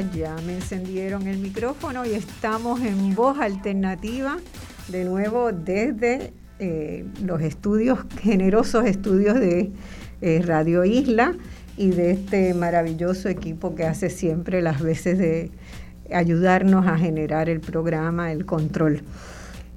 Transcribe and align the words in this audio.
Ya 0.00 0.36
me 0.46 0.54
encendieron 0.54 1.26
el 1.26 1.38
micrófono 1.38 2.06
y 2.06 2.10
estamos 2.10 2.80
en 2.82 3.16
voz 3.16 3.40
alternativa 3.40 4.36
de 4.86 5.04
nuevo 5.04 5.50
desde 5.50 6.32
eh, 6.60 7.04
los 7.24 7.40
estudios, 7.40 7.98
generosos 8.20 8.84
estudios 8.84 9.40
de 9.40 9.72
eh, 10.20 10.42
Radio 10.46 10.84
Isla 10.84 11.34
y 11.76 11.90
de 11.90 12.12
este 12.12 12.54
maravilloso 12.54 13.28
equipo 13.28 13.74
que 13.74 13.86
hace 13.86 14.08
siempre 14.08 14.62
las 14.62 14.80
veces 14.80 15.18
de 15.18 15.50
ayudarnos 16.12 16.86
a 16.86 16.96
generar 16.96 17.48
el 17.48 17.58
programa, 17.58 18.30
el 18.30 18.46
control. 18.46 19.02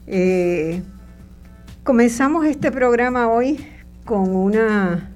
Eh, 0.06 0.83
comenzamos 1.83 2.45
este 2.45 2.72
programa 2.72 3.28
hoy 3.28 3.66
con 4.06 4.35
una, 4.35 5.09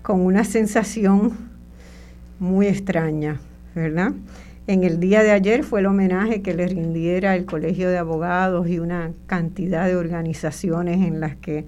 con 0.00 0.20
una 0.22 0.44
sensación 0.44 1.32
muy 2.38 2.66
extraña. 2.66 3.38
¿Verdad? 3.74 4.12
En 4.66 4.84
el 4.84 5.00
día 5.00 5.22
de 5.22 5.32
ayer 5.32 5.64
fue 5.64 5.80
el 5.80 5.86
homenaje 5.86 6.40
que 6.40 6.54
le 6.54 6.68
rindiera 6.68 7.34
el 7.34 7.46
Colegio 7.46 7.90
de 7.90 7.98
Abogados 7.98 8.68
y 8.68 8.78
una 8.78 9.10
cantidad 9.26 9.86
de 9.86 9.96
organizaciones 9.96 11.04
en 11.04 11.18
las 11.18 11.34
que 11.34 11.66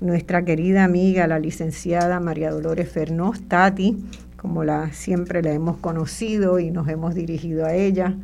nuestra 0.00 0.44
querida 0.44 0.84
amiga, 0.84 1.26
la 1.26 1.38
licenciada 1.38 2.20
María 2.20 2.50
Dolores 2.50 2.88
Fernós, 2.88 3.42
Tati, 3.46 4.04
como 4.36 4.64
la, 4.64 4.92
siempre 4.92 5.42
la 5.42 5.52
hemos 5.52 5.76
conocido 5.76 6.58
y 6.58 6.70
nos 6.70 6.88
hemos 6.88 7.14
dirigido 7.14 7.66
a 7.66 7.74
ella, 7.74 8.14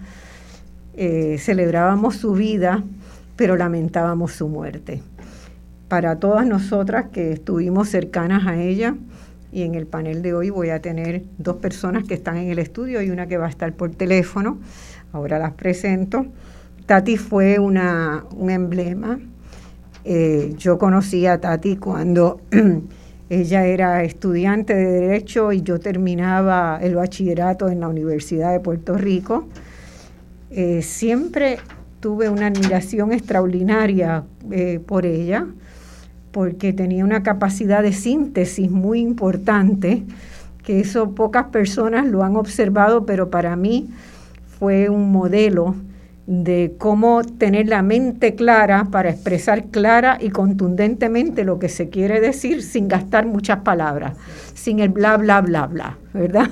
eh, 0.94 1.36
celebrábamos 1.38 2.16
su 2.16 2.32
vida, 2.32 2.82
pero 3.36 3.56
lamentábamos 3.56 4.32
su 4.32 4.48
muerte. 4.48 5.02
Para 5.88 6.16
todas 6.16 6.46
nosotras 6.46 7.06
que 7.12 7.32
estuvimos 7.32 7.88
cercanas 7.88 8.46
a 8.46 8.60
ella, 8.60 8.96
y 9.52 9.62
en 9.62 9.74
el 9.74 9.86
panel 9.86 10.22
de 10.22 10.34
hoy 10.34 10.50
voy 10.50 10.70
a 10.70 10.80
tener 10.80 11.22
dos 11.38 11.56
personas 11.56 12.04
que 12.04 12.14
están 12.14 12.36
en 12.36 12.50
el 12.50 12.58
estudio 12.58 13.02
y 13.02 13.10
una 13.10 13.26
que 13.26 13.36
va 13.36 13.46
a 13.46 13.50
estar 13.50 13.72
por 13.72 13.90
teléfono. 13.90 14.58
Ahora 15.12 15.38
las 15.38 15.52
presento. 15.52 16.26
Tati 16.86 17.16
fue 17.16 17.58
una, 17.58 18.24
un 18.36 18.50
emblema. 18.50 19.18
Eh, 20.04 20.54
yo 20.56 20.78
conocí 20.78 21.26
a 21.26 21.40
Tati 21.40 21.76
cuando 21.76 22.40
ella 23.28 23.66
era 23.66 24.02
estudiante 24.02 24.74
de 24.74 25.00
Derecho 25.00 25.52
y 25.52 25.62
yo 25.62 25.78
terminaba 25.78 26.78
el 26.80 26.94
bachillerato 26.94 27.68
en 27.68 27.80
la 27.80 27.88
Universidad 27.88 28.52
de 28.52 28.60
Puerto 28.60 28.94
Rico. 28.94 29.48
Eh, 30.50 30.82
siempre 30.82 31.58
tuve 32.00 32.28
una 32.28 32.46
admiración 32.46 33.12
extraordinaria 33.12 34.24
eh, 34.50 34.80
por 34.84 35.06
ella 35.06 35.46
porque 36.32 36.72
tenía 36.72 37.04
una 37.04 37.22
capacidad 37.22 37.82
de 37.82 37.92
síntesis 37.92 38.70
muy 38.70 39.00
importante, 39.00 40.04
que 40.62 40.80
eso 40.80 41.14
pocas 41.14 41.46
personas 41.46 42.06
lo 42.06 42.22
han 42.22 42.36
observado, 42.36 43.06
pero 43.06 43.30
para 43.30 43.56
mí 43.56 43.88
fue 44.58 44.88
un 44.88 45.10
modelo 45.10 45.74
de 46.26 46.74
cómo 46.78 47.24
tener 47.24 47.66
la 47.66 47.82
mente 47.82 48.36
clara 48.36 48.86
para 48.92 49.10
expresar 49.10 49.64
clara 49.64 50.18
y 50.20 50.30
contundentemente 50.30 51.44
lo 51.44 51.58
que 51.58 51.68
se 51.68 51.88
quiere 51.88 52.20
decir 52.20 52.62
sin 52.62 52.86
gastar 52.86 53.26
muchas 53.26 53.60
palabras, 53.60 54.16
sin 54.54 54.78
el 54.78 54.90
bla, 54.90 55.16
bla, 55.16 55.40
bla, 55.40 55.66
bla, 55.66 55.98
¿verdad? 56.14 56.48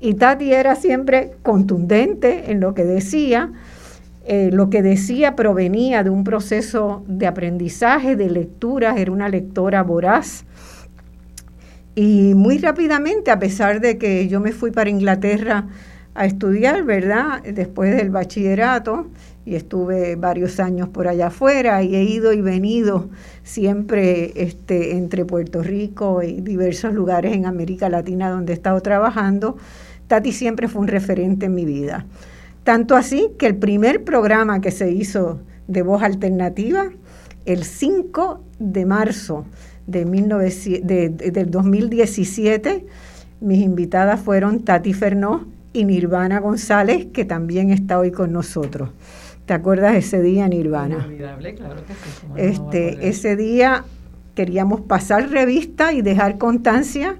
Y 0.00 0.14
Tati 0.14 0.52
era 0.52 0.76
siempre 0.76 1.32
contundente 1.42 2.52
en 2.52 2.60
lo 2.60 2.74
que 2.74 2.84
decía, 2.84 3.50
eh, 4.26 4.50
lo 4.50 4.70
que 4.70 4.82
decía 4.82 5.36
provenía 5.36 6.02
de 6.02 6.08
un 6.08 6.24
proceso 6.24 7.04
de 7.06 7.26
aprendizaje, 7.26 8.16
de 8.16 8.30
lectura, 8.30 8.96
era 8.96 9.12
una 9.12 9.28
lectora 9.28 9.82
voraz. 9.82 10.44
Y 11.94 12.34
muy 12.34 12.58
rápidamente, 12.58 13.30
a 13.30 13.38
pesar 13.38 13.80
de 13.80 13.98
que 13.98 14.26
yo 14.26 14.40
me 14.40 14.52
fui 14.52 14.70
para 14.70 14.88
Inglaterra 14.88 15.68
a 16.14 16.24
estudiar, 16.24 16.84
¿verdad? 16.84 17.42
Después 17.42 17.94
del 17.94 18.10
bachillerato, 18.10 19.08
y 19.44 19.56
estuve 19.56 20.16
varios 20.16 20.58
años 20.58 20.88
por 20.88 21.06
allá 21.06 21.26
afuera, 21.26 21.82
y 21.82 21.94
he 21.94 22.02
ido 22.04 22.32
y 22.32 22.40
venido 22.40 23.10
siempre 23.42 24.32
este, 24.36 24.96
entre 24.96 25.26
Puerto 25.26 25.62
Rico 25.62 26.22
y 26.22 26.40
diversos 26.40 26.94
lugares 26.94 27.34
en 27.34 27.44
América 27.44 27.90
Latina 27.90 28.30
donde 28.30 28.54
he 28.54 28.56
estado 28.56 28.80
trabajando. 28.80 29.58
Tati 30.06 30.32
siempre 30.32 30.66
fue 30.68 30.80
un 30.80 30.88
referente 30.88 31.46
en 31.46 31.54
mi 31.54 31.66
vida. 31.66 32.06
Tanto 32.64 32.96
así 32.96 33.30
que 33.38 33.46
el 33.46 33.56
primer 33.56 34.04
programa 34.04 34.60
que 34.60 34.70
se 34.70 34.90
hizo 34.90 35.42
de 35.68 35.82
voz 35.82 36.02
alternativa, 36.02 36.90
el 37.44 37.64
5 37.64 38.42
de 38.58 38.86
marzo 38.86 39.44
de, 39.86 40.04
del 41.10 41.50
2017, 41.50 42.86
mis 43.40 43.60
invitadas 43.60 44.20
fueron 44.20 44.64
Tati 44.64 44.94
Fernó 44.94 45.46
y 45.74 45.84
Nirvana 45.84 46.40
González, 46.40 47.06
que 47.12 47.26
también 47.26 47.70
está 47.70 47.98
hoy 47.98 48.10
con 48.10 48.32
nosotros. 48.32 48.90
¿Te 49.44 49.52
acuerdas 49.52 49.92
de 49.92 49.98
ese 49.98 50.22
día, 50.22 50.48
Nirvana? 50.48 50.96
Inolvidable, 50.96 51.54
claro 51.54 51.84
que 51.84 51.92
sí. 51.92 52.26
Este, 52.36 53.08
ese 53.08 53.36
día 53.36 53.84
queríamos 54.34 54.80
pasar 54.80 55.28
revista 55.30 55.92
y 55.92 56.00
dejar 56.00 56.38
constancia 56.38 57.16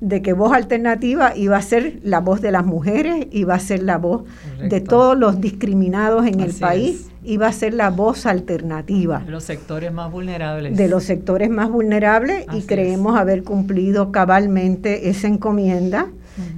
de 0.00 0.20
que 0.20 0.34
voz 0.34 0.52
alternativa 0.52 1.34
iba 1.36 1.56
a 1.56 1.62
ser 1.62 2.00
la 2.02 2.20
voz 2.20 2.42
de 2.42 2.52
las 2.52 2.66
mujeres, 2.66 3.28
iba 3.30 3.54
a 3.54 3.58
ser 3.58 3.82
la 3.82 3.96
voz 3.96 4.24
de 4.62 4.80
todos 4.80 5.16
los 5.18 5.40
discriminados 5.40 6.26
en 6.26 6.40
el 6.40 6.52
país, 6.52 7.08
iba 7.24 7.46
a 7.46 7.52
ser 7.52 7.72
la 7.72 7.90
voz 7.90 8.26
alternativa. 8.26 9.20
De 9.20 9.30
los 9.30 9.44
sectores 9.44 9.92
más 9.92 10.12
vulnerables. 10.12 10.76
De 10.76 10.88
los 10.88 11.04
sectores 11.04 11.48
más 11.48 11.70
vulnerables 11.70 12.44
y 12.52 12.62
creemos 12.62 13.16
haber 13.16 13.42
cumplido 13.42 14.12
cabalmente 14.12 15.08
esa 15.08 15.28
encomienda. 15.28 16.08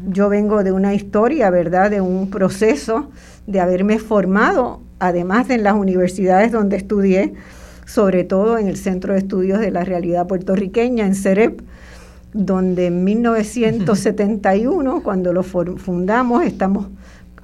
Yo 0.09 0.29
vengo 0.29 0.65
de 0.65 0.73
una 0.73 0.93
historia, 0.95 1.51
¿verdad? 1.51 1.91
De 1.91 2.01
un 2.01 2.31
proceso 2.31 3.11
de 3.47 3.61
haberme 3.61 4.01
formado, 4.01 4.83
además 4.99 5.47
de 5.47 5.55
en 5.55 5.63
las 5.63 5.75
universidades 5.75 6.51
donde 6.51 6.77
estudié, 6.77 7.35
sobre 7.87 8.25
todo 8.25 8.59
en 8.59 8.67
el 8.67 8.77
Centro 8.77 9.13
de 9.13 9.21
Estudios 9.21 9.61
de 9.61 9.71
la 9.71 9.85
Realidad 9.85 10.27
Puertorriqueña, 10.27 11.07
en 11.07 11.15
CEREP, 11.15 11.61
donde 12.33 12.87
en 12.87 13.05
1971, 13.05 15.03
cuando 15.03 15.33
lo 15.33 15.43
fundamos, 15.43 16.45
estamos 16.45 16.87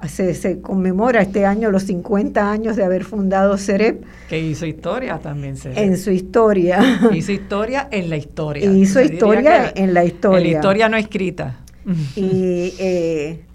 se, 0.07 0.61
conmemora 0.61 1.21
este 1.21 1.45
año 1.45 1.71
los 1.71 1.83
50 1.83 2.51
años 2.51 2.75
de 2.75 2.83
haber 2.83 3.03
fundado 3.03 3.57
CEREP. 3.57 4.03
Que 4.29 4.39
hizo 4.39 4.65
historia 4.65 5.19
también 5.19 5.57
CEREP. 5.57 5.77
En 5.77 5.97
su 5.97 6.11
historia. 6.11 6.99
Hizo 7.13 7.31
historia 7.31 7.87
en 7.91 8.09
la 8.09 8.17
historia. 8.17 8.71
Hizo 8.71 9.01
historia 9.01 9.71
en 9.75 9.93
la 9.93 10.05
historia. 10.05 10.37
En 10.37 10.51
la 10.51 10.57
historia 10.57 10.89
no 10.89 10.97
escrita. 10.97 11.59
Y 12.15 12.73
eh, 12.79 13.45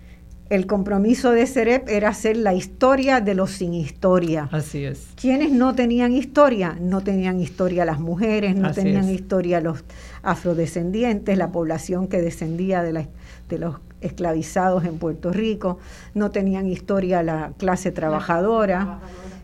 el 0.51 0.67
compromiso 0.67 1.31
de 1.31 1.47
CEREP 1.47 1.89
era 1.89 2.09
hacer 2.09 2.37
la 2.37 2.55
historia 2.55 3.21
de 3.21 3.35
los 3.35 3.53
sin 3.53 3.73
historia. 3.73 4.49
Así 4.51 4.85
es. 4.85 5.07
¿Quiénes 5.15 5.53
no 5.53 5.77
tenían 5.77 6.13
historia? 6.13 6.77
No 6.81 7.03
tenían 7.03 7.41
historia 7.41 7.85
las 7.85 8.01
mujeres, 8.01 8.57
no 8.57 8.73
tenían 8.73 9.09
historia 9.09 9.61
los 9.61 9.85
afrodescendientes, 10.23 11.39
la 11.39 11.53
población 11.53 12.09
que 12.09 12.21
descendía 12.21 12.83
de, 12.83 13.07
de 13.49 13.59
los 13.59 13.77
esclavizados 14.01 14.85
en 14.85 14.99
Puerto 14.99 15.33
Rico, 15.33 15.79
no 16.15 16.31
tenían 16.31 16.67
historia 16.67 17.23
la 17.23 17.53
clase 17.57 17.93
trabajadora, 17.93 18.99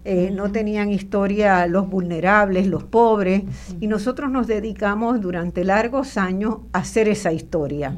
eh, 0.04 0.30
no 0.32 0.50
tenían 0.50 0.90
historia 0.90 1.66
los 1.66 1.88
vulnerables, 1.88 2.66
los 2.66 2.84
pobres, 2.84 3.42
y 3.80 3.86
nosotros 3.86 4.30
nos 4.30 4.46
dedicamos 4.46 5.20
durante 5.20 5.62
largos 5.62 6.16
años 6.16 6.58
a 6.72 6.78
hacer 6.78 7.08
esa 7.08 7.32
historia. 7.32 7.94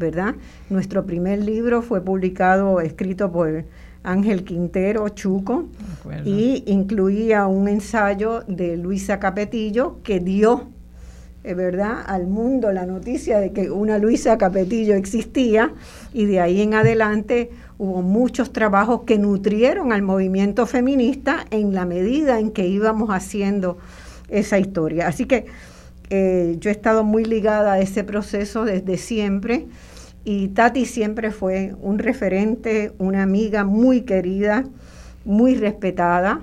¿Verdad? 0.00 0.34
Nuestro 0.70 1.06
primer 1.06 1.44
libro 1.44 1.82
fue 1.82 2.00
publicado, 2.02 2.80
escrito 2.80 3.30
por 3.30 3.64
Ángel 4.02 4.44
Quintero 4.44 5.08
Chuco 5.10 5.66
y 6.24 6.64
incluía 6.66 7.46
un 7.46 7.68
ensayo 7.68 8.42
de 8.48 8.78
Luisa 8.78 9.20
Capetillo 9.20 9.98
que 10.02 10.18
dio 10.18 10.70
eh, 11.44 11.52
¿verdad? 11.52 12.02
al 12.06 12.26
mundo 12.26 12.72
la 12.72 12.86
noticia 12.86 13.38
de 13.38 13.52
que 13.52 13.70
una 13.70 13.98
Luisa 13.98 14.38
Capetillo 14.38 14.94
existía 14.94 15.74
y 16.14 16.24
de 16.24 16.40
ahí 16.40 16.62
en 16.62 16.72
adelante 16.72 17.50
hubo 17.76 18.00
muchos 18.00 18.52
trabajos 18.54 19.02
que 19.02 19.18
nutrieron 19.18 19.92
al 19.92 20.00
movimiento 20.00 20.66
feminista 20.66 21.44
en 21.50 21.74
la 21.74 21.84
medida 21.84 22.40
en 22.40 22.50
que 22.50 22.66
íbamos 22.66 23.10
haciendo 23.10 23.76
esa 24.30 24.58
historia. 24.58 25.08
Así 25.08 25.26
que 25.26 25.46
eh, 26.08 26.56
yo 26.58 26.70
he 26.70 26.72
estado 26.72 27.04
muy 27.04 27.24
ligada 27.24 27.74
a 27.74 27.80
ese 27.80 28.02
proceso 28.02 28.64
desde 28.64 28.96
siempre 28.96 29.66
y 30.24 30.48
Tati 30.48 30.84
siempre 30.84 31.30
fue 31.30 31.74
un 31.80 31.98
referente, 31.98 32.92
una 32.98 33.22
amiga 33.22 33.64
muy 33.64 34.02
querida, 34.02 34.64
muy 35.24 35.54
respetada 35.54 36.42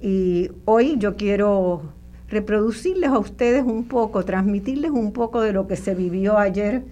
y 0.00 0.50
hoy 0.64 0.96
yo 0.98 1.16
quiero 1.16 1.82
reproducirles 2.28 3.10
a 3.10 3.18
ustedes 3.18 3.64
un 3.64 3.84
poco, 3.84 4.24
transmitirles 4.24 4.90
un 4.92 5.12
poco 5.12 5.40
de 5.40 5.52
lo 5.52 5.66
que 5.66 5.76
se 5.76 5.94
vivió 5.94 6.38
ayer 6.38 6.82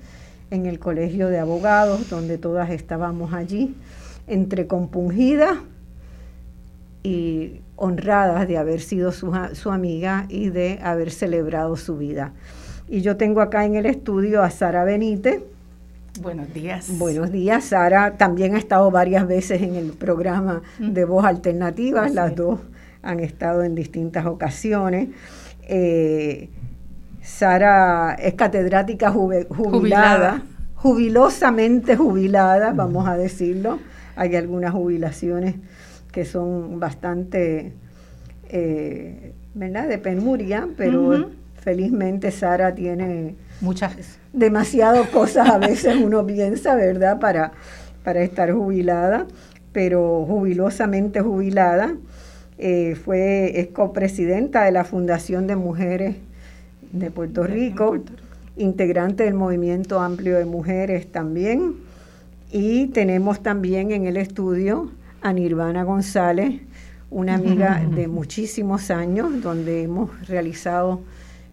en 0.50 0.66
el 0.66 0.78
Colegio 0.78 1.28
de 1.28 1.38
Abogados, 1.38 2.10
donde 2.10 2.38
todas 2.38 2.70
estábamos 2.70 3.32
allí, 3.32 3.74
entre 4.26 4.66
compungidas 4.66 5.58
y 7.02 7.60
honradas 7.76 8.48
de 8.48 8.58
haber 8.58 8.80
sido 8.80 9.12
su, 9.12 9.32
su, 9.52 9.70
amiga 9.70 10.26
y 10.28 10.50
de 10.50 10.80
haber 10.82 11.10
celebrado 11.10 11.76
su 11.76 11.96
vida. 11.96 12.32
Y 12.88 13.02
yo 13.02 13.16
tengo 13.16 13.40
acá 13.40 13.64
en 13.64 13.76
el 13.76 13.86
estudio 13.86 14.42
a 14.42 14.50
Sara 14.50 14.84
Benítez. 14.84 15.42
Buenos 16.20 16.52
días. 16.52 16.98
Buenos 16.98 17.30
días, 17.30 17.64
Sara. 17.64 18.16
También 18.16 18.54
ha 18.54 18.58
estado 18.58 18.90
varias 18.90 19.26
veces 19.26 19.62
en 19.62 19.76
el 19.76 19.92
programa 19.92 20.62
de 20.78 21.04
Voz 21.04 21.24
Alternativa, 21.24 22.08
las 22.08 22.34
dos 22.34 22.60
han 23.02 23.20
estado 23.20 23.62
en 23.62 23.74
distintas 23.74 24.26
ocasiones. 24.26 25.08
Eh, 25.62 26.50
Sara 27.22 28.14
es 28.14 28.34
catedrática 28.34 29.10
jubilada, 29.10 30.42
jubilosamente 30.74 31.96
jubilada, 31.96 32.72
vamos 32.72 33.08
a 33.08 33.16
decirlo. 33.16 33.78
Hay 34.16 34.34
algunas 34.34 34.72
jubilaciones 34.72 35.54
que 36.10 36.24
son 36.24 36.80
bastante, 36.80 37.74
eh, 38.48 39.34
¿verdad?, 39.54 39.88
de 39.88 39.98
penuria, 39.98 40.68
pero 40.76 41.30
felizmente 41.60 42.30
Sara 42.30 42.74
tiene 42.74 43.36
muchas 43.60 44.18
demasiadas 44.32 45.08
cosas 45.08 45.48
a 45.48 45.58
veces 45.58 45.96
uno 45.96 46.26
piensa, 46.26 46.74
¿verdad?, 46.74 47.18
para, 47.18 47.52
para 48.04 48.22
estar 48.22 48.52
jubilada, 48.52 49.26
pero 49.72 50.24
jubilosamente 50.26 51.20
jubilada. 51.20 51.94
Eh, 52.60 52.96
fue, 52.96 53.60
es 53.60 53.68
copresidenta 53.68 54.64
de 54.64 54.72
la 54.72 54.84
Fundación 54.84 55.46
de 55.46 55.54
Mujeres 55.54 56.16
de 56.90 57.10
Puerto 57.10 57.44
Rico, 57.44 57.98
integrante 58.56 59.24
del 59.24 59.34
Movimiento 59.34 60.00
Amplio 60.00 60.36
de 60.36 60.44
Mujeres 60.44 61.10
también. 61.10 61.74
Y 62.50 62.86
tenemos 62.88 63.42
también 63.42 63.92
en 63.92 64.06
el 64.06 64.16
estudio 64.16 64.90
a 65.20 65.32
Nirvana 65.32 65.84
González, 65.84 66.60
una 67.10 67.34
amiga 67.34 67.84
de 67.94 68.08
muchísimos 68.08 68.90
años, 68.90 69.42
donde 69.42 69.82
hemos 69.82 70.28
realizado 70.28 71.00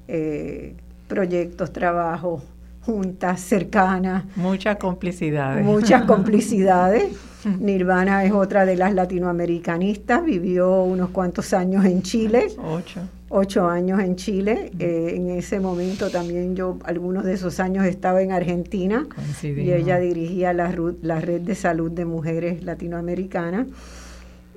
eh, 0.07 0.73
proyectos, 1.07 1.71
trabajos, 1.71 2.41
juntas 2.85 3.41
cercanas. 3.41 4.23
Muchas 4.35 4.77
complicidades. 4.77 5.65
Muchas 5.65 6.03
complicidades. 6.05 7.11
Nirvana 7.59 8.23
es 8.25 8.31
otra 8.31 8.65
de 8.65 8.75
las 8.75 8.93
latinoamericanistas, 8.93 10.25
vivió 10.25 10.81
unos 10.81 11.09
cuantos 11.09 11.53
años 11.53 11.85
en 11.85 12.01
Chile. 12.01 12.47
Ocho. 12.57 13.01
Ocho 13.29 13.67
años 13.67 13.99
en 13.99 14.15
Chile. 14.15 14.71
Eh, 14.79 15.13
en 15.15 15.29
ese 15.29 15.59
momento 15.59 16.09
también 16.09 16.55
yo, 16.55 16.79
algunos 16.85 17.23
de 17.23 17.33
esos 17.33 17.59
años 17.59 17.85
estaba 17.85 18.21
en 18.23 18.31
Argentina 18.31 19.07
y 19.43 19.71
ella 19.71 19.99
dirigía 19.99 20.53
la, 20.53 20.73
la 21.01 21.21
red 21.21 21.41
de 21.41 21.53
salud 21.53 21.91
de 21.91 22.05
mujeres 22.05 22.63
latinoamericanas. 22.63 23.67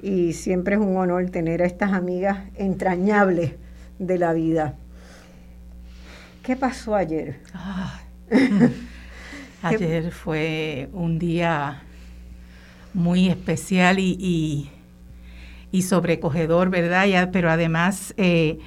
Y 0.02 0.32
siempre 0.32 0.76
es 0.76 0.80
un 0.80 0.96
honor 0.96 1.28
tener 1.30 1.62
a 1.62 1.66
estas 1.66 1.92
amigas 1.92 2.38
entrañables 2.56 3.52
de 3.98 4.18
la 4.18 4.32
vida. 4.32 4.76
¿Qué 6.42 6.56
pasó 6.56 6.94
ayer? 6.94 7.40
ayer 9.62 10.12
fue 10.12 10.88
un 10.92 11.18
día 11.18 11.82
muy 12.94 13.28
especial 13.28 13.98
y, 13.98 14.70
y, 15.70 15.82
sobrecogedor, 15.82 16.70
¿verdad? 16.70 17.30
pero 17.32 17.50
además 17.50 18.14
eh, 18.16 18.58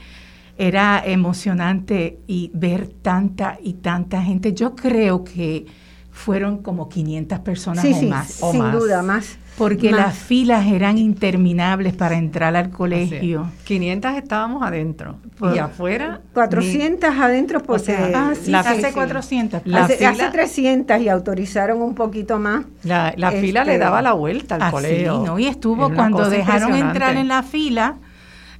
era 0.57 1.01
emocionante 1.05 2.19
y 2.27 2.51
ver 2.53 2.87
tanta 2.87 3.57
y 3.61 3.73
tanta 3.73 4.21
gente. 4.21 4.53
Yo 4.53 4.75
creo 4.75 5.23
que 5.23 5.65
fueron 6.11 6.61
como 6.61 6.89
500 6.89 7.39
personas 7.39 7.85
o 7.85 8.07
más. 8.07 8.27
sin 8.27 8.71
duda, 8.71 9.01
más 9.01 9.37
porque 9.57 9.92
las 9.92 10.18
filas 10.18 10.65
eran 10.68 10.98
interminables 10.98 11.94
para 11.94 12.18
entrar 12.18 12.56
al 12.56 12.69
colegio. 12.69 13.51
500 13.65 14.13
estábamos 14.15 14.63
adentro 14.63 15.18
y 15.53 15.57
afuera 15.57 16.21
400 16.33 17.09
adentro 17.09 17.62
porque 17.62 17.94
ah, 17.94 18.31
hace 18.31 18.92
400. 18.94 19.62
hace, 19.74 20.30
300 20.31 21.01
y 21.01 21.09
autorizaron 21.09 21.81
un 21.81 21.95
poquito 21.95 22.39
más. 22.39 22.65
La, 22.83 23.12
fila 23.31 23.63
le 23.63 23.74
este, 23.74 23.77
daba 23.77 24.01
la 24.01 24.13
vuelta 24.13 24.56
al 24.56 24.71
colegio. 24.71 25.24
¿no? 25.25 25.39
Y 25.39 25.48
estuvo 25.48 25.94
cuando 25.94 26.30
dejaron 26.30 26.75
entrar 26.75 27.18
en 27.18 27.27
la 27.27 27.44
fila, 27.44 27.98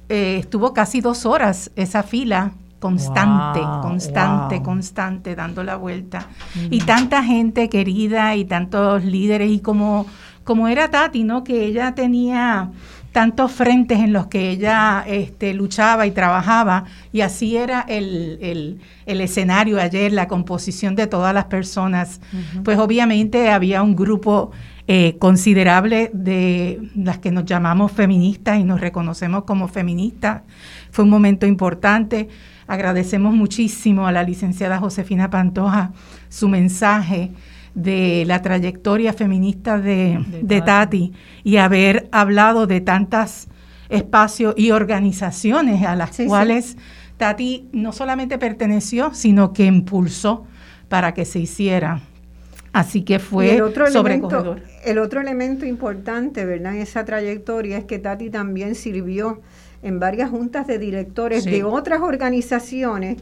eh, 0.08 0.36
estuvo 0.40 0.72
casi 0.72 1.00
dos 1.00 1.26
horas 1.26 1.70
esa 1.76 2.02
fila 2.02 2.52
constante, 2.82 3.60
constante, 3.80 4.60
constante, 4.60 5.36
dando 5.36 5.62
la 5.62 5.76
vuelta. 5.76 6.26
Y 6.68 6.80
tanta 6.80 7.22
gente 7.22 7.68
querida 7.68 8.34
y 8.34 8.44
tantos 8.44 9.04
líderes 9.04 9.52
y 9.52 9.60
como 9.60 10.06
como 10.44 10.68
era 10.68 10.90
Tati, 10.90 11.24
¿no? 11.24 11.44
Que 11.44 11.64
ella 11.64 11.94
tenía 11.94 12.70
tantos 13.12 13.52
frentes 13.52 14.00
en 14.00 14.12
los 14.12 14.26
que 14.26 14.50
ella 14.50 15.04
este, 15.06 15.52
luchaba 15.52 16.06
y 16.06 16.10
trabajaba, 16.10 16.84
y 17.12 17.20
así 17.20 17.56
era 17.56 17.82
el, 17.82 18.80
escenario 19.06 19.78
ayer, 19.78 20.12
la 20.12 20.28
composición 20.28 20.96
de 20.96 21.06
todas 21.06 21.34
las 21.34 21.44
personas. 21.44 22.20
Pues 22.64 22.78
obviamente 22.78 23.50
había 23.50 23.82
un 23.82 23.94
grupo 23.94 24.50
eh, 24.88 25.16
considerable 25.18 26.10
de 26.14 26.80
las 26.96 27.18
que 27.18 27.30
nos 27.30 27.44
llamamos 27.44 27.92
feministas 27.92 28.58
y 28.58 28.64
nos 28.64 28.80
reconocemos 28.80 29.44
como 29.44 29.68
feministas. 29.68 30.42
Fue 30.90 31.04
un 31.04 31.10
momento 31.10 31.46
importante. 31.46 32.28
Agradecemos 32.66 33.34
muchísimo 33.34 34.06
a 34.06 34.12
la 34.12 34.22
licenciada 34.22 34.78
Josefina 34.78 35.28
Pantoja 35.28 35.92
su 36.30 36.48
mensaje 36.48 37.30
de 37.74 38.24
la 38.26 38.42
trayectoria 38.42 39.12
feminista 39.12 39.78
de, 39.78 40.62
Tati 40.64 41.12
y 41.42 41.56
haber 41.56 42.08
hablado 42.12 42.66
de 42.66 42.80
tantos 42.80 43.48
espacios 43.88 44.54
y 44.56 44.70
organizaciones 44.70 45.84
a 45.84 45.96
las 45.96 46.16
cuales 46.26 46.76
Tati 47.16 47.68
no 47.72 47.92
solamente 47.92 48.38
perteneció, 48.38 49.14
sino 49.14 49.52
que 49.52 49.64
impulsó 49.64 50.46
para 50.88 51.14
que 51.14 51.24
se 51.24 51.38
hiciera. 51.38 52.00
Así 52.72 53.02
que 53.02 53.18
fue 53.18 53.56
el 53.56 53.62
otro 53.62 53.86
elemento, 53.86 54.56
el 54.84 54.98
otro 54.98 55.20
elemento 55.20 55.66
importante, 55.66 56.46
¿verdad? 56.46 56.74
En 56.74 56.80
esa 56.80 57.04
trayectoria 57.04 57.76
es 57.76 57.84
que 57.84 57.98
Tati 57.98 58.30
también 58.30 58.74
sirvió 58.74 59.42
en 59.82 60.00
varias 60.00 60.30
juntas 60.30 60.66
de 60.66 60.78
directores 60.78 61.44
de 61.44 61.64
otras 61.64 62.00
organizaciones 62.00 63.18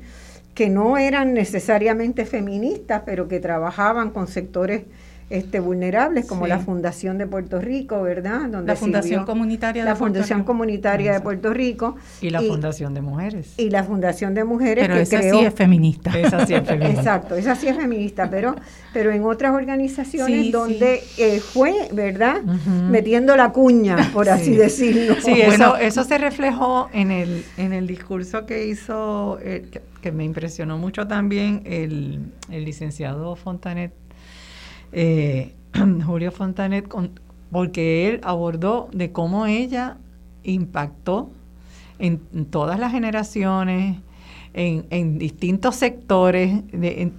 que 0.60 0.68
no 0.68 0.98
eran 0.98 1.32
necesariamente 1.32 2.26
feministas, 2.26 3.00
pero 3.06 3.28
que 3.28 3.40
trabajaban 3.40 4.10
con 4.10 4.28
sectores 4.28 4.82
este, 5.30 5.58
vulnerables, 5.58 6.26
como 6.26 6.46
la 6.46 6.58
Fundación 6.58 7.16
de 7.16 7.26
Puerto 7.26 7.60
Rico, 7.60 8.02
¿verdad? 8.02 8.40
Donde 8.50 8.66
la 8.66 8.76
Fundación 8.76 9.24
Comunitaria 9.24 9.84
de 9.84 9.88
La 9.88 9.96
Fundación 9.96 10.44
Comunitaria 10.44 11.14
de 11.14 11.20
Puerto 11.20 11.54
Rico. 11.54 11.96
Y 12.20 12.28
la 12.28 12.42
Fundación 12.42 12.92
de 12.92 13.00
Mujeres. 13.00 13.54
Y 13.56 13.70
la 13.70 13.84
Fundación 13.84 14.34
de 14.34 14.44
Mujeres. 14.44 14.86
Pero 14.86 14.98
esa 15.00 15.22
sí 15.22 15.38
es 15.38 15.54
feminista. 15.54 16.10
Esa 16.18 16.44
sí 16.44 16.52
es 16.52 16.66
feminista. 16.66 17.00
Exacto, 17.00 17.36
esa 17.36 17.54
sí 17.54 17.68
es 17.68 17.76
feminista, 17.78 18.28
pero, 18.28 18.54
pero 18.92 19.12
en 19.12 19.24
otras 19.24 19.54
organizaciones 19.54 20.52
donde 20.52 21.00
eh, 21.16 21.40
fue, 21.40 21.88
¿verdad? 21.92 22.42
Metiendo 22.42 23.34
la 23.34 23.50
cuña, 23.50 24.10
por 24.12 24.28
así 24.28 24.54
decirlo. 24.54 25.14
Sí, 25.22 25.40
eso, 25.40 25.78
eso 25.78 26.04
se 26.04 26.18
reflejó 26.18 26.90
en 26.92 27.10
el, 27.12 27.46
en 27.56 27.72
el 27.72 27.86
discurso 27.86 28.44
que 28.44 28.66
hizo, 28.66 29.38
eh, 29.40 29.64
que, 30.00 30.12
me 30.12 30.24
impresionó 30.24 30.78
mucho 30.78 31.06
también, 31.06 31.62
el, 31.66 32.32
el 32.50 32.64
licenciado 32.64 33.36
Fontanet 33.36 33.92
eh, 34.92 35.54
Julio 36.06 36.32
Fontanet, 36.32 36.88
porque 37.50 38.08
él 38.08 38.20
abordó 38.22 38.88
de 38.92 39.12
cómo 39.12 39.46
ella 39.46 39.98
impactó 40.42 41.30
en, 41.98 42.18
todas 42.46 42.80
las 42.80 42.92
generaciones, 42.92 43.98
en, 44.52 45.18
distintos 45.18 45.76
sectores, 45.76 46.62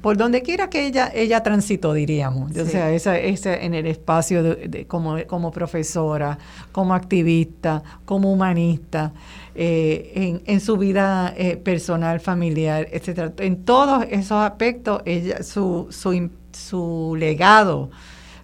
por 0.01 0.17
donde 0.17 0.41
quiera 0.41 0.69
que 0.69 0.85
ella, 0.85 1.11
ella 1.13 1.41
transitó, 1.43 1.93
diríamos. 1.93 2.55
O 2.55 2.65
sea, 2.65 2.91
esa, 2.91 3.17
esa, 3.17 3.55
en 3.55 3.73
el 3.73 3.87
espacio 3.87 4.43
de, 4.43 4.85
como, 4.85 5.17
como 5.27 5.51
profesora, 5.51 6.37
como 6.71 6.93
activista, 6.93 7.83
como 8.05 8.31
humanista, 8.31 9.13
eh, 9.55 10.11
en, 10.15 10.41
en, 10.45 10.59
su 10.59 10.77
vida 10.77 11.33
eh, 11.37 11.57
personal, 11.57 12.19
familiar, 12.19 12.87
etcétera. 12.91 13.33
En 13.37 13.63
todos 13.63 14.05
esos 14.09 14.43
aspectos, 14.43 15.01
ella, 15.05 15.43
su, 15.43 15.87
su, 15.89 16.29
su 16.51 17.15
legado 17.17 17.89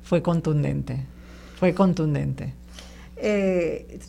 fue 0.03 0.21
contundente, 0.21 1.05
fue 1.59 1.73
contundente. 1.73 2.53
Eh, 3.17 3.99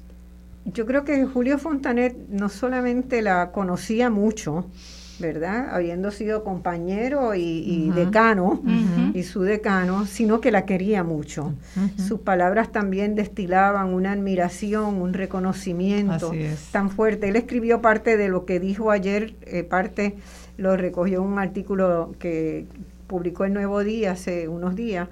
yo 0.72 0.86
creo 0.86 1.04
que 1.04 1.24
Julio 1.24 1.58
Fontanet 1.58 2.16
no 2.28 2.48
solamente 2.48 3.22
la 3.22 3.52
conocía 3.52 4.10
mucho, 4.10 4.66
¿verdad? 5.18 5.68
Habiendo 5.70 6.10
sido 6.10 6.44
compañero 6.44 7.34
y, 7.34 7.90
decano 7.94 8.62
y 9.14 9.22
su 9.24 9.42
decano, 9.42 10.06
sino 10.06 10.40
que 10.40 10.50
la 10.50 10.64
quería 10.64 11.02
mucho. 11.02 11.54
Sus 11.96 12.20
palabras 12.20 12.72
también 12.72 13.14
destilaban 13.14 13.92
una 13.92 14.12
admiración, 14.12 15.00
un 15.00 15.12
reconocimiento 15.12 16.32
tan 16.72 16.90
fuerte. 16.90 17.28
Él 17.28 17.36
escribió 17.36 17.80
parte 17.80 18.16
de 18.16 18.28
lo 18.28 18.44
que 18.44 18.60
dijo 18.60 18.90
ayer, 18.90 19.34
eh, 19.42 19.64
parte 19.64 20.16
lo 20.56 20.76
recogió 20.76 21.18
en 21.18 21.28
un 21.28 21.38
artículo 21.38 22.14
que 22.18 22.66
publicó 23.06 23.44
el 23.44 23.54
Nuevo 23.54 23.82
Día 23.82 24.12
hace 24.12 24.48
unos 24.48 24.76
días 24.76 25.08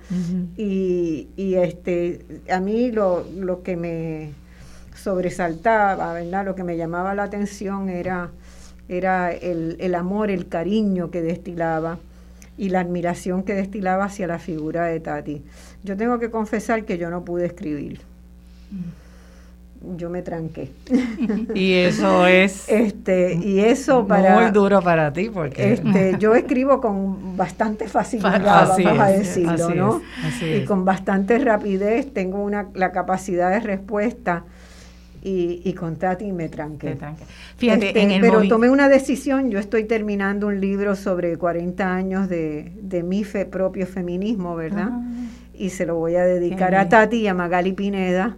y, 0.56 1.28
y, 1.36 1.54
este 1.54 2.26
a 2.50 2.60
mí 2.60 2.92
lo, 2.92 3.24
lo 3.34 3.62
que 3.62 3.76
me 3.76 4.32
sobresaltaba, 4.96 6.12
¿verdad? 6.12 6.44
Lo 6.44 6.54
que 6.54 6.64
me 6.64 6.76
llamaba 6.76 7.14
la 7.14 7.24
atención 7.24 7.88
era, 7.88 8.30
era 8.88 9.32
el, 9.32 9.76
el, 9.80 9.94
amor, 9.94 10.30
el 10.30 10.48
cariño 10.48 11.10
que 11.10 11.22
destilaba 11.22 11.98
y 12.58 12.70
la 12.70 12.80
admiración 12.80 13.42
que 13.42 13.54
destilaba 13.54 14.04
hacia 14.04 14.26
la 14.26 14.38
figura 14.38 14.86
de 14.86 15.00
Tati. 15.00 15.42
Yo 15.84 15.96
tengo 15.96 16.18
que 16.18 16.30
confesar 16.30 16.84
que 16.84 16.98
yo 16.98 17.10
no 17.10 17.24
pude 17.24 17.46
escribir. 17.46 18.00
Yo 19.96 20.10
me 20.10 20.22
tranqué. 20.22 20.70
Y 21.54 21.74
eso 21.74 22.26
es 22.26 22.68
este 22.68 23.34
y 23.34 23.60
eso 23.60 24.06
para 24.06 24.40
muy 24.40 24.50
duro 24.50 24.82
para 24.82 25.12
ti 25.12 25.30
porque 25.32 25.74
este, 25.74 26.16
yo 26.18 26.34
escribo 26.34 26.80
con 26.80 27.36
bastante 27.36 27.86
facilidad, 27.86 28.68
vamos 28.68 29.00
a 29.00 29.08
decirlo, 29.08 29.74
¿no? 29.74 30.02
y 30.42 30.64
con 30.64 30.84
bastante 30.84 31.38
rapidez 31.38 32.12
tengo 32.12 32.42
una 32.42 32.66
la 32.74 32.92
capacidad 32.92 33.50
de 33.50 33.60
respuesta 33.60 34.44
y, 35.28 35.72
con 35.72 35.96
Tati 35.96 36.30
me 36.30 36.48
tranqué. 36.48 36.96
Fíjate, 37.56 37.88
este, 37.88 38.20
pero 38.20 38.46
tomé 38.46 38.70
una 38.70 38.88
decisión, 38.88 39.50
yo 39.50 39.58
estoy 39.58 39.84
terminando 39.84 40.46
un 40.46 40.60
libro 40.60 40.94
sobre 40.94 41.36
40 41.36 41.94
años 41.94 42.28
de, 42.28 43.02
mi 43.04 43.24
fe, 43.24 43.44
propio 43.44 43.86
feminismo, 43.86 44.54
¿verdad? 44.54 44.90
Ah. 44.92 45.02
y 45.58 45.70
se 45.70 45.84
lo 45.84 45.96
voy 45.96 46.14
a 46.14 46.24
dedicar 46.24 46.74
a 46.76 46.88
Tati 46.88 47.16
y 47.22 47.26
a 47.26 47.34
Magali 47.34 47.72
Pineda, 47.72 48.36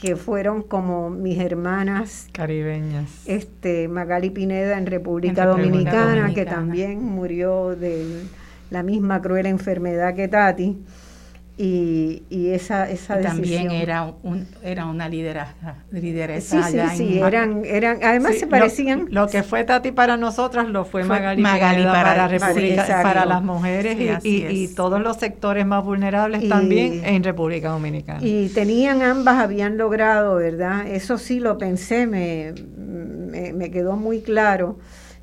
que 0.00 0.14
fueron 0.14 0.62
como 0.62 1.10
mis 1.10 1.38
hermanas 1.38 2.28
caribeñas. 2.32 3.10
Este, 3.26 3.88
Magali 3.88 4.30
Pineda 4.30 4.78
en 4.78 4.86
República, 4.86 5.46
Dominicana, 5.46 6.32
que 6.32 6.44
también 6.44 7.04
murió 7.04 7.74
de 7.74 8.22
la 8.70 8.84
misma 8.84 9.20
cruel 9.20 9.46
enfermedad 9.46 10.14
que 10.14 10.28
Tati 10.28 10.78
y, 11.56 12.22
y 12.30 12.50
esa, 12.50 12.88
esa 12.88 13.16
decisión. 13.16 13.42
También 13.42 13.70
era, 13.70 14.14
un, 14.22 14.46
era 14.62 14.86
una 14.86 15.08
lideresa. 15.08 15.76
lideresa 15.90 16.62
sí, 16.62 16.78
sí, 16.78 16.96
sí, 16.96 17.18
eran, 17.18 17.62
eran, 17.66 17.98
además 18.02 18.38
se 18.38 18.46
parecían. 18.46 19.08
Lo, 19.10 19.28
que 19.28 19.42
fue 19.42 19.64
Tati 19.64 19.92
para 19.92 20.16
nosotras 20.16 20.68
lo 20.68 20.86
fue, 20.86 21.04
Magali, 21.04 21.42
para, 21.42 22.28
República, 22.28 23.02
para 23.02 23.26
las 23.26 23.42
mujeres 23.42 24.24
y, 24.24 24.46
y, 24.46 24.68
todos 24.68 25.02
los 25.02 25.18
sectores 25.18 25.66
más 25.66 25.84
vulnerables 25.84 26.48
también 26.48 27.04
en 27.04 27.22
República 27.22 27.68
Dominicana. 27.70 28.20
Y 28.22 28.48
tenían 28.48 29.02
ambas, 29.02 29.38
habían 29.38 29.76
logrado, 29.76 30.36
¿verdad? 30.36 30.86
Eso 30.86 31.18
sí 31.18 31.40
lo 31.40 31.58
pensé, 31.58 32.06
me, 32.06 32.54
me, 32.78 33.52
me 33.52 33.70
quedó 33.70 33.96
muy 33.96 34.22
claro, 34.22 34.78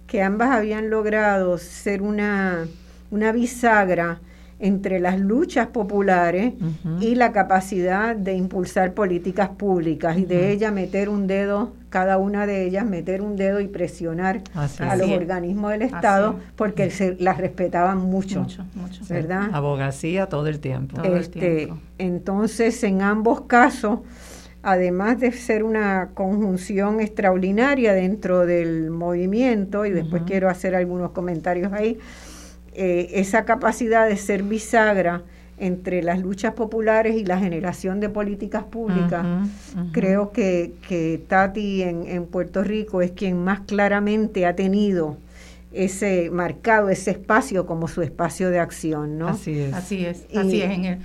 que 0.06 0.22
ambas 0.22 0.52
habían 0.52 0.92
logrado 0.92 1.58
ser 1.58 2.04
una, 2.04 2.68
una 3.10 3.32
bisagra 3.32 4.20
entre 4.60 5.00
las 5.00 5.20
luchas 5.20 5.68
populares 5.68 6.54
y 7.00 7.16
la 7.16 7.32
capacidad 7.32 8.16
de 8.16 8.34
impulsar 8.34 8.94
políticas 8.94 9.50
públicas. 9.50 10.18
Y 10.18 10.26
de 10.26 10.52
ella 10.52 10.72
meter 10.72 11.10
un 11.10 11.28
dedo, 11.28 11.74
cada 11.90 12.18
una 12.18 12.48
de 12.48 12.66
ellas 12.66 12.86
meter 12.86 13.22
un 13.22 13.36
dedo 13.36 13.60
y 13.60 13.68
presionar 13.68 14.42
a 14.56 14.96
los 14.96 15.10
organismos 15.12 15.72
del 15.72 15.84
Estado 15.84 16.40
porque 16.56 16.90
se 16.90 17.16
las 17.20 17.38
respetaban 17.38 18.00
mucho, 18.00 18.42
mucho, 18.42 18.66
mucho. 18.74 19.02
¿verdad? 19.08 19.50
Abogacía 19.54 20.28
todo 20.28 20.48
el 20.48 20.60
tiempo. 20.60 21.02
este, 21.04 21.72
Entonces, 22.00 22.84
en 22.84 23.04
ambos 23.04 23.42
casos, 23.42 24.00
además 24.64 25.20
de 25.20 25.32
ser 25.32 25.64
una 25.64 26.10
conjunción 26.14 27.00
extraordinaria 27.00 27.94
dentro 27.94 28.46
del 28.46 28.90
movimiento, 28.90 29.86
y 29.86 29.92
después 29.92 30.24
quiero 30.26 30.50
hacer 30.50 30.76
algunos 30.76 31.12
comentarios 31.12 31.72
ahí, 31.74 32.00
eh, 32.80 33.10
esa 33.20 33.44
capacidad 33.44 34.08
de 34.08 34.18
ser 34.18 34.44
bisagra 34.44 35.24
entre 35.58 36.04
las 36.04 36.20
luchas 36.20 36.54
populares 36.54 37.16
y 37.16 37.26
la 37.26 37.40
generación 37.40 38.00
de 38.00 38.10
políticas 38.10 38.64
públicas, 38.66 39.26
creo 39.92 40.32
que, 40.32 40.74
que 40.88 41.20
Tati 41.28 41.82
en, 41.82 42.08
en, 42.08 42.28
Puerto 42.28 42.64
Rico 42.64 43.02
es 43.02 43.14
quien 43.14 43.44
más 43.44 43.62
claramente 43.62 44.46
ha 44.46 44.56
tenido 44.56 45.18
ese 45.74 46.30
marcado 46.30 46.90
ese 46.90 47.12
espacio 47.12 47.66
como 47.66 47.88
su 47.88 48.04
espacio 48.04 48.52
de 48.52 48.60
acción, 48.60 49.18
¿no? 49.18 49.30
Así 49.30 49.58
es. 49.58 49.74
Así 49.74 50.06
es, 50.06 50.28
así 50.36 50.62
es 50.62 50.72
en 50.72 50.86
el, 50.86 51.00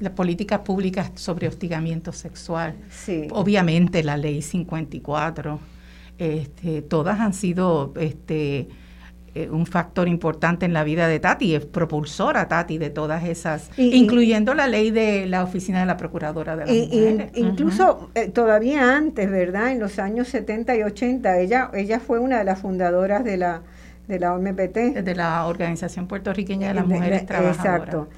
las 0.00 0.12
políticas 0.14 0.60
públicas 0.60 1.12
sobre 1.14 1.46
hostigamiento 1.46 2.12
sexual. 2.12 2.74
Sí. 2.90 3.28
Obviamente 3.30 4.02
la 4.02 4.16
ley 4.16 4.42
54, 4.42 5.60
este, 6.18 6.82
todas 6.82 7.20
han 7.20 7.34
sido 7.34 7.92
este, 7.98 8.68
eh, 9.36 9.50
un 9.50 9.66
factor 9.66 10.08
importante 10.08 10.64
en 10.64 10.72
la 10.72 10.82
vida 10.82 11.08
de 11.08 11.20
Tati, 11.20 11.54
es 11.54 11.66
propulsora 11.66 12.48
Tati 12.48 12.78
de 12.78 12.88
todas 12.88 13.24
esas, 13.24 13.70
incluyendo 13.76 14.54
la 14.54 14.66
ley 14.66 14.90
de 14.90 15.26
la 15.26 15.42
Oficina 15.42 15.80
de 15.80 15.84
la 15.84 15.98
Procuradora 15.98 16.56
de 16.56 16.64
la 16.64 16.72
Mujeres. 16.72 17.32
Incluso 17.34 18.08
eh, 18.14 18.28
todavía 18.28 18.96
antes, 18.96 19.30
¿verdad? 19.30 19.72
En 19.72 19.78
los 19.78 19.98
años 19.98 20.28
70 20.28 20.76
y 20.76 20.82
80, 20.84 21.38
ella, 21.38 21.70
ella 21.74 22.00
fue 22.00 22.18
una 22.18 22.38
de 22.38 22.44
las 22.44 22.60
fundadoras 22.60 23.24
de 23.24 23.36
la, 23.36 23.60
de 24.08 24.18
la 24.18 24.34
OMPT. 24.34 25.02
De 25.04 25.14
la 25.14 25.44
Organización 25.44 26.06
Puertorriqueña 26.06 26.68
de 26.68 26.74
las 26.74 26.86
Mujeres 26.86 27.26
Trabajadoras. 27.26 27.88
Exacto. 27.88 28.08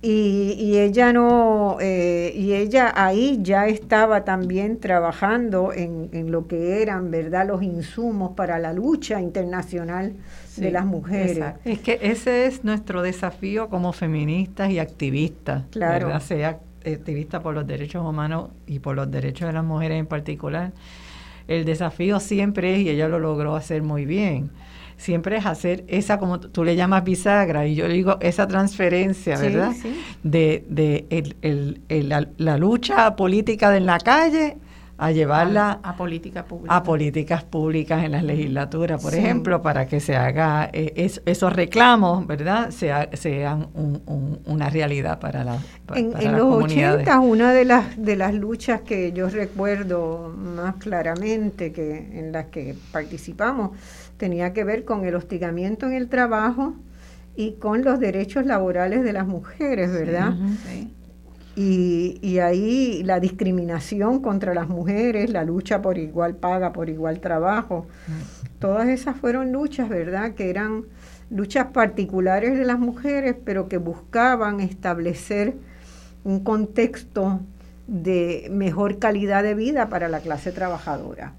Y, 0.00 0.54
y, 0.56 0.78
ella 0.78 1.12
no 1.12 1.78
eh, 1.80 2.32
y 2.32 2.52
ella 2.52 2.92
ahí 2.94 3.40
ya 3.42 3.66
estaba 3.66 4.24
también 4.24 4.78
trabajando 4.78 5.72
en, 5.72 6.08
en, 6.12 6.30
lo 6.30 6.46
que 6.46 6.82
eran 6.82 7.10
verdad 7.10 7.48
los 7.48 7.64
insumos 7.64 8.36
para 8.36 8.60
la 8.60 8.72
lucha 8.72 9.20
internacional 9.20 10.14
de 10.56 10.70
las 10.70 10.86
mujeres. 10.86 11.40
Es 11.64 11.80
que 11.80 11.98
ese 12.00 12.46
es 12.46 12.62
nuestro 12.64 13.02
desafío 13.02 13.68
como 13.68 13.92
feministas 13.92 14.70
y 14.70 14.78
activistas, 14.78 15.64
claro. 15.70 16.18
sea 16.20 16.60
activista 16.84 17.40
por 17.42 17.54
los 17.54 17.66
derechos 17.66 18.04
humanos 18.04 18.50
y 18.66 18.78
por 18.78 18.96
los 18.96 19.10
derechos 19.10 19.48
de 19.48 19.52
las 19.52 19.64
mujeres 19.64 19.98
en 19.98 20.06
particular. 20.06 20.72
El 21.46 21.64
desafío 21.64 22.20
siempre 22.20 22.74
es, 22.74 22.80
y 22.80 22.90
ella 22.90 23.08
lo 23.08 23.18
logró 23.18 23.56
hacer 23.56 23.82
muy 23.82 24.04
bien, 24.04 24.50
siempre 24.98 25.38
es 25.38 25.46
hacer 25.46 25.84
esa, 25.88 26.18
como 26.18 26.40
tú 26.40 26.64
le 26.64 26.76
llamas 26.76 27.04
bisagra, 27.04 27.66
y 27.66 27.74
yo 27.74 27.88
digo 27.88 28.18
esa 28.20 28.46
transferencia, 28.46 29.38
¿verdad? 29.38 29.72
De, 30.22 30.66
de 30.68 31.06
el, 31.08 31.80
el, 31.88 32.08
la, 32.08 32.28
la, 32.36 32.58
lucha 32.58 33.16
política 33.16 33.70
de 33.70 33.78
en 33.78 33.86
la 33.86 33.98
calle 33.98 34.58
a 34.98 35.12
llevarla 35.12 35.78
a, 35.84 35.96
política 35.96 36.44
pública. 36.44 36.76
a, 36.76 36.82
políticas 36.82 37.44
públicas 37.44 38.02
en 38.02 38.12
las 38.12 38.24
legislaturas, 38.24 39.00
por 39.00 39.14
ejemplo, 39.14 39.62
para 39.62 39.86
que 39.86 40.00
se 40.00 40.16
haga 40.16 40.68
eh, 40.72 41.08
esos 41.24 41.52
reclamos, 41.52 42.26
¿verdad? 42.26 42.70
sean 42.70 43.68
una 44.44 44.68
realidad 44.70 45.20
para 45.20 45.44
la 45.44 45.58
En, 45.94 46.12
en 46.20 46.36
los 46.36 46.64
80, 46.64 47.20
una 47.20 47.52
de 47.52 47.64
las 47.64 47.96
de 47.96 48.16
las 48.16 48.34
luchas 48.34 48.80
que 48.80 49.12
yo 49.12 49.28
recuerdo 49.28 50.34
más 50.36 50.74
claramente 50.76 51.72
que 51.72 52.18
en 52.18 52.32
las 52.32 52.46
que 52.46 52.74
participamos 52.90 53.70
tenía 54.16 54.52
que 54.52 54.64
ver 54.64 54.84
con 54.84 55.04
el 55.04 55.14
hostigamiento 55.14 55.86
en 55.86 55.92
el 55.92 56.08
trabajo 56.08 56.74
y 57.36 57.52
con 57.52 57.84
los 57.84 58.00
derechos 58.00 58.46
laborales 58.46 59.04
de 59.04 59.12
las 59.12 59.28
mujeres, 59.28 59.92
¿verdad? 59.92 60.34
sí. 60.66 60.92
Y, 61.60 62.38
ahí 62.38 63.02
la 63.02 63.18
discriminación 63.18 64.20
contra 64.20 64.54
las 64.54 64.68
mujeres, 64.68 65.28
la 65.30 65.42
lucha 65.42 65.82
por 65.82 65.98
igual 65.98 66.36
paga, 66.36 66.72
por 66.72 66.88
igual 66.88 67.18
trabajo, 67.18 67.88
todas 68.60 68.88
esas 68.88 69.16
fueron 69.16 69.50
luchas, 69.50 69.88
¿verdad? 69.88 70.34
Que 70.34 70.50
eran 70.50 70.84
luchas 71.30 71.66
particulares 71.72 72.56
de 72.56 72.64
las 72.64 72.78
mujeres, 72.78 73.34
pero 73.44 73.68
que 73.68 73.78
buscaban 73.78 74.60
establecer 74.60 75.54
un 76.22 76.44
contexto 76.44 77.40
de 77.88 78.46
mejor 78.52 79.00
calidad 79.00 79.42
de 79.42 79.54
vida 79.54 79.88
para 79.88 80.08
la 80.08 80.20
clase 80.20 80.52
trabajadora. 80.52 81.32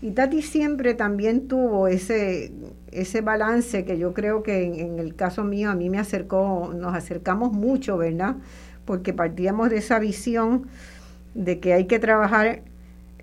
Y 0.00 0.12
Tati 0.12 0.42
siempre 0.42 0.94
también 0.94 1.48
tuvo 1.48 1.88
ese, 1.88 2.52
ese 2.92 3.20
balance 3.20 3.84
que 3.84 3.98
yo 3.98 4.14
creo 4.14 4.44
que 4.44 4.62
en, 4.62 5.00
el 5.00 5.16
caso 5.16 5.42
mío 5.42 5.70
a 5.70 5.74
mí 5.74 5.90
me 5.90 5.98
acercó, 5.98 6.72
nos 6.72 6.94
acercamos 6.94 7.52
mucho, 7.52 7.96
¿verdad? 7.96 8.36
Porque 8.86 9.12
partíamos 9.12 9.68
de 9.68 9.76
esa 9.76 9.98
visión 9.98 10.68
de 11.34 11.60
que 11.60 11.74
hay 11.74 11.84
que 11.84 11.98
trabajar 11.98 12.62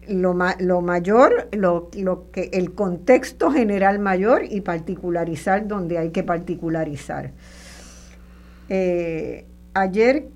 lo, 0.08 0.38
lo 0.60 0.82
mayor, 0.82 1.50
lo, 1.52 1.90
lo, 1.98 2.32
que 2.32 2.50
el 2.54 2.74
contexto 2.74 3.52
general 3.52 4.00
mayor 4.00 4.44
y 4.50 4.62
particularizar 4.62 5.68
donde 5.68 5.98
hay 5.98 6.12
que 6.12 6.24
particularizar. 6.24 7.32
Eh, 8.70 9.46
ayer, 9.74 10.28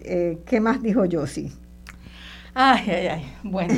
eh, 0.00 0.38
¿qué 0.46 0.60
más 0.60 0.82
dijo 0.82 1.04
Josie? 1.10 1.52
Ay, 2.54 2.90
ay, 2.90 3.06
ay. 3.06 3.32
Bueno. 3.44 3.74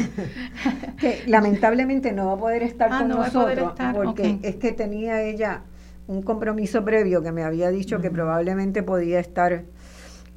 que 1.00 1.22
lamentablemente 1.26 2.12
no 2.12 2.26
va 2.26 2.32
a 2.32 2.38
poder 2.38 2.62
estar 2.62 2.90
ah, 2.92 2.98
con 3.00 3.08
nosotros 3.08 3.72
porque 3.94 4.38
es 4.42 4.56
que 4.56 4.72
tenía 4.72 5.22
ella 5.22 5.62
un 6.06 6.22
compromiso 6.22 6.84
previo 6.84 7.22
que 7.22 7.30
me 7.30 7.44
había 7.44 7.70
dicho 7.70 8.00
que 8.00 8.10
probablemente 8.10 8.82
podía 8.82 9.20
estar 9.20 9.64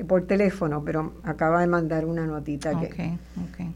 por 0.08 0.26
teléfono, 0.26 0.84
pero 0.84 1.14
acaba 1.24 1.62
de 1.62 1.68
mandar 1.68 2.06
una 2.06 2.26
notita 2.26 2.80
que. 2.80 3.18
Ok, 3.38 3.68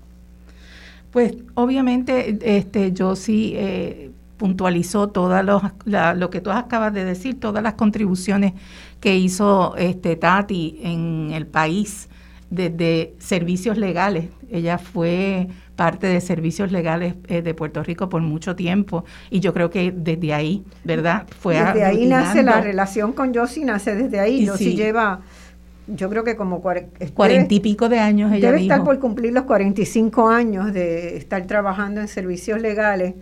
Pues 1.11 1.35
obviamente, 1.53 2.37
este, 2.41 2.91
yo 2.91 3.15
sí 3.15 3.53
eh, 3.55 4.11
puntualizó 4.37 5.09
todo 5.09 5.41
lo 5.43 6.29
que 6.29 6.41
tú 6.41 6.51
acabas 6.51 6.93
de 6.93 7.05
decir, 7.05 7.39
todas 7.39 7.63
las 7.63 7.73
contribuciones 7.73 8.53
que 8.99 9.17
hizo 9.17 9.75
este 9.77 10.15
Tati 10.15 10.79
en 10.83 11.31
el 11.33 11.45
país 11.45 12.09
desde 12.49 13.13
servicios 13.19 13.77
legales. 13.77 14.29
Ella 14.49 14.77
fue 14.77 15.49
parte 15.75 16.07
de 16.07 16.21
servicios 16.21 16.71
legales 16.71 17.15
eh, 17.27 17.41
de 17.41 17.53
Puerto 17.53 17.83
Rico 17.83 18.09
por 18.09 18.21
mucho 18.21 18.55
tiempo 18.55 19.05
y 19.29 19.39
yo 19.39 19.53
creo 19.53 19.69
que 19.69 19.93
desde 19.95 20.33
ahí, 20.33 20.63
¿verdad? 20.83 21.27
Fue 21.39 21.55
desde 21.55 21.83
ahí 21.83 22.07
nace 22.07 22.43
la 22.43 22.61
relación 22.61 23.13
con 23.13 23.33
Josie, 23.33 23.65
nace 23.65 23.95
desde 23.95 24.19
ahí. 24.19 24.47
Josie 24.47 24.75
lleva, 24.75 25.21
yo 25.87 26.09
creo 26.09 26.23
que 26.23 26.35
como 26.35 26.61
cuarenta 26.61 27.53
y 27.53 27.59
pico 27.59 27.89
de 27.89 27.99
años 27.99 28.31
ella 28.31 28.51
Debe 28.51 28.61
estar 28.61 28.83
por 28.83 28.99
cumplir 28.99 29.33
los 29.33 29.45
45 29.45 30.27
años 30.27 30.73
de 30.73 31.17
estar 31.17 31.45
trabajando 31.47 32.01
en 32.01 32.07
servicios 32.07 32.61
legales 32.61 33.15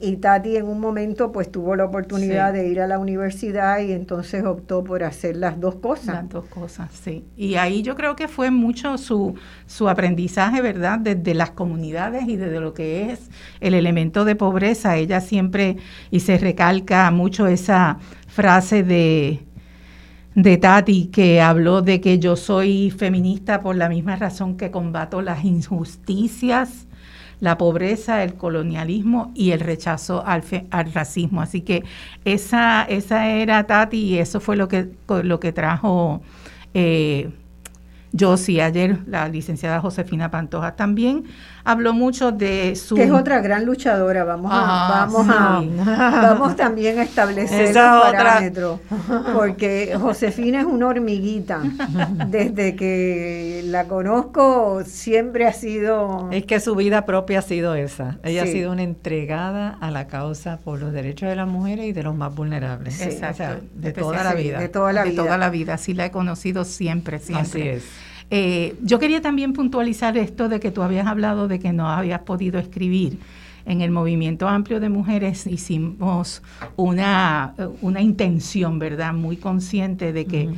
y 0.00 0.16
Tati 0.16 0.56
en 0.56 0.66
un 0.66 0.80
momento 0.80 1.32
pues 1.32 1.50
tuvo 1.50 1.76
la 1.76 1.84
oportunidad 1.84 2.52
de 2.52 2.68
ir 2.68 2.80
a 2.80 2.86
la 2.86 2.98
universidad 2.98 3.78
y 3.78 3.92
entonces 3.92 4.44
optó 4.44 4.82
por 4.82 5.04
hacer 5.04 5.36
las 5.36 5.60
dos 5.60 5.76
cosas. 5.76 6.06
Las 6.06 6.28
dos 6.28 6.44
cosas, 6.46 6.90
sí. 6.92 7.24
Y 7.36 7.54
ahí 7.54 7.82
yo 7.82 7.94
creo 7.94 8.16
que 8.16 8.26
fue 8.28 8.50
mucho 8.50 8.98
su, 8.98 9.34
su 9.66 9.88
aprendizaje, 9.88 10.60
¿verdad? 10.60 10.98
Desde 10.98 11.34
las 11.34 11.52
comunidades 11.52 12.28
y 12.28 12.36
desde 12.36 12.60
lo 12.60 12.74
que 12.74 13.12
es 13.12 13.30
el 13.60 13.72
elemento 13.74 14.24
de 14.24 14.34
pobreza. 14.34 14.96
Ella 14.96 15.20
siempre, 15.20 15.76
y 16.10 16.20
se 16.20 16.38
recalca 16.38 17.10
mucho 17.10 17.46
esa 17.46 17.98
frase 18.26 18.82
de, 18.82 19.44
de 20.34 20.56
Tati 20.56 21.06
que 21.06 21.40
habló 21.40 21.82
de 21.82 22.00
que 22.00 22.18
yo 22.18 22.36
soy 22.36 22.90
feminista 22.90 23.60
por 23.62 23.76
la 23.76 23.88
misma 23.88 24.16
razón 24.16 24.56
que 24.56 24.70
combato 24.70 25.22
las 25.22 25.44
injusticias 25.44 26.86
la 27.40 27.58
pobreza, 27.58 28.22
el 28.22 28.34
colonialismo 28.34 29.30
y 29.34 29.50
el 29.50 29.60
rechazo 29.60 30.24
al, 30.26 30.42
al 30.70 30.92
racismo. 30.92 31.42
Así 31.42 31.60
que 31.60 31.84
esa, 32.24 32.84
esa 32.84 33.28
era 33.28 33.66
Tati 33.66 33.98
y 33.98 34.18
eso 34.18 34.40
fue 34.40 34.56
lo 34.56 34.66
que, 34.68 34.88
lo 35.22 35.40
que 35.40 35.52
trajo 35.52 36.22
eh, 36.72 37.30
Josie 38.18 38.62
ayer, 38.62 39.00
la 39.06 39.28
licenciada 39.28 39.80
Josefina 39.80 40.30
Pantoja 40.30 40.76
también 40.76 41.24
habló 41.64 41.94
mucho 41.94 42.30
de 42.30 42.76
su... 42.76 42.94
Que 42.94 43.04
es 43.04 43.10
otra 43.10 43.40
gran 43.40 43.64
luchadora, 43.64 44.24
vamos 44.24 44.52
a, 44.54 45.06
vamos 45.08 45.26
a, 45.28 45.62
vamos 46.22 46.56
también 46.56 46.98
a 46.98 47.02
establecer 47.02 47.68
un 47.68 47.74
parámetro, 47.74 48.80
porque 49.34 49.96
Josefina 49.98 50.60
es 50.60 50.66
una 50.66 50.88
hormiguita, 50.88 51.62
desde 52.28 52.76
que 52.76 53.62
la 53.66 53.88
conozco 53.88 54.82
siempre 54.84 55.46
ha 55.46 55.52
sido... 55.52 56.28
Es 56.30 56.44
que 56.44 56.60
su 56.60 56.74
vida 56.74 57.06
propia 57.06 57.38
ha 57.38 57.42
sido 57.42 57.74
esa, 57.74 58.18
ella 58.22 58.42
ha 58.42 58.46
sido 58.46 58.72
una 58.72 58.82
entregada 58.82 59.78
a 59.80 59.90
la 59.90 60.06
causa 60.06 60.58
por 60.58 60.78
los 60.78 60.92
derechos 60.92 61.28
de 61.28 61.36
las 61.36 61.48
mujeres 61.48 61.86
y 61.86 61.92
de 61.92 62.02
los 62.02 62.14
más 62.14 62.34
vulnerables, 62.34 63.00
Exacto. 63.00 63.64
de 63.74 63.92
toda 63.92 64.22
la 64.22 64.34
vida. 64.34 64.58
De 64.58 64.68
toda 64.68 64.92
la 64.92 65.04
vida. 65.04 65.22
toda 65.22 65.38
la 65.38 65.48
vida, 65.48 65.74
así 65.74 65.94
la 65.94 66.06
he 66.06 66.10
conocido 66.10 66.64
siempre, 66.64 67.18
siempre. 67.18 67.42
Así 67.42 67.68
es. 67.68 68.13
Eh, 68.36 68.74
yo 68.82 68.98
quería 68.98 69.22
también 69.22 69.52
puntualizar 69.52 70.16
esto 70.16 70.48
de 70.48 70.58
que 70.58 70.72
tú 70.72 70.82
habías 70.82 71.06
hablado 71.06 71.46
de 71.46 71.60
que 71.60 71.72
no 71.72 71.88
habías 71.88 72.22
podido 72.22 72.58
escribir. 72.58 73.20
En 73.64 73.80
el 73.80 73.92
movimiento 73.92 74.48
amplio 74.48 74.80
de 74.80 74.88
mujeres 74.88 75.46
hicimos 75.46 76.42
una, 76.74 77.54
una 77.80 78.00
intención, 78.00 78.80
¿verdad? 78.80 79.14
Muy 79.14 79.36
consciente 79.36 80.12
de 80.12 80.26
que, 80.26 80.50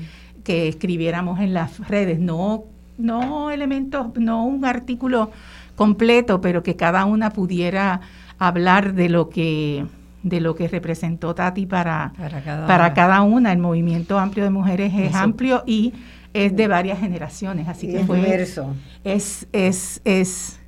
que 0.42 0.68
escribiéramos 0.68 1.38
en 1.38 1.52
las 1.52 1.86
redes, 1.86 2.18
no, 2.18 2.64
no 2.96 3.50
elementos, 3.50 4.06
no 4.16 4.46
un 4.46 4.64
artículo 4.64 5.30
completo, 5.74 6.40
pero 6.40 6.62
que 6.62 6.76
cada 6.76 7.04
una 7.04 7.28
pudiera 7.28 8.00
hablar 8.38 8.94
de 8.94 9.10
lo 9.10 9.28
que 9.28 9.84
de 10.22 10.40
lo 10.40 10.56
que 10.56 10.66
representó 10.66 11.34
Tati 11.36 11.66
para, 11.66 12.12
para, 12.66 12.94
cada, 12.94 13.22
una. 13.22 13.52
El 13.52 13.58
movimiento 13.58 14.18
amplio 14.18 14.42
de 14.42 14.50
mujeres 14.50 14.92
es 14.96 15.14
amplio 15.14 15.62
y 15.66 15.92
es 16.44 16.55
de 16.55 16.68
varias 16.68 17.01
generaciones, 17.01 17.68
así 17.68 17.90
que 17.90 18.05
fue, 18.05 18.42
es, 19.05 19.49
es, 19.53 20.01
es, 20.05 20.61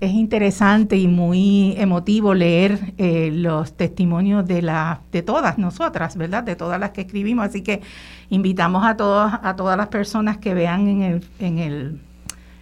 es 0.00 0.12
interesante 0.12 0.96
y 0.96 1.06
muy 1.06 1.74
emotivo 1.76 2.32
leer 2.32 2.94
eh, 2.96 3.30
los 3.32 3.76
testimonios 3.76 4.46
de 4.46 4.62
la, 4.62 5.02
de 5.12 5.22
todas 5.22 5.58
nosotras, 5.58 6.16
¿verdad? 6.16 6.44
De 6.44 6.56
todas 6.56 6.80
las 6.80 6.90
que 6.92 7.02
escribimos, 7.02 7.46
así 7.46 7.62
que 7.62 7.82
invitamos 8.30 8.86
a 8.86 8.96
todas, 8.96 9.38
a 9.42 9.54
todas 9.54 9.76
las 9.76 9.88
personas 9.88 10.38
que 10.38 10.54
vean 10.54 10.88
en 10.88 11.02
el, 11.02 11.24
en 11.38 11.58
el, 11.58 12.00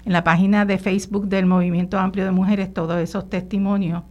en 0.05 0.13
la 0.13 0.25
página 0.25 0.65
de 0.65 0.79
Facebook 0.79 1.29
del 1.29 1.47
Movimiento 1.47 1.99
Amplio 1.99 2.25
de 2.25 2.33
Mujeres 2.33 2.75
todos 2.75 2.99
esos 2.99 3.31
testimonios 3.31 4.03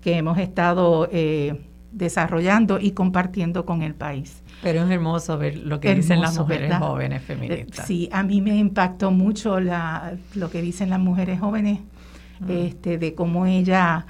que 0.00 0.16
hemos 0.16 0.38
estado 0.38 1.08
eh, 1.10 1.60
desarrollando 1.90 2.78
y 2.78 2.92
compartiendo 2.92 3.64
con 3.64 3.82
el 3.82 3.94
país. 3.94 4.43
Pero 4.64 4.84
es 4.84 4.90
hermoso 4.90 5.36
ver 5.36 5.58
lo 5.58 5.78
que 5.78 5.94
dicen 5.94 6.20
las 6.22 6.38
mujeres 6.38 6.74
jóvenes 6.76 7.22
feministas. 7.22 7.86
Sí, 7.86 8.08
a 8.10 8.22
mí 8.22 8.40
me 8.40 8.56
impactó 8.56 9.10
mucho 9.10 9.60
la, 9.60 10.14
lo 10.34 10.50
que 10.50 10.62
dicen 10.62 10.88
las 10.88 10.98
mujeres 10.98 11.38
jóvenes, 11.38 11.80
este, 12.48 12.96
de 12.96 13.14
cómo 13.14 13.44
ella, 13.44 14.06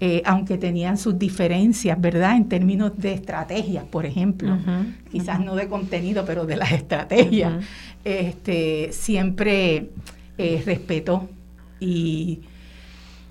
eh, 0.00 0.20
aunque 0.26 0.58
tenían 0.58 0.98
sus 0.98 1.18
diferencias, 1.18 2.00
¿verdad? 2.00 2.36
En 2.36 2.48
términos 2.48 2.92
de 2.96 3.12
estrategias, 3.12 3.84
por 3.84 4.04
ejemplo, 4.04 4.58
quizás 5.10 5.38
no 5.38 5.54
de 5.54 5.68
contenido, 5.68 6.24
pero 6.24 6.46
de 6.46 6.56
las 6.56 6.72
estrategias, 6.72 7.64
este, 8.04 8.88
siempre 8.92 9.90
eh, 10.36 10.62
respetó 10.66 11.30
y, 11.78 12.40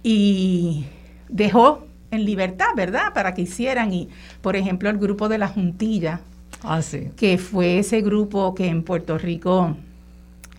y 0.04 0.86
dejó 1.28 1.86
en 2.12 2.26
libertad, 2.26 2.68
¿verdad? 2.76 3.14
Para 3.14 3.34
que 3.34 3.42
hicieran. 3.42 3.94
Y, 3.94 4.10
por 4.42 4.56
ejemplo, 4.56 4.90
el 4.90 4.98
grupo 4.98 5.28
de 5.28 5.38
la 5.38 5.48
Juntilla, 5.48 6.22
Ah, 6.64 6.82
que 7.16 7.38
fue 7.38 7.80
ese 7.80 8.02
grupo 8.02 8.54
que 8.54 8.68
en 8.68 8.84
Puerto 8.84 9.18
Rico 9.18 9.76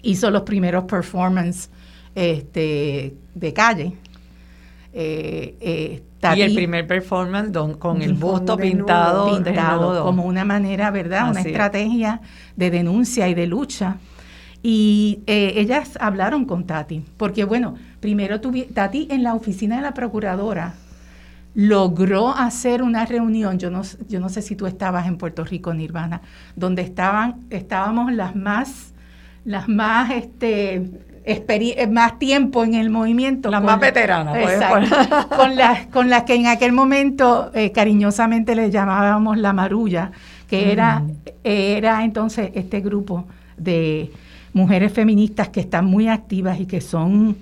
hizo 0.02 0.30
los 0.30 0.42
primeros 0.42 0.84
performances 0.84 1.70
este, 2.14 3.14
de 3.34 3.52
calle. 3.52 3.92
Eh, 4.92 5.56
eh, 5.60 6.02
y 6.36 6.40
el 6.40 6.54
primer 6.54 6.86
performance 6.86 7.50
con 7.78 8.00
el 8.00 8.12
busto 8.12 8.56
pintado, 8.56 9.34
pintado 9.34 10.04
como 10.04 10.24
una 10.24 10.44
manera, 10.44 10.90
¿verdad? 10.90 11.30
una 11.30 11.40
estrategia 11.40 12.20
de 12.54 12.70
denuncia 12.70 13.28
y 13.28 13.34
de 13.34 13.46
lucha. 13.46 13.96
Y 14.62 15.20
eh, 15.26 15.54
ellas 15.56 15.98
hablaron 16.00 16.44
con 16.44 16.64
Tati, 16.64 17.04
porque 17.16 17.44
bueno, 17.44 17.74
primero 17.98 18.40
tuve, 18.40 18.68
Tati 18.72 19.08
en 19.10 19.24
la 19.24 19.34
oficina 19.34 19.76
de 19.76 19.82
la 19.82 19.94
procuradora 19.94 20.74
logró 21.54 22.30
hacer 22.30 22.82
una 22.82 23.04
reunión, 23.04 23.58
yo 23.58 23.70
no, 23.70 23.82
yo 24.08 24.20
no 24.20 24.28
sé 24.28 24.42
si 24.42 24.56
tú 24.56 24.66
estabas 24.66 25.06
en 25.06 25.18
Puerto 25.18 25.44
Rico, 25.44 25.74
Nirvana, 25.74 26.22
donde 26.56 26.82
estaban, 26.82 27.40
estábamos 27.50 28.12
las 28.12 28.34
más, 28.34 28.92
las 29.44 29.68
más, 29.68 30.10
este, 30.10 30.82
más 31.90 32.18
tiempo 32.18 32.64
en 32.64 32.74
el 32.74 32.88
movimiento. 32.88 33.50
Las 33.50 33.62
más 33.62 33.78
veteranas. 33.78 34.36
con, 35.36 35.56
las, 35.56 35.86
con 35.88 36.08
las 36.08 36.22
que 36.22 36.34
en 36.34 36.46
aquel 36.46 36.72
momento 36.72 37.50
eh, 37.54 37.70
cariñosamente 37.70 38.54
le 38.54 38.70
llamábamos 38.70 39.36
la 39.36 39.52
marulla, 39.52 40.10
que 40.48 40.72
era, 40.72 41.02
era 41.44 42.04
entonces 42.04 42.50
este 42.54 42.80
grupo 42.80 43.26
de 43.56 44.10
mujeres 44.52 44.92
feministas 44.92 45.48
que 45.48 45.60
están 45.60 45.86
muy 45.86 46.08
activas 46.08 46.60
y 46.60 46.66
que 46.66 46.80
son 46.80 47.36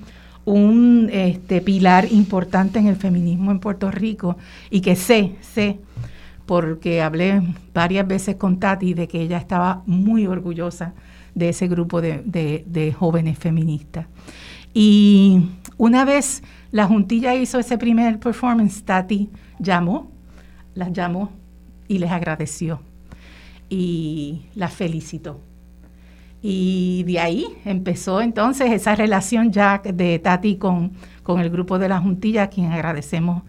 un 0.51 1.09
este, 1.13 1.61
pilar 1.61 2.11
importante 2.11 2.79
en 2.79 2.87
el 2.87 2.97
feminismo 2.97 3.51
en 3.51 3.61
Puerto 3.61 3.91
Rico 3.91 4.37
y 4.71 4.81
que 4.81 4.97
sé, 4.97 5.37
sé, 5.41 5.79
porque 6.47 7.01
hablé 7.03 7.43
varias 7.73 8.07
veces 8.07 8.37
con 8.37 8.59
Tati 8.59 8.95
de 8.95 9.07
que 9.07 9.23
ella 9.23 9.39
estaba 9.39 9.83
muy 9.87 10.27
orgullosa 10.27 10.95
de 11.35 11.51
ese 11.51 11.69
grupo 11.69 12.01
de, 12.01 12.95
jóvenes 12.99 13.39
feministas. 13.39 14.07
Y 14.75 15.43
una 15.77 16.05
vez 16.05 16.43
la 16.73 16.87
juntilla 16.87 17.35
hizo 17.35 17.59
ese 17.59 17.79
primer 17.79 18.19
performance, 18.19 18.83
Tati 18.83 19.31
llamó, 19.59 20.11
las 20.75 20.93
llamó 20.93 21.31
y 21.87 21.99
les 21.99 22.11
agradeció 22.11 22.81
y 23.69 24.43
las 24.55 24.73
felicitó. 24.73 25.41
Y 26.42 27.03
de 27.05 27.20
ahí 27.20 27.46
empezó 27.64 28.20
entonces 28.20 28.70
esa 28.70 28.94
relación 28.94 29.53
ya 29.53 29.83
de 29.85 30.18
Tati 30.18 30.57
con, 30.57 30.92
con 31.22 31.40
el 31.40 31.50
grupo 31.50 31.79
de 31.79 31.88
la 31.88 32.00
Juntilla, 32.00 32.44
a 32.44 32.48
quien 32.48 32.72
agradecemos 32.72 33.42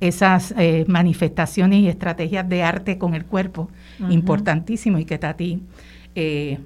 esas 0.00 0.54
eh, 0.58 0.84
manifestaciones 0.88 1.80
y 1.80 1.88
estrategias 1.88 2.48
de 2.48 2.62
arte 2.62 2.98
con 2.98 3.14
el 3.14 3.24
cuerpo, 3.24 3.70
importantísimo, 4.10 4.98
y 4.98 5.04
que 5.04 5.18
Tati 5.18 5.62
eh, 6.14 6.58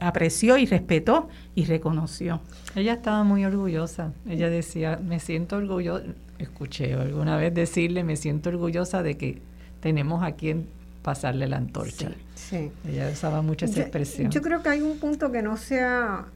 apreció 0.00 0.56
y 0.58 0.66
respetó 0.66 1.28
y 1.54 1.64
reconoció. 1.64 2.40
Ella 2.74 2.94
estaba 2.94 3.24
muy 3.24 3.44
orgullosa. 3.44 4.12
Ella 4.28 4.50
decía, 4.50 5.00
me 5.02 5.20
siento 5.20 5.56
orgullosa, 5.56 6.04
escuché 6.38 6.94
alguna 6.94 7.36
vez 7.36 7.54
decirle, 7.54 8.04
me 8.04 8.16
siento 8.16 8.50
orgullosa 8.50 9.02
de 9.02 9.16
que 9.16 9.40
tenemos 9.80 10.22
a 10.22 10.32
quien 10.32 10.66
pasarle 11.02 11.46
la 11.46 11.56
antorcha. 11.56 12.08
Sí, 12.08 12.14
Ella 12.52 13.10
usaba 13.12 13.42
mucho 13.42 13.66
esa 13.66 13.80
expresión. 13.80 14.30
Yo 14.30 14.42
creo 14.42 14.62
que 14.62 14.68
hay 14.68 14.80
un 14.80 14.98
punto 14.98 15.30
que 15.30 15.42
no 15.42 15.56
se 15.56 15.82
ha, 15.82 16.26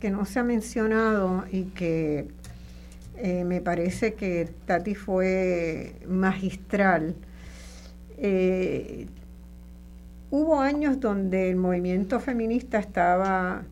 que 0.00 0.10
no 0.10 0.24
se 0.24 0.38
ha 0.38 0.44
mencionado 0.44 1.44
y 1.50 1.64
que 1.64 2.28
eh, 3.16 3.44
me 3.44 3.60
parece 3.60 4.14
que 4.14 4.50
Tati 4.66 4.94
fue 4.94 5.96
magistral. 6.06 7.14
Eh, 8.18 9.06
hubo 10.30 10.60
años 10.60 11.00
donde 11.00 11.50
el 11.50 11.56
movimiento 11.56 12.20
feminista 12.20 12.78
estaba, 12.78 13.62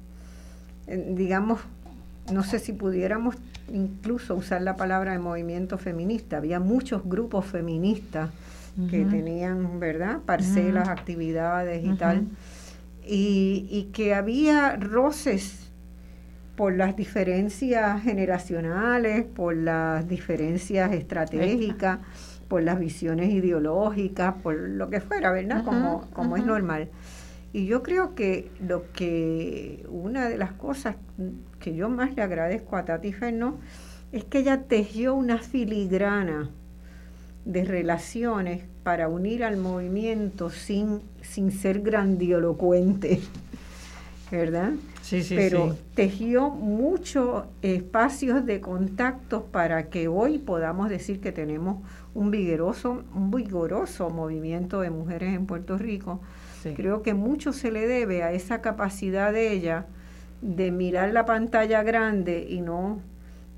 eh, 0.87 1.13
digamos, 1.17 1.61
no 2.33 2.43
sé 2.43 2.59
si 2.59 2.73
pudiéramos 2.73 3.37
incluso 3.73 4.35
usar 4.35 4.63
la 4.63 4.77
palabra 4.77 5.13
de 5.13 5.19
movimiento 5.19 5.79
feminista. 5.79 6.39
Había 6.39 6.61
muchos 6.61 7.03
grupos 7.05 7.47
feministas 7.47 8.31
que 8.91 9.05
tenían, 9.05 9.79
¿verdad?, 9.79 10.21
parcelas, 10.25 10.89
actividades 10.89 11.85
y 11.85 11.93
tal. 11.95 12.27
Y, 13.07 13.67
y, 13.71 13.91
que 13.93 14.15
había 14.15 14.77
roces 14.77 15.71
por 16.57 16.75
las 16.75 16.97
diferencias 16.97 18.03
generacionales, 18.03 19.25
por 19.25 19.55
las 19.57 20.09
diferencias 20.09 20.93
estratégicas, 20.93 21.99
por 22.49 22.63
las 22.63 22.79
visiones 22.79 23.31
ideológicas, 23.31 24.35
por 24.43 24.55
lo 24.55 24.89
que 24.89 25.01
fuera, 25.01 25.33
¿verdad? 25.33 25.65
como 25.65 26.09
como 26.13 26.37
es 26.37 26.47
normal. 26.47 26.89
Y 27.53 27.67
yo 27.67 27.83
creo 27.83 28.15
que 28.15 28.51
lo 28.61 28.91
que 28.93 29.87
una 29.89 30.29
de 30.29 30.39
las 30.39 30.53
cosas 30.53 30.97
que 31.61 31.75
yo 31.75 31.89
más 31.89 32.15
le 32.17 32.23
agradezco 32.23 32.77
a 32.77 32.85
Tati 32.85 33.13
Fernó 33.13 33.59
es 34.11 34.25
que 34.25 34.39
ella 34.39 34.63
tejió 34.63 35.15
una 35.15 35.39
filigrana 35.39 36.51
de 37.45 37.65
relaciones 37.65 38.63
para 38.83 39.09
unir 39.09 39.45
al 39.45 39.57
movimiento 39.57 40.51
sin, 40.51 41.01
sin 41.23 41.53
ser 41.53 41.81
grandiolocuente, 41.81 43.21
¿verdad? 44.31 44.73
Sí, 45.03 45.23
sí, 45.23 45.35
Pero 45.37 45.77
tejió 45.95 46.49
muchos 46.49 47.45
espacios 47.61 48.47
de 48.47 48.61
contactos 48.61 49.43
para 49.43 49.91
que 49.91 50.09
hoy 50.09 50.39
podamos 50.39 50.89
decir 50.89 51.21
que 51.21 51.31
tenemos 51.31 51.83
un 52.15 52.31
vigoroso, 52.31 53.03
un 53.15 53.31
vigoroso 53.31 54.09
movimiento 54.09 54.81
de 54.81 54.91
mujeres 54.91 55.35
en 55.35 55.47
Puerto 55.47 55.77
Rico. 55.77 56.21
Creo 56.75 57.03
que 57.03 57.13
mucho 57.13 57.53
se 57.53 57.71
le 57.71 57.87
debe 57.87 58.23
a 58.23 58.33
esa 58.33 58.63
capacidad 58.63 59.31
de 59.35 59.53
ella 59.53 59.85
de 60.41 60.71
mirar 60.71 61.13
la 61.13 61.27
pantalla 61.27 61.83
grande 61.83 62.47
y 62.49 62.63
no 62.63 63.01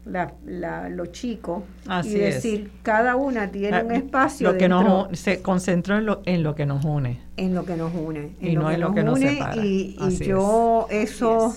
la, 0.07 0.33
la, 0.45 0.89
lo 0.89 1.07
chico 1.07 1.65
y 2.05 2.11
decir 2.11 2.71
cada 2.83 3.17
una 3.17 3.51
tiene 3.51 3.83
un 3.83 3.93
espacio 3.93 4.53
lo 4.53 5.09
que 5.09 5.17
se 5.17 5.43
concentró 5.43 5.99
en 5.99 6.07
lo, 6.07 6.23
en 6.25 6.43
lo 6.43 6.55
que 6.55 6.65
nos 6.65 6.85
une. 6.85 7.21
En 7.37 7.55
lo 7.55 7.65
que 7.65 7.77
nos 7.77 7.93
une 7.93 8.37
y 8.41 8.55
no 8.55 8.71
en 8.71 8.81
lo 8.81 8.95
que 8.95 9.03
nos 9.03 9.19
separa. 9.19 9.57
y, 9.57 9.97
yo 10.21 10.87
eso 10.91 11.55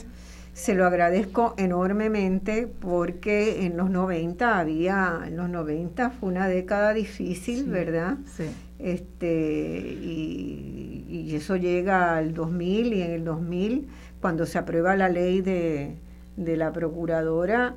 se 0.54 0.74
lo 0.74 0.86
agradezco 0.86 1.54
enormemente 1.58 2.68
porque 2.68 3.66
en 3.66 3.78
los 3.78 3.90
90 3.90 4.60
había 4.60 5.22
en 5.26 5.38
los 5.38 5.50
90 5.50 6.10
fue 6.10 6.30
una 6.30 6.48
década 6.48 6.94
difícil 6.94 7.66
verdad 7.66 8.18
sí. 8.36 8.46
este 8.80 9.96
y, 10.02 11.06
y 11.08 11.36
eso 11.36 11.56
llega 11.56 12.18
al 12.18 12.34
2000 12.34 12.94
y 12.94 13.02
en 13.04 13.12
el 13.12 13.24
2000 13.24 13.88
cuando 14.20 14.46
se 14.46 14.58
aprueba 14.58 14.96
la 14.96 15.08
ley 15.08 15.42
de, 15.42 15.96
de 16.36 16.58
la 16.58 16.74
procuradora 16.74 17.76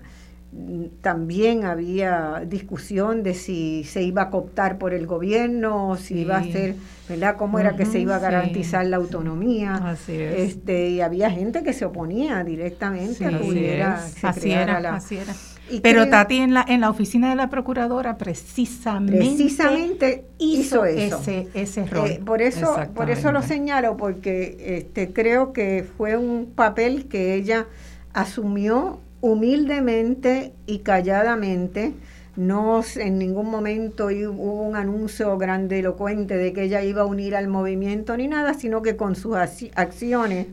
también 1.00 1.64
había 1.64 2.44
discusión 2.46 3.22
de 3.22 3.32
si 3.34 3.84
se 3.84 4.02
iba 4.02 4.22
a 4.22 4.30
cooptar 4.30 4.76
por 4.76 4.92
el 4.92 5.06
gobierno 5.06 5.88
o 5.90 5.96
si 5.96 6.20
iba 6.20 6.36
a 6.36 6.44
ser, 6.44 6.74
¿verdad? 7.08 7.36
¿Cómo 7.36 7.58
era 7.58 7.74
que 7.74 7.86
se 7.86 8.00
iba 8.00 8.16
a 8.16 8.18
garantizar 8.18 8.84
la 8.86 8.98
autonomía? 8.98 9.76
Así 9.76 10.12
es. 10.12 10.50
Este, 10.50 10.90
y 10.90 11.00
había 11.00 11.30
gente 11.30 11.62
que 11.62 11.72
se 11.72 11.86
oponía 11.86 12.44
directamente 12.44 13.24
a 13.24 13.30
que 13.30 13.48
hubiera, 13.48 14.04
así 14.22 14.50
era, 14.50 14.94
así 14.94 15.16
era. 15.16 15.34
Pero 15.82 16.08
Tati 16.08 16.38
en 16.38 16.52
la, 16.52 16.66
en 16.68 16.82
la 16.82 16.90
oficina 16.90 17.30
de 17.30 17.36
la 17.36 17.48
procuradora 17.48 18.18
precisamente, 18.18 19.16
precisamente 19.16 20.24
hizo, 20.36 20.84
eso. 20.84 21.18
ese, 21.18 21.48
ese 21.54 21.86
rol. 21.86 22.10
Eh, 22.10 22.20
por 22.22 22.42
eso, 22.42 22.76
por 22.94 23.08
eso 23.08 23.32
lo 23.32 23.40
señalo, 23.40 23.96
porque 23.96 24.76
este, 24.78 25.14
creo 25.14 25.54
que 25.54 25.86
fue 25.96 26.18
un 26.18 26.52
papel 26.54 27.06
que 27.06 27.34
ella 27.34 27.68
asumió 28.12 29.00
humildemente 29.22 30.52
y 30.66 30.80
calladamente. 30.80 31.94
No 32.34 32.82
en 32.96 33.18
ningún 33.18 33.50
momento 33.50 34.06
hubo 34.06 34.62
un 34.62 34.74
anuncio 34.74 35.36
grandelocuente 35.36 36.34
de 36.34 36.54
que 36.54 36.64
ella 36.64 36.82
iba 36.82 37.02
a 37.02 37.04
unir 37.04 37.36
al 37.36 37.46
movimiento 37.48 38.16
ni 38.16 38.26
nada, 38.26 38.54
sino 38.54 38.80
que 38.80 38.96
con 38.96 39.16
sus 39.16 39.36
acciones 39.36 40.46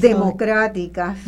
democráticas, 0.00 1.18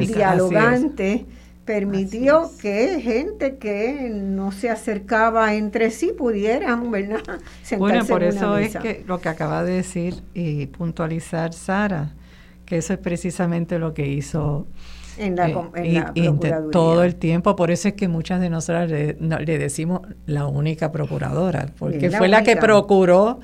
dialogantes, 0.00 1.22
permitió 1.64 2.50
que 2.60 3.00
gente 3.00 3.56
que 3.56 4.08
no 4.12 4.52
se 4.52 4.70
acercaba 4.70 5.54
entre 5.54 5.90
sí 5.90 6.12
pudieran, 6.16 6.90
¿verdad? 6.90 7.22
Sentarse 7.62 7.76
bueno, 7.78 8.04
por 8.06 8.22
eso 8.22 8.56
es 8.58 8.76
que 8.76 9.02
lo 9.06 9.20
que 9.20 9.30
acaba 9.30 9.64
de 9.64 9.72
decir 9.72 10.22
y 10.32 10.66
puntualizar 10.66 11.54
Sara, 11.54 12.12
que 12.66 12.76
eso 12.76 12.92
es 12.92 12.98
precisamente 13.00 13.80
lo 13.80 13.94
que 13.94 14.06
hizo 14.06 14.66
en 15.18 15.36
la, 15.36 15.48
eh, 15.74 16.32
todo 16.72 17.04
el 17.04 17.14
tiempo, 17.16 17.56
por 17.56 17.70
eso 17.70 17.88
es 17.88 17.94
que 17.94 18.08
muchas 18.08 18.40
de 18.40 18.50
nosotras 18.50 18.90
le, 18.90 19.58
decimos 19.58 20.02
la 20.26 20.46
única 20.46 20.92
procuradora, 20.92 21.68
porque 21.78 22.10
fue 22.10 22.28
la 22.28 22.42
que 22.42 22.56
procuró 22.56 23.40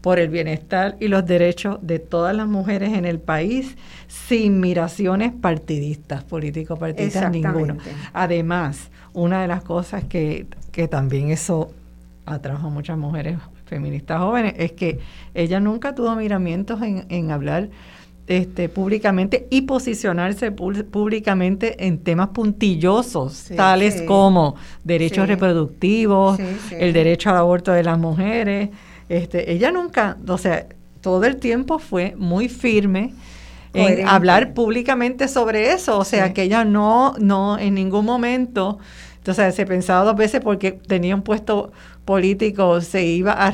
por 0.00 0.18
el 0.18 0.30
bienestar 0.30 0.96
y 0.98 1.08
los 1.08 1.26
derechos 1.26 1.78
de 1.82 1.98
todas 1.98 2.34
las 2.34 2.46
mujeres 2.46 2.94
en 2.94 3.04
el 3.04 3.18
país 3.18 3.76
sin 4.08 4.60
miraciones 4.60 5.32
partidistas, 5.32 6.24
políticos 6.24 6.78
partidistas 6.78 7.30
ninguno. 7.30 7.76
Además, 8.12 8.90
una 9.12 9.42
de 9.42 9.48
las 9.48 9.62
cosas 9.62 10.04
que, 10.04 10.46
que 10.72 10.88
también 10.88 11.30
eso 11.30 11.72
atrajo 12.24 12.68
a 12.68 12.70
muchas 12.70 12.96
mujeres 12.96 13.38
feministas 13.66 14.20
jóvenes 14.20 14.54
es 14.56 14.72
que 14.72 14.98
ella 15.34 15.60
nunca 15.60 15.94
tuvo 15.94 16.14
miramientos 16.16 16.82
en, 16.82 17.06
en 17.08 17.30
hablar 17.30 17.68
este, 18.30 18.68
públicamente 18.68 19.48
y 19.50 19.62
posicionarse 19.62 20.52
públicamente 20.52 21.84
en 21.84 21.98
temas 21.98 22.28
puntillosos, 22.28 23.50
tales 23.56 24.02
como 24.02 24.54
derechos 24.84 25.26
reproductivos, 25.26 26.38
el 26.70 26.92
derecho 26.92 27.30
al 27.30 27.38
aborto 27.38 27.72
de 27.72 27.82
las 27.82 27.98
mujeres. 27.98 28.70
Este, 29.08 29.50
ella 29.52 29.72
nunca, 29.72 30.16
o 30.28 30.38
sea, 30.38 30.64
todo 31.00 31.24
el 31.24 31.38
tiempo 31.38 31.80
fue 31.80 32.14
muy 32.16 32.48
firme 32.48 33.14
en 33.74 34.06
hablar 34.06 34.54
públicamente 34.54 35.26
sobre 35.26 35.72
eso, 35.72 35.98
o 35.98 36.04
sea, 36.04 36.32
que 36.32 36.44
ella 36.44 36.64
no, 36.64 37.14
no 37.18 37.58
en 37.58 37.74
ningún 37.74 38.04
momento, 38.04 38.78
entonces 39.16 39.56
se 39.56 39.66
pensaba 39.66 40.04
dos 40.04 40.14
veces 40.14 40.40
porque 40.40 40.70
tenía 40.70 41.16
un 41.16 41.22
puesto 41.22 41.72
político 42.04 42.80
se 42.80 43.04
iba 43.04 43.32
a, 43.32 43.52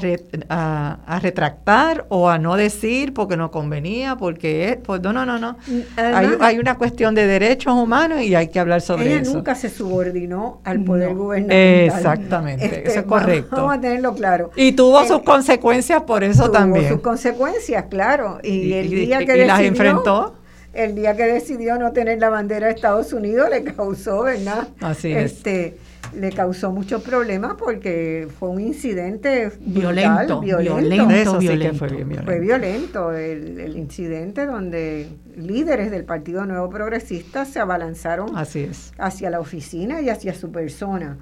a, 1.07 1.21
retractar 1.21 2.07
o 2.09 2.29
a 2.31 2.39
no 2.39 2.57
decir 2.57 3.13
porque 3.13 3.37
no 3.37 3.51
convenía, 3.51 4.17
porque 4.17 4.71
es, 4.71 4.77
pues 4.77 5.03
no, 5.03 5.13
no, 5.13 5.27
no, 5.27 5.39
no. 5.39 5.57
hay, 5.97 6.59
una 6.59 6.79
cuestión 6.79 7.15
de 7.15 7.27
derechos 7.27 7.75
humanos 7.75 8.23
y 8.23 8.35
hay 8.35 8.49
que 8.49 8.59
hablar 8.59 8.81
sobre 8.81 9.17
eso. 9.17 9.31
Ella 9.31 9.33
nunca 9.33 9.55
se 9.55 9.69
subordinó 9.69 10.61
al 10.65 10.83
poder 10.85 11.15
gubernamental. 11.15 11.97
Exactamente, 11.97 12.67
eso 12.67 12.75
es 12.75 12.87
este, 12.89 13.05
correcto. 13.05 13.57
Vamos 13.57 13.75
a 13.75 13.81
tenerlo 13.81 14.15
claro. 14.15 14.51
Y 14.57 14.73
tuvo 14.73 15.05
sus 15.05 15.19
eh, 15.19 15.25
consecuencias 15.25 16.03
por 16.03 16.25
eso 16.25 16.51
también. 16.51 16.87
Tuvo 16.87 16.95
sus 16.95 17.03
consecuencias, 17.03 17.85
claro. 17.91 18.39
Y, 18.43 18.73
el 18.73 18.89
día 18.89 19.19
que 19.25 19.45
las 19.45 19.61
enfrentó 19.61 20.35
el 20.73 20.95
día 20.95 21.17
que 21.17 21.25
decidió 21.25 21.79
no 21.79 21.93
tener 21.93 22.19
la 22.19 22.29
bandera 22.29 22.67
de 22.67 22.75
Estados 22.75 23.13
Unidos 23.13 23.49
le 23.51 23.65
causó, 23.65 24.23
¿verdad? 24.25 24.69
Así 24.81 25.11
es. 25.11 25.33
Este, 25.33 25.79
le 26.15 26.33
causó 26.33 26.71
muchos 26.73 27.03
problemas 27.03 27.55
porque 27.55 28.29
fue 28.39 28.49
un 28.49 28.61
incidente 28.61 29.53
violento, 29.61 30.41
violento, 30.41 31.39
violento. 31.39 31.75
fue, 32.25 32.41
violento. 32.41 33.13
el, 33.13 33.77
incidente 33.77 34.47
donde 34.47 35.09
líderes 35.37 35.91
del 35.91 36.05
Partido 36.05 36.47
Nuevo 36.47 36.71
Progresista 36.71 37.45
se 37.45 37.61
abalanzaron 37.61 38.31
hacia 38.37 39.31
la 39.31 39.41
oficina 39.41 40.01
y 40.01 40.09
hacia 40.09 40.35
su 40.35 40.51
persona. 40.51 41.19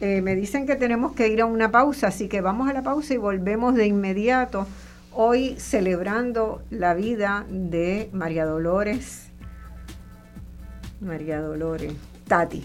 Eh, 0.00 0.22
me 0.22 0.34
dicen 0.34 0.66
que 0.66 0.76
tenemos 0.76 1.12
que 1.12 1.28
ir 1.28 1.42
a 1.42 1.46
una 1.46 1.70
pausa, 1.70 2.08
así 2.08 2.28
que 2.28 2.40
vamos 2.40 2.68
a 2.68 2.72
la 2.72 2.82
pausa 2.82 3.12
y 3.12 3.18
volvemos 3.18 3.74
de 3.74 3.86
inmediato. 3.86 4.66
Hoy 5.12 5.56
celebrando 5.58 6.62
la 6.70 6.94
vida 6.94 7.44
de 7.50 8.08
María 8.12 8.46
Dolores. 8.46 9.28
María 11.00 11.40
Dolores. 11.40 11.92
Tati. 12.30 12.64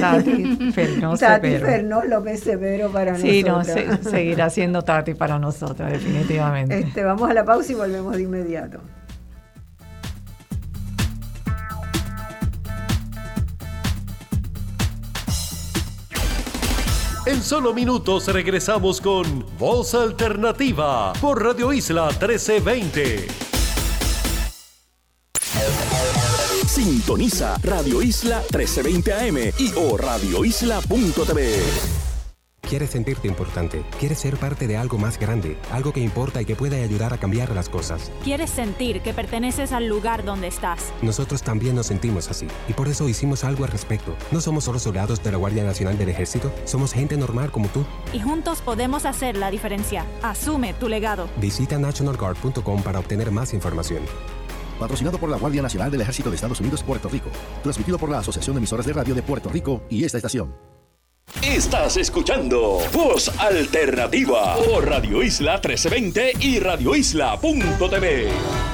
Tati 0.00 0.72
Fernó 0.72 1.18
Tati 1.18 1.58
Fernó 1.58 2.02
López 2.02 2.40
Severo 2.40 2.90
para 2.90 3.14
sí, 3.16 3.42
nosotros. 3.42 3.76
Sí, 3.76 3.84
no, 3.86 4.10
seguirá 4.10 4.48
siendo 4.48 4.80
Tati 4.80 5.12
para 5.12 5.38
nosotros, 5.38 5.90
definitivamente. 5.90 6.78
Este, 6.78 7.04
vamos 7.04 7.28
a 7.28 7.34
la 7.34 7.44
pausa 7.44 7.72
y 7.72 7.74
volvemos 7.74 8.16
de 8.16 8.22
inmediato. 8.22 8.80
En 17.26 17.42
solo 17.42 17.74
minutos 17.74 18.26
regresamos 18.28 18.98
con 19.02 19.44
Voz 19.58 19.94
Alternativa 19.94 21.12
por 21.20 21.44
Radio 21.44 21.70
Isla 21.70 22.08
1320. 22.08 23.51
Sintoniza 27.02 27.58
Radio 27.64 28.00
Isla 28.00 28.38
1320 28.52 29.12
AM 29.12 29.36
y 29.58 29.72
o 29.74 29.96
radioisla.tv. 29.96 31.58
Quieres 32.60 32.90
sentirte 32.90 33.26
importante, 33.26 33.84
quieres 33.98 34.20
ser 34.20 34.36
parte 34.36 34.68
de 34.68 34.76
algo 34.76 34.98
más 34.98 35.18
grande, 35.18 35.58
algo 35.72 35.92
que 35.92 35.98
importa 35.98 36.40
y 36.40 36.44
que 36.44 36.54
puede 36.54 36.80
ayudar 36.80 37.12
a 37.12 37.18
cambiar 37.18 37.50
las 37.56 37.68
cosas. 37.68 38.12
Quieres 38.22 38.50
sentir 38.50 39.02
que 39.02 39.12
perteneces 39.12 39.72
al 39.72 39.88
lugar 39.88 40.24
donde 40.24 40.46
estás. 40.46 40.92
Nosotros 41.02 41.42
también 41.42 41.74
nos 41.74 41.86
sentimos 41.86 42.30
así 42.30 42.46
y 42.68 42.72
por 42.72 42.86
eso 42.86 43.08
hicimos 43.08 43.42
algo 43.42 43.64
al 43.64 43.72
respecto. 43.72 44.14
No 44.30 44.40
somos 44.40 44.62
solo 44.62 44.78
soldados 44.78 45.24
de 45.24 45.32
la 45.32 45.38
Guardia 45.38 45.64
Nacional 45.64 45.98
del 45.98 46.08
Ejército, 46.08 46.52
somos 46.66 46.92
gente 46.92 47.16
normal 47.16 47.50
como 47.50 47.66
tú. 47.66 47.84
Y 48.12 48.20
juntos 48.20 48.60
podemos 48.60 49.06
hacer 49.06 49.36
la 49.36 49.50
diferencia. 49.50 50.06
Asume 50.22 50.72
tu 50.72 50.88
legado. 50.88 51.28
Visita 51.38 51.78
nationalguard.com 51.78 52.82
para 52.84 53.00
obtener 53.00 53.32
más 53.32 53.54
información 53.54 54.02
patrocinado 54.82 55.18
por 55.18 55.30
la 55.30 55.36
Guardia 55.36 55.62
Nacional 55.62 55.90
del 55.90 56.00
Ejército 56.00 56.28
de 56.28 56.36
Estados 56.36 56.60
Unidos 56.60 56.82
Puerto 56.82 57.08
Rico, 57.08 57.30
transmitido 57.62 57.98
por 57.98 58.10
la 58.10 58.18
Asociación 58.18 58.56
de 58.56 58.58
Emisoras 58.58 58.84
de 58.84 58.92
Radio 58.92 59.14
de 59.14 59.22
Puerto 59.22 59.48
Rico 59.48 59.84
y 59.88 60.04
esta 60.04 60.18
estación. 60.18 60.54
Estás 61.40 61.96
escuchando 61.96 62.78
Voz 62.92 63.30
Alternativa 63.38 64.56
por 64.56 64.88
Radio 64.88 65.22
Isla 65.22 65.54
1320 65.54 66.32
y 66.40 66.58
radioisla.tv. 66.58 68.71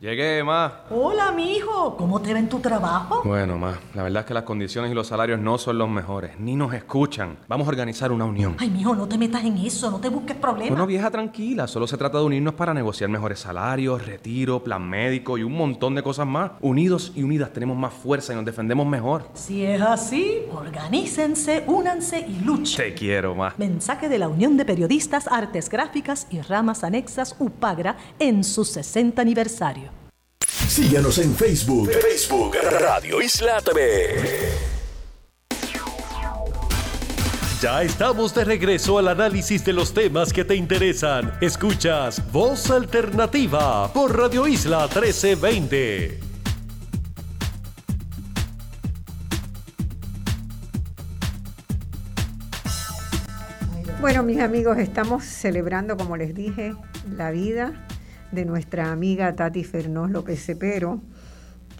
Llegué, 0.00 0.42
ma. 0.42 0.84
Hola, 0.88 1.30
mijo. 1.30 1.94
¿Cómo 1.98 2.22
te 2.22 2.32
ven 2.32 2.48
tu 2.48 2.58
trabajo? 2.58 3.20
Bueno, 3.22 3.58
ma, 3.58 3.78
la 3.92 4.02
verdad 4.02 4.20
es 4.20 4.26
que 4.26 4.32
las 4.32 4.44
condiciones 4.44 4.90
y 4.90 4.94
los 4.94 5.08
salarios 5.08 5.38
no 5.38 5.58
son 5.58 5.76
los 5.76 5.90
mejores. 5.90 6.40
Ni 6.40 6.56
nos 6.56 6.72
escuchan. 6.72 7.36
Vamos 7.48 7.66
a 7.66 7.68
organizar 7.68 8.10
una 8.10 8.24
unión. 8.24 8.56
Ay, 8.58 8.70
mijo, 8.70 8.94
no 8.94 9.06
te 9.06 9.18
metas 9.18 9.44
en 9.44 9.58
eso. 9.58 9.90
No 9.90 10.00
te 10.00 10.08
busques 10.08 10.38
problemas. 10.38 10.70
Bueno, 10.70 10.86
vieja, 10.86 11.10
tranquila. 11.10 11.66
Solo 11.66 11.86
se 11.86 11.98
trata 11.98 12.16
de 12.16 12.24
unirnos 12.24 12.54
para 12.54 12.72
negociar 12.72 13.10
mejores 13.10 13.40
salarios, 13.40 14.06
retiro, 14.06 14.64
plan 14.64 14.88
médico 14.88 15.36
y 15.36 15.42
un 15.42 15.52
montón 15.52 15.94
de 15.94 16.02
cosas 16.02 16.26
más. 16.26 16.52
Unidos 16.62 17.12
y 17.14 17.22
unidas 17.22 17.52
tenemos 17.52 17.76
más 17.76 17.92
fuerza 17.92 18.32
y 18.32 18.36
nos 18.36 18.46
defendemos 18.46 18.86
mejor. 18.86 19.28
Si 19.34 19.66
es 19.66 19.82
así, 19.82 20.44
organícense, 20.50 21.64
únanse 21.66 22.20
y 22.26 22.42
luchen. 22.42 22.86
Te 22.86 22.94
quiero, 22.94 23.34
ma. 23.34 23.52
Mensaje 23.58 24.08
de 24.08 24.18
la 24.18 24.28
Unión 24.28 24.56
de 24.56 24.64
Periodistas, 24.64 25.28
Artes 25.28 25.68
Gráficas 25.68 26.26
y 26.30 26.40
Ramas 26.40 26.84
Anexas 26.84 27.36
UPAGRA 27.38 27.98
en 28.18 28.44
su 28.44 28.64
60 28.64 29.20
aniversario. 29.20 29.89
Síguenos 30.50 31.18
en 31.18 31.34
Facebook. 31.34 31.90
Facebook 31.92 32.56
Radio 32.80 33.22
Isla 33.22 33.60
TV. 33.60 34.50
Ya 37.60 37.82
estamos 37.82 38.34
de 38.34 38.44
regreso 38.44 38.98
al 38.98 39.08
análisis 39.08 39.64
de 39.64 39.72
los 39.72 39.94
temas 39.94 40.32
que 40.32 40.44
te 40.44 40.56
interesan. 40.56 41.32
Escuchas 41.40 42.20
Voz 42.32 42.68
Alternativa 42.70 43.92
por 43.92 44.16
Radio 44.16 44.48
Isla 44.48 44.88
1320. 44.88 46.18
Bueno, 54.00 54.22
mis 54.24 54.40
amigos, 54.40 54.78
estamos 54.78 55.24
celebrando, 55.24 55.96
como 55.96 56.16
les 56.16 56.34
dije, 56.34 56.74
la 57.16 57.30
vida 57.30 57.86
de 58.32 58.44
nuestra 58.44 58.92
amiga 58.92 59.34
Tati 59.34 59.64
Fernós 59.64 60.10
López 60.10 60.44
Cepero, 60.44 61.00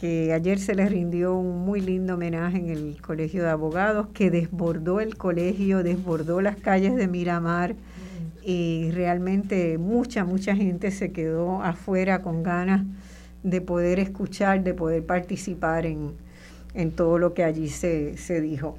que 0.01 0.33
ayer 0.33 0.59
se 0.59 0.75
le 0.75 0.89
rindió 0.89 1.35
un 1.37 1.65
muy 1.65 1.81
lindo 1.81 2.15
homenaje 2.15 2.59
en 2.59 2.71
el 2.71 3.01
Colegio 3.01 3.43
de 3.43 3.51
Abogados, 3.51 4.09
que 4.15 4.31
desbordó 4.31 5.01
el 5.01 5.17
colegio, 5.17 5.83
desbordó 5.83 6.41
las 6.41 6.57
calles 6.57 6.97
de 6.97 7.07
Miramar 7.07 7.77
y 8.43 8.91
realmente 8.93 9.79
mucha, 9.79 10.25
mucha 10.25 10.57
gente 10.57 10.91
se 10.91 11.13
quedó 11.13 11.63
afuera 11.63 12.23
con 12.23 12.43
ganas 12.43 12.85
de 13.43 13.61
poder 13.61 13.99
escuchar, 14.01 14.65
de 14.65 14.75
poder 14.75 15.05
participar 15.05 15.87
en, 15.87 16.17
todo 16.97 17.19
lo 17.19 17.35
que 17.35 17.45
allí 17.45 17.69
se, 17.69 18.17
se 18.17 18.41
dijo. 18.41 18.77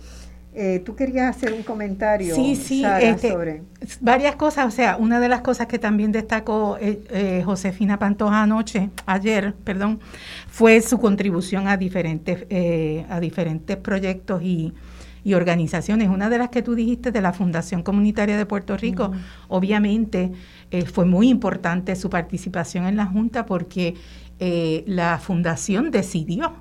Eh, 0.54 0.82
Tú 0.86 0.96
querías 0.96 1.34
hacer 1.34 1.54
un 1.54 1.64
comentario, 1.64 2.36
sí, 2.36 2.58
sí, 2.58 2.84
este, 2.84 3.30
sobre... 3.30 3.64
Varias 4.02 4.36
cosas, 4.36 4.68
o 4.68 4.72
sea, 4.72 4.98
una 4.98 5.22
de 5.22 5.30
las 5.30 5.42
cosas 5.42 5.68
que 5.68 5.80
también 5.80 6.12
destacó 6.12 6.78
eh, 6.78 7.02
eh, 7.10 7.42
Josefina 7.46 7.98
Pantoja 7.98 8.44
anoche, 8.44 8.90
ayer, 9.06 9.54
perdón, 9.64 10.02
fue 10.50 10.82
su 10.82 11.00
contribución 11.00 11.70
a 11.70 11.78
diferentes, 11.78 12.46
a 13.10 13.20
diferentes 13.22 13.78
proyectos 13.78 14.44
y, 14.44 14.74
organizaciones. 15.34 16.10
Una 16.10 16.30
de 16.30 16.40
las 16.40 16.50
que 16.50 16.64
tú 16.64 16.74
dijiste 16.74 17.12
de 17.12 17.22
la 17.22 17.32
Fundación 17.32 17.84
Comunitaria 17.84 18.36
de 18.36 18.46
Puerto 18.48 18.76
Rico, 18.76 19.12
obviamente 19.50 20.32
fue 20.92 21.06
muy 21.06 21.30
importante 21.30 21.96
su 21.96 22.10
participación 22.10 22.88
en 22.88 22.98
la 22.98 23.06
Junta 23.06 23.46
porque 23.46 23.94
la 24.88 25.20
Fundación 25.20 25.92
decidió 25.92 26.56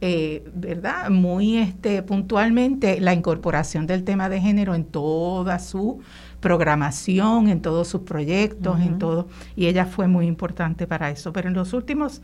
eh, 0.00 0.44
¿verdad? 0.54 1.10
Muy 1.10 1.58
este, 1.58 2.02
puntualmente 2.02 3.00
la 3.00 3.12
incorporación 3.12 3.86
del 3.86 4.02
tema 4.04 4.28
de 4.28 4.40
género 4.40 4.74
en 4.74 4.84
toda 4.84 5.58
su 5.58 6.00
programación, 6.40 7.48
en 7.48 7.60
todos 7.60 7.88
sus 7.88 8.00
proyectos, 8.02 8.80
en 8.80 8.98
todo, 8.98 9.28
y 9.56 9.66
ella 9.66 9.84
fue 9.84 10.08
muy 10.08 10.26
importante 10.26 10.86
para 10.86 11.10
eso. 11.10 11.32
Pero 11.32 11.48
en 11.48 11.54
los 11.54 11.74
últimos 11.74 12.22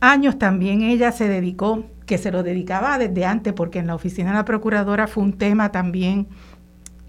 años 0.00 0.38
también 0.38 0.82
ella 0.82 1.12
se 1.12 1.28
dedicó, 1.28 1.84
que 2.04 2.18
se 2.18 2.32
lo 2.32 2.42
dedicaba 2.42 2.98
desde 2.98 3.24
antes, 3.24 3.52
porque 3.52 3.78
en 3.78 3.86
la 3.86 3.94
oficina 3.94 4.30
de 4.30 4.36
la 4.36 4.44
procuradora 4.44 5.06
fue 5.06 5.22
un 5.22 5.34
tema 5.34 5.70
también 5.70 6.26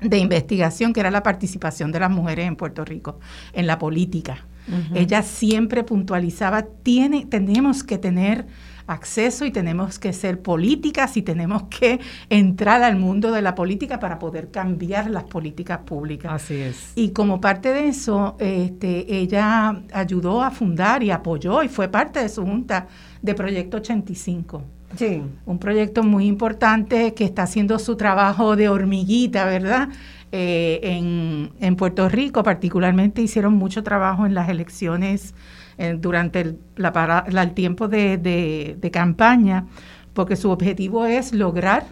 de 0.02 0.18
investigación, 0.18 0.94
que 0.94 1.00
era 1.00 1.10
la 1.10 1.24
participación 1.24 1.92
de 1.92 2.00
las 2.00 2.12
mujeres 2.12 2.48
en 2.48 2.56
Puerto 2.56 2.86
Rico, 2.86 3.20
en 3.54 3.66
la 3.66 3.80
política. 3.80 4.46
Ella 4.94 5.22
siempre 5.22 5.84
puntualizaba, 5.84 6.64
tiene, 6.84 7.26
tenemos 7.26 7.84
que 7.84 7.98
tener 7.98 8.46
acceso 8.90 9.46
y 9.46 9.52
tenemos 9.52 10.00
que 10.00 10.14
ser 10.14 10.42
políticas 10.42 11.16
y 11.16 11.22
tenemos 11.22 11.64
que 11.64 12.00
entrar 12.30 12.82
al 12.82 12.98
mundo 12.98 13.32
de 13.32 13.42
la 13.42 13.54
política 13.54 14.00
para 14.00 14.18
poder 14.18 14.50
cambiar 14.50 15.12
las 15.12 15.26
políticas 15.26 15.80
públicas. 15.80 16.32
Así 16.34 16.56
es. 16.56 16.94
Y 16.96 17.10
como 17.10 17.40
parte 17.40 17.72
de 17.72 17.88
eso, 17.88 18.36
este, 18.40 19.14
ella 19.16 19.84
ayudó 19.94 20.42
a 20.42 20.50
fundar 20.50 21.04
y 21.04 21.12
apoyó 21.12 21.62
y 21.62 21.68
fue 21.68 21.88
parte 21.88 22.20
de 22.20 22.30
su 22.30 22.44
junta 22.44 22.88
de 23.22 23.36
Proyecto 23.36 23.78
85. 23.78 24.64
Sí. 24.96 25.22
Un 25.46 25.60
proyecto 25.60 26.02
muy 26.02 26.26
importante 26.26 27.14
que 27.14 27.24
está 27.24 27.44
haciendo 27.44 27.78
su 27.78 27.96
trabajo 27.96 28.56
de 28.56 28.70
hormiguita, 28.70 29.46
¿verdad? 29.46 29.90
Eh, 30.32 30.80
en, 30.84 31.52
en 31.60 31.76
Puerto 31.76 32.08
Rico 32.08 32.44
particularmente 32.44 33.22
hicieron 33.22 33.54
mucho 33.54 33.84
trabajo 33.84 34.28
en 34.28 34.34
las 34.36 34.50
elecciones 34.50 35.34
durante 35.98 36.42
el, 36.42 36.60
la 36.76 37.26
el 37.26 37.54
tiempo 37.54 37.88
de, 37.88 38.90
campaña, 38.92 39.66
porque 40.14 40.36
su 40.36 40.52
objetivo 40.52 41.06
es 41.06 41.34
lograr 41.34 41.86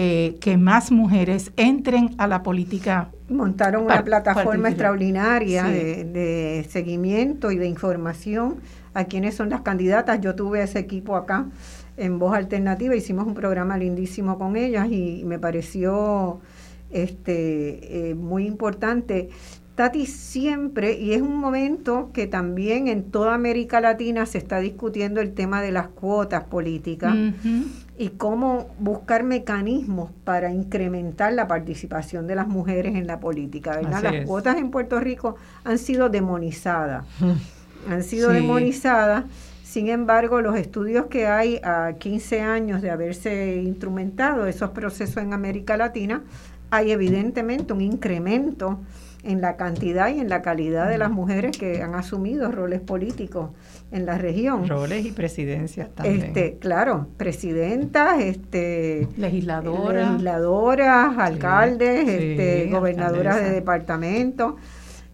eh, 0.00 0.36
que 0.40 0.56
más 0.56 0.92
mujeres 0.92 1.50
entren 1.56 2.14
a 2.18 2.28
la 2.28 2.44
política. 2.44 3.08
Montaron 3.28 3.86
una 3.86 4.04
plataforma 4.04 4.68
extraordinaria 4.68 5.64
de, 5.64 6.64
seguimiento 6.70 7.50
y 7.50 7.58
de 7.58 7.66
información 7.66 8.60
a 8.94 9.06
quienes 9.06 9.34
son 9.34 9.50
las 9.50 9.62
candidatas. 9.62 10.20
Yo 10.20 10.36
tuve 10.36 10.62
ese 10.62 10.78
equipo 10.78 11.16
acá 11.16 11.46
en 11.96 12.20
Voz 12.20 12.36
Alternativa, 12.36 12.94
hicimos 12.94 13.26
un 13.26 13.34
programa 13.34 13.76
lindísimo 13.76 14.38
con 14.38 14.54
ellas 14.54 14.86
y 14.88 15.24
me 15.24 15.40
pareció 15.40 16.40
este, 16.90 18.10
eh, 18.10 18.14
muy 18.14 18.46
importante 18.46 19.30
Tati 19.78 20.06
siempre, 20.06 20.98
y 20.98 21.12
es 21.12 21.22
un 21.22 21.36
momento 21.36 22.10
que 22.12 22.26
también 22.26 22.88
en 22.88 23.12
toda 23.12 23.34
América 23.34 23.80
Latina 23.80 24.26
se 24.26 24.36
está 24.36 24.58
discutiendo 24.58 25.20
el 25.20 25.34
tema 25.34 25.62
de 25.62 25.70
las 25.70 25.86
cuotas 25.86 26.42
políticas. 26.42 27.14
y 27.96 28.08
cómo 28.08 28.74
buscar 28.80 29.22
mecanismos 29.22 30.10
para 30.24 30.52
incrementar 30.52 31.32
la 31.32 31.46
participación 31.46 32.26
de 32.26 32.34
las 32.34 32.48
mujeres 32.48 32.96
en 32.96 33.06
la 33.06 33.20
política. 33.20 33.80
las 33.80 34.26
cuotas 34.26 34.56
en 34.56 34.72
Puerto 34.72 34.98
Rico 34.98 35.36
han 35.62 35.78
sido 35.78 36.08
demonizadas, 36.08 37.04
han 37.88 38.02
sido 38.02 38.30
demonizadas. 38.30 39.26
Sin 39.62 39.90
embargo, 39.90 40.40
los 40.40 40.56
estudios 40.56 41.06
que 41.06 41.28
hay 41.28 41.60
a 41.62 41.92
15 41.96 42.40
años 42.40 42.82
de 42.82 42.90
haberse 42.90 43.62
instrumentado 43.62 44.46
esos 44.48 44.70
procesos 44.70 45.22
en 45.22 45.34
América 45.34 45.76
Latina, 45.76 46.24
hay 46.70 46.92
evidentemente 46.92 47.72
un 47.72 47.80
incremento 47.80 48.78
en 49.24 49.40
la 49.40 49.56
cantidad 49.56 50.08
y 50.08 50.20
en 50.20 50.28
la 50.28 50.42
calidad 50.42 50.88
de 50.88 50.98
las 50.98 51.10
mujeres 51.10 51.56
que 51.56 51.82
han 51.82 51.94
asumido 51.94 52.50
roles 52.52 52.80
políticos 52.80 53.50
en 53.90 54.06
la 54.06 54.16
región. 54.16 54.68
Roles 54.68 55.04
y 55.04 55.12
presidencias 55.12 55.88
también. 55.94 56.26
Este, 56.26 56.58
claro, 56.58 57.08
presidentas, 57.16 58.20
este, 58.20 59.08
legisladoras, 59.16 60.12
legisladoras 60.12 61.18
alcaldes, 61.18 62.08
este, 62.08 62.68
gobernadoras 62.70 63.36
de 63.36 63.50
departamento. 63.50 64.56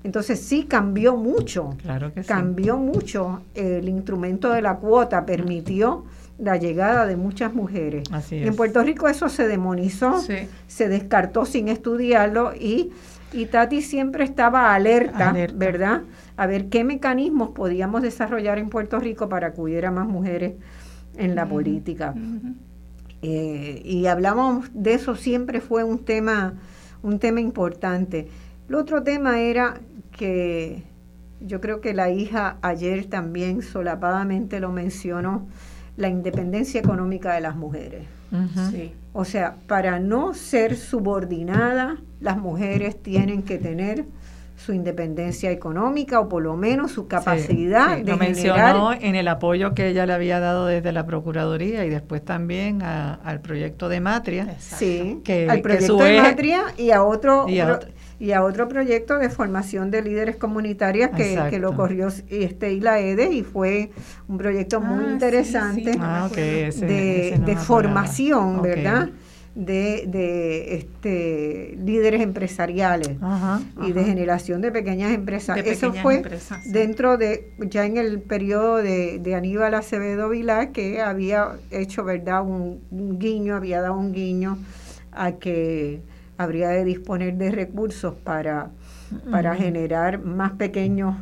Entonces 0.02 0.38
sí 0.40 0.64
cambió 0.64 1.16
mucho. 1.16 1.74
Claro 1.80 2.12
que 2.12 2.22
cambió 2.22 2.76
mucho 2.76 3.40
el 3.54 3.88
instrumento 3.88 4.52
de 4.52 4.60
la 4.60 4.76
cuota, 4.76 5.24
permitió 5.24 6.04
la 6.38 6.56
llegada 6.56 7.06
de 7.06 7.16
muchas 7.16 7.54
mujeres. 7.54 8.04
Así 8.10 8.36
en 8.36 8.56
Puerto 8.56 8.82
Rico 8.82 9.08
eso 9.08 9.28
se 9.28 9.46
demonizó, 9.46 10.20
se 10.66 10.88
descartó 10.88 11.44
sin 11.44 11.68
estudiarlo 11.68 12.54
y, 12.54 12.92
y 13.32 13.46
Tati 13.46 13.82
siempre 13.82 14.24
estaba 14.24 14.74
alerta, 14.74 15.34
¿verdad? 15.54 16.02
A 16.36 16.46
ver 16.46 16.68
qué 16.68 16.84
mecanismos 16.84 17.50
podíamos 17.50 18.02
desarrollar 18.02 18.58
en 18.58 18.68
Puerto 18.68 18.98
Rico 18.98 19.28
para 19.28 19.52
que 19.52 19.60
hubiera 19.60 19.90
más 19.90 20.08
mujeres 20.08 20.54
en 21.16 21.34
la 21.34 21.46
política. 21.46 22.14
Eh, 23.22 23.80
y 23.84 24.06
hablamos 24.06 24.68
de 24.74 24.94
eso, 24.94 25.16
siempre 25.16 25.60
fue 25.60 25.84
un 25.84 26.04
tema, 26.04 26.54
un 27.02 27.18
tema 27.18 27.40
importante. 27.40 28.28
El 28.68 28.74
otro 28.74 29.02
tema 29.02 29.40
era 29.40 29.80
que 30.10 30.82
yo 31.40 31.60
creo 31.60 31.80
que 31.80 31.94
la 31.94 32.10
hija 32.10 32.58
ayer 32.62 33.06
también 33.06 33.62
solapadamente 33.62 34.60
lo 34.60 34.72
mencionó, 34.72 35.46
la 35.96 36.08
independencia 36.08 36.80
económica 36.80 37.34
de 37.34 37.40
las 37.40 37.56
mujeres. 37.56 38.02
O 39.12 39.24
sea, 39.24 39.54
para 39.68 40.00
no 40.00 40.34
ser 40.34 40.76
subordinada, 40.76 41.98
las 42.20 42.36
mujeres 42.36 43.00
tienen 43.00 43.44
que 43.44 43.58
tener 43.58 44.06
su 44.56 44.72
independencia 44.72 45.50
económica 45.50 46.20
o 46.20 46.28
por 46.28 46.42
lo 46.42 46.56
menos 46.56 46.92
su 46.92 47.06
capacidad 47.06 47.98
de 47.98 48.04
lo 48.04 48.16
mencionó 48.16 48.92
en 48.92 49.14
el 49.14 49.28
apoyo 49.28 49.74
que 49.74 49.88
ella 49.88 50.06
le 50.06 50.12
había 50.14 50.40
dado 50.40 50.66
desde 50.66 50.92
la 50.92 51.06
procuraduría 51.06 51.84
y 51.84 51.90
después 51.90 52.24
también 52.24 52.82
al 52.82 53.40
proyecto 53.40 53.88
de 53.88 54.00
Matria 54.00 54.56
sí 54.58 55.20
que, 55.24 55.48
al 55.50 55.60
proyecto 55.60 55.98
de 55.98 56.20
Matria 56.20 56.64
y 56.78 56.92
a 56.92 57.02
otro, 57.02 57.48
y 57.48 57.60
a 57.60 57.74
otro 57.74 57.88
proyecto 58.68 59.18
de 59.18 59.28
formación 59.28 59.90
de 59.90 60.02
líderes 60.02 60.36
comunitarias 60.36 61.10
que, 61.10 61.58
lo 61.58 61.74
corrió 61.76 62.08
este 62.28 62.72
ILAEDE 62.72 63.32
y 63.32 63.42
fue 63.42 63.90
un 64.28 64.38
proyecto 64.38 64.80
muy 64.80 65.04
interesante 65.04 65.92
de, 65.92 67.56
formación, 67.56 68.62
¿verdad? 68.62 69.10
De, 69.54 70.04
de, 70.08 70.74
este, 70.74 71.78
líderes 71.78 72.22
empresariales 72.22 73.16
y 73.86 73.92
de 73.92 74.04
generación 74.04 74.60
de 74.60 74.72
pequeñas 74.72 75.12
empresas. 75.12 75.58
Eso 75.58 75.92
fue 75.92 76.22
dentro 76.66 77.16
de, 77.16 77.52
ya 77.70 77.86
en 77.86 77.96
el 77.96 78.20
periodo 78.20 78.76
de, 78.78 79.20
de 79.20 79.34
Aníbal 79.34 79.74
Acevedo 79.74 80.28
Vilar, 80.28 80.72
que 80.72 81.00
había 81.00 81.52
hecho, 81.70 82.04
¿verdad?, 82.04 82.42
un 82.42 83.18
guiño, 83.18 83.54
había 83.54 83.80
dado 83.80 83.96
un 83.96 84.12
guiño 84.12 84.58
a 85.12 85.32
que 85.32 86.02
habría 86.38 86.68
de 86.68 86.84
disponer 86.84 87.36
de 87.36 87.50
recursos 87.50 88.14
para, 88.14 88.70
para 89.30 89.54
generar 89.54 90.18
más 90.22 90.52
pequeños, 90.52 91.16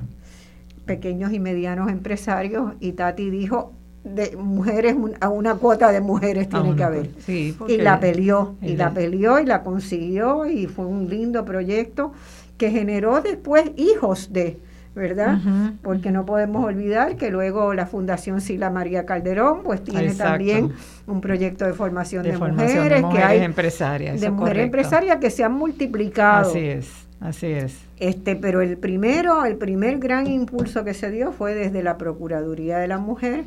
pequeños 0.86 1.32
y 1.32 1.40
medianos 1.40 1.90
empresarios. 1.90 2.74
Y 2.80 2.92
Tati 2.92 3.30
dijo 3.30 3.72
de 4.04 4.36
mujeres 4.36 4.96
a 5.20 5.28
una 5.28 5.54
cuota 5.54 5.92
de 5.92 6.00
mujeres 6.00 6.48
tiene 6.48 6.74
que 6.74 6.82
haber 6.82 7.10
y 7.28 7.76
la 7.76 8.00
peleó 8.00 8.56
y 8.60 8.74
la 8.76 8.92
peleó 8.92 9.38
y 9.38 9.46
la 9.46 9.62
consiguió 9.62 10.46
y 10.46 10.66
fue 10.66 10.86
un 10.86 11.08
lindo 11.08 11.44
proyecto 11.44 12.12
que 12.58 12.70
generó 12.70 13.20
después 13.20 13.70
hijos 13.76 14.32
de 14.32 14.58
¿verdad? 14.94 15.38
Porque 15.82 16.10
no 16.10 16.26
podemos 16.26 16.64
olvidar 16.64 17.16
que 17.16 17.30
luego 17.30 17.72
la 17.72 17.86
Fundación 17.86 18.40
Sila 18.40 18.70
María 18.70 19.06
Calderón 19.06 19.62
pues 19.62 19.82
tiene 19.82 20.14
también 20.14 20.72
un 21.06 21.20
proyecto 21.20 21.64
de 21.64 21.72
formación 21.72 22.24
de, 22.24 22.36
mujeres, 22.36 23.02
que 23.10 23.18
hay 23.18 23.40
empresarias, 23.40 24.20
de 24.20 24.30
mujeres 24.30 24.64
empresarias 24.64 25.16
que 25.18 25.30
se 25.30 25.44
han 25.44 25.52
multiplicado. 25.52 26.50
Así 26.50 26.58
es, 26.58 26.90
así 27.20 27.46
es. 27.46 27.78
Este, 27.98 28.36
pero 28.36 28.60
el 28.60 28.76
primero, 28.76 29.44
el 29.46 29.56
primer 29.56 29.98
gran 29.98 30.26
impulso 30.26 30.84
que 30.84 30.92
se 30.92 31.10
dio 31.10 31.32
fue 31.32 31.54
desde 31.54 31.82
la 31.82 31.96
Procuraduría 31.96 32.78
de 32.78 32.88
la 32.88 32.98
Mujer, 32.98 33.44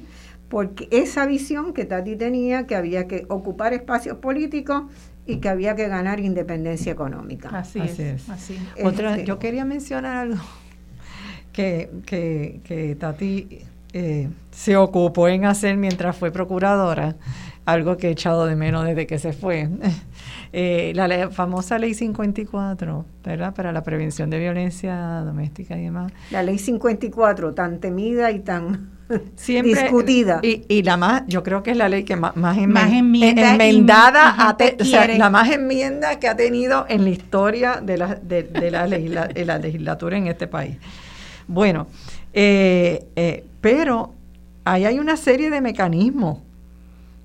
porque 0.49 0.88
esa 0.91 1.27
visión 1.27 1.73
que 1.73 1.86
Tati 1.86 2.15
tenía 2.15 2.65
que 2.65 2.75
había 2.75 3.08
que 3.08 3.25
ocupar 3.29 3.73
espacios 3.73 4.17
políticos 4.17 4.84
y 5.27 5.38
que 5.38 5.49
había 5.49 5.75
que 5.75 5.88
ganar 5.88 6.19
independencia 6.19 6.91
económica. 6.91 7.49
Así, 7.49 7.79
es. 7.79 8.29
Así. 8.29 8.58
Otra, 8.84 9.12
este 9.12 9.25
yo 9.25 9.38
quería 9.38 9.65
mencionar 9.65 10.17
algo 10.17 10.41
que, 11.55 11.89
que, 12.05 12.59
que 12.65 12.95
Tati 12.95 13.61
eh, 13.93 14.27
se 14.51 14.75
ocupó 14.75 15.29
en 15.29 15.45
hacer 15.45 15.77
mientras 15.77 16.17
fue 16.17 16.29
procuradora, 16.29 17.15
algo 17.63 17.95
que 17.95 18.09
he 18.09 18.11
echado 18.11 18.45
de 18.45 18.57
menos 18.57 18.83
desde 18.83 19.07
que 19.07 19.17
se 19.19 19.33
fue. 19.33 19.69
Eh, 20.57 20.93
la 20.95 21.31
famosa 21.31 21.77
ley 21.77 21.93
54, 21.93 23.05
¿verdad? 23.25 23.53
Para 23.53 23.73
la 23.73 23.83
prevención 23.83 24.29
de 24.29 24.39
violencia 24.39 24.95
doméstica 25.25 25.77
y 25.77 25.83
demás. 25.83 26.13
La 26.31 26.43
ley 26.43 26.59
54, 26.59 27.53
tan 27.53 27.81
temida 27.81 28.31
y 28.31 28.39
tan 28.39 28.91
discutida. 29.47 30.39
Y, 30.41 30.83
la 30.83 30.95
más, 30.95 31.23
yo 31.27 31.43
creo 31.43 31.61
que 31.61 31.71
es 31.71 31.77
la 31.77 31.89
ley 31.89 32.05
que 32.05 32.15
más, 32.15 32.37
más, 32.37 32.57
enmendada, 32.57 34.55
o 34.79 34.85
sea, 34.85 35.09
la 35.09 35.29
más 35.29 35.51
enmienda 35.51 36.19
que 36.19 36.29
ha 36.29 36.37
tenido 36.37 36.85
en 36.87 37.03
la 37.03 37.09
historia 37.09 37.81
de 37.83 37.97
la, 37.97 38.15
de, 38.15 38.43
de 38.43 38.71
la, 38.71 38.87
de 38.87 39.45
la 39.45 39.57
legislatura 39.57 40.17
en 40.17 40.27
este 40.27 40.47
país. 40.47 40.77
Bueno, 41.47 41.88
eh, 42.34 43.05
eh, 43.15 43.45
pero 43.62 44.13
ahí 44.63 44.86
hay 44.86 44.99
una 44.99 45.17
serie 45.17 45.49
de 45.49 45.62
mecanismos, 45.62 46.39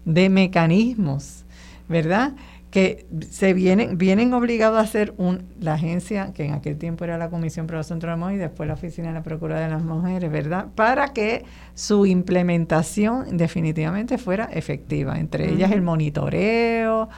de 0.05 0.29
mecanismos, 0.29 1.45
¿verdad? 1.89 2.33
Que 2.71 3.07
se 3.31 3.53
vienen, 3.53 3.99
vienen 3.99 4.33
obligados 4.33 4.79
a 4.79 4.83
hacer 4.83 5.13
un, 5.17 5.43
la 5.59 5.75
agencia, 5.75 6.33
que 6.35 6.45
en 6.45 6.53
aquel 6.53 6.77
tiempo 6.79 7.05
era 7.05 7.19
la 7.19 7.29
Comisión 7.29 7.67
Pro 7.67 7.83
Centro 7.83 8.11
de 8.11 8.17
Mujeres 8.17 8.39
y 8.39 8.43
después 8.43 8.69
la 8.69 8.75
Oficina 8.75 9.09
de 9.09 9.15
la 9.15 9.23
Procuraduría 9.23 9.69
de 9.69 9.75
las 9.75 9.83
Mujeres, 9.83 10.31
¿verdad? 10.31 10.67
Para 10.75 11.09
que 11.09 11.45
su 11.75 12.07
implementación 12.07 13.37
definitivamente 13.37 14.19
fuera 14.19 14.45
efectiva, 14.53 15.19
entre 15.19 15.51
ellas 15.51 15.73
el 15.73 15.83
monitoreo, 15.83 17.09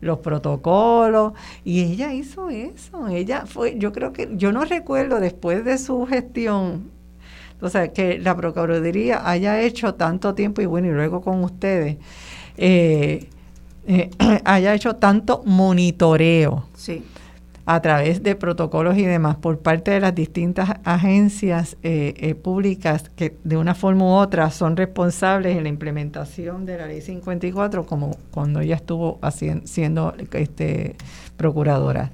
los 0.00 0.18
protocolos, 0.18 1.32
y 1.64 1.82
ella 1.82 2.12
hizo 2.12 2.50
eso, 2.50 3.08
ella 3.08 3.44
fue, 3.46 3.76
yo 3.78 3.92
creo 3.92 4.12
que, 4.12 4.30
yo 4.32 4.52
no 4.52 4.64
recuerdo 4.64 5.20
después 5.20 5.64
de 5.64 5.78
su 5.78 6.06
gestión, 6.06 6.90
o 7.60 7.68
sea, 7.68 7.92
que 7.92 8.18
la 8.18 8.36
Procuraduría 8.36 9.28
haya 9.28 9.60
hecho 9.60 9.94
tanto 9.94 10.34
tiempo, 10.34 10.60
y 10.62 10.66
bueno, 10.66 10.88
y 10.88 10.92
luego 10.92 11.20
con 11.20 11.42
ustedes, 11.42 11.96
eh, 12.56 13.28
eh, 13.86 14.10
haya 14.44 14.74
hecho 14.74 14.96
tanto 14.96 15.42
monitoreo. 15.44 16.66
Sí 16.74 17.04
a 17.66 17.82
través 17.82 18.22
de 18.22 18.36
protocolos 18.36 18.96
y 18.96 19.04
demás 19.04 19.36
por 19.36 19.58
parte 19.58 19.90
de 19.90 19.98
las 19.98 20.14
distintas 20.14 20.70
agencias 20.84 21.76
eh, 21.82 22.14
eh, 22.16 22.36
públicas 22.36 23.10
que 23.16 23.36
de 23.42 23.56
una 23.56 23.74
forma 23.74 24.04
u 24.04 24.08
otra 24.08 24.52
son 24.52 24.76
responsables 24.76 25.56
en 25.56 25.64
la 25.64 25.68
implementación 25.68 26.64
de 26.64 26.78
la 26.78 26.86
ley 26.86 27.00
54 27.00 27.84
como 27.84 28.16
cuando 28.30 28.60
ella 28.60 28.76
estuvo 28.76 29.18
haciendo, 29.20 29.66
siendo 29.66 30.14
este, 30.32 30.94
procuradora. 31.36 32.12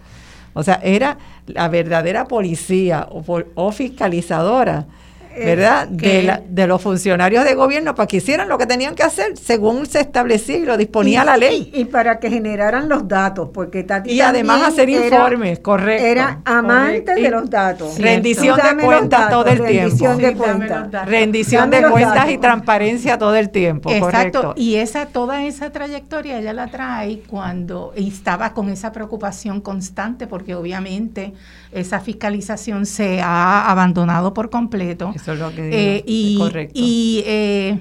O 0.54 0.62
sea, 0.62 0.80
era 0.82 1.18
la 1.46 1.68
verdadera 1.68 2.26
policía 2.26 3.06
o, 3.10 3.22
o 3.54 3.72
fiscalizadora 3.72 4.86
¿verdad? 5.36 5.88
De, 5.88 6.42
de, 6.48 6.66
los 6.66 6.80
funcionarios 6.80 7.44
de 7.44 7.54
gobierno 7.54 7.94
para 7.94 8.06
que 8.06 8.18
hicieran 8.18 8.48
lo 8.48 8.58
que 8.58 8.66
tenían 8.66 8.94
que 8.94 9.02
hacer 9.02 9.36
según 9.36 9.86
se 9.86 10.00
establecía 10.00 10.56
y 10.56 10.64
lo 10.64 10.76
disponía 10.76 11.24
la 11.24 11.36
ley. 11.36 11.70
Y, 11.74 11.84
para 11.86 12.18
que 12.18 12.30
generaran 12.30 12.88
los 12.88 13.06
datos, 13.08 13.50
porque 13.52 13.82
Tati 13.84 14.12
Y 14.12 14.20
además 14.20 14.62
hacer 14.62 14.88
informes, 14.88 15.58
correcto. 15.60 16.04
Era 16.04 16.40
amante 16.44 17.14
de 17.14 17.30
los 17.30 17.48
datos. 17.48 17.98
rendición 17.98 18.58
de 18.58 18.82
cuentas 18.82 19.30
todo 19.30 19.46
el 19.46 19.58
rendición 19.58 20.18
tiempo. 20.18 20.44
De 20.44 20.56
cuentas. 20.58 21.06
Rendición 21.06 21.70
de 21.70 21.82
cuentas 21.82 22.30
y 22.30 22.38
transparencia 22.38 23.18
todo 23.18 23.34
el 23.36 23.50
tiempo. 23.50 23.90
Exacto. 23.90 24.54
Y 24.56 24.76
esa, 24.76 25.06
toda 25.06 25.44
esa 25.44 25.70
trayectoria 25.70 26.38
ella 26.38 26.52
la 26.52 26.68
trae 26.68 27.20
cuando 27.26 27.92
estaba 27.96 28.52
con 28.52 28.68
esa 28.70 28.92
preocupación 28.92 29.60
constante, 29.60 30.26
porque 30.26 30.54
obviamente 30.54 31.32
esa 31.72 32.00
fiscalización 32.00 32.86
se 32.86 33.20
ha 33.20 33.70
abandonado 33.70 34.34
por 34.34 34.50
completo. 34.50 35.12
Eso 35.22 35.32
es 35.32 35.38
lo 35.38 35.54
que 35.54 35.62
digo. 35.62 35.76
Eh, 35.76 36.04
y, 36.06 36.38
correcto. 36.38 36.72
Y, 36.74 37.22
eh, 37.26 37.78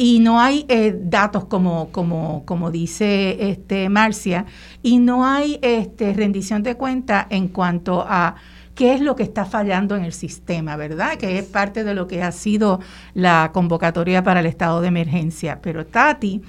y 0.00 0.18
no 0.20 0.40
hay 0.40 0.64
eh, 0.70 0.98
datos 0.98 1.44
como, 1.44 1.90
como, 1.92 2.44
como 2.46 2.70
dice 2.70 3.50
este 3.50 3.90
Marcia, 3.90 4.46
y 4.82 4.96
no 4.96 5.26
hay 5.26 5.58
este, 5.60 6.14
rendición 6.14 6.62
de 6.62 6.74
cuenta 6.74 7.26
en 7.28 7.48
cuanto 7.48 8.06
a 8.08 8.36
qué 8.74 8.94
es 8.94 9.02
lo 9.02 9.14
que 9.14 9.24
está 9.24 9.44
fallando 9.44 9.96
en 9.96 10.04
el 10.06 10.14
sistema, 10.14 10.76
¿verdad? 10.76 11.18
Que 11.18 11.38
es 11.38 11.44
parte 11.44 11.84
de 11.84 11.92
lo 11.92 12.06
que 12.06 12.22
ha 12.22 12.32
sido 12.32 12.80
la 13.12 13.50
convocatoria 13.52 14.24
para 14.24 14.40
el 14.40 14.46
estado 14.46 14.80
de 14.80 14.88
emergencia. 14.88 15.60
Pero 15.60 15.84
Tati 15.84 16.40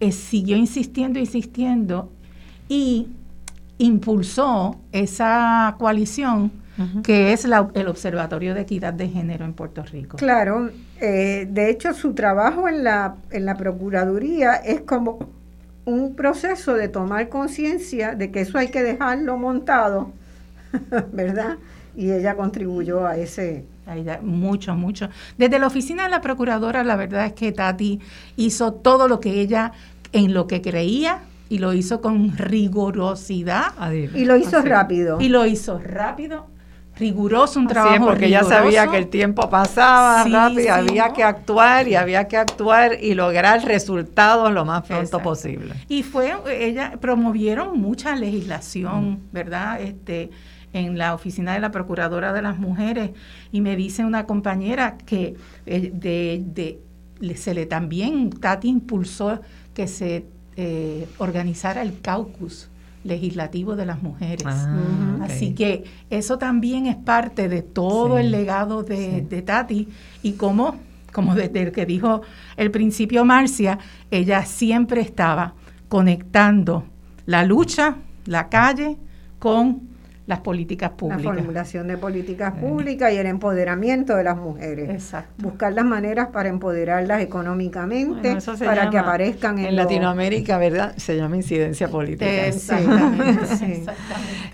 eh, 0.00 0.10
siguió 0.10 0.56
insistiendo, 0.56 1.18
insistiendo 1.18 2.10
y 2.70 3.08
impulsó 3.76 4.80
esa 4.92 5.76
coalición 5.78 6.52
que 7.02 7.32
es 7.32 7.44
el 7.44 7.88
Observatorio 7.88 8.54
de 8.54 8.62
Equidad 8.62 8.92
de 8.92 9.08
Género 9.08 9.44
en 9.44 9.52
Puerto 9.52 9.82
Rico. 9.82 10.16
Claro, 10.16 10.70
eh, 11.00 11.46
de 11.50 11.70
hecho 11.70 11.94
su 11.94 12.14
trabajo 12.14 12.68
en 12.68 12.84
la, 12.84 13.16
en 13.30 13.44
la 13.44 13.56
Procuraduría 13.56 14.54
es 14.54 14.80
como 14.80 15.28
un 15.84 16.14
proceso 16.14 16.74
de 16.74 16.88
tomar 16.88 17.28
conciencia 17.28 18.14
de 18.14 18.30
que 18.30 18.40
eso 18.40 18.58
hay 18.58 18.68
que 18.68 18.82
dejarlo 18.82 19.36
montado, 19.36 20.12
¿verdad? 21.12 21.58
Y 21.96 22.10
ella 22.10 22.34
contribuyó 22.36 23.06
a 23.06 23.16
ese... 23.16 23.66
Mucho, 24.22 24.74
mucho. 24.74 25.10
Desde 25.36 25.58
la 25.58 25.66
oficina 25.66 26.04
de 26.04 26.08
la 26.08 26.22
Procuradora, 26.22 26.82
la 26.84 26.96
verdad 26.96 27.26
es 27.26 27.34
que 27.34 27.52
Tati 27.52 28.00
hizo 28.36 28.72
todo 28.72 29.08
lo 29.08 29.20
que 29.20 29.40
ella, 29.40 29.72
en 30.12 30.32
lo 30.32 30.46
que 30.46 30.62
creía, 30.62 31.20
y 31.50 31.58
lo 31.58 31.74
hizo 31.74 32.00
con 32.00 32.36
rigurosidad. 32.36 33.74
Y 33.92 34.24
lo 34.24 34.36
hizo 34.36 34.62
rápido. 34.62 35.20
Y 35.20 35.28
lo 35.28 35.44
hizo 35.46 35.78
rápido, 35.78 36.46
riguroso, 36.96 37.58
un 37.58 37.66
trabajo 37.66 38.06
porque 38.06 38.30
ya 38.30 38.44
sabía 38.44 38.86
que 38.86 38.96
el 38.96 39.08
tiempo 39.08 39.48
pasaba 39.50 40.24
rápido, 40.24 40.74
había 40.74 41.12
que 41.12 41.22
actuar 41.22 41.88
y 41.88 41.96
había 41.96 42.28
que 42.28 42.36
actuar 42.36 42.98
y 43.02 43.14
lograr 43.14 43.64
resultados 43.64 44.52
lo 44.52 44.64
más 44.64 44.86
pronto 44.86 45.20
posible. 45.20 45.74
Y 45.88 46.02
fue, 46.02 46.34
ella 46.50 46.94
promovieron 47.00 47.80
mucha 47.80 48.14
legislación, 48.14 49.10
mm. 49.10 49.18
¿verdad? 49.32 49.80
Este 49.80 50.30
en 50.72 50.98
la 50.98 51.14
oficina 51.14 51.54
de 51.54 51.60
la 51.60 51.70
Procuradora 51.70 52.32
de 52.32 52.42
las 52.42 52.58
Mujeres 52.58 53.10
y 53.52 53.60
me 53.60 53.76
dice 53.76 54.04
una 54.04 54.26
compañera 54.26 54.98
que 54.98 55.36
eh, 55.66 55.90
de, 55.94 56.80
se 57.36 57.54
le 57.54 57.66
también, 57.66 58.30
Tati 58.30 58.68
impulsó 58.68 59.40
que 59.72 59.86
se 59.86 60.26
eh, 60.56 61.06
organizara 61.18 61.80
el 61.80 62.00
caucus 62.00 62.68
legislativo 63.04 63.76
de 63.76 63.86
las 63.86 64.02
mujeres. 64.02 64.46
Ah, 64.46 65.18
Así 65.22 65.54
que 65.54 65.84
eso 66.10 66.38
también 66.38 66.86
es 66.86 66.96
parte 66.96 67.48
de 67.48 67.62
todo 67.62 68.18
el 68.18 68.30
legado 68.30 68.82
de, 68.82 69.42
Tati 69.44 69.88
y 70.22 70.32
como, 70.32 70.76
como 71.12 71.34
desde 71.34 71.62
el 71.62 71.72
que 71.72 71.86
dijo 71.86 72.22
el 72.56 72.70
principio 72.70 73.24
Marcia, 73.24 73.78
ella 74.10 74.44
siempre 74.44 75.00
estaba 75.02 75.54
conectando 75.88 76.84
la 77.26 77.44
lucha, 77.44 77.96
la 78.26 78.48
calle, 78.48 78.96
con 79.38 79.93
las 80.26 80.40
políticas 80.40 80.90
públicas. 80.90 81.24
La 81.24 81.34
formulación 81.34 81.86
de 81.86 81.98
políticas 81.98 82.54
públicas 82.54 83.12
y 83.12 83.16
el 83.16 83.26
empoderamiento 83.26 84.16
de 84.16 84.24
las 84.24 84.36
mujeres. 84.36 84.88
Exacto. 84.88 85.34
Buscar 85.42 85.74
las 85.74 85.84
maneras 85.84 86.28
para 86.28 86.48
empoderarlas 86.48 87.20
económicamente, 87.20 88.38
para 88.64 88.88
que 88.88 88.98
aparezcan 88.98 89.58
en, 89.58 89.76
Latinoamérica, 89.76 90.56
¿verdad? 90.56 90.96
Se 90.96 91.16
llama 91.16 91.36
incidencia 91.36 91.88
política. 91.88 92.46
Exactamente. 92.46 93.92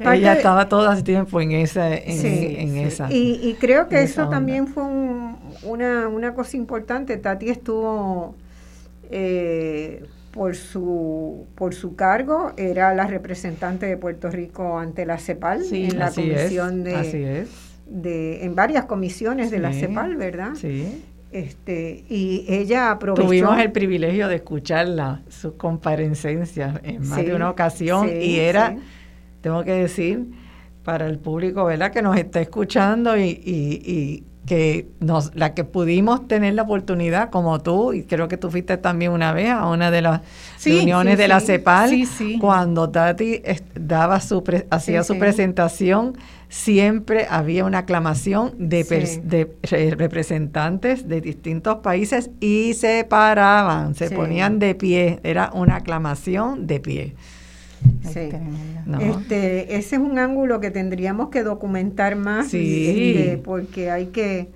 Ella 0.00 0.32
estaba 0.36 0.68
todo 0.68 0.90
el 0.90 1.04
tiempo 1.04 1.40
en 1.40 1.52
esa. 1.52 1.94
En, 1.94 2.76
esa 2.76 3.06
y, 3.10 3.56
creo 3.60 3.88
que 3.88 4.02
eso 4.02 4.28
también 4.28 4.66
fue 4.66 4.82
una, 5.62 6.08
una 6.08 6.34
cosa 6.34 6.56
importante. 6.56 7.16
Tati 7.16 7.48
estuvo... 7.48 8.34
Eh, 9.12 10.04
por 10.30 10.54
su, 10.54 11.46
por 11.54 11.74
su 11.74 11.96
cargo, 11.96 12.52
era 12.56 12.94
la 12.94 13.06
representante 13.06 13.86
de 13.86 13.96
Puerto 13.96 14.30
Rico 14.30 14.78
ante 14.78 15.04
la 15.04 15.18
CEPAL 15.18 15.62
en 15.72 15.98
la 15.98 16.10
comisión 16.10 16.84
de, 16.84 17.46
de, 17.86 18.44
en 18.44 18.54
varias 18.54 18.84
comisiones 18.84 19.50
de 19.50 19.58
la 19.58 19.72
CEPAL, 19.72 20.16
¿verdad? 20.16 20.54
Sí. 20.54 21.04
Este, 21.32 22.04
y 22.08 22.44
ella 22.48 22.90
aprovechó. 22.90 23.24
Tuvimos 23.24 23.58
el 23.60 23.70
privilegio 23.70 24.28
de 24.28 24.36
escucharla, 24.36 25.22
sus 25.28 25.52
comparecencias 25.54 26.80
en 26.82 27.08
más 27.08 27.24
de 27.24 27.34
una 27.34 27.50
ocasión, 27.50 28.08
y 28.08 28.38
era, 28.38 28.76
tengo 29.40 29.62
que 29.64 29.72
decir, 29.72 30.26
para 30.84 31.06
el 31.06 31.18
público, 31.18 31.64
¿verdad?, 31.64 31.92
que 31.92 32.02
nos 32.02 32.16
está 32.16 32.40
escuchando 32.40 33.16
y, 33.16 33.28
y 33.28 34.24
que 34.50 34.88
nos, 34.98 35.32
la 35.36 35.54
que 35.54 35.62
pudimos 35.62 36.26
tener 36.26 36.54
la 36.54 36.62
oportunidad, 36.62 37.30
como 37.30 37.60
tú, 37.60 37.92
y 37.92 38.02
creo 38.02 38.26
que 38.26 38.36
tú 38.36 38.50
fuiste 38.50 38.76
también 38.78 39.12
una 39.12 39.32
vez 39.32 39.48
a 39.50 39.68
una 39.68 39.92
de 39.92 40.02
las 40.02 40.22
reuniones 40.64 41.18
de 41.18 41.28
la 41.28 41.38
CEPAL, 41.38 41.92
cuando 42.40 42.90
Tati 42.90 43.42
daba 43.76 44.18
su 44.20 44.42
hacía 44.70 45.04
su 45.04 45.20
presentación, 45.20 46.18
siempre 46.48 47.28
había 47.30 47.64
una 47.64 47.78
aclamación 47.78 48.54
de, 48.58 48.82
de 49.22 49.94
representantes 49.96 51.06
de 51.06 51.20
distintos 51.20 51.76
países 51.76 52.30
y 52.40 52.74
se 52.74 53.06
paraban, 53.08 53.94
se 53.94 54.10
ponían 54.10 54.58
de 54.58 54.74
pie, 54.74 55.20
era 55.22 55.52
una 55.54 55.76
aclamación 55.76 56.66
de 56.66 56.80
pie. 56.80 57.14
Sí. 58.12 58.30
Este, 59.00 59.76
ese 59.76 59.96
es 59.96 60.00
un 60.00 60.18
ángulo 60.18 60.60
que 60.60 60.70
tendríamos 60.70 61.28
que 61.28 61.42
documentar 61.42 62.16
más 62.16 62.46
este, 62.52 63.40
porque 63.44 63.90
hay 63.90 64.06
que 64.06 64.48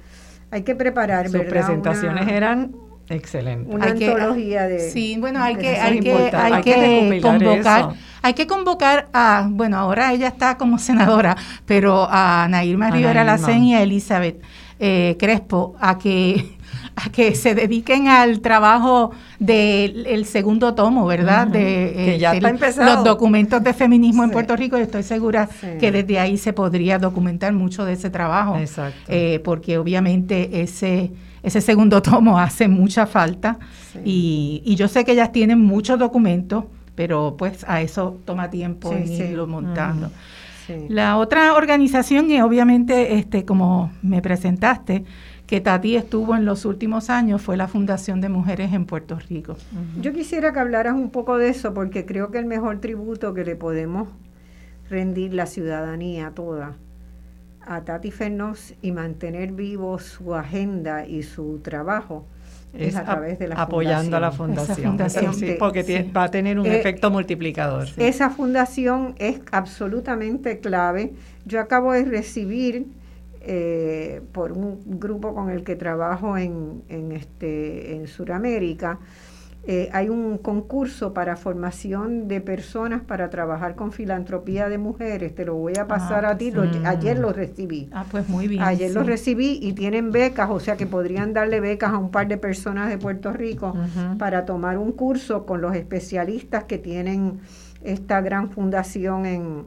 hay 0.51 0.62
que 0.62 0.75
preparar 0.75 1.29
sus 1.29 1.43
presentaciones 1.43 2.29
eran 2.29 2.75
excelentes. 3.09 3.72
una 3.72 3.87
antología 3.87 4.66
de 4.66 4.91
sí 4.91 5.16
bueno 5.18 5.43
hay 5.43 5.57
que 5.57 5.77
hay 5.77 6.01
que, 6.01 6.12
hay 6.12 6.62
que, 6.62 7.20
convocar 7.20 7.95
hay 8.22 8.35
que 8.35 8.47
convocar 8.47 9.09
a 9.12 9.47
bueno 9.49 9.79
ahora 9.79 10.12
ella 10.12 10.29
está 10.29 10.57
como 10.57 10.79
senadora 10.79 11.37
pero 11.66 12.09
a 12.11 12.47
Nairma 12.49 12.91
Rivera 12.91 13.25
Lacen 13.25 13.64
y 13.64 13.75
a 13.75 13.83
Elizabeth 13.83 14.43
eh, 14.81 15.16
Crespo 15.18 15.77
a 15.81 15.99
que 15.99 16.54
a 16.97 17.11
que 17.11 17.35
se 17.35 17.55
dediquen 17.55 18.09
al 18.09 18.41
trabajo 18.41 19.13
del 19.39 20.25
segundo 20.27 20.75
tomo, 20.75 21.07
¿verdad? 21.07 21.47
De, 21.47 22.17
este, 22.17 22.41
los 22.85 23.05
documentos 23.05 23.63
de 23.63 23.73
feminismo 23.73 24.25
en 24.25 24.31
Puerto 24.31 24.57
Rico. 24.57 24.79
Y 24.79 24.83
estoy 24.83 25.03
segura 25.03 25.49
que 25.81 25.91
desde 25.91 26.19
ahí 26.19 26.37
se 26.39 26.53
podría 26.53 26.99
documentar 26.99 27.53
mucho 27.53 27.85
de 27.85 27.95
ese 27.95 28.11
trabajo. 28.11 28.57
Exacto. 28.57 28.99
Eh, 29.09 29.41
porque 29.45 29.79
obviamente 29.79 30.63
ese 30.63 31.13
ese 31.43 31.61
segundo 31.61 32.01
tomo 32.01 32.39
hace 32.41 32.69
mucha 32.69 33.07
falta 33.07 33.59
y, 34.05 34.63
y, 34.65 34.77
yo 34.77 34.89
sé 34.89 35.05
que 35.05 35.13
ellas 35.13 35.31
tienen 35.31 35.61
muchos 35.61 35.99
documentos, 35.99 36.65
pero 36.95 37.37
pues 37.37 37.65
a 37.69 37.83
eso 37.83 38.19
toma 38.25 38.51
tiempo 38.51 38.95
irlo 38.95 39.47
montando. 39.47 40.11
La 40.89 41.19
otra 41.19 41.55
organización, 41.55 42.31
y 42.31 42.41
obviamente, 42.41 43.19
este, 43.19 43.45
como 43.45 43.93
me 44.03 44.23
presentaste, 44.23 45.05
que 45.47 45.61
Tati 45.61 45.97
estuvo 45.97 46.35
en 46.35 46.45
los 46.45 46.65
últimos 46.65 47.11
años 47.11 47.43
fue 47.43 47.57
la 47.57 47.69
Fundación 47.69 48.21
de 48.21 48.29
Mujeres 48.29 48.73
en 48.73 48.87
Puerto 48.87 49.19
Rico. 49.29 49.57
Yo 50.01 50.13
quisiera 50.13 50.53
que 50.53 50.61
hablaras 50.61 50.95
un 50.95 51.11
poco 51.11 51.37
de 51.37 51.49
eso 51.51 51.75
porque 51.75 52.07
creo 52.07 52.31
que 52.31 52.39
el 52.39 52.47
mejor 52.47 52.81
tributo 52.81 53.35
que 53.35 53.45
le 53.45 53.57
podemos 53.57 54.09
rendir 54.89 55.35
la 55.35 55.47
ciudadanía 55.47 56.33
toda 56.35 56.77
a 57.67 57.83
Tati 57.83 58.11
Fernos 58.11 58.75
y 58.83 58.93
mantener 58.93 59.53
vivo 59.53 59.99
su 59.99 60.35
agenda 60.35 61.07
y 61.07 61.23
su 61.23 61.61
trabajo 61.61 62.27
es, 62.75 62.97
a 62.97 63.05
través 63.05 63.39
de 63.39 63.49
la 63.49 63.55
apoyando 63.55 64.17
a 64.17 64.21
la 64.21 64.33
fundación, 64.33 64.99
porque 65.59 66.11
va 66.15 66.25
a 66.25 66.31
tener 66.31 66.59
un 66.59 66.67
eh, 66.67 66.79
efecto 66.79 67.11
multiplicador. 67.11 67.89
Esa 67.97 68.31
fundación 68.31 69.15
es 69.19 69.41
absolutamente 69.53 70.59
clave. 70.59 71.13
Yo 71.47 71.61
acabo 71.61 71.93
de 71.93 72.05
recibir 72.05 72.87
eh, 73.47 74.23
por 74.33 74.53
un 74.53 74.81
grupo 74.99 75.35
con 75.35 75.51
el 75.51 75.65
que 75.65 75.77
trabajo 75.77 76.39
en, 76.39 76.83
en, 76.89 77.13
este, 77.13 77.95
en 77.95 78.07
Sudamérica. 78.07 78.99
Eh, 79.67 79.89
hay 79.93 80.11
un 80.11 80.37
concurso 80.39 81.15
para 81.15 81.37
formación 81.37 82.29
de 82.29 82.43
personas 82.43 83.03
para 83.03 83.31
trabajar 83.31 83.75
con 83.75 83.93
filantropía 83.93 84.69
de 84.69 84.79
mujeres. 84.79 85.35
Te 85.35 85.45
lo 85.45 85.55
voy 85.55 85.75
a 85.79 85.87
pasar 85.87 86.27
ah, 86.27 86.31
a 86.31 86.39
ti. 86.39 86.53
ayer 86.85 87.19
lo 87.19 87.33
recibí. 87.33 87.89
Ah, 87.93 88.05
pues 88.11 88.29
muy 88.29 88.47
bien. 88.47 88.63
Ayer 88.63 88.93
lo 88.93 89.03
recibí 89.03 89.59
y 89.63 89.73
tienen 89.73 90.11
becas, 90.11 90.51
o 90.51 90.61
sea 90.61 90.77
que 90.77 90.87
podrían 90.87 91.33
darle 91.33 91.61
becas 91.61 91.93
a 91.93 91.99
un 91.99 92.11
par 92.11 92.29
de 92.29 92.37
personas 92.37 92.91
de 92.91 92.99
Puerto 92.99 93.33
Rico 93.33 93.75
para 94.19 94.45
tomar 94.45 94.77
un 94.77 94.93
curso 94.93 95.47
con 95.47 95.63
los 95.63 95.75
especialistas 95.75 96.65
que 96.65 96.77
tienen 96.77 97.41
esta 97.83 98.21
gran 98.21 98.51
fundación 98.51 99.25
en, 99.25 99.65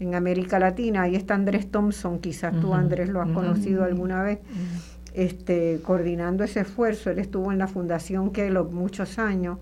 en 0.00 0.14
América 0.14 0.58
Latina. 0.58 1.02
Ahí 1.02 1.16
está 1.16 1.34
Andrés 1.34 1.70
Thompson, 1.70 2.18
quizás 2.18 2.58
tú 2.60 2.74
Andrés 2.74 3.08
lo 3.08 3.20
has 3.20 3.30
conocido 3.30 3.84
alguna 3.84 4.22
vez, 4.22 4.40
este, 5.14 5.80
coordinando 5.82 6.44
ese 6.44 6.60
esfuerzo. 6.60 7.10
Él 7.10 7.18
estuvo 7.18 7.52
en 7.52 7.58
la 7.58 7.66
Fundación 7.66 8.30
Kellogg 8.30 8.72
muchos 8.72 9.18
años 9.18 9.58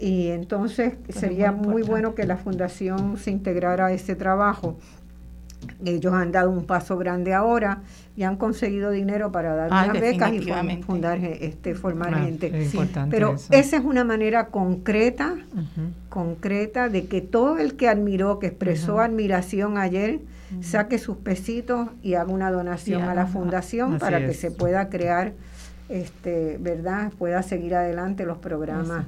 y 0.00 0.28
entonces 0.28 0.94
sería 1.08 1.52
muy, 1.52 1.82
bueno 1.82 2.14
que 2.14 2.24
la 2.24 2.36
Fundación 2.36 3.16
se 3.16 3.30
integrara 3.30 3.86
a 3.86 3.92
ese 3.92 4.14
trabajo. 4.14 4.78
Ellos 5.84 6.12
han 6.12 6.32
dado 6.32 6.50
un 6.50 6.64
paso 6.64 6.96
grande 6.98 7.34
ahora 7.34 7.82
y 8.16 8.24
han 8.24 8.36
conseguido 8.36 8.90
dinero 8.90 9.30
para 9.30 9.54
dar 9.54 9.68
ah, 9.70 9.84
unas 9.84 10.00
becas 10.00 10.32
y 10.32 10.82
fundar, 10.82 11.18
este, 11.18 11.74
formar 11.74 12.14
ah, 12.14 12.24
gente. 12.24 12.68
Pero 13.10 13.36
esa 13.50 13.76
es 13.76 13.84
una 13.84 14.04
manera 14.04 14.46
concreta, 14.46 15.36
concreta 16.08 16.88
de 16.88 17.06
que 17.06 17.20
todo 17.20 17.58
el 17.58 17.76
que 17.76 17.88
admiró, 17.88 18.38
que 18.38 18.48
expresó 18.48 19.00
admiración 19.00 19.78
ayer, 19.78 20.20
saque 20.60 20.98
sus 20.98 21.18
pesitos 21.18 21.88
y 22.02 22.14
haga 22.14 22.32
una 22.32 22.50
donación 22.50 23.02
a 23.02 23.14
la 23.14 23.26
fundación 23.26 23.98
para 23.98 24.26
que 24.26 24.34
se 24.34 24.50
pueda 24.50 24.88
crear, 24.88 25.34
este, 25.88 26.58
¿verdad? 26.60 27.12
Pueda 27.18 27.42
seguir 27.42 27.74
adelante 27.74 28.26
los 28.26 28.38
programas 28.38 29.06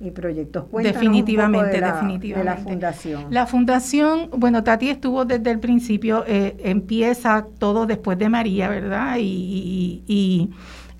y 0.00 0.10
proyectos. 0.10 0.64
definitivamente, 0.72 1.76
de 1.76 1.80
la, 1.80 1.92
definitivamente. 1.92 2.44
la 2.44 2.56
fundación. 2.56 3.26
La 3.30 3.46
fundación, 3.46 4.30
bueno, 4.36 4.62
Tati 4.62 4.90
estuvo 4.90 5.24
desde 5.24 5.50
el 5.50 5.58
principio, 5.58 6.24
eh, 6.26 6.56
empieza 6.62 7.46
todo 7.58 7.86
después 7.86 8.18
de 8.18 8.28
María, 8.28 8.68
¿verdad? 8.68 9.16
Y, 9.18 10.02
y, 10.06 10.50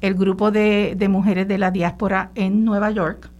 el 0.01 0.15
grupo 0.15 0.53
de, 0.53 0.95
de, 0.97 1.09
mujeres 1.09 1.49
de 1.49 1.59
la 1.59 1.73
diáspora 1.73 2.31
en 2.37 2.65
Nueva 2.65 2.93
York, 2.93 3.31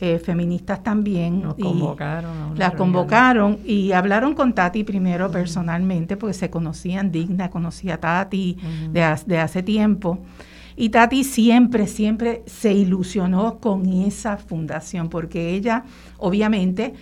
eh, 0.00 0.18
feministas 0.18 0.82
también. 0.82 1.42
Nos 1.42 1.54
convocaron. 1.54 2.58
las 2.58 2.72
convocaron 2.72 3.58
y 3.64 3.92
hablaron 3.92 4.34
con 4.34 4.54
Tati 4.54 4.82
primero 4.82 5.30
personalmente, 5.30 6.16
porque 6.16 6.34
se 6.34 6.50
conocían, 6.50 7.12
Digna 7.12 7.50
conocía 7.50 7.94
a 7.94 7.98
Tati 7.98 8.56
de, 8.90 9.16
de 9.26 9.38
hace 9.38 9.62
tiempo. 9.62 10.18
Y 10.80 10.88
Tati 10.88 11.24
siempre, 11.24 11.86
siempre 11.86 12.42
se 12.46 12.72
ilusionó 12.72 13.58
con 13.58 13.84
esa 13.86 14.38
fundación, 14.38 15.10
porque 15.10 15.50
ella, 15.54 15.84
obviamente, 16.16 16.94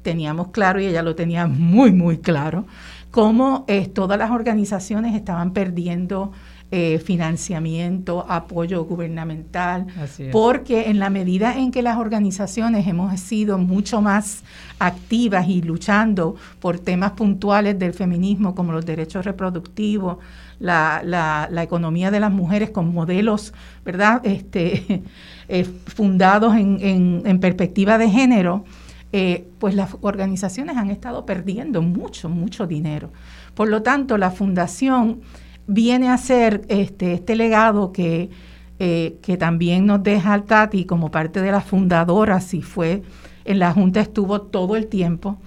teníamos 0.00 0.48
claro, 0.48 0.80
y 0.80 0.86
ella 0.86 1.02
lo 1.02 1.14
tenía 1.14 1.46
muy, 1.46 1.92
muy 1.92 2.16
claro, 2.16 2.64
cómo 3.10 3.66
eh, 3.68 3.88
todas 3.88 4.18
las 4.18 4.30
organizaciones 4.30 5.14
estaban 5.14 5.52
perdiendo 5.52 6.32
eh, 6.70 6.98
financiamiento, 6.98 8.24
apoyo 8.26 8.84
gubernamental, 8.84 9.88
porque 10.32 10.88
en 10.88 10.98
la 10.98 11.10
medida 11.10 11.58
en 11.58 11.72
que 11.72 11.82
las 11.82 11.98
organizaciones 11.98 12.86
hemos 12.86 13.20
sido 13.20 13.58
mucho 13.58 14.00
más 14.00 14.44
activas 14.78 15.46
y 15.46 15.60
luchando 15.60 16.36
por 16.58 16.78
temas 16.78 17.10
puntuales 17.10 17.78
del 17.78 17.92
feminismo 17.92 18.54
como 18.54 18.72
los 18.72 18.86
derechos 18.86 19.26
reproductivos, 19.26 20.18
la, 20.60 21.48
economía 21.62 22.10
de 22.10 22.20
las 22.20 22.30
mujeres 22.30 22.70
con 22.70 22.92
modelos, 22.92 23.52
¿verdad?, 23.84 24.20
este, 24.24 25.02
eh, 25.48 25.64
fundados 25.64 26.54
en, 26.54 27.22
en, 27.24 27.40
perspectiva 27.40 27.98
de 27.98 28.08
género, 28.10 28.64
eh, 29.12 29.48
pues 29.58 29.74
las 29.74 29.96
organizaciones 30.02 30.76
han 30.76 30.90
estado 30.90 31.26
perdiendo 31.26 31.82
mucho, 31.82 32.28
mucho 32.28 32.66
dinero. 32.66 33.10
Por 33.54 33.68
lo 33.68 33.82
tanto, 33.82 34.18
la 34.18 34.30
fundación 34.30 35.20
viene 35.66 36.08
a 36.08 36.18
ser 36.18 36.62
este, 36.68 37.14
este 37.14 37.34
legado 37.34 37.92
que, 37.92 38.30
eh, 38.78 39.18
que 39.22 39.36
también 39.36 39.86
nos 39.86 40.02
deja 40.02 40.32
al 40.32 40.44
Tati 40.44 40.84
como 40.84 41.10
parte 41.10 41.40
de 41.40 41.50
la 41.50 41.60
fundadora, 41.60 42.40
si 42.40 42.62
fue 42.62 43.02
en 43.44 43.58
la 43.58 43.72
Junta 43.72 44.00
estuvo 44.00 44.42
todo 44.42 44.76
el 44.76 44.86
tiempo. 44.86 45.38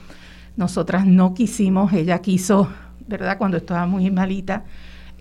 Nosotras 0.57 1.05
no 1.05 1.33
quisimos, 1.33 1.93
ella 1.93 2.19
quiso, 2.19 2.69
¿verdad? 3.07 3.37
Cuando 3.37 3.57
estaba 3.57 3.85
muy 3.85 4.09
malita, 4.11 4.65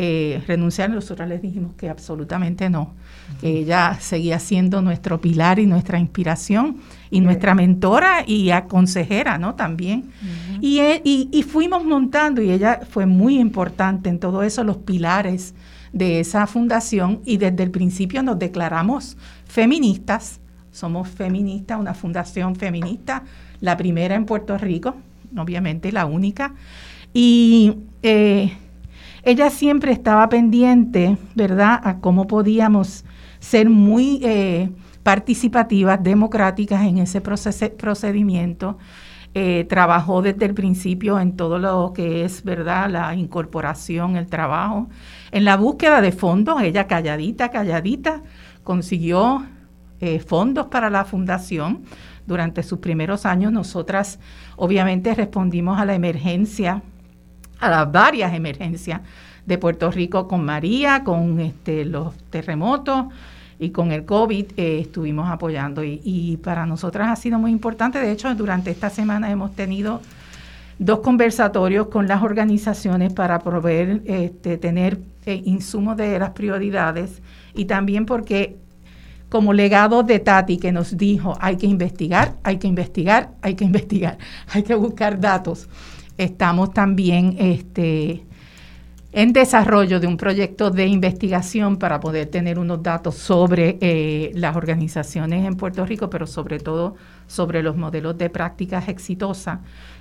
eh, 0.05 0.43
renunciar, 0.49 0.91
nosotros 0.91 1.29
les 1.29 1.41
dijimos 1.41 1.75
que 1.77 1.89
absolutamente 1.89 2.69
no, 2.69 2.93
que 3.41 3.61
ella 3.61 3.97
seguía 4.01 4.41
siendo 4.41 4.83
nuestro 4.83 5.21
pilar 5.21 5.61
y 5.61 5.67
nuestra 5.67 5.97
inspiración 5.97 6.79
y 7.09 7.21
nuestra 7.21 7.55
mentora 7.55 8.25
y 8.27 8.51
aconsejera, 8.51 9.39
¿no? 9.39 9.55
También. 9.55 10.11
E, 10.61 11.01
y, 11.05 11.29
y, 11.31 11.43
fuimos 11.45 11.85
montando 11.85 12.43
y 12.43 12.51
ella 12.51 12.81
fue 12.91 13.07
muy 13.07 13.39
importante 13.39 14.09
en 14.09 14.19
todo 14.19 14.43
eso, 14.43 14.65
los 14.65 14.79
pilares 14.79 15.55
de 15.93 16.19
esa 16.19 16.49
fundación 16.49 17.21
y 17.25 17.37
desde 17.37 17.63
el 17.63 17.71
principio 17.71 18.25
nos 18.25 18.41
declaramos 18.41 19.17
feministas, 19.47 20.41
somos 20.73 21.09
feministas, 21.09 21.79
una 21.79 21.95
fundación 21.95 22.57
feminista, 22.57 23.23
la 23.61 23.77
primera 23.77 24.17
en 24.17 24.27
Puerto 24.27 24.59
Rico, 24.59 24.97
obviamente 25.37 25.93
la 25.93 26.07
única, 26.07 26.55
y 27.15 27.77
eh, 28.03 28.53
ella 29.23 29.51
siempre 29.51 29.93
estaba 29.93 30.29
pendiente, 30.29 31.17
¿verdad?, 31.35 31.81
a 31.85 31.99
cómo 31.99 32.27
podíamos 32.27 33.05
ser 33.39 33.71
muy 33.71 34.21
eh, 34.23 34.71
participativas, 35.03 36.03
democráticas 36.03 36.83
en 36.83 36.99
ese 36.99 37.21
procedimiento. 37.21 38.79
Eh, 39.35 39.65
trabajó 39.67 40.21
desde 40.21 40.45
el 40.45 40.53
principio 40.53 41.19
en 41.19 41.37
todo 41.37 41.59
lo 41.59 41.93
que 41.95 42.25
es, 42.25 42.45
¿verdad?, 42.45 42.91
la 42.91 43.15
incorporación, 43.15 44.17
el 44.17 44.27
trabajo. 44.27 44.89
En 45.31 45.45
la 45.45 45.57
búsqueda 45.57 46.01
de 46.01 46.13
fondos, 46.13 46.61
ella 46.61 46.87
calladita, 46.87 47.51
calladita, 47.51 48.23
consiguió 48.65 49.47
eh, 50.01 50.19
fondos 50.19 50.67
para 50.67 50.91
la 50.91 51.05
fundación. 51.05 51.85
Durante 52.27 52.63
sus 52.63 52.79
primeros 52.79 53.25
años, 53.25 53.53
nosotras 53.53 54.21
obviamente 54.57 55.15
respondimos 55.15 55.81
a 55.81 55.85
la 55.85 55.95
emergencia 55.95 56.83
a 57.63 57.71
las 57.71 57.91
varias 57.91 58.35
emergencias 58.35 59.01
de 59.47 59.57
Puerto 59.57 59.91
Rico 59.91 60.27
con 60.27 60.45
María, 60.45 61.05
con 61.05 61.39
este, 61.41 61.85
los 61.85 62.15
terremotos 62.29 63.07
y 63.59 63.71
con 63.71 63.93
el 63.93 64.05
COVID 64.05 64.47
eh, 64.57 64.81
estuvimos 64.81 65.31
apoyando 65.31 65.85
y, 65.85 66.39
para 66.43 66.67
nosotras 66.67 67.09
ha 67.09 67.17
sido 67.17 67.39
muy 67.39 67.53
importante. 67.53 68.01
De 68.01 68.11
hecho, 68.11 68.35
durante 68.35 68.73
esta 68.73 68.91
semana 68.91 69.31
hemos 69.31 69.55
tenido 69.55 70.01
dos 70.81 71.01
conversatorios 71.01 71.87
con 71.87 72.09
las 72.09 72.23
organizaciones 72.23 73.13
para 73.13 73.39
proveer, 73.39 74.03
este, 74.07 74.59
tener 74.59 74.99
eh, 75.27 75.41
insumos 75.45 75.97
de 75.97 76.19
las 76.19 76.31
prioridades 76.31 77.23
y 77.55 77.67
también 77.67 78.07
porque 78.07 78.57
como 79.29 79.53
legado 79.53 80.03
de 80.03 80.19
Tati 80.19 80.59
que 80.59 80.73
nos 80.73 80.97
dijo 80.97 81.39
hay 81.41 81.57
que 81.57 81.67
investigar, 81.67 82.35
hay 82.43 82.59
que 82.59 82.67
investigar, 82.67 83.31
hay 83.41 83.55
que 83.55 83.65
investigar, 83.65 84.19
hay 84.53 84.65
que 84.65 84.75
buscar 84.75 85.21
datos 85.21 85.69
estamos 86.19 86.73
también 86.73 87.37
este, 87.39 88.25
en 89.13 89.35
desarrollo 89.35 90.01
de 90.01 90.07
un 90.07 90.17
proyecto 90.17 90.71
de 90.71 90.87
investigación 90.87 91.77
para 91.77 92.01
poder 92.01 92.29
tener 92.29 92.59
unos 92.59 92.83
datos 92.83 93.15
sobre 93.17 93.77
eh, 93.81 94.33
las 94.35 94.57
organizaciones 94.57 95.45
en 95.47 95.57
Puerto 95.57 95.85
Rico, 95.85 96.09
pero 96.09 96.27
sobre 96.27 96.59
todo 96.59 96.97
sobre 97.27 97.63
los 97.63 97.77
modelos 97.77 98.17
de 98.17 98.31
prácticas 98.31 98.89
exitosas 98.89 99.59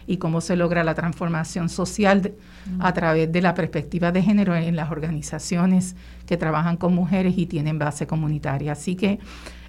y 0.07 0.17
cómo 0.17 0.39
se 0.39 0.55
logra 0.55 0.83
la 0.83 0.95
transformación 0.95 1.67
social 1.67 2.33
a 2.79 2.93
través 2.93 3.31
de 3.31 3.41
la 3.41 3.53
perspectiva 3.53 4.11
de 4.13 4.21
género 4.21 4.55
en 4.55 4.75
las 4.77 4.91
organizaciones 4.91 5.95
que 6.25 6.37
trabajan 6.37 6.77
con 6.77 6.95
mujeres 6.95 7.37
y 7.37 7.47
tienen 7.47 7.79
base 7.79 8.07
comunitaria. 8.07 8.71
Así 8.71 8.95
que 8.95 9.19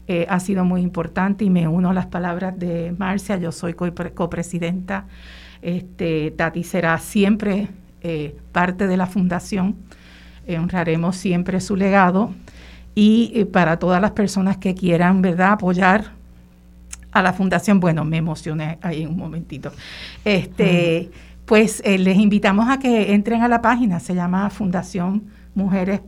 eh, 0.07 0.26
ha 0.28 0.38
sido 0.38 0.64
muy 0.64 0.82
importante 0.82 1.45
y 1.45 1.51
me 1.51 1.66
uno 1.66 1.90
a 1.90 1.95
las 1.95 2.07
palabras 2.07 2.59
de 2.59 2.95
Marcia, 2.97 3.36
yo 3.38 3.51
soy 3.51 3.74
copresidenta 3.74 5.07
este, 5.62 6.32
Tati 6.32 6.64
será 6.64 6.98
siempre 6.98 7.68
eh, 8.02 8.36
parte 8.52 8.86
de 8.86 8.96
la 8.96 9.06
fundación. 9.06 9.76
Eh, 10.46 10.58
honraremos 10.58 11.16
siempre 11.16 11.60
su 11.60 11.76
legado. 11.76 12.34
Y 12.94 13.32
eh, 13.34 13.46
para 13.46 13.78
todas 13.78 14.02
las 14.02 14.10
personas 14.10 14.58
que 14.58 14.74
quieran, 14.74 15.22
¿verdad?, 15.22 15.52
apoyar 15.52 16.12
a 17.12 17.22
la 17.22 17.32
fundación, 17.32 17.80
bueno, 17.80 18.04
me 18.04 18.18
emocioné 18.18 18.78
ahí 18.82 19.06
un 19.06 19.16
momentito. 19.16 19.72
Este, 20.24 21.10
Pues 21.44 21.82
les 21.84 22.16
invitamos 22.16 22.68
a 22.68 22.78
que 22.78 23.12
entren 23.12 23.42
a 23.42 23.48
la 23.48 23.60
página, 23.60 24.00
se 24.00 24.14
llama 24.14 24.48
Fundación 24.48 25.24
Mujeres 25.54 26.00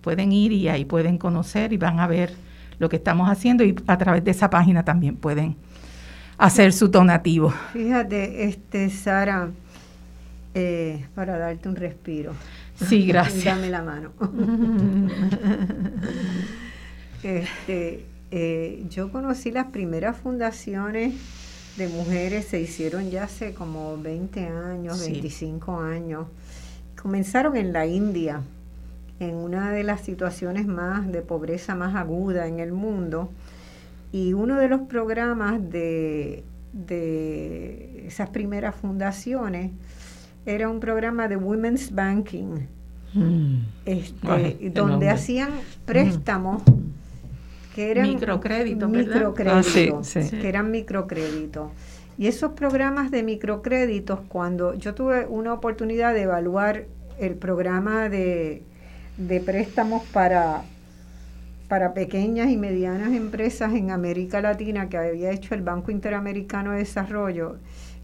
Pueden 0.00 0.32
ir 0.32 0.52
y 0.52 0.68
ahí 0.68 0.84
pueden 0.84 1.18
conocer 1.18 1.72
y 1.72 1.76
van 1.76 2.00
a 2.00 2.06
ver 2.06 2.34
lo 2.78 2.88
que 2.88 2.96
estamos 2.96 3.28
haciendo 3.28 3.64
y 3.64 3.74
a 3.86 3.98
través 3.98 4.22
de 4.22 4.30
esa 4.30 4.50
página 4.50 4.84
también 4.84 5.16
pueden 5.16 5.56
hacer 6.38 6.72
su 6.72 6.88
donativo. 6.88 7.52
Fíjate, 7.72 8.44
este 8.44 8.90
Sara, 8.90 9.50
eh, 10.54 11.06
para 11.14 11.38
darte 11.38 11.68
un 11.68 11.76
respiro. 11.76 12.32
Sí, 12.74 13.06
gracias. 13.08 13.44
Dame 13.44 13.70
la 13.70 13.82
mano. 13.82 14.12
este, 17.22 18.06
eh, 18.30 18.84
yo 18.88 19.10
conocí 19.10 19.50
las 19.50 19.66
primeras 19.66 20.16
fundaciones 20.16 21.14
de 21.76 21.88
mujeres, 21.88 22.46
se 22.46 22.60
hicieron 22.60 23.10
ya 23.10 23.24
hace 23.24 23.52
como 23.52 23.98
20 23.98 24.46
años, 24.46 25.00
25 25.00 25.80
años. 25.80 26.26
Comenzaron 27.00 27.56
en 27.56 27.72
la 27.72 27.86
India, 27.86 28.40
en 29.20 29.34
una 29.34 29.70
de 29.70 29.84
las 29.84 30.00
situaciones 30.00 30.66
más 30.66 31.10
de 31.12 31.20
pobreza 31.20 31.74
más 31.74 31.94
aguda 31.94 32.46
en 32.46 32.60
el 32.60 32.72
mundo 32.72 33.30
y 34.12 34.32
uno 34.32 34.58
de 34.58 34.68
los 34.68 34.82
programas 34.82 35.60
de, 35.70 36.44
esas 38.06 38.30
primeras 38.30 38.74
fundaciones 38.74 39.72
era 40.44 40.68
un 40.68 40.80
programa 40.80 41.28
de 41.28 41.36
Women's 41.36 41.92
Banking, 41.92 42.66
mm. 43.14 43.56
este, 43.84 44.70
donde 44.72 45.10
hacían 45.10 45.50
préstamos 45.84 46.62
que 47.74 47.90
eran 47.90 48.08
microcréditos, 48.08 48.88
microcréditos, 48.88 50.16
ah, 50.16 50.20
que 50.30 50.48
eran 50.48 50.70
microcréditos. 50.70 51.70
Y 52.16 52.28
esos 52.28 52.52
programas 52.52 53.10
de 53.10 53.22
microcréditos, 53.22 54.20
cuando 54.28 54.72
yo 54.74 54.94
tuve 54.94 55.26
una 55.26 55.52
oportunidad 55.52 56.14
de 56.14 56.22
evaluar 56.22 56.86
el 57.18 57.34
programa 57.34 58.08
de, 58.08 58.62
de 59.18 59.40
préstamos 59.40 60.02
para, 60.12 60.62
para 61.68 61.94
pequeñas 61.94 62.50
y 62.50 62.56
medianas 62.56 63.12
empresas 63.12 63.74
en 63.74 63.90
América 63.90 64.40
Latina 64.40 64.88
que 64.88 64.98
había 64.98 65.32
hecho 65.32 65.54
el 65.54 65.62
Banco 65.62 65.90
Interamericano 65.90 66.72
de 66.72 66.78
Desarrollo, 66.78 67.56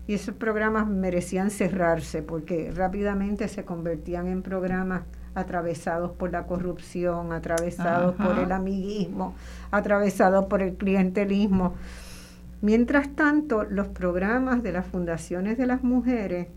y 0.06 0.14
esos 0.14 0.34
programas 0.34 0.88
merecían 0.88 1.50
cerrarse 1.50 2.22
porque 2.22 2.72
rápidamente 2.74 3.46
se 3.46 3.64
convertían 3.64 4.26
en 4.26 4.42
programas 4.42 5.02
atravesados 5.34 6.10
por 6.10 6.32
la 6.32 6.44
corrupción, 6.46 7.32
atravesados 7.32 8.16
por 8.16 8.38
el 8.38 8.50
amiguismo, 8.50 9.34
atravesados 9.70 10.46
por 10.46 10.60
el 10.60 10.74
clientelismo. 10.74 11.74
Mientras 12.60 13.14
tanto, 13.14 13.64
los 13.64 13.88
programas 13.88 14.62
de 14.62 14.72
las 14.72 14.86
fundaciones 14.86 15.56
de 15.56 15.66
las 15.66 15.82
mujeres, 15.84 16.48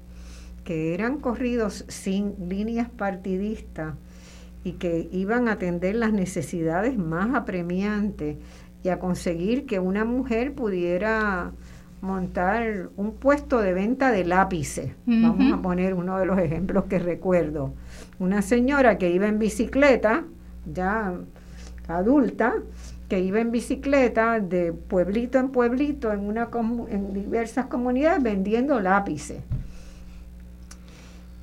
que 0.63 0.95
eran 0.95 1.19
corridos 1.19 1.85
sin 1.87 2.33
líneas 2.49 2.89
partidistas 2.89 3.93
y 4.65 4.73
que 4.73 5.07
iban 5.11 5.47
a 5.47 5.53
atender 5.53 5.95
las 5.95 6.11
necesidades 6.11 6.97
más 6.97 7.35
apremiantes 7.35 8.37
y 8.83 8.89
a 8.89 8.99
conseguir 8.99 9.67
que 9.67 9.79
una 9.79 10.05
mujer 10.05 10.53
pudiera 10.53 11.51
montar 12.01 12.89
un 12.97 13.13
puesto 13.13 13.61
de 13.61 13.73
venta 13.73 14.11
de 14.11 14.25
lápices. 14.25 14.91
Vamos 15.05 15.53
a 15.53 15.61
poner 15.61 15.93
uno 15.93 16.17
de 16.17 16.25
los 16.25 16.39
ejemplos 16.39 16.85
que 16.85 16.97
recuerdo. 16.97 17.73
Una 18.17 18.41
señora 18.41 18.97
que 18.97 19.11
iba 19.11 19.27
en 19.27 19.37
bicicleta, 19.37 20.23
ya 20.65 21.13
adulta, 21.87 22.55
que 23.07 23.19
iba 23.19 23.39
en 23.39 23.51
bicicleta 23.51 24.39
de 24.39 24.73
pueblito 24.73 25.37
en 25.37 25.49
pueblito 25.49 26.11
en, 26.11 26.21
una 26.21 26.49
en 26.89 27.13
diversas 27.13 27.67
comunidades 27.67 28.23
vendiendo 28.23 28.79
lápices. 28.79 29.43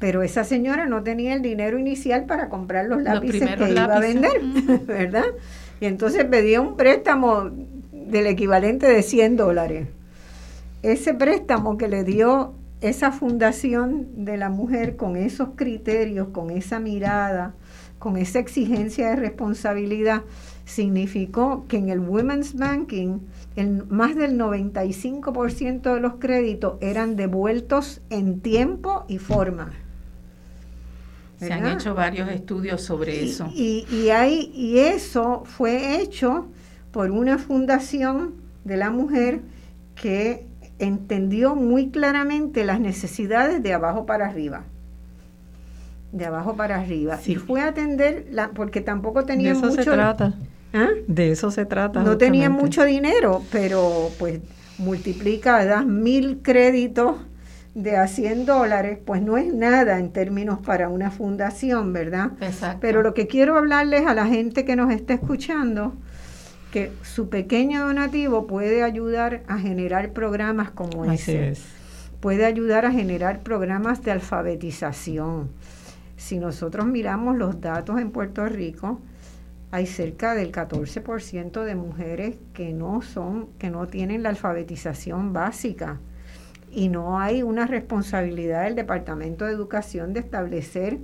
Pero 0.03 0.23
esa 0.23 0.45
señora 0.45 0.85
no 0.85 1.03
tenía 1.03 1.33
el 1.33 1.41
dinero 1.41 1.79
inicial 1.79 2.27
para 2.27 2.51
comprar 2.51 2.85
los 2.85 3.03
lápices 3.03 3.57
que 3.57 3.71
iba 3.71 3.85
a 3.85 4.01
vender, 4.01 4.43
¿verdad? 4.87 5.25
Y 5.81 5.87
entonces 5.87 6.27
pedía 6.27 6.61
un 6.61 6.77
préstamo 6.77 7.51
del 7.93 8.27
equivalente 8.27 8.87
de 8.87 9.03
100 9.03 9.37
dólares 9.37 9.87
ese 10.83 11.15
préstamo 11.15 11.79
que 11.79 11.89
le 11.89 12.05
dio 12.05 12.55
esa 12.81 13.13
fundación 13.13 14.25
de 14.25 14.37
la 14.37 14.51
mujer 14.51 14.97
con 14.97 15.17
esos 15.17 15.51
criterios, 15.55 16.29
con 16.29 16.51
esa 16.51 16.81
mirada, 16.81 17.55
con 18.01 18.17
esa 18.17 18.41
exigencia 18.41 19.11
de 19.11 19.17
responsabilidad, 19.17 20.23
significó 20.65 21.65
que 21.69 21.77
en 21.77 21.89
el 21.89 22.01
Women's 22.01 22.55
Banking 22.55 23.21
el, 23.55 23.87
más 23.87 24.17
del 24.17 24.37
95% 24.37 25.95
de 25.95 26.01
los 26.01 26.15
créditos 26.15 26.79
eran 26.81 27.15
devueltos 27.15 28.01
en 28.11 28.41
tiempo 28.41 29.05
y 29.07 29.19
forma. 29.19 29.71
Se 31.47 31.53
han 31.53 31.67
hecho 31.67 31.95
varios 31.95 32.29
estudios 32.31 32.83
sobre 32.83 33.25
eso. 33.25 33.51
Y, 33.55 33.87
y, 33.91 34.11
hay, 34.11 34.53
y 34.55 34.79
eso 34.79 35.43
fue 35.45 36.01
hecho 36.01 36.47
por 36.91 37.11
una 37.11 37.39
fundación 37.39 38.35
de 38.65 38.77
la 38.77 38.91
mujer 38.91 39.41
que 39.95 40.47
entendió 40.79 41.55
muy 41.55 41.91
claramente 41.91 42.65
las 42.65 42.81
necesidades 42.81 43.63
de 43.63 43.73
abajo 43.73 44.07
para 44.07 44.27
arriba. 44.27 44.65
De 46.13 46.27
abajo 46.27 46.55
para 46.55 46.77
arriba. 46.77 47.19
Y 47.25 47.37
fue 47.37 47.61
a 47.61 47.69
atender, 47.69 48.27
la, 48.31 48.51
porque 48.51 48.81
tampoco 48.81 49.25
tenía 49.25 49.55
mucho... 49.55 49.69
De 49.69 49.73
eso 49.73 49.83
se 49.83 49.91
trata. 49.91 50.35
¿Ah? 50.75 50.89
De 51.07 51.31
eso 51.31 51.51
se 51.51 51.65
trata. 51.65 52.03
No 52.03 52.19
tenía 52.19 52.51
mucho 52.51 52.85
dinero, 52.85 53.43
pero 53.51 54.11
pues 54.19 54.41
multiplica, 54.79 55.65
das 55.65 55.87
mil 55.87 56.41
créditos 56.43 57.17
de 57.75 57.97
a 57.97 58.07
100 58.07 58.45
dólares, 58.45 58.99
pues 59.05 59.23
no 59.23 59.39
es 59.39 59.53
nada 59.53 59.99
en 59.99 60.13
términos 60.13 60.59
para 60.59 60.89
una 60.89 61.11
fundación, 61.11 61.93
¿verdad? 61.93 62.33
Exacto. 62.41 62.79
Pero 62.81 63.03
lo 63.03 63.15
que 63.15 63.27
quiero 63.27 63.57
hablarles 63.57 64.07
a 64.07 64.15
la 64.15 64.27
gente 64.27 64.65
que 64.65 64.77
nos 64.77 64.93
está 64.93 65.15
escuchando 65.15 65.95
que 66.71 66.93
su 67.03 67.29
pequeño 67.29 67.87
donativo 67.87 68.47
puede 68.47 68.83
ayudar 68.83 69.43
a 69.47 69.59
generar 69.59 70.13
programas 70.13 70.71
como 70.71 71.05
ese. 71.05 71.55
Puede 72.21 72.45
ayudar 72.45 72.87
a 72.87 72.93
generar 72.93 73.41
programas 73.41 74.03
de 74.03 74.13
alfabetización. 74.13 75.51
Si 76.17 76.39
nosotros 76.39 76.87
miramos 76.87 77.37
los 77.37 77.61
datos 77.61 78.01
en 78.01 78.11
Puerto 78.11 78.47
Rico, 78.47 79.01
hay 79.71 79.87
cerca 79.87 80.35
del 80.35 80.53
14% 80.53 81.65
de 81.65 81.75
mujeres 81.75 82.37
que 82.55 82.73
no 82.73 83.03
son 83.03 83.49
que 83.59 83.71
no 83.71 83.87
tienen 83.87 84.23
la 84.23 84.29
alfabetización 84.29 85.33
básica 85.33 85.99
y 86.73 86.89
no 86.89 87.21
hay 87.21 87.43
una 87.43 87.67
responsabilidad 87.67 88.65
del 88.65 88.75
Departamento 88.75 89.45
de 89.45 89.53
Educación 89.53 90.13
de 90.13 90.21
establecer 90.21 90.99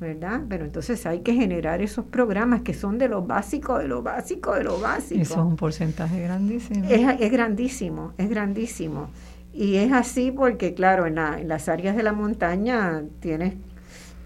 ¿verdad? 0.00 0.40
Pero 0.48 0.64
entonces 0.64 1.04
hay 1.04 1.20
que 1.20 1.34
generar 1.34 1.82
esos 1.82 2.06
programas 2.06 2.62
que 2.62 2.72
son 2.72 2.96
de 2.96 3.06
lo 3.06 3.22
básico, 3.22 3.78
de 3.78 3.86
lo 3.86 4.02
básico, 4.02 4.54
de 4.54 4.64
lo 4.64 4.80
básico. 4.80 5.20
Eso 5.20 5.34
es 5.34 5.40
un 5.40 5.56
porcentaje 5.56 6.22
grandísimo. 6.22 6.88
Es, 6.88 7.30
grandísimo, 7.30 8.12
es 8.16 8.30
grandísimo. 8.30 9.10
Y 9.52 9.76
es 9.76 9.92
así 9.92 10.30
porque, 10.30 10.72
claro, 10.72 11.06
en, 11.06 11.16
las 11.46 11.68
áreas 11.68 11.96
de 11.96 12.02
la 12.02 12.14
montaña 12.14 13.02
tienes, 13.20 13.54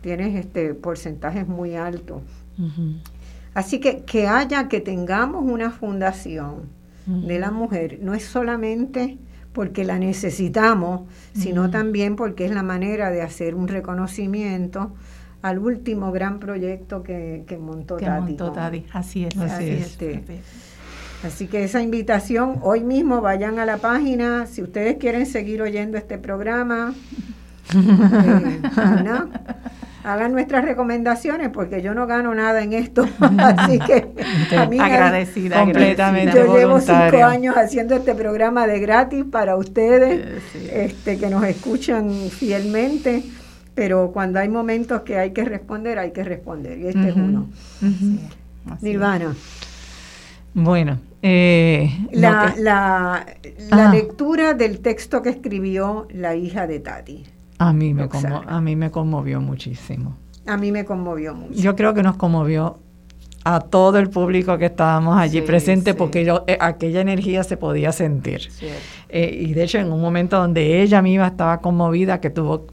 tienes 0.00 0.36
este 0.36 0.74
porcentajes 0.74 1.48
muy 1.48 1.74
altos. 1.74 2.22
Así 3.52 3.80
que 3.80 4.04
que 4.04 4.28
haya, 4.28 4.68
que 4.68 4.80
tengamos 4.80 5.44
una 5.44 5.70
fundación 5.70 6.68
de 7.06 7.38
la 7.38 7.50
mujer, 7.50 7.98
no 8.00 8.14
es 8.14 8.24
solamente 8.24 9.18
porque 9.54 9.84
la 9.84 9.98
necesitamos, 9.98 11.02
sino 11.32 11.70
también 11.70 12.16
porque 12.16 12.44
es 12.44 12.50
la 12.50 12.64
manera 12.64 13.10
de 13.10 13.22
hacer 13.22 13.54
un 13.54 13.68
reconocimiento 13.68 14.92
al 15.42 15.60
último 15.60 16.10
gran 16.10 16.40
proyecto 16.40 17.04
que, 17.04 17.44
montó 17.60 17.96
que 17.96 18.04
Tati. 18.04 18.20
Montó 18.20 18.50
Tati. 18.50 18.84
Así 18.92 19.24
es. 19.24 19.36
Así, 19.36 19.70
es. 19.70 19.86
Este, 19.86 20.24
así 21.22 21.46
que 21.46 21.62
esa 21.62 21.80
invitación, 21.82 22.58
hoy 22.62 22.82
mismo 22.82 23.20
vayan 23.20 23.60
a 23.60 23.64
la 23.64 23.76
página, 23.76 24.46
si 24.46 24.60
ustedes 24.60 24.96
quieren 24.96 25.24
seguir 25.24 25.62
oyendo 25.62 25.96
este 25.98 26.18
programa, 26.18 26.92
eh, 27.74 28.60
hagan 30.04 30.32
nuestras 30.32 30.64
recomendaciones 30.64 31.48
porque 31.48 31.82
yo 31.82 31.94
no 31.94 32.06
gano 32.06 32.34
nada 32.34 32.62
en 32.62 32.72
esto, 32.72 33.08
así 33.20 33.78
que 33.78 34.06
a 34.56 34.66
mí 34.66 34.78
agradecida, 34.78 35.60
completamente. 35.60 36.36
Yo 36.36 36.56
llevo 36.56 36.78
cinco 36.80 37.24
años 37.24 37.56
haciendo 37.56 37.96
este 37.96 38.14
programa 38.14 38.66
de 38.66 38.78
gratis 38.78 39.24
para 39.24 39.56
ustedes, 39.56 40.42
este, 40.72 41.18
que 41.18 41.28
nos 41.28 41.44
escuchan 41.44 42.10
fielmente 42.30 43.24
pero 43.74 44.12
cuando 44.12 44.38
hay 44.38 44.48
momentos 44.48 45.02
que 45.02 45.18
hay 45.18 45.32
que 45.32 45.44
responder, 45.44 45.98
hay 45.98 46.12
que 46.12 46.22
responder, 46.22 46.78
y 46.78 46.86
este 46.86 47.08
es 47.08 47.16
uno. 47.16 47.48
Nirvana. 48.80 49.34
Bueno, 50.54 51.00
eh, 51.20 51.90
la, 52.12 52.54
la, 52.56 53.26
la 53.70 53.90
lectura 53.90 54.54
del 54.54 54.78
texto 54.78 55.20
que 55.22 55.30
escribió 55.30 56.06
la 56.12 56.36
hija 56.36 56.68
de 56.68 56.78
Tati. 56.78 57.24
A 57.68 57.72
mí, 57.72 57.94
me 57.94 58.08
a 58.46 58.60
mí 58.60 58.76
me 58.76 58.90
conmovió 58.90 59.40
muchísimo. 59.40 60.16
A 60.46 60.56
mí 60.56 60.70
me 60.70 60.84
conmovió 60.84 61.34
mucho. 61.34 61.54
Yo 61.54 61.74
creo 61.74 61.94
que 61.94 62.02
nos 62.02 62.16
conmovió 62.16 62.78
a 63.44 63.60
todo 63.60 63.98
el 63.98 64.08
público 64.10 64.56
que 64.58 64.66
estábamos 64.66 65.18
allí 65.18 65.42
presente 65.42 65.94
porque 65.94 66.24
yo, 66.24 66.44
eh, 66.46 66.56
aquella 66.60 67.00
energía 67.00 67.44
se 67.44 67.56
podía 67.56 67.92
sentir. 67.92 68.48
Eh, 69.08 69.38
y 69.48 69.54
de 69.54 69.64
hecho 69.64 69.78
en 69.78 69.92
un 69.92 70.00
momento 70.00 70.38
donde 70.38 70.82
ella 70.82 71.02
misma 71.02 71.28
estaba 71.28 71.60
conmovida, 71.60 72.20
que 72.20 72.30
tuvo 72.30 72.66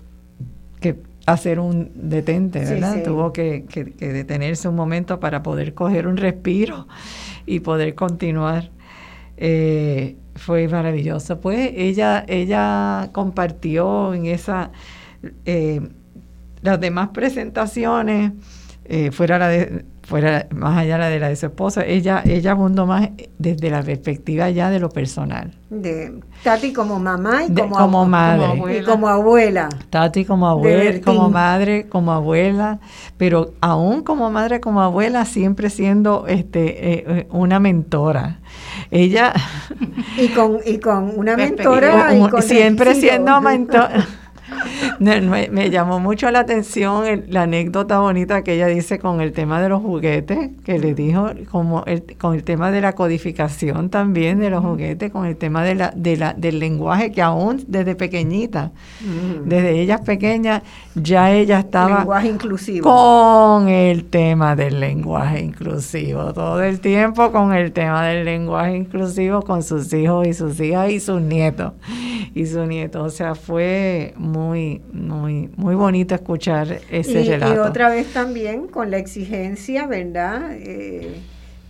que 0.79 0.97
hacer 1.25 1.59
un 1.59 1.91
detente, 1.95 2.59
¿verdad? 2.59 3.03
Tuvo 3.03 3.31
que, 3.31 3.65
detenerse 3.99 4.67
un 4.67 4.75
momento 4.75 5.19
para 5.19 5.43
poder 5.43 5.73
coger 5.73 6.07
un 6.07 6.17
respiro 6.17 6.87
y 7.45 7.59
poder 7.59 7.95
continuar. 7.95 8.71
Eh, 9.37 10.15
fue 10.41 10.67
maravilloso. 10.67 11.39
Pues 11.39 11.71
ella, 11.75 12.25
ella 12.27 13.09
compartió 13.11 14.13
en 14.13 14.25
esa, 14.25 14.71
eh, 15.45 15.81
las 16.61 16.79
demás 16.79 17.09
presentaciones, 17.09 18.33
eh, 18.85 19.11
fuera 19.11 19.37
la 19.37 19.47
de, 19.47 19.85
fuera 20.01 20.47
más 20.53 20.77
allá 20.77 20.97
la 20.97 21.07
de 21.09 21.19
la 21.19 21.29
de 21.29 21.35
su 21.35 21.45
esposo, 21.45 21.81
ella, 21.81 22.23
ella 22.25 22.51
abundó 22.51 22.85
más 22.85 23.09
desde 23.37 23.69
la 23.69 23.83
perspectiva 23.83 24.49
ya 24.49 24.69
de 24.69 24.79
lo 24.79 24.89
personal. 24.89 25.53
De 25.69 26.19
Tati 26.43 26.73
como 26.73 26.99
mamá 26.99 27.45
y 27.45 27.53
como, 27.53 27.77
como 27.77 28.05
madre. 28.05 28.45
abuela. 28.45 28.81
Y 28.81 28.83
como 28.83 29.07
abuela. 29.07 29.69
Tati 29.89 30.25
como 30.25 30.47
abuela, 30.47 30.99
como 31.01 31.29
madre, 31.29 31.87
como 31.87 32.11
abuela, 32.11 32.79
pero 33.17 33.53
aún 33.61 34.01
como 34.01 34.29
madre, 34.31 34.59
como 34.59 34.81
abuela, 34.81 35.23
siempre 35.23 35.69
siendo 35.69 36.25
este 36.27 36.93
eh, 36.93 37.03
eh, 37.07 37.27
una 37.31 37.59
mentora. 37.59 38.39
Ella 38.91 39.33
y 40.17 40.27
con 40.27 40.59
y 40.65 40.77
con 40.79 41.17
una 41.17 41.37
mentora 41.37 42.09
siempre 42.41 42.93
siendo 42.93 43.39
mentora 43.39 44.05
me, 44.99 45.69
llamó 45.69 45.99
mucho 45.99 46.29
la 46.31 46.39
atención 46.39 47.23
la 47.29 47.43
anécdota 47.43 47.99
bonita 47.99 48.43
que 48.43 48.53
ella 48.55 48.67
dice 48.67 48.99
con 48.99 49.21
el 49.21 49.31
tema 49.33 49.61
de 49.61 49.69
los 49.69 49.81
juguetes, 49.81 50.51
que 50.63 50.79
le 50.79 50.93
dijo, 50.93 51.29
como 51.49 51.83
el, 51.85 52.03
con 52.17 52.35
el 52.35 52.43
tema 52.43 52.71
de 52.71 52.81
la 52.81 52.93
codificación 52.93 53.89
también 53.89 54.39
de 54.39 54.49
los 54.49 54.63
juguetes, 54.63 55.11
con 55.11 55.25
el 55.25 55.37
tema 55.37 55.63
de 55.63 55.75
la, 55.75 55.93
de 55.95 56.17
la, 56.17 56.33
del 56.33 56.59
lenguaje, 56.59 57.11
que 57.11 57.21
aún 57.21 57.63
desde 57.67 57.95
pequeñita, 57.95 58.71
desde 59.45 59.79
ellas 59.79 60.01
pequeñas, 60.01 60.61
ya 60.95 61.31
ella 61.31 61.59
estaba 61.59 61.99
lenguaje 61.99 62.27
inclusivo. 62.27 62.89
con 62.89 63.69
el 63.69 64.05
tema 64.05 64.55
del 64.55 64.79
lenguaje 64.79 65.39
inclusivo, 65.41 66.33
todo 66.33 66.61
el 66.61 66.79
tiempo 66.79 67.31
con 67.31 67.53
el 67.53 67.71
tema 67.71 68.05
del 68.07 68.25
lenguaje 68.25 68.75
inclusivo 68.75 69.41
con 69.41 69.63
sus 69.63 69.91
hijos 69.93 70.27
y 70.27 70.33
sus 70.33 70.59
hijas 70.59 70.91
y 70.91 70.99
sus 70.99 71.21
nietos 71.21 71.73
y 72.33 72.45
sus 72.45 72.67
nietos. 72.67 73.05
O 73.05 73.09
sea, 73.09 73.35
fue 73.35 74.13
muy, 74.17 74.40
muy, 74.41 75.49
muy 75.55 75.75
bonito 75.75 76.15
escuchar 76.15 76.79
ese 76.89 77.23
relato. 77.23 77.55
Y 77.55 77.57
otra 77.57 77.89
vez 77.89 78.11
también 78.13 78.67
con 78.67 78.91
la 78.91 78.97
exigencia, 78.97 79.87
¿verdad? 79.87 80.51
Eh, 80.53 81.15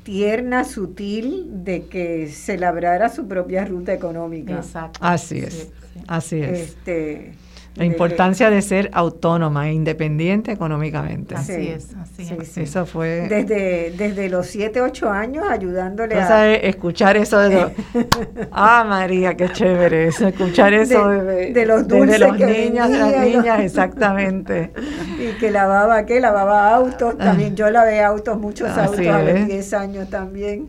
tierna, 0.03 0.63
sutil, 0.63 1.63
de 1.63 1.85
que 1.85 2.27
se 2.29 2.57
labrara 2.57 3.09
su 3.09 3.27
propia 3.27 3.65
ruta 3.65 3.93
económica. 3.93 4.55
Exacto. 4.55 4.99
Así 5.01 5.39
es, 5.39 5.71
así 6.07 6.41
es. 6.41 6.59
Este, 6.59 7.33
la 7.75 7.85
importancia 7.85 8.49
de 8.49 8.61
ser 8.61 8.89
autónoma 8.91 9.69
e 9.69 9.73
independiente 9.73 10.51
económicamente. 10.51 11.35
Así 11.35 11.69
es, 11.69 11.95
así 11.95 12.27
es. 12.37 12.57
Eso 12.57 12.85
fue... 12.85 13.27
Desde, 13.29 13.91
desde 13.91 14.29
los 14.29 14.47
7, 14.47 14.81
8 14.81 15.09
años 15.09 15.45
ayudándole 15.49 16.15
a... 16.15 16.53
escuchar 16.53 17.15
eso 17.15 17.39
de 17.39 17.67
ah, 18.51 18.83
María, 18.85 19.35
qué 19.37 19.49
chévere 19.49 20.07
eso, 20.07 20.27
escuchar 20.27 20.73
eso 20.73 21.07
de, 21.07 21.65
los 21.65 21.87
dulces 21.87 22.19
de 22.19 22.27
los 22.27 22.37
niños, 22.37 22.89
de 22.89 22.97
las 22.97 23.25
niñas, 23.25 23.59
exactamente. 23.61 24.73
y 25.17 25.39
que 25.39 25.49
lavaba, 25.49 26.05
¿qué? 26.05 26.19
Lavaba 26.19 26.75
autos, 26.75 27.17
también 27.17 27.55
yo 27.55 27.69
lavé 27.69 28.03
autos, 28.03 28.37
muchos 28.37 28.69
autos 28.77 29.07
a 29.07 29.21
los 29.23 29.47
10 29.47 29.73
años 29.73 30.09
también. 30.09 30.67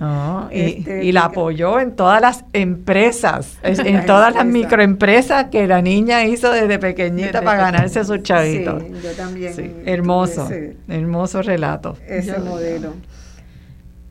y, 0.52 0.60
este, 0.60 1.04
y, 1.04 1.10
la 1.10 1.24
apoyó 1.24 1.80
en 1.80 1.96
todas 1.96 2.20
las 2.20 2.44
empresas, 2.52 3.58
en 3.64 4.06
todas 4.06 4.32
las 4.34 4.46
microempresas 4.46 5.46
que 5.46 5.66
la 5.66 5.82
niña 5.82 6.24
hizo 6.24 6.52
desde 6.52 6.78
pequeña 6.78 6.91
pequeñita 6.94 7.42
para 7.42 7.70
ganarse 7.70 8.04
sus 8.04 8.22
chavitos. 8.22 8.82
Sí, 8.82 8.92
yo 9.02 9.12
también. 9.12 9.82
hermoso, 9.86 10.48
hermoso 10.88 11.42
relato. 11.42 11.96
Ese 12.06 12.38
modelo. 12.38 12.94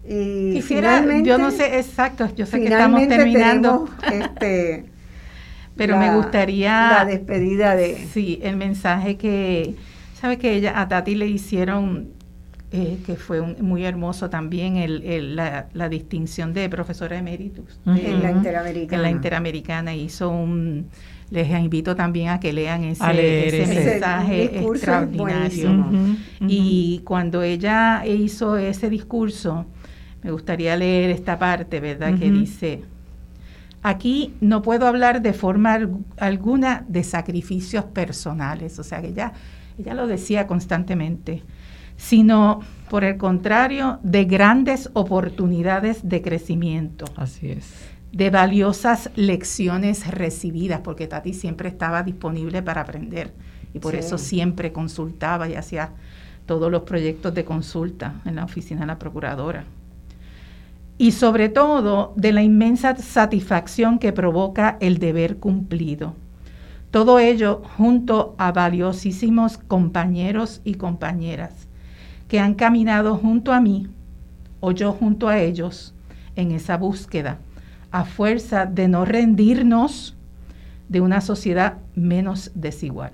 Y 0.07 0.61
finalmente, 0.61 1.29
yo 1.29 1.37
no 1.37 1.51
sé 1.51 1.77
exacto, 1.79 2.27
yo 2.35 2.45
sé 2.45 2.59
que 2.59 2.67
estamos 2.67 3.07
terminando. 3.07 3.87
Este, 4.11 4.85
pero 5.75 5.97
me 5.97 6.15
gustaría 6.15 6.91
la 6.91 7.05
despedida 7.05 7.75
de 7.75 7.97
sí 8.11 8.39
el 8.43 8.57
mensaje 8.57 9.17
que 9.17 9.75
sabe 10.19 10.37
que 10.37 10.53
ella 10.53 10.79
a 10.79 10.87
Tati 10.87 11.15
le 11.15 11.27
hicieron 11.27 12.09
eh, 12.71 12.99
que 13.05 13.15
fue 13.15 13.41
muy 13.41 13.83
hermoso 13.83 14.29
también 14.29 14.77
el, 14.77 15.35
la, 15.35 15.67
la, 15.73 15.89
distinción 15.89 16.53
de 16.53 16.69
profesora 16.69 17.17
emeritus 17.17 17.79
en 17.85 18.21
la 18.21 18.31
interamericana 18.31 18.97
en 18.97 19.01
la 19.01 19.09
interamericana 19.09 19.95
hizo 19.95 20.29
un 20.29 20.87
les 21.31 21.49
invito 21.49 21.95
también 21.95 22.27
a 22.27 22.39
que 22.39 22.51
lean 22.51 22.83
ese, 22.83 23.65
mensaje 23.65 24.59
extraordinario. 24.59 25.85
Y 26.41 27.01
cuando 27.05 27.41
ella 27.41 28.05
hizo 28.05 28.57
ese 28.57 28.89
discurso, 28.89 29.65
me 30.23 30.31
gustaría 30.31 30.75
leer 30.75 31.09
esta 31.09 31.39
parte, 31.39 31.79
¿verdad? 31.79 32.19
Que 32.19 32.29
dice, 32.29 32.83
aquí 33.81 34.33
no 34.41 34.61
puedo 34.61 34.85
hablar 34.85 35.21
de 35.21 35.31
forma 35.31 35.79
alguna 36.17 36.83
de 36.89 37.03
sacrificios 37.03 37.85
personales, 37.85 38.77
o 38.77 38.83
sea 38.83 39.01
que 39.01 39.07
ella, 39.07 39.31
ella 39.79 39.93
lo 39.93 40.07
decía 40.07 40.47
constantemente, 40.47 41.43
sino 41.95 42.59
por 42.89 43.05
el 43.05 43.15
contrario, 43.15 43.99
de 44.03 44.25
grandes 44.25 44.89
oportunidades 44.93 46.09
de 46.09 46.21
crecimiento. 46.21 47.05
Así 47.15 47.51
es 47.51 47.90
de 48.11 48.29
valiosas 48.29 49.09
lecciones 49.15 50.07
recibidas, 50.07 50.81
porque 50.81 51.07
Tati 51.07 51.33
siempre 51.33 51.69
estaba 51.69 52.03
disponible 52.03 52.61
para 52.61 52.81
aprender 52.81 53.33
y 53.73 53.79
por 53.79 53.95
eso 53.95 54.17
siempre 54.17 54.73
consultaba 54.73 55.47
y 55.47 55.55
hacía 55.55 55.91
todos 56.45 56.69
los 56.69 56.81
proyectos 56.83 57.33
de 57.33 57.45
consulta 57.45 58.15
en 58.25 58.35
la 58.35 58.43
oficina 58.43 58.81
de 58.81 58.87
la 58.87 58.99
procuradora. 58.99 59.63
Y 60.97 61.13
sobre 61.13 61.49
todo 61.49 62.13
de 62.17 62.33
la 62.33 62.43
inmensa 62.43 62.95
satisfacción 62.97 63.97
que 63.97 64.11
provoca 64.11 64.77
el 64.81 64.97
deber 64.97 65.37
cumplido. 65.37 66.15
Todo 66.91 67.17
ello 67.19 67.61
junto 67.77 68.35
a 68.37 68.51
valiosísimos 68.51 69.57
compañeros 69.57 70.59
y 70.65 70.73
compañeras 70.73 71.69
que 72.27 72.39
han 72.39 72.55
caminado 72.55 73.15
junto 73.15 73.53
a 73.53 73.61
mí 73.61 73.87
o 74.59 74.73
yo 74.73 74.91
junto 74.91 75.29
a 75.29 75.39
ellos 75.39 75.93
en 76.35 76.51
esa 76.51 76.75
búsqueda 76.77 77.39
a 77.91 78.05
fuerza 78.05 78.65
de 78.65 78.87
no 78.87 79.05
rendirnos 79.05 80.15
de 80.89 81.01
una 81.01 81.21
sociedad 81.21 81.77
menos 81.95 82.51
desigual. 82.53 83.11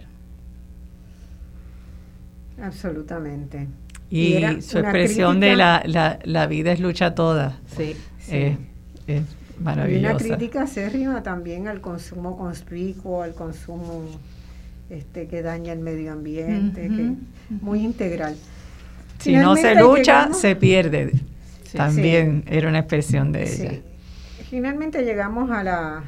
Absolutamente. 2.62 3.68
Y, 4.10 4.62
su 4.62 4.80
expresión 4.80 5.40
de 5.40 5.56
la, 5.56 5.84
la, 6.24 6.48
vida 6.48 6.72
es 6.72 6.80
lucha 6.80 7.14
toda. 7.14 7.60
Sí. 7.76 7.96
sí. 8.20 8.58
Es, 9.06 9.24
maravillosa. 9.60 10.02
Y 10.02 10.06
una 10.06 10.18
crítica 10.18 10.64
acérrima 10.64 11.24
también 11.24 11.68
al 11.68 11.82
consumo 11.82 12.38
conspicuo, 12.38 13.24
al 13.24 13.34
consumo 13.34 14.06
este, 14.90 15.28
que 15.28 15.42
daña 15.42 15.74
el 15.74 15.80
medio 15.80 16.14
ambiente, 16.14 16.88
que, 16.88 17.14
muy 17.62 17.84
integral. 17.84 18.36
Si 19.20 19.36
no 19.36 19.56
se 19.56 19.76
lucha, 19.76 20.34
se 20.34 20.56
pierde. 20.56 21.12
también 21.74 22.44
era 22.48 22.70
una 22.70 22.80
expresión 22.80 23.32
de 23.32 23.44
ella. 23.44 23.72
Finalmente 24.50 25.04
llegamos 25.04 25.52
a 25.52 25.62
la, 25.62 26.04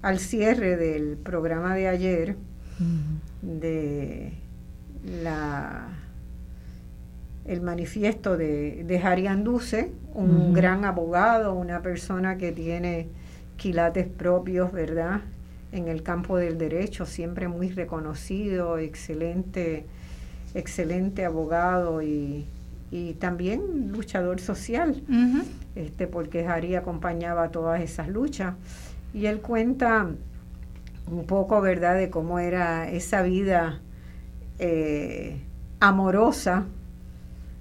al 0.00 0.18
cierre 0.18 0.76
del 0.76 1.18
programa 1.18 1.74
de 1.74 1.88
ayer 1.88 2.36
de 3.42 4.32
la 5.22 5.88
el 7.44 7.60
manifiesto 7.60 8.36
de, 8.38 8.82
de 8.84 8.98
Harry 8.98 9.26
Anduce, 9.26 9.92
un 10.14 10.52
gran 10.54 10.84
abogado, 10.84 11.54
una 11.54 11.82
persona 11.82 12.38
que 12.38 12.50
tiene 12.50 13.08
quilates 13.56 14.06
propios, 14.06 14.72
¿verdad? 14.72 15.20
En 15.70 15.86
el 15.88 16.02
campo 16.02 16.38
del 16.38 16.58
derecho, 16.58 17.04
siempre 17.04 17.46
muy 17.46 17.68
reconocido, 17.68 18.78
excelente, 18.78 19.84
excelente 20.54 21.24
abogado 21.24 22.02
y, 22.02 22.46
y 22.90 23.14
también 23.14 23.90
luchador 23.90 24.40
social, 24.40 25.02
este, 25.74 26.06
porque 26.06 26.46
Harry 26.46 26.74
acompañaba 26.74 27.50
todas 27.50 27.80
esas 27.80 28.08
luchas. 28.08 28.54
Y 29.12 29.26
él 29.26 29.40
cuenta 29.40 30.08
un 31.10 31.26
poco, 31.26 31.60
¿verdad?, 31.60 31.96
de 31.96 32.10
cómo 32.10 32.38
era 32.38 32.88
esa 32.88 33.22
vida 33.22 33.80
eh, 34.58 35.40
amorosa 35.80 36.66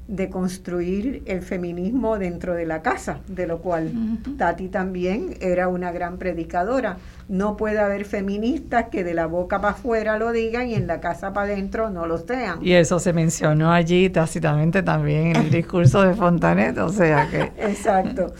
de 0.08 0.30
construir 0.30 1.24
el 1.26 1.42
feminismo 1.42 2.20
dentro 2.20 2.54
de 2.54 2.66
la 2.66 2.84
casa, 2.84 3.20
de 3.28 3.48
lo 3.48 3.60
cual 3.60 3.92
Tati 4.38 4.68
también 4.68 5.36
era 5.42 5.68
una 5.68 5.92
gran 5.92 6.18
predicadora. 6.18 6.98
No 7.28 7.58
puede 7.58 7.80
haber 7.80 8.06
feministas 8.06 8.86
que 8.92 9.04
de 9.04 9.16
la 9.16 9.26
boca 9.26 9.62
para 9.62 9.74
afuera 9.74 10.20
lo 10.20 10.32
digan 10.32 10.68
y 10.68 10.76
en 10.76 10.86
la 10.86 11.00
casa 11.00 11.34
para 11.34 11.48
adentro 11.48 11.90
no 11.90 12.06
lo 12.06 12.20
sean. 12.20 12.60
Y 12.62 12.74
eso 12.74 13.00
se 13.00 13.14
mencionó 13.14 13.72
allí 13.72 14.10
tácitamente 14.12 14.84
también 14.84 15.28
en 15.28 15.36
el 15.38 15.50
discurso 15.52 16.04
de 16.04 16.14
Fontanet, 16.14 16.78
o 16.78 16.90
sea 16.90 17.28
que... 17.28 17.52
Exacto. 17.58 18.34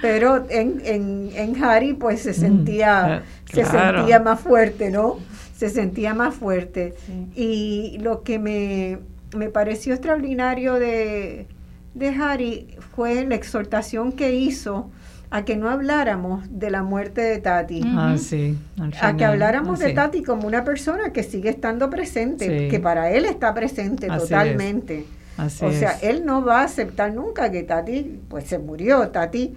Pero 0.00 0.44
en, 0.50 0.82
en, 0.84 1.30
en 1.34 1.62
Harry 1.62 1.92
pues 1.92 2.22
se 2.22 2.34
sentía, 2.34 3.22
se 3.44 3.64
sentía 3.64 4.18
más 4.18 4.40
fuerte, 4.40 4.90
¿no? 4.90 5.18
Se 5.56 5.70
sentía 5.70 6.12
más 6.14 6.34
fuerte. 6.34 6.94
Y 7.36 7.98
lo 8.00 8.22
que 8.22 8.40
me 8.40 8.98
me 9.34 9.48
pareció 9.48 9.94
extraordinario 9.94 10.74
de, 10.74 11.46
de 11.94 12.08
Harry 12.08 12.76
fue 12.94 13.24
la 13.24 13.34
exhortación 13.34 14.12
que 14.12 14.34
hizo 14.34 14.90
a 15.30 15.46
que 15.46 15.56
no 15.56 15.70
habláramos 15.70 16.44
de 16.50 16.70
la 16.70 16.82
muerte 16.82 17.22
de 17.22 17.38
Tati. 17.38 17.82
Ah, 17.86 18.16
sí. 18.18 18.58
A 19.00 19.16
que 19.16 19.24
habláramos 19.24 19.78
de 19.78 19.94
Tati 19.94 20.22
como 20.22 20.46
una 20.46 20.62
persona 20.62 21.10
que 21.10 21.22
sigue 21.22 21.48
estando 21.48 21.88
presente, 21.88 22.68
que 22.68 22.78
para 22.78 23.10
él 23.10 23.24
está 23.24 23.54
presente 23.54 24.08
totalmente. 24.08 25.06
o 25.38 25.48
sea, 25.48 25.98
él 26.02 26.26
no 26.26 26.44
va 26.44 26.60
a 26.60 26.64
aceptar 26.64 27.14
nunca 27.14 27.50
que 27.50 27.62
Tati, 27.62 28.20
pues 28.28 28.44
se 28.44 28.58
murió. 28.58 29.08
Tati 29.08 29.54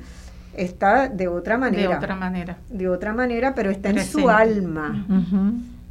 está 0.55 1.09
de 1.09 1.27
otra 1.27 1.57
manera. 1.57 1.89
De 1.89 1.95
otra 1.97 2.15
manera. 2.15 2.57
De 2.69 2.87
otra 2.87 3.13
manera, 3.13 3.53
pero 3.53 3.69
está 3.69 3.89
en 3.89 4.05
su 4.05 4.29
alma. 4.29 5.05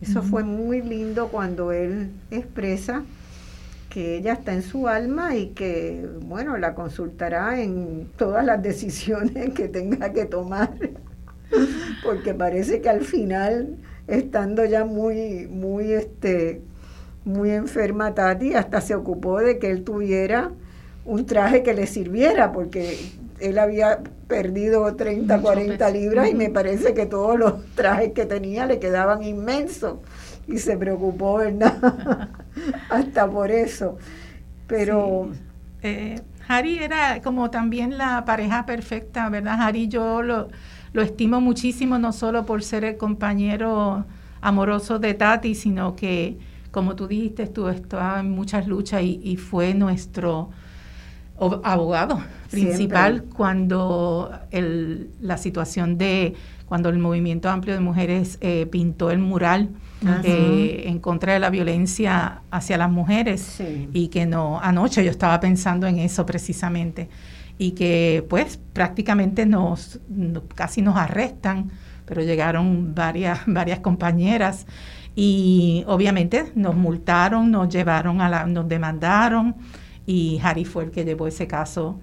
Eso 0.00 0.22
fue 0.22 0.44
muy 0.44 0.80
lindo 0.80 1.28
cuando 1.28 1.72
él 1.72 2.10
expresa 2.30 3.02
que 3.94 4.16
ella 4.16 4.32
está 4.32 4.52
en 4.52 4.62
su 4.62 4.88
alma 4.88 5.36
y 5.36 5.50
que, 5.50 6.04
bueno, 6.22 6.56
la 6.56 6.74
consultará 6.74 7.62
en 7.62 8.08
todas 8.16 8.44
las 8.44 8.60
decisiones 8.60 9.54
que 9.54 9.68
tenga 9.68 10.12
que 10.12 10.24
tomar, 10.24 10.72
porque 12.02 12.34
parece 12.34 12.80
que 12.80 12.88
al 12.88 13.02
final 13.02 13.76
estando 14.08 14.64
ya 14.64 14.84
muy, 14.84 15.46
muy, 15.46 15.92
este, 15.92 16.60
muy 17.24 17.52
enferma 17.52 18.16
Tati, 18.16 18.54
hasta 18.54 18.80
se 18.80 18.96
ocupó 18.96 19.38
de 19.38 19.60
que 19.60 19.70
él 19.70 19.84
tuviera 19.84 20.50
un 21.04 21.24
traje 21.24 21.62
que 21.62 21.72
le 21.72 21.86
sirviera, 21.86 22.50
porque 22.50 22.98
él 23.38 23.60
había 23.60 24.00
perdido 24.26 24.92
30, 24.92 25.40
40 25.40 25.90
libras 25.90 26.28
y 26.28 26.34
me 26.34 26.50
parece 26.50 26.94
que 26.94 27.06
todos 27.06 27.38
los 27.38 27.64
trajes 27.76 28.10
que 28.10 28.26
tenía 28.26 28.66
le 28.66 28.80
quedaban 28.80 29.22
inmensos 29.22 29.98
y 30.46 30.58
se 30.58 30.76
preocupó, 30.76 31.36
¿verdad? 31.36 32.30
hasta 32.90 33.30
por 33.30 33.50
eso. 33.50 33.98
Pero... 34.66 35.30
Eh, 35.82 36.20
Harry 36.46 36.78
era 36.78 37.22
como 37.22 37.50
también 37.50 37.96
la 37.96 38.24
pareja 38.24 38.66
perfecta, 38.66 39.28
¿verdad? 39.28 39.60
Harry 39.60 39.88
yo 39.88 40.22
lo, 40.22 40.48
lo 40.92 41.02
estimo 41.02 41.40
muchísimo, 41.40 41.98
no 41.98 42.12
solo 42.12 42.46
por 42.46 42.62
ser 42.62 42.84
el 42.84 42.96
compañero 42.96 44.04
amoroso 44.40 44.98
de 44.98 45.14
Tati, 45.14 45.54
sino 45.54 45.96
que, 45.96 46.38
como 46.70 46.94
tú 46.96 47.08
dijiste, 47.08 47.44
estuvo, 47.44 47.70
estaba 47.70 48.20
en 48.20 48.30
muchas 48.30 48.66
luchas 48.66 49.02
y, 49.02 49.36
fue 49.36 49.74
nuestro 49.74 50.50
abogado 51.36 52.20
principal 52.50 53.24
cuando 53.24 54.30
el, 54.52 55.10
la 55.20 55.36
situación 55.36 55.98
de 55.98 56.34
cuando 56.66 56.90
el 56.90 56.98
movimiento 56.98 57.48
amplio 57.48 57.74
de 57.74 57.80
mujeres 57.80 58.38
eh, 58.40 58.66
pintó 58.66 59.10
el 59.10 59.18
mural 59.18 59.70
eh, 60.22 60.84
en 60.86 60.98
contra 60.98 61.32
de 61.32 61.38
la 61.38 61.50
violencia 61.50 62.42
hacia 62.50 62.76
las 62.76 62.90
mujeres 62.90 63.62
y 63.92 64.08
que 64.08 64.26
no 64.26 64.60
anoche 64.60 65.04
yo 65.04 65.10
estaba 65.10 65.40
pensando 65.40 65.86
en 65.86 65.98
eso 65.98 66.26
precisamente. 66.26 67.08
Y 67.56 67.70
que 67.72 68.26
pues 68.28 68.58
prácticamente 68.72 69.46
nos 69.46 70.00
casi 70.54 70.82
nos 70.82 70.96
arrestan 70.96 71.70
pero 72.04 72.22
llegaron 72.22 72.94
varias 72.94 73.40
varias 73.46 73.80
compañeras 73.80 74.66
y 75.14 75.84
obviamente 75.86 76.52
nos 76.56 76.74
multaron 76.74 77.50
nos 77.50 77.68
llevaron 77.68 78.20
a 78.20 78.28
la 78.28 78.44
nos 78.46 78.68
demandaron 78.68 79.54
y 80.06 80.40
Harry 80.42 80.64
fue 80.64 80.84
el 80.84 80.90
que 80.90 81.04
llevó 81.04 81.26
ese 81.26 81.46
caso 81.46 82.00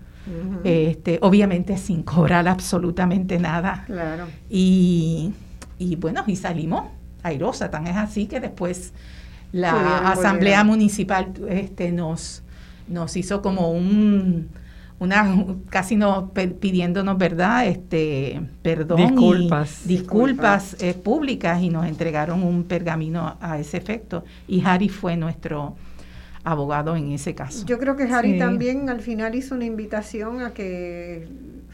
este 0.64 1.20
obviamente 1.22 1.78
sin 1.78 2.04
cobrar 2.04 2.48
absolutamente 2.48 3.40
nada. 3.40 3.84
Claro. 3.88 4.28
Y, 4.50 5.34
y 5.80 5.96
bueno 5.96 6.24
y 6.28 6.36
salimos 6.36 6.86
airosa, 7.24 7.70
tan 7.70 7.88
es 7.88 7.98
así 7.98 8.28
que 8.28 8.40
después 8.40 8.94
la 9.52 10.12
asamblea 10.12 10.64
municipal 10.64 11.34
este, 11.50 11.92
nos, 11.92 12.44
nos 12.88 13.16
hizo 13.18 13.42
como 13.42 13.72
un 13.72 14.50
una 15.02 15.26
casi 15.72 15.96
no 15.96 16.32
pidiéndonos 16.32 17.18
verdad 17.18 17.66
este 17.66 18.40
perdón 18.62 18.98
disculpas. 18.98 19.82
y 19.86 19.88
disculpas, 19.88 20.78
eh, 20.80 20.94
públicas 20.94 21.60
y 21.60 21.70
nos 21.70 21.88
entregaron 21.88 22.44
un 22.44 22.66
pergamino 22.66 23.36
a 23.42 23.58
ese 23.58 23.78
efecto. 23.78 24.24
Y 24.48 24.64
Harry 24.64 24.90
fue 24.90 25.18
nuestro 25.18 25.76
abogado 26.44 26.96
en 26.96 27.12
ese 27.14 27.34
caso. 27.34 27.66
Yo 27.66 27.80
creo 27.80 27.96
que 27.96 28.04
Harry 28.04 28.38
también 28.38 28.92
al 28.92 29.02
final 29.02 29.34
hizo 29.34 29.56
una 29.56 29.66
invitación 29.66 30.42
a 30.42 30.52
que 30.52 31.28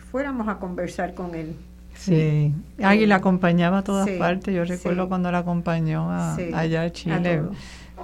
fuéramos 0.09 0.47
a 0.47 0.57
conversar 0.57 1.13
con 1.13 1.35
él. 1.35 1.53
Sí, 1.97 2.53
y 2.77 3.05
la 3.05 3.15
acompañaba 3.15 3.79
a 3.79 3.83
todas 3.83 4.09
partes. 4.11 4.53
Yo 4.53 4.63
recuerdo 4.65 5.07
cuando 5.07 5.31
la 5.31 5.39
acompañó 5.39 6.09
allá 6.53 6.83
a 6.83 6.91
Chile, 6.91 7.41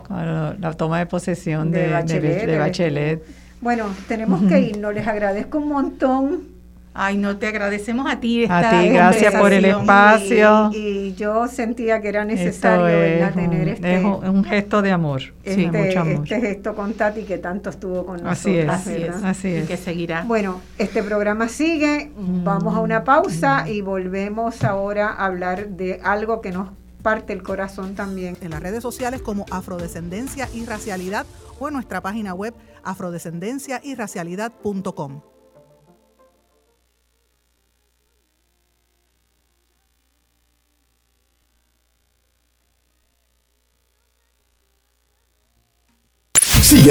con 0.08 0.62
la 0.62 0.74
toma 0.74 1.00
de 1.00 1.06
posesión 1.06 1.72
de, 1.72 1.88
de 1.88 2.58
Bachelet. 2.58 3.24
Bueno, 3.62 3.86
tenemos 4.08 4.44
que 4.44 4.60
irnos. 4.60 4.94
Les 4.94 5.08
agradezco 5.08 5.58
un 5.60 5.70
montón 5.70 6.53
Ay, 6.96 7.18
no, 7.18 7.38
te 7.38 7.48
agradecemos 7.48 8.12
a 8.12 8.20
ti. 8.20 8.44
Esta 8.44 8.70
a 8.70 8.82
ti, 8.82 8.90
gracias 8.90 9.34
por 9.34 9.52
el 9.52 9.66
espacio. 9.66 10.70
Y, 10.74 11.16
yo 11.16 11.48
sentía 11.48 12.00
que 12.02 12.10
era 12.10 12.24
necesario 12.26 13.34
tener 13.34 13.70
este. 13.70 13.96
Es 13.96 14.04
un, 14.04 14.44
gesto 14.44 14.82
de 14.82 14.92
amor. 14.92 15.22
Este, 15.44 15.72
mucho 15.72 16.02
amor. 16.02 16.24
Este 16.24 16.40
gesto 16.40 16.76
con 16.76 16.94
Tati 16.94 17.24
que 17.24 17.40
tanto 17.40 17.72
estuvo 17.72 18.06
con 18.06 18.24
nosotros. 18.24 18.38
Así 18.38 18.58
es, 18.58 18.70
así 18.70 19.04
es, 19.04 19.24
así 19.24 19.48
es. 19.50 19.64
Y 19.64 19.68
que 19.68 19.78
seguirá. 19.78 20.24
Bueno, 20.24 20.62
este 20.78 21.02
programa 21.02 21.48
sigue. 21.48 22.12
Vamos 22.16 22.76
a 22.76 22.80
una 22.80 23.04
pausa 23.04 23.68
y 23.68 23.82
volvemos 23.82 24.64
ahora 24.64 25.10
a 25.10 25.26
hablar 25.26 25.70
de 25.70 26.00
algo 26.04 26.42
que 26.42 26.52
nos 26.52 26.70
parte 27.02 27.34
el 27.34 27.42
corazón 27.44 27.96
también. 27.96 28.38
En 28.42 28.52
las 28.52 28.62
redes 28.62 28.84
sociales 28.84 29.22
como 29.22 29.46
Afrodescendencia 29.52 30.48
y 30.54 30.66
Racialidad 30.66 31.26
o 31.60 31.68
en 31.68 31.74
nuestra 31.74 32.00
página 32.02 32.34
web 32.34 32.54
afrodescendenciayracialidad.com. 32.84 35.33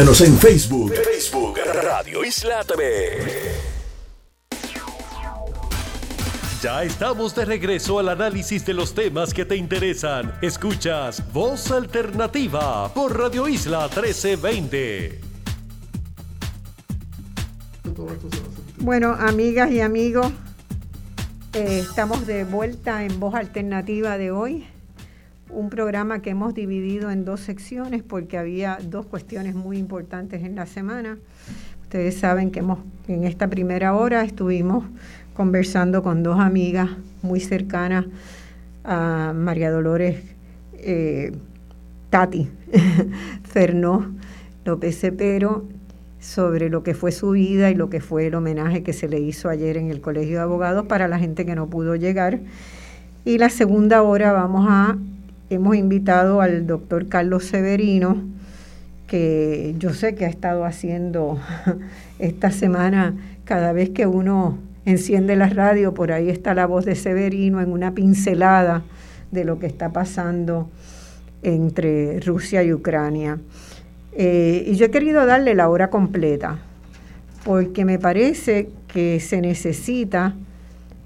Síguenos 0.02 0.20
en 0.22 0.36
Facebook. 0.36 0.92
Facebook 0.94 1.58
Radio 1.84 2.24
Isla 2.24 2.64
TV. 2.64 3.52
Ya 6.60 6.82
estamos 6.82 7.36
de 7.36 7.44
regreso 7.44 8.00
al 8.00 8.08
análisis 8.08 8.66
de 8.66 8.74
los 8.74 8.94
temas 8.94 9.32
que 9.32 9.44
te 9.44 9.54
interesan. 9.54 10.34
Escuchas 10.42 11.22
Voz 11.32 11.70
Alternativa 11.70 12.92
por 12.92 13.16
Radio 13.16 13.46
Isla 13.46 13.82
1320. 13.82 15.20
Bueno, 18.78 19.16
amigas 19.20 19.70
y 19.70 19.82
amigos, 19.82 20.32
eh, 21.52 21.84
estamos 21.88 22.26
de 22.26 22.42
vuelta 22.42 23.04
en 23.04 23.20
Voz 23.20 23.36
Alternativa 23.36 24.18
de 24.18 24.32
hoy 24.32 24.66
un 25.52 25.70
programa 25.70 26.22
que 26.22 26.30
hemos 26.30 26.54
dividido 26.54 27.10
en 27.10 27.24
dos 27.24 27.40
secciones 27.40 28.02
porque 28.02 28.38
había 28.38 28.78
dos 28.82 29.06
cuestiones 29.06 29.54
muy 29.54 29.78
importantes 29.78 30.42
en 30.42 30.56
la 30.56 30.66
semana. 30.66 31.18
Ustedes 31.82 32.16
saben 32.16 32.50
que 32.50 32.60
hemos, 32.60 32.78
en 33.06 33.24
esta 33.24 33.48
primera 33.48 33.94
hora 33.94 34.24
estuvimos 34.24 34.84
conversando 35.34 36.02
con 36.02 36.22
dos 36.22 36.40
amigas 36.40 36.90
muy 37.22 37.40
cercanas 37.40 38.06
a 38.84 39.32
María 39.34 39.70
Dolores 39.70 40.22
eh, 40.74 41.32
Tati 42.10 42.48
Fernó 43.44 44.14
López 44.64 44.98
Cepero 44.98 45.68
sobre 46.18 46.70
lo 46.70 46.82
que 46.82 46.94
fue 46.94 47.12
su 47.12 47.30
vida 47.30 47.70
y 47.70 47.74
lo 47.74 47.90
que 47.90 48.00
fue 48.00 48.28
el 48.28 48.34
homenaje 48.34 48.82
que 48.82 48.92
se 48.92 49.08
le 49.08 49.18
hizo 49.20 49.48
ayer 49.48 49.76
en 49.76 49.90
el 49.90 50.00
Colegio 50.00 50.36
de 50.36 50.42
Abogados 50.42 50.86
para 50.86 51.08
la 51.08 51.18
gente 51.18 51.44
que 51.44 51.54
no 51.54 51.68
pudo 51.68 51.96
llegar. 51.96 52.40
Y 53.24 53.38
la 53.38 53.50
segunda 53.50 54.02
hora 54.02 54.32
vamos 54.32 54.66
a 54.68 54.96
hemos 55.54 55.76
invitado 55.76 56.40
al 56.40 56.66
doctor 56.66 57.08
Carlos 57.08 57.44
Severino, 57.44 58.22
que 59.06 59.74
yo 59.78 59.92
sé 59.92 60.14
que 60.14 60.24
ha 60.24 60.28
estado 60.28 60.64
haciendo 60.64 61.38
esta 62.18 62.50
semana, 62.50 63.14
cada 63.44 63.72
vez 63.72 63.90
que 63.90 64.06
uno 64.06 64.58
enciende 64.86 65.36
la 65.36 65.48
radio, 65.48 65.92
por 65.92 66.12
ahí 66.12 66.30
está 66.30 66.54
la 66.54 66.66
voz 66.66 66.84
de 66.84 66.94
Severino 66.94 67.60
en 67.60 67.70
una 67.70 67.92
pincelada 67.92 68.82
de 69.30 69.44
lo 69.44 69.58
que 69.58 69.66
está 69.66 69.90
pasando 69.92 70.70
entre 71.42 72.20
Rusia 72.20 72.62
y 72.62 72.72
Ucrania. 72.72 73.38
Eh, 74.12 74.64
y 74.66 74.74
yo 74.76 74.86
he 74.86 74.90
querido 74.90 75.26
darle 75.26 75.54
la 75.54 75.68
hora 75.68 75.90
completa, 75.90 76.58
porque 77.44 77.84
me 77.84 77.98
parece 77.98 78.70
que 78.88 79.20
se 79.20 79.40
necesita 79.40 80.34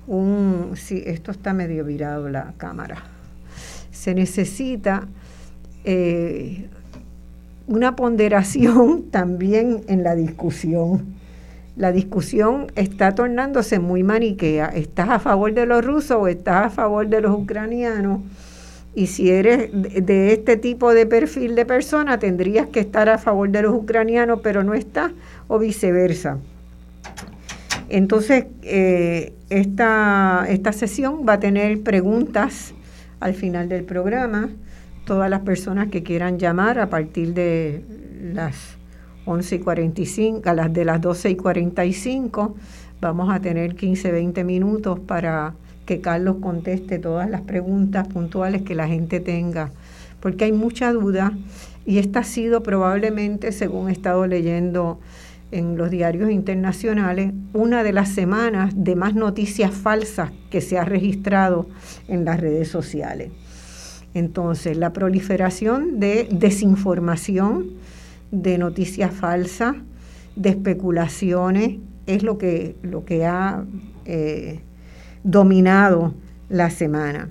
un... 0.07 0.72
Sí, 0.76 1.03
esto 1.05 1.32
está 1.32 1.53
medio 1.53 1.84
virado 1.84 2.28
la 2.28 2.55
cámara 2.57 3.15
se 4.07 4.14
necesita 4.14 5.09
eh, 5.82 6.68
una 7.66 7.96
ponderación 7.96 9.02
también 9.11 9.80
en 9.88 10.04
la 10.04 10.14
discusión. 10.14 11.16
La 11.76 11.90
discusión 11.90 12.70
está 12.76 13.16
tornándose 13.16 13.80
muy 13.80 14.04
maniquea. 14.04 14.66
¿Estás 14.66 15.09
a 15.09 15.18
favor 15.18 15.52
de 15.54 15.66
los 15.66 15.84
rusos 15.84 16.18
o 16.20 16.28
estás 16.28 16.66
a 16.66 16.70
favor 16.70 17.09
de 17.09 17.20
los 17.20 17.36
ucranianos? 17.36 18.20
Y 18.94 19.09
si 19.09 19.28
eres 19.28 19.70
de 19.72 20.32
este 20.32 20.57
tipo 20.57 20.94
de 20.94 21.04
perfil 21.04 21.57
de 21.57 21.66
persona, 21.66 22.20
tendrías 22.20 22.68
que 22.68 22.78
estar 22.78 23.09
a 23.09 23.18
favor 23.18 23.50
de 23.50 23.62
los 23.62 23.74
ucranianos, 23.74 24.38
pero 24.40 24.62
no 24.62 24.74
estás, 24.74 25.11
o 25.48 25.59
viceversa. 25.59 26.38
Entonces, 27.88 28.46
eh, 28.62 29.32
esta, 29.50 30.46
esta 30.48 30.72
sesión 30.72 31.26
va 31.28 31.32
a 31.32 31.40
tener 31.40 31.82
preguntas 31.82 32.72
al 33.20 33.34
final 33.34 33.68
del 33.68 33.84
programa. 33.84 34.48
Todas 35.04 35.30
las 35.30 35.40
personas 35.40 35.88
que 35.88 36.02
quieran 36.02 36.38
llamar 36.38 36.78
a 36.78 36.90
partir 36.90 37.34
de 37.34 37.82
las 38.34 38.76
11 39.24 39.56
y 39.56 39.58
45, 39.58 40.48
a 40.48 40.54
las 40.54 40.72
de 40.72 40.84
las 40.84 41.00
12 41.00 41.30
y 41.30 41.36
45, 41.36 42.54
vamos 43.00 43.32
a 43.32 43.40
tener 43.40 43.76
15, 43.76 44.12
20 44.12 44.44
minutos 44.44 44.98
para 45.00 45.54
que 45.84 46.00
Carlos 46.00 46.36
conteste 46.40 46.98
todas 46.98 47.30
las 47.30 47.42
preguntas 47.42 48.08
puntuales 48.08 48.62
que 48.62 48.74
la 48.74 48.88
gente 48.88 49.20
tenga, 49.20 49.70
porque 50.20 50.44
hay 50.44 50.52
mucha 50.52 50.92
duda 50.92 51.32
y 51.86 51.98
esta 51.98 52.20
ha 52.20 52.24
sido 52.24 52.62
probablemente, 52.62 53.52
según 53.52 53.88
he 53.88 53.92
estado 53.92 54.26
leyendo 54.26 54.98
en 55.53 55.76
los 55.76 55.90
diarios 55.90 56.30
internacionales 56.30 57.32
una 57.53 57.82
de 57.82 57.92
las 57.92 58.09
semanas 58.09 58.72
de 58.76 58.97
más 58.97 59.14
noticias 59.14 59.72
falsas 59.72 60.30
que 60.51 60.61
se 60.61 60.78
ha 60.78 60.84
registrado 60.84 61.68
en 62.09 62.24
las 62.24 62.40
redes 62.40 62.68
sociales. 62.68 63.30
Entonces, 64.14 64.76
la 64.76 64.92
proliferación 64.92 66.01
de 66.01 66.28
desinformación, 66.30 67.66
de 68.30 68.59
noticias 68.59 69.12
falsas, 69.12 69.76
de 70.36 70.51
especulaciones, 70.51 71.78
es 72.07 72.22
lo 72.22 72.38
que, 72.38 72.76
lo 72.82 73.05
que 73.05 73.26
ha 73.26 73.64
eh, 74.05 74.61
dominado 75.22 76.14
la 76.49 76.70
semana. 76.70 77.28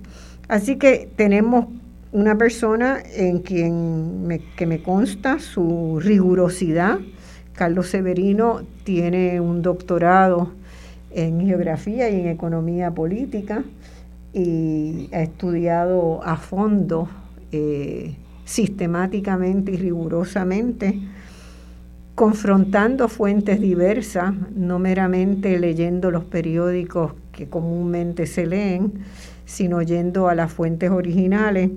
Así 0.48 0.76
que 0.76 1.10
tenemos 1.16 1.68
una 2.12 2.38
persona 2.38 3.00
en 3.16 3.40
quien 3.40 4.42
que 4.56 4.66
me 4.66 4.82
consta 4.82 5.40
su 5.40 6.00
rigurosidad. 6.00 7.00
Carlos 7.56 7.88
Severino 7.88 8.62
tiene 8.84 9.40
un 9.40 9.62
doctorado 9.62 10.52
en 11.12 11.46
geografía 11.46 12.10
y 12.10 12.20
en 12.20 12.28
economía 12.28 12.92
política 12.92 13.64
y 14.34 15.08
ha 15.14 15.22
estudiado 15.22 16.22
a 16.24 16.36
fondo, 16.36 17.08
eh, 17.54 18.16
sistemáticamente 18.44 19.72
y 19.72 19.78
rigurosamente, 19.78 21.00
confrontando 22.16 23.08
fuentes 23.08 23.62
diversas, 23.62 24.34
no 24.54 24.78
meramente 24.78 25.58
leyendo 25.58 26.12
los 26.12 26.26
periódicos 26.26 27.14
que 27.32 27.48
comúnmente 27.48 28.26
se 28.26 28.46
leen, 28.46 28.92
sino 29.46 29.82
yendo 29.82 30.28
a 30.28 30.36
las 30.36 30.52
fuentes 30.52 30.92
originales. 30.92 31.72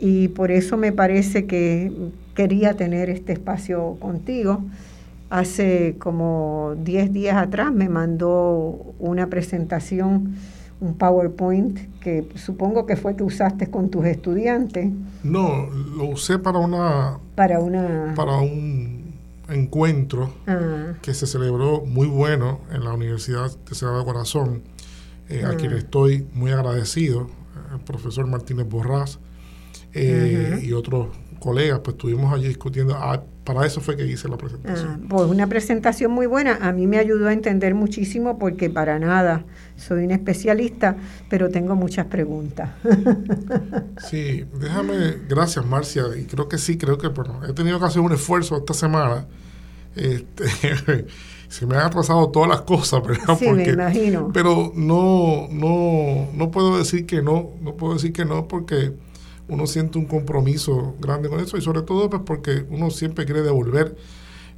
Y 0.00 0.28
por 0.28 0.50
eso 0.50 0.76
me 0.76 0.92
parece 0.92 1.46
que 1.46 1.92
quería 2.34 2.74
tener 2.74 3.10
este 3.10 3.32
espacio 3.32 3.96
contigo. 4.00 4.60
Hace 5.28 5.96
como 5.98 6.74
10 6.78 7.12
días 7.12 7.36
atrás 7.36 7.72
me 7.72 7.88
mandó 7.88 8.94
una 8.98 9.28
presentación, 9.28 10.36
un 10.80 10.94
PowerPoint, 10.94 11.78
que 12.00 12.28
supongo 12.36 12.86
que 12.86 12.96
fue 12.96 13.16
que 13.16 13.24
usaste 13.24 13.68
con 13.68 13.90
tus 13.90 14.04
estudiantes. 14.06 14.90
No, 15.24 15.68
lo 15.96 16.04
usé 16.04 16.38
para 16.38 16.58
una... 16.58 17.18
Para 17.34 17.58
una... 17.58 18.14
Para 18.14 18.38
un 18.38 19.14
encuentro 19.48 20.32
ah. 20.46 20.94
que 21.02 21.14
se 21.14 21.26
celebró 21.26 21.84
muy 21.84 22.06
bueno 22.06 22.60
en 22.72 22.84
la 22.84 22.92
Universidad 22.92 23.50
de 23.50 23.98
de 23.98 24.04
Corazón 24.04 24.62
eh, 25.28 25.44
a 25.44 25.56
quien 25.56 25.72
estoy 25.72 26.26
muy 26.34 26.52
agradecido, 26.52 27.28
el 27.72 27.80
profesor 27.80 28.26
Martínez 28.26 28.68
Borrás 28.68 29.18
eh, 29.92 30.60
y 30.62 30.72
otros 30.72 31.08
colegas, 31.38 31.80
pues 31.80 31.94
estuvimos 31.94 32.32
allí 32.32 32.48
discutiendo. 32.48 32.94
Ah, 32.94 33.22
para 33.44 33.64
eso 33.64 33.80
fue 33.80 33.96
que 33.96 34.04
hice 34.04 34.28
la 34.28 34.36
presentación. 34.36 35.00
Ah, 35.02 35.06
pues 35.08 35.30
una 35.30 35.46
presentación 35.46 36.10
muy 36.10 36.26
buena. 36.26 36.58
A 36.60 36.72
mí 36.72 36.86
me 36.86 36.98
ayudó 36.98 37.28
a 37.28 37.32
entender 37.32 37.74
muchísimo 37.74 38.38
porque 38.38 38.68
para 38.70 38.98
nada 38.98 39.44
soy 39.76 40.04
un 40.04 40.10
especialista, 40.10 40.96
pero 41.30 41.48
tengo 41.48 41.76
muchas 41.76 42.06
preguntas. 42.06 42.70
sí, 44.10 44.44
déjame, 44.58 45.18
gracias 45.28 45.64
Marcia, 45.64 46.04
y 46.18 46.24
creo 46.24 46.48
que 46.48 46.58
sí, 46.58 46.76
creo 46.76 46.98
que 46.98 47.08
bueno, 47.08 47.40
he 47.48 47.52
tenido 47.52 47.78
que 47.78 47.84
hacer 47.84 48.00
un 48.00 48.12
esfuerzo 48.12 48.56
esta 48.56 48.74
semana. 48.74 49.26
Este, 49.94 50.44
se 51.48 51.66
me 51.66 51.76
han 51.76 51.86
atrasado 51.86 52.28
todas 52.30 52.48
las 52.48 52.62
cosas, 52.62 53.02
¿verdad? 53.06 53.38
Sí, 53.38 53.48
me 53.50 53.64
imagino. 53.64 54.30
Pero 54.32 54.72
no, 54.74 55.46
no, 55.50 56.28
no 56.34 56.50
puedo 56.50 56.78
decir 56.78 57.06
que 57.06 57.22
no, 57.22 57.50
no 57.60 57.76
puedo 57.76 57.94
decir 57.94 58.12
que 58.12 58.24
no 58.24 58.48
porque 58.48 58.92
uno 59.48 59.66
siente 59.66 59.98
un 59.98 60.06
compromiso 60.06 60.96
grande 61.00 61.28
con 61.28 61.40
eso 61.40 61.56
y 61.56 61.60
sobre 61.60 61.82
todo 61.82 62.10
pues 62.10 62.22
porque 62.24 62.64
uno 62.70 62.90
siempre 62.90 63.24
quiere 63.24 63.42
devolver. 63.42 63.96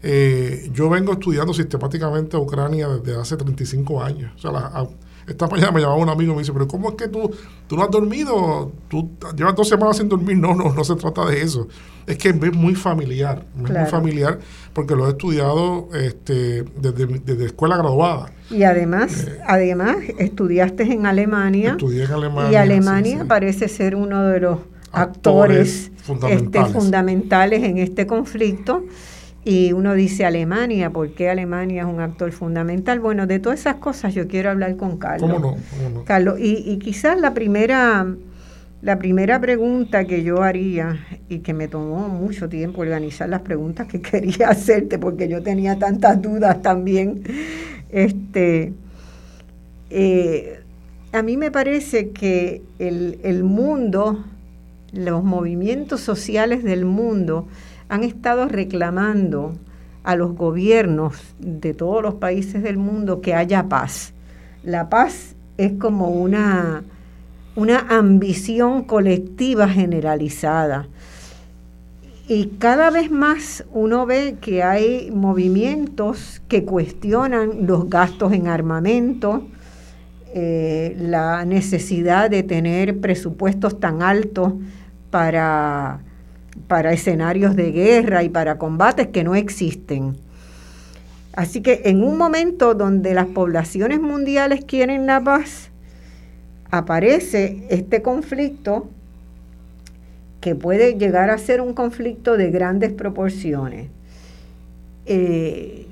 Eh, 0.03 0.70
yo 0.72 0.89
vengo 0.89 1.12
estudiando 1.12 1.53
sistemáticamente 1.53 2.36
a 2.36 2.41
Ucrania 2.41 2.89
desde 2.89 3.20
hace 3.20 3.36
35 3.36 4.03
años. 4.03 4.32
O 4.36 4.39
sea, 4.39 4.53
la, 4.53 4.89
esta 5.28 5.47
mañana 5.47 5.72
me 5.72 5.80
llamaba 5.80 6.01
un 6.01 6.09
amigo 6.09 6.32
y 6.32 6.36
me 6.36 6.41
dice, 6.41 6.53
pero 6.53 6.66
¿cómo 6.66 6.89
es 6.89 6.95
que 6.95 7.09
tú, 7.09 7.30
tú 7.66 7.76
no 7.76 7.82
has 7.82 7.91
dormido? 7.91 8.72
Tú 8.89 9.11
llevas 9.36 9.55
dos 9.55 9.68
semanas 9.68 9.99
sin 9.99 10.09
dormir. 10.09 10.39
No, 10.39 10.55
no, 10.55 10.72
no 10.72 10.84
se 10.84 10.97
trata 10.97 11.26
de 11.26 11.43
eso. 11.43 11.68
Es 12.07 12.16
que 12.16 12.30
es 12.30 12.55
muy 12.55 12.74
familiar, 12.74 13.45
es 13.55 13.70
muy 13.70 13.86
familiar 13.86 14.39
porque 14.72 14.95
lo 14.95 15.07
he 15.07 15.11
estudiado 15.11 15.91
este, 15.93 16.62
desde, 16.80 17.07
desde 17.07 17.45
escuela 17.45 17.76
graduada. 17.76 18.32
Y 18.51 18.62
además, 18.62 19.24
eh, 19.24 19.39
además 19.47 19.97
estudiaste 20.18 20.84
en 20.84 21.05
Alemania. 21.05 21.72
Estudié 21.72 22.05
en 22.05 22.12
Alemania. 22.12 22.53
Y 22.53 22.57
Alemania 22.57 23.26
parece 23.28 23.68
ser 23.68 23.95
uno 23.95 24.22
de 24.22 24.41
los 24.41 24.59
actores, 24.93 25.91
este, 26.28 26.64
fundamentales 26.66 27.62
en 27.62 27.78
este 27.78 28.07
conflicto 28.07 28.84
y 29.45 29.72
uno 29.72 29.95
dice 29.95 30.26
Alemania, 30.26 30.91
¿por 30.91 31.11
qué 31.12 31.30
Alemania 31.30 31.82
es 31.82 31.89
un 31.89 32.01
actor 32.01 32.32
fundamental? 32.32 33.01
Bueno, 33.01 33.26
de 33.26 33.39
todas 33.39 33.61
esas 33.61 33.76
cosas 33.76 34.12
yo 34.14 34.28
quiero 34.28 34.51
hablar 34.51 34.76
con 34.76 34.99
Carlos. 34.99 35.30
¿Cómo 35.32 35.57
no? 35.95 36.05
Carlos, 36.05 36.39
y, 36.39 36.76
quizás 36.78 37.18
la 37.18 37.32
primera, 37.32 38.07
la 38.82 38.99
primera 38.99 39.41
pregunta 39.41 40.05
que 40.05 40.22
yo 40.22 40.43
haría, 40.43 40.99
y 41.30 41.39
que 41.39 41.55
me 41.55 41.66
tomó 41.66 42.09
mucho 42.11 42.51
tiempo 42.51 42.82
organizar 42.82 43.28
las 43.30 43.41
preguntas 43.41 43.86
que 43.86 44.01
quería 44.03 44.51
hacerte, 44.51 44.99
porque 44.99 45.28
yo 45.28 45.43
tenía 45.43 45.78
tantas 45.78 46.20
dudas 46.20 46.61
también, 46.61 47.22
este, 47.91 48.74
eh, 49.89 50.61
a 51.12 51.22
mí 51.22 51.39
me 51.39 51.51
parece 51.51 52.11
que 52.11 52.61
el, 52.78 53.18
el 53.22 53.45
mundo, 53.45 54.26
los 54.93 55.22
movimientos 55.24 56.01
sociales 56.01 56.64
del 56.64 56.84
mundo, 56.84 57.47
han 57.89 58.05
estado 58.05 58.49
reclamando 58.49 59.55
a 60.03 60.16
los 60.16 60.34
gobiernos 60.34 61.16
de 61.39 61.74
todos 61.74 62.03
los 62.03 62.14
países 62.14 62.62
del 62.62 62.78
mundo 62.78 63.20
que 63.20 63.34
haya 63.34 63.68
paz. 63.68 64.12
La 64.62 64.89
paz 64.89 65.34
es 65.57 65.72
como 65.72 66.09
una, 66.09 66.82
una 67.57 67.80
ambición 67.91 68.84
colectiva 68.84 69.68
generalizada. 69.68 70.89
Y 72.26 72.47
cada 72.59 72.91
vez 72.91 73.11
más 73.11 73.64
uno 73.72 74.05
ve 74.05 74.36
que 74.41 74.62
hay 74.62 75.11
movimientos 75.11 76.43
que 76.49 76.64
cuestionan 76.64 77.66
los 77.66 77.89
gastos 77.89 78.32
en 78.32 78.49
armamento, 78.49 79.47
eh, 80.34 80.95
la 81.01 81.47
necesidad 81.47 82.28
de 82.28 82.43
tener 82.43 83.01
presupuestos 83.01 83.80
tan 83.80 84.03
altos 84.03 84.53
para 85.11 86.00
para 86.66 86.92
escenarios 86.92 87.54
de 87.54 87.70
guerra 87.70 88.22
y 88.24 88.28
para 88.28 88.59
combates 88.59 89.09
que 89.09 89.22
no 89.22 89.34
existen. 89.34 90.16
Así 91.34 91.62
que 91.62 91.82
en 91.84 92.02
un 92.02 92.18
momento 92.18 92.74
donde 92.74 93.14
las 93.14 93.26
poblaciones 93.26 94.00
mundiales 94.00 94.64
quieren 94.64 95.06
la 95.06 95.22
paz, 95.22 95.70
aparece 96.70 97.64
este 97.70 98.02
conflicto 98.02 98.88
que 100.40 100.54
puede 100.54 100.94
llegar 100.94 101.30
a 101.30 101.38
ser 101.38 101.61
un 101.61 101.74
conflicto 101.74 102.36
de 102.36 102.50
grandes 102.50 102.92
proporciones. 102.92 103.88
Eh, 105.06 105.86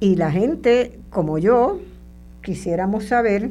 y 0.00 0.16
la 0.16 0.30
gente, 0.30 0.98
como 1.10 1.38
yo, 1.38 1.80
quisiéramos 2.42 3.04
saber 3.04 3.50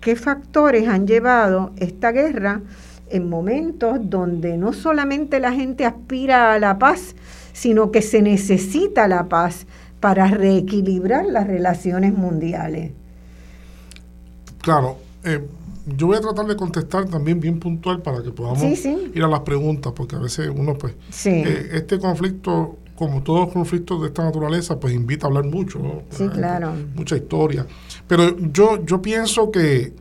qué 0.00 0.16
factores 0.16 0.88
han 0.88 1.06
llevado 1.06 1.72
esta 1.76 2.12
guerra 2.12 2.60
en 3.10 3.28
momentos 3.28 3.98
donde 4.02 4.56
no 4.56 4.72
solamente 4.72 5.40
la 5.40 5.52
gente 5.52 5.84
aspira 5.84 6.52
a 6.52 6.58
la 6.58 6.78
paz, 6.78 7.14
sino 7.52 7.90
que 7.90 8.02
se 8.02 8.22
necesita 8.22 9.08
la 9.08 9.28
paz 9.28 9.66
para 10.00 10.26
reequilibrar 10.26 11.24
las 11.26 11.46
relaciones 11.46 12.12
mundiales. 12.12 12.92
Claro, 14.60 14.98
eh, 15.22 15.46
yo 15.86 16.06
voy 16.06 16.16
a 16.16 16.20
tratar 16.20 16.46
de 16.46 16.56
contestar 16.56 17.06
también 17.06 17.40
bien 17.40 17.60
puntual 17.60 18.02
para 18.02 18.22
que 18.22 18.30
podamos 18.30 18.62
ir 18.62 19.22
a 19.22 19.28
las 19.28 19.40
preguntas, 19.40 19.92
porque 19.94 20.16
a 20.16 20.18
veces 20.18 20.50
uno, 20.54 20.74
pues, 20.74 20.94
eh, 21.26 21.70
este 21.72 21.98
conflicto, 21.98 22.78
como 22.96 23.22
todos 23.22 23.40
los 23.46 23.52
conflictos 23.52 24.00
de 24.00 24.08
esta 24.08 24.24
naturaleza, 24.24 24.78
pues 24.78 24.94
invita 24.94 25.26
a 25.26 25.28
hablar 25.28 25.44
mucho, 25.44 26.02
Sí, 26.10 26.28
claro. 26.28 26.72
Mucha 26.94 27.16
historia. 27.16 27.66
Pero 28.06 28.36
yo, 28.52 28.84
yo 28.84 29.02
pienso 29.02 29.50
que 29.50 29.92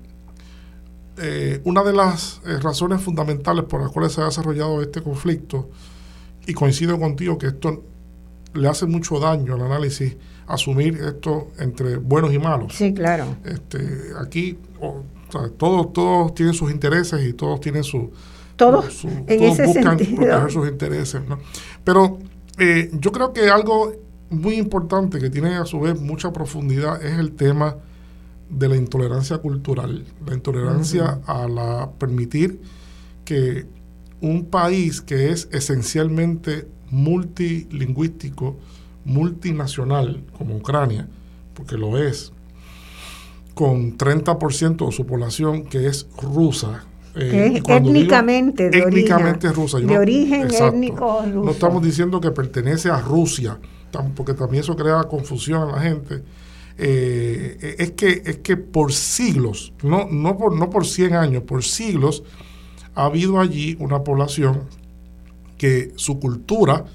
eh, 1.17 1.61
una 1.63 1.83
de 1.83 1.93
las 1.93 2.41
eh, 2.45 2.57
razones 2.59 3.01
fundamentales 3.01 3.65
por 3.65 3.81
las 3.81 3.91
cuales 3.91 4.13
se 4.13 4.21
ha 4.21 4.25
desarrollado 4.25 4.81
este 4.81 5.01
conflicto, 5.01 5.69
y 6.45 6.53
coincido 6.53 6.99
contigo 6.99 7.37
que 7.37 7.47
esto 7.47 7.83
le 8.53 8.67
hace 8.67 8.85
mucho 8.85 9.19
daño 9.19 9.55
al 9.55 9.61
análisis 9.61 10.15
asumir 10.47 10.99
esto 11.01 11.49
entre 11.57 11.97
buenos 11.97 12.33
y 12.33 12.39
malos. 12.39 12.73
Sí, 12.75 12.93
claro. 12.93 13.37
Este, 13.45 14.11
aquí 14.19 14.57
todos, 15.57 15.93
todos 15.93 16.35
tienen 16.35 16.53
sus 16.53 16.71
intereses 16.71 17.25
y 17.25 17.33
todos 17.33 17.59
tienen 17.61 17.83
su... 17.83 18.11
Todos, 18.55 19.05
en 19.05 19.43
ese 19.43 19.65
buscan 19.65 19.97
sentido. 19.97 20.17
proteger 20.17 20.51
sus 20.51 20.67
intereses. 20.67 21.21
Pero 21.83 22.19
eh, 22.59 22.91
yo 22.93 23.11
creo 23.11 23.33
que 23.33 23.49
algo 23.49 23.93
muy 24.29 24.55
importante 24.55 25.19
que 25.19 25.29
tiene 25.29 25.55
a 25.55 25.65
su 25.65 25.79
vez 25.79 25.99
mucha 25.99 26.31
profundidad 26.31 27.03
es 27.03 27.17
el 27.17 27.33
tema 27.33 27.77
de 28.53 28.69
la 28.69 28.75
intolerancia 28.75 29.39
cultural, 29.39 30.05
la 30.25 30.33
intolerancia 30.33 31.19
a 31.25 31.47
la 31.47 31.91
permitir 31.97 32.59
que 33.25 33.65
un 34.21 34.45
país 34.45 35.01
que 35.01 35.31
es 35.31 35.49
esencialmente 35.51 36.67
multilingüístico, 36.89 38.57
multinacional, 39.05 40.23
como 40.37 40.55
Ucrania, 40.57 41.07
porque 41.53 41.77
lo 41.77 41.97
es, 41.97 42.31
con 43.53 43.97
30% 43.97 44.85
de 44.85 44.91
su 44.91 45.05
población 45.05 45.63
que 45.63 45.87
es 45.87 46.07
rusa, 46.21 46.85
Eh, 47.15 47.61
étnicamente, 47.67 48.71
de 48.71 48.79
étnicamente 48.79 49.51
rusa. 49.51 49.79
de 49.79 49.97
origen 49.99 50.47
étnico 50.49 51.21
ruso. 51.21 51.45
No 51.45 51.51
estamos 51.51 51.83
diciendo 51.83 52.19
que 52.19 52.31
pertenece 52.31 52.89
a 52.89 52.99
Rusia, 52.99 53.59
porque 54.15 54.33
también 54.33 54.63
eso 54.63 54.75
crea 54.75 55.03
confusión 55.03 55.61
a 55.69 55.71
la 55.73 55.79
gente. 55.79 56.23
Eh, 56.77 57.75
es, 57.77 57.91
que, 57.91 58.23
es 58.25 58.37
que 58.37 58.57
por 58.57 58.93
siglos, 58.93 59.73
no, 59.83 60.07
no, 60.09 60.37
por, 60.37 60.55
no 60.55 60.69
por 60.69 60.87
100 60.87 61.15
años, 61.15 61.43
por 61.43 61.63
siglos, 61.63 62.23
ha 62.95 63.05
habido 63.05 63.39
allí 63.39 63.77
una 63.79 64.03
población 64.03 64.63
que 65.57 65.93
su 65.95 66.19
cultura, 66.19 66.85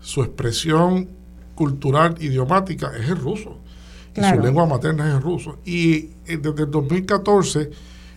su 0.00 0.22
expresión 0.22 1.08
cultural, 1.54 2.16
idiomática, 2.20 2.92
es 2.98 3.08
el 3.08 3.16
ruso. 3.16 3.58
Y 4.16 4.22
su 4.22 4.40
lengua 4.40 4.66
materna 4.66 5.08
es 5.08 5.14
el 5.14 5.22
ruso. 5.22 5.58
Y 5.64 6.10
eh, 6.26 6.36
desde 6.36 6.64
el 6.64 6.70
2014, 6.70 7.70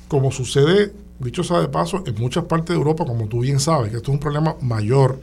como 0.08 0.32
sucede, 0.32 0.94
dicho 1.20 1.44
sea 1.44 1.60
de 1.60 1.70
paso, 1.70 2.04
en 2.06 2.16
muchas 2.16 2.46
partes 2.46 2.70
de 2.70 2.76
Europa, 2.76 3.06
como 3.06 3.28
tú 3.28 3.42
bien 3.42 3.60
sabes, 3.60 3.92
que 3.92 3.98
esto 3.98 4.12
es 4.12 4.16
un 4.16 4.20
problema 4.20 4.56
mayor, 4.62 5.20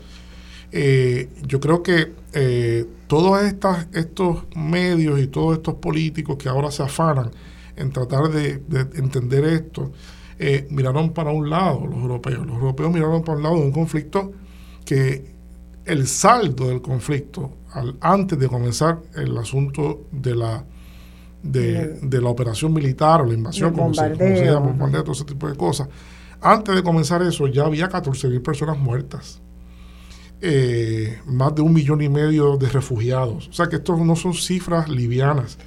eh, 0.73 1.29
yo 1.47 1.61
creo 1.61 1.83
que 1.83 2.13
eh, 2.33 2.87
todos 3.07 3.43
estas, 3.43 3.89
estos 3.93 4.45
medios 4.55 5.21
y 5.21 5.27
todos 5.27 5.57
estos 5.57 5.75
políticos 5.77 6.37
que 6.37 6.49
ahora 6.49 6.71
se 6.71 6.83
afanan 6.83 7.31
en 7.77 7.91
tratar 7.91 8.29
de, 8.31 8.63
entender 8.95 9.45
esto, 9.45 9.93
miraron 10.71 11.13
para 11.13 11.31
un 11.31 11.51
lado 11.51 11.87
los 11.87 11.99
europeos. 11.99 12.47
Los 12.47 12.57
europeos 12.57 12.93
miraron 12.93 13.23
para 13.23 13.37
un 13.39 13.43
lado 13.43 13.57
de 13.57 13.63
un 13.63 13.73
conflicto 13.73 14.33
que 14.85 15.35
el 15.85 16.07
saldo 16.07 16.69
del 16.69 16.81
conflicto 16.81 17.53
antes 18.01 18.39
de 18.39 18.49
comenzar 18.49 19.01
el 19.15 19.37
asunto 19.37 20.07
de 20.13 20.35
la 20.35 20.65
de, 21.43 22.21
la 22.21 22.29
operación 22.29 22.73
militar 22.73 23.23
o 23.23 23.27
la 23.27 23.35
invasión, 23.35 23.73
como 23.73 23.95
se, 23.95 24.15
llama, 24.45 24.67
bombardeo, 24.67 25.03
todo 25.03 25.13
ese 25.13 25.25
tipo 25.25 25.49
de 25.49 25.57
cosas. 25.57 25.89
Antes 26.41 26.75
de 26.75 26.83
comenzar 26.83 27.23
eso, 27.23 27.47
ya 27.47 27.65
había 27.65 27.89
14 27.89 28.29
mil 28.29 28.43
personas 28.43 28.79
muertas. 28.79 29.41
Eh, 30.43 31.19
más 31.27 31.55
de 31.55 31.61
un 31.61 31.75
millón 31.75 32.01
y 32.01 32.09
medio 32.09 32.57
de 32.57 32.69
refugiados. 32.69 33.49
O 33.49 33.53
sea 33.53 33.69
que 33.69 33.77
estos 33.77 34.01
no 34.01 34.17
son 34.17 34.33
cifras 34.33 34.89
livianas. 34.89 35.59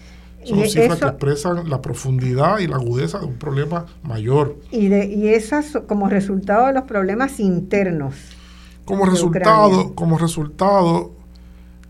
Son 0.43 0.59
cifras 0.67 0.99
que 0.99 1.05
expresan 1.05 1.69
la 1.69 1.81
profundidad 1.81 2.57
y 2.59 2.67
la 2.67 2.77
agudeza 2.77 3.19
de 3.19 3.25
un 3.25 3.35
problema 3.35 3.85
mayor. 4.01 4.57
Y, 4.71 4.87
de, 4.87 5.05
y 5.05 5.29
esas 5.29 5.77
como 5.87 6.09
resultado 6.09 6.67
de 6.67 6.73
los 6.73 6.83
problemas 6.83 7.39
internos. 7.39 8.15
Como 8.83 9.05
resultado, 9.05 9.93
como 9.93 10.17
resultado 10.17 11.13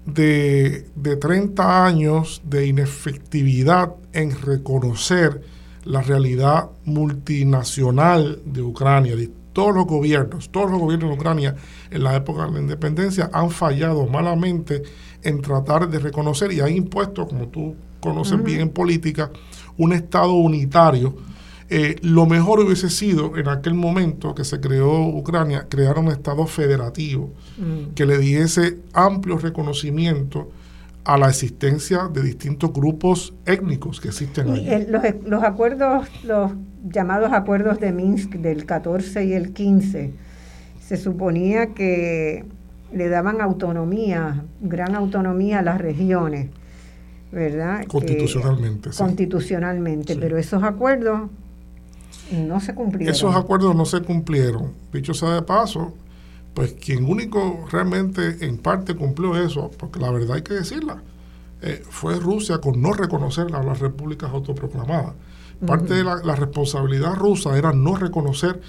de, 0.06 0.86
de 0.96 1.16
30 1.16 1.86
años 1.86 2.42
de 2.46 2.68
inefectividad 2.68 3.96
en 4.12 4.40
reconocer 4.40 5.42
la 5.86 6.02
realidad 6.02 6.70
multinacional 6.86 8.42
de 8.46 8.62
Ucrania, 8.62 9.16
todos 9.54 9.74
los 9.74 9.86
gobiernos, 9.86 10.50
todos 10.50 10.70
los 10.70 10.80
gobiernos 10.80 11.12
de 11.12 11.16
Ucrania 11.16 11.56
en 11.92 12.04
la 12.04 12.16
época 12.16 12.46
de 12.46 12.52
la 12.52 12.60
independencia 12.60 13.30
han 13.32 13.50
fallado 13.52 14.08
malamente 14.08 14.84
en 15.22 15.42
tratar 15.42 15.90
de 15.90 16.00
reconocer 16.00 16.52
y 16.52 16.60
han 16.60 16.76
impuesto, 16.76 17.28
como 17.28 17.48
tú 17.48 17.76
conoces 18.00 18.44
bien 18.44 18.62
en 18.62 18.70
política, 18.70 19.32
un 19.78 19.94
Estado 19.94 20.34
unitario 20.34 21.16
eh, 21.70 21.96
lo 22.02 22.26
mejor 22.26 22.60
hubiese 22.60 22.90
sido 22.90 23.36
en 23.38 23.48
aquel 23.48 23.74
momento 23.74 24.36
que 24.36 24.44
se 24.44 24.60
creó 24.60 25.08
Ucrania, 25.08 25.66
crear 25.68 25.98
un 25.98 26.10
Estado 26.10 26.46
federativo 26.46 27.32
mm. 27.58 27.94
que 27.96 28.06
le 28.06 28.20
diese 28.20 28.78
amplio 28.94 29.38
reconocimiento 29.38 30.52
a 31.06 31.18
la 31.18 31.30
existencia 31.30 32.10
de 32.12 32.22
distintos 32.22 32.72
grupos 32.72 33.34
étnicos 33.46 34.00
que 34.00 34.10
existen 34.10 34.50
allí. 34.50 34.86
los, 34.88 35.04
los, 35.26 35.44
acuerdos, 35.44 36.08
los 36.24 36.52
llamados 36.84 37.32
acuerdos 37.34 37.80
de 37.80 37.92
Minsk 37.92 38.36
del 38.36 38.66
14 38.66 39.26
y 39.26 39.34
el 39.34 39.54
15, 39.54 40.14
se 40.86 40.98
suponía 40.98 41.68
que 41.74 42.46
le 42.94 43.10
daban 43.10 43.42
autonomía, 43.42 44.44
gran 44.62 44.96
autonomía 44.96 45.60
a 45.60 45.62
las 45.62 45.80
regiones, 45.80 46.50
¿verdad? 47.32 47.86
Constitucionalmente. 47.88 48.92
Constitucionalmente, 48.92 50.16
pero 50.16 50.38
esos 50.38 50.64
acuerdos 50.64 51.30
no 52.32 52.60
se 52.60 52.74
cumplieron. 52.76 53.14
Esos 53.14 53.36
acuerdos 53.36 53.76
no 53.76 53.86
se 53.86 54.02
cumplieron. 54.02 54.74
Dicho 54.92 55.14
sea 55.14 55.34
de 55.34 55.42
paso, 55.42 55.94
pues 56.54 56.74
quien 56.74 57.06
único 57.06 57.66
realmente 57.72 58.46
en 58.46 58.58
parte 58.58 58.96
cumplió 58.96 59.36
eso, 59.36 59.72
porque 59.78 60.00
la 60.00 60.12
verdad 60.12 60.36
hay 60.36 60.42
que 60.44 60.54
decirla, 60.54 61.02
eh, 61.62 61.84
fue 61.90 62.20
Rusia 62.20 62.60
con 62.60 62.82
no 62.82 62.94
reconocer 62.94 63.48
a 63.56 63.64
las 63.64 63.80
repúblicas 63.80 64.30
autoproclamadas. 64.32 65.14
Parte 65.66 65.94
de 65.94 66.04
la, 66.04 66.36
responsabilidad 66.36 67.16
rusa 67.16 67.58
era 67.58 67.72
no 67.72 67.96
reconocer 67.96 68.60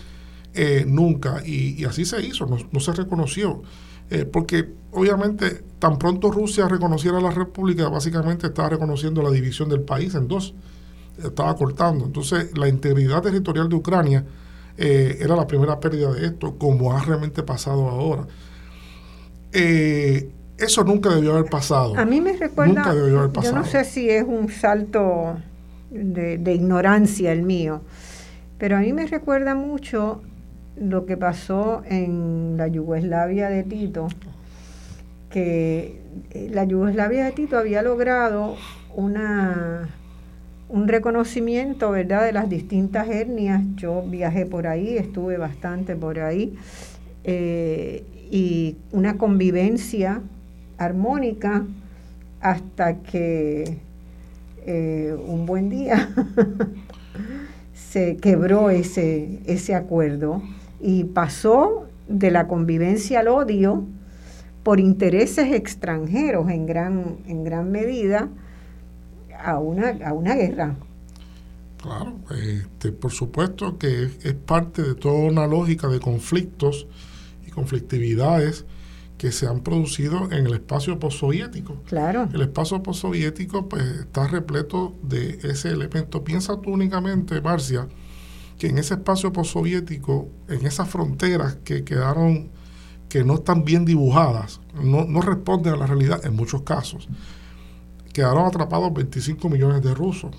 eh, 0.55 0.85
nunca, 0.87 1.45
y, 1.45 1.85
así 1.85 2.05
se 2.05 2.25
hizo, 2.25 2.47
no, 2.47 2.81
se 2.81 2.93
reconoció. 2.93 3.63
Eh, 4.11 4.25
porque 4.25 4.69
obviamente 4.93 5.65
tan 5.79 5.99
pronto 5.99 6.31
Rusia 6.31 6.69
reconociera 6.69 7.19
a 7.19 7.21
la 7.21 7.31
república, 7.31 7.89
básicamente 7.89 8.47
estaba 8.47 8.69
reconociendo 8.69 9.23
la 9.23 9.31
división 9.31 9.69
del 9.69 9.81
país 9.81 10.15
en 10.15 10.29
dos 10.29 10.55
estaba 11.23 11.57
cortando. 11.57 12.05
Entonces, 12.05 12.57
la 12.57 12.69
integridad 12.69 13.23
territorial 13.23 13.69
de 13.69 13.77
Ucrania 13.77 14.25
eh, 14.77 15.19
era 15.21 15.37
la 15.37 15.47
primera 15.47 15.79
pérdida 15.79 16.13
de 16.13 16.27
esto, 16.27 16.59
como 16.59 16.97
ha 16.97 17.03
realmente 17.03 17.43
pasado 17.43 17.89
ahora. 17.89 18.27
Eh, 19.53 20.31
eso 20.59 20.85
nunca 20.85 21.15
debió 21.15 21.33
haber 21.35 21.51
pasado. 21.51 21.97
A 21.97 22.05
mí 22.05 22.21
me 22.21 22.33
recuerda, 22.37 22.93
yo 23.43 23.53
no 23.53 23.65
sé 23.65 23.85
si 23.85 24.11
es 24.11 24.25
un 24.25 24.49
salto 24.51 25.37
de, 25.91 26.39
de, 26.39 26.55
ignorancia 26.55 27.33
el 27.33 27.43
mío, 27.43 27.83
pero 28.59 28.77
a 28.77 28.81
mí 28.81 28.93
me 28.93 29.07
recuerda 29.07 29.55
mucho 29.55 30.23
lo 30.77 31.07
que 31.07 31.17
pasó 31.17 31.83
en 31.87 32.57
la 32.57 32.69
Yugoslavia 32.69 33.49
de 33.49 33.63
Tito, 33.63 34.09
que 35.31 36.01
eh, 36.31 36.49
la 36.51 36.65
Yugoslavia 36.65 37.25
de 37.25 37.33
Tito 37.33 37.59
había 37.59 37.83
logrado 37.83 38.57
una 38.95 39.89
un 40.75 40.89
reconocimiento, 40.89 41.93
¿verdad?, 41.93 42.25
de 42.25 42.33
las 42.33 42.51
distintas 42.51 43.09
etnias. 43.09 43.63
Yo 43.77 44.03
viajé 44.03 44.45
por 44.45 44.67
ahí, 44.67 44.97
estuve 44.97 45.39
bastante 45.39 45.95
por 45.95 46.19
ahí, 46.19 46.57
eh, 47.23 48.03
y 48.29 48.77
una 48.91 49.17
convivencia 49.17 50.21
armónica 50.77 51.65
hasta 52.41 52.97
que 53.03 53.79
eh, 54.67 55.17
un 55.29 55.47
buen 55.47 55.71
día 55.71 56.09
se 57.73 58.17
quebró 58.17 58.71
ese, 58.71 59.39
ese 59.47 59.77
acuerdo 59.77 60.43
y 60.81 61.05
pasó 61.05 61.87
de 62.09 62.33
la 62.33 62.49
convivencia 62.49 63.21
al 63.21 63.29
odio 63.29 63.85
por 64.65 64.81
intereses 64.81 65.53
extranjeros 65.53 66.51
en 66.51 66.67
gran, 66.67 67.19
en 67.29 67.45
gran 67.45 67.71
medida 67.71 68.29
a 69.45 69.59
una, 69.59 69.91
a 70.05 70.13
una 70.13 70.35
guerra. 70.35 70.75
Claro, 71.81 72.15
este, 72.31 72.93
por 72.93 73.13
supuesto 73.13 73.77
que 73.77 74.05
es, 74.05 74.35
parte 74.35 74.83
de 74.83 74.95
toda 74.95 75.31
una 75.31 75.47
lógica 75.47 75.87
de 75.89 76.01
conflictos 76.01 76.87
y 77.47 77.51
conflictividades 77.51 78.65
que 79.19 79.31
se 79.31 79.47
han 79.47 79.61
producido 79.61 80.33
en 80.33 80.47
el 80.47 80.55
espacio 80.55 80.99
postsoviético. 80.99 81.83
Claro. 81.87 82.29
El 82.33 82.41
espacio 82.41 82.83
postsoviético 82.83 83.69
pues 83.69 83.85
está 83.85 84.27
repleto 84.27 84.95
de 85.03 85.39
ese 85.43 85.71
elemento. 85.71 86.25
Piensa 86.25 86.59
tú 86.59 86.71
únicamente, 86.71 87.41
Marcia, 87.43 87.87
que 88.59 88.69
en 88.69 88.79
ese 88.79 88.95
espacio 88.95 89.33
postsoviético, 89.33 90.29
en 90.49 90.65
esas 90.65 90.89
fronteras 90.89 91.57
que 91.65 91.85
quedaron, 91.85 92.49
que 93.11 93.25
no 93.25 93.35
están 93.35 93.65
bien 93.65 93.85
dibujadas, 93.85 94.61
no, 94.83 95.05
no 95.05 95.21
responden 95.21 95.75
a 95.75 95.77
la 95.77 95.87
realidad 95.87 96.25
en 96.25 96.35
muchos 96.35 96.63
casos 96.63 97.09
quedaron 98.15 98.47
atrapados 98.47 98.95
25 98.95 99.51
millones 99.51 99.83
de 99.83 99.93
rusos. 99.93 100.31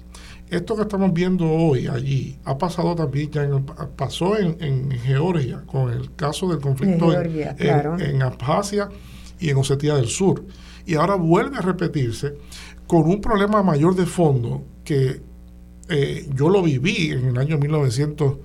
Esto 0.49 0.75
que 0.75 0.83
estamos 0.83 1.13
viendo 1.13 1.45
hoy 1.45 1.87
allí 1.87 2.39
ha 2.45 2.57
pasado 2.57 2.95
también, 2.95 3.29
ya 3.29 3.43
en 3.43 3.65
pasó 3.95 4.37
en, 4.37 4.91
Georgia 4.91 5.61
con 5.65 5.91
el 5.91 6.15
caso 6.15 6.47
del 6.47 6.59
conflicto 6.59 7.11
en, 7.13 8.21
Abjasia 8.23 8.89
y 9.39 9.49
en 9.49 9.57
Osetia 9.57 9.95
del 9.95 10.07
Sur. 10.07 10.45
Y 10.85 10.95
ahora 10.95 11.15
vuelve 11.15 11.57
a 11.57 11.61
repetirse 11.61 12.35
con 12.87 13.07
un 13.07 13.19
problema 13.19 13.61
mayor 13.61 13.95
de 13.95 14.05
fondo 14.05 14.63
que 14.83 15.21
eh, 15.89 16.29
yo 16.33 16.49
lo 16.49 16.63
viví 16.63 17.11
en 17.11 17.25
el 17.25 17.37
año 17.37 17.57
1900, 17.57 18.37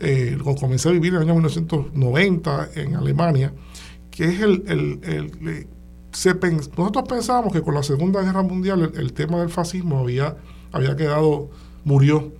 eh, 0.00 0.38
comencé 0.58 0.88
a 0.88 0.92
vivir 0.92 1.10
en 1.10 1.16
el 1.16 1.22
año 1.24 1.34
1990 1.34 2.70
en 2.74 2.96
Alemania, 2.96 3.52
que 4.10 4.24
es 4.24 4.40
el, 4.40 4.64
el 4.66 5.66
nosotros 6.76 7.04
pensábamos 7.08 7.52
que 7.52 7.62
con 7.62 7.74
la 7.74 7.82
Segunda 7.82 8.22
Guerra 8.22 8.42
Mundial 8.42 8.92
el, 8.94 9.12
tema 9.12 9.40
del 9.40 9.50
fascismo 9.50 10.00
había, 10.00 10.36
había 10.72 10.96
quedado, 10.96 11.50
murió, 11.84 12.32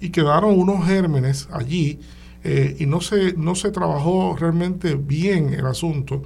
y 0.00 0.10
quedaron 0.10 0.58
unos 0.58 0.86
gérmenes 0.86 1.48
allí 1.52 2.00
eh, 2.42 2.76
y 2.78 2.86
no 2.86 3.00
se, 3.00 3.34
no 3.34 3.54
se 3.54 3.70
trabajó 3.70 4.36
realmente 4.36 4.94
bien 4.94 5.52
el 5.52 5.66
asunto. 5.66 6.22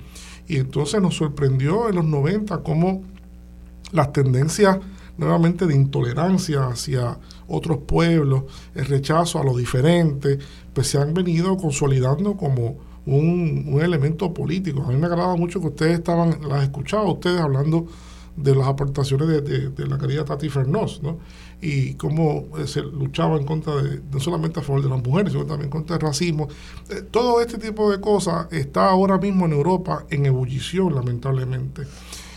Y 0.46 0.58
entonces 0.58 1.00
nos 1.02 1.16
sorprendió 1.16 1.88
en 1.88 1.96
los 1.96 2.04
90 2.04 2.62
cómo 2.62 3.02
las 3.92 4.12
tendencias 4.12 4.78
nuevamente 5.16 5.66
de 5.66 5.74
intolerancia 5.74 6.66
hacia 6.66 7.18
otros 7.46 7.78
pueblos, 7.86 8.44
el 8.74 8.86
rechazo 8.86 9.40
a 9.40 9.44
lo 9.44 9.56
diferente, 9.56 10.38
pues 10.72 10.88
se 10.88 10.98
han 10.98 11.14
venido 11.14 11.56
consolidando 11.56 12.36
como 12.36 12.76
un, 13.06 13.78
elemento 13.82 14.32
político. 14.32 14.82
A 14.82 14.88
mí 14.88 14.96
me 14.96 15.06
agrada 15.06 15.36
mucho 15.36 15.60
que 15.60 15.68
ustedes 15.68 15.98
estaban, 15.98 16.38
las 16.48 16.62
escuchaba 16.62 17.10
ustedes 17.10 17.40
hablando 17.40 17.86
de 18.36 18.54
las 18.54 18.66
aportaciones 18.66 19.28
de, 19.28 19.70
de, 19.70 19.86
la 19.86 19.96
querida 19.96 20.24
Tati 20.24 20.48
Fernós, 20.48 21.00
¿no? 21.02 21.18
Y 21.60 21.94
cómo 21.94 22.48
eh, 22.58 22.66
se 22.66 22.82
luchaba 22.82 23.36
en 23.36 23.44
contra 23.44 23.76
de, 23.76 24.00
no 24.10 24.18
solamente 24.18 24.58
a 24.58 24.62
favor 24.62 24.82
de 24.82 24.88
las 24.88 25.02
mujeres, 25.02 25.32
sino 25.32 25.46
también 25.46 25.70
contra 25.70 25.96
el 25.96 26.02
racismo. 26.02 26.48
Eh, 26.90 27.02
todo 27.10 27.40
este 27.40 27.58
tipo 27.58 27.90
de 27.90 28.00
cosas 28.00 28.52
está 28.52 28.90
ahora 28.90 29.18
mismo 29.18 29.46
en 29.46 29.52
Europa 29.52 30.04
en 30.10 30.26
ebullición, 30.26 30.94
lamentablemente. 30.94 31.82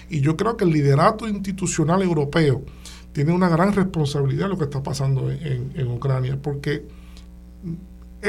Y 0.09 0.21
yo 0.21 0.37
creo 0.37 0.55
que 0.55 0.65
el 0.65 0.71
liderato 0.71 1.27
institucional 1.27 2.01
europeo 2.01 2.63
tiene 3.11 3.33
una 3.33 3.49
gran 3.49 3.73
responsabilidad 3.73 4.45
en 4.45 4.51
lo 4.51 4.57
que 4.57 4.65
está 4.65 4.83
pasando 4.83 5.31
en, 5.31 5.91
Ucrania, 5.91 6.37
porque 6.39 6.85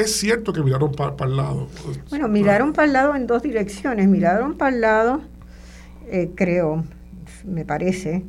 es 0.01 0.15
cierto 0.15 0.53
que 0.53 0.61
miraron 0.61 0.91
para 0.91 1.25
el 1.25 1.37
lado. 1.37 1.67
Bueno, 2.09 2.27
miraron 2.27 2.73
para 2.73 2.85
el 2.85 2.93
lado 2.93 3.15
en 3.15 3.27
dos 3.27 3.43
direcciones. 3.43 4.07
Miraron 4.07 4.57
para 4.57 4.75
el 4.75 4.81
lado, 4.81 5.21
eh, 6.07 6.31
creo, 6.35 6.83
me 7.45 7.65
parece, 7.65 8.23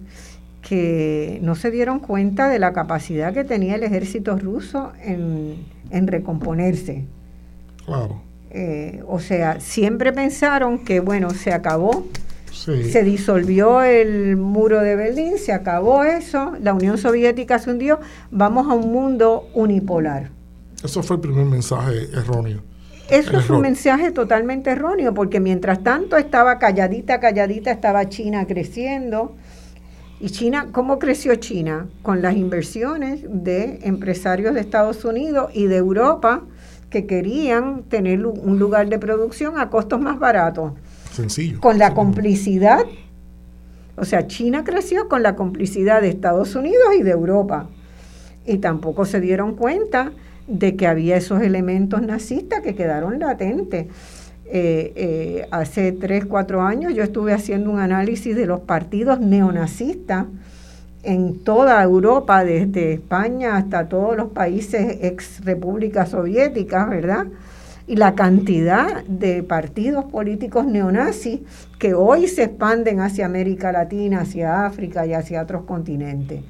que 0.63 1.39
no 1.43 1.55
se 1.55 1.71
dieron 1.71 2.01
cuenta 2.01 2.49
de 2.49 2.59
la 2.59 2.73
capacidad 2.73 3.33
que 3.33 3.45
tenía 3.45 3.77
el 3.77 3.83
ejército 3.83 4.37
ruso 4.37 4.93
en, 5.03 5.65
en 5.91 6.07
recomponerse. 6.07 7.07
Claro. 7.85 8.23
Eh, 8.51 9.03
o 9.07 9.21
sea, 9.21 9.61
siempre 9.61 10.13
pensaron 10.13 10.85
que, 10.85 11.01
bueno, 11.01 11.31
se 11.31 11.53
acabó 11.53 12.07
se 12.53 13.05
disolvió 13.05 13.83
el 13.83 14.37
muro 14.37 14.81
de 14.81 14.97
Berlín, 14.97 15.39
se 15.39 15.53
acabó 15.53 16.03
eso, 16.03 16.53
la 16.61 16.75
Unión 16.75 16.99
Soviética 16.99 17.59
se 17.59 17.71
hundió, 17.71 18.01
vamos 18.31 18.69
a 18.69 18.75
un 18.75 18.93
mundo 18.93 19.49
unipolar. 19.55 20.31
Eso 20.83 21.03
fue 21.03 21.17
el 21.17 21.23
primer 21.23 21.45
mensaje 21.45 22.09
erróneo. 22.13 22.63
Eso 23.11 23.39
es 23.39 23.51
un 23.51 23.61
mensaje 23.61 24.13
totalmente 24.13 24.71
erróneo, 24.71 25.13
porque 25.13 25.41
mientras 25.41 25.83
tanto 25.83 26.17
estaba 26.17 26.59
calladita, 26.59 27.19
calladita, 27.19 27.73
estaba 27.73 28.09
China 28.09 28.47
creciendo. 28.47 29.35
¿Y 30.21 30.31
China, 30.31 30.69
cómo 30.71 30.99
creció 30.99 31.35
China? 31.35 31.89
Con 32.03 32.23
las 32.23 32.37
inversiones 32.37 33.23
de 33.27 33.81
empresarios 33.83 34.55
de 34.55 34.61
Estados 34.61 35.05
Unidos 35.05 35.51
y 35.55 35.67
de 35.67 35.77
Europa 35.77 36.43
que 36.89 37.07
querían 37.07 37.83
tener 37.85 38.25
un 38.25 38.59
lugar 38.59 38.89
de 38.89 38.99
producción 38.99 39.59
a 39.59 39.71
costos 39.71 40.01
más 40.01 40.19
baratos. 40.19 40.73
Sencillo. 41.13 41.61
Con 41.61 41.79
la 41.79 41.95
complicidad, 41.95 42.85
o 43.97 44.05
sea, 44.05 44.29
China 44.29 44.63
creció 44.63 45.09
con 45.09 45.23
la 45.23 45.37
complicidad 45.37 46.01
de 46.01 46.09
Estados 46.09 46.55
Unidos 46.55 46.95
y 46.99 47.03
de 47.03 47.11
Europa. 47.11 47.69
Y 48.47 48.59
tampoco 48.59 49.05
se 49.05 49.21
dieron 49.21 49.57
cuenta 49.57 50.13
de 50.51 50.77
que 50.77 50.87
había 50.87 51.17
esos 51.17 51.41
elementos 51.43 52.03
nazistas 52.03 52.61
que 52.61 52.75
quedaron 52.75 53.19
latentes. 53.19 53.87
Eh, 54.53 54.93
eh, 54.97 55.49
hace 55.53 55.93
tres, 55.93 56.27
cuatro 56.27 56.63
años 56.63 56.93
yo 56.93 57.05
estuve 57.05 57.33
haciendo 57.33 57.71
un 57.71 57.79
análisis 57.79 58.35
de 58.35 58.47
los 58.47 58.61
partidos 58.61 59.21
neonazistas 59.21 60.27
en 61.05 61.45
toda 61.45 61.83
Europa, 61.83 62.45
desde 62.45 62.95
España 62.95 63.57
hasta 63.57 63.89
todos 63.89 64.17
los 64.17 64.33
países 64.33 64.99
ex 65.03 65.45
repúblicas 65.45 66.11
soviéticas, 66.11 66.91
¿verdad? 66.91 67.27
y 67.91 67.97
la 67.97 68.15
cantidad 68.15 69.03
de 69.07 69.43
partidos 69.43 70.05
políticos 70.05 70.65
neonazis 70.65 71.41
que 71.77 71.93
hoy 71.93 72.29
se 72.29 72.45
expanden 72.45 73.01
hacia 73.01 73.27
América 73.27 73.73
Latina, 73.73 74.21
hacia 74.21 74.65
África 74.65 75.07
y 75.07 75.13
hacia 75.13 75.43
otros 75.43 75.65
continentes. 75.65 76.43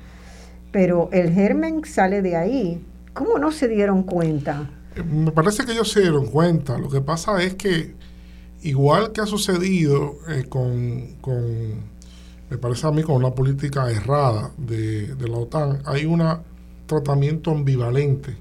Pero 0.71 1.09
el 1.13 1.33
germen 1.33 1.83
sale 1.87 2.21
de 2.21 2.37
ahí. 2.37 2.85
¿Cómo 3.21 3.39
no 3.39 3.53
se 3.53 3.69
dieron 3.69 4.05
cuenta? 4.05 4.71
Me 5.05 5.31
parece 5.31 5.67
que 5.67 5.73
ellos 5.73 5.93
se 5.93 6.01
dieron 6.01 6.29
cuenta. 6.29 6.79
Lo 6.79 6.89
que 6.89 7.03
pasa 7.03 7.43
es 7.43 7.55
que, 7.55 7.95
igual 8.63 9.13
que 9.13 9.21
ha 9.21 9.27
sucedido 9.27 10.17
eh, 10.27 10.47
con, 10.49 11.17
me 12.49 12.57
parece 12.57 12.87
a 12.87 12.91
mí, 12.93 13.03
con 13.03 13.17
una 13.17 13.35
política 13.35 13.91
errada 13.91 14.53
de, 14.57 15.15
de 15.17 15.29
la 15.29 15.37
OTAN, 15.37 15.83
hay 15.85 16.07
un 16.07 16.23
tratamiento 16.87 17.51
ambivalente 17.51 18.39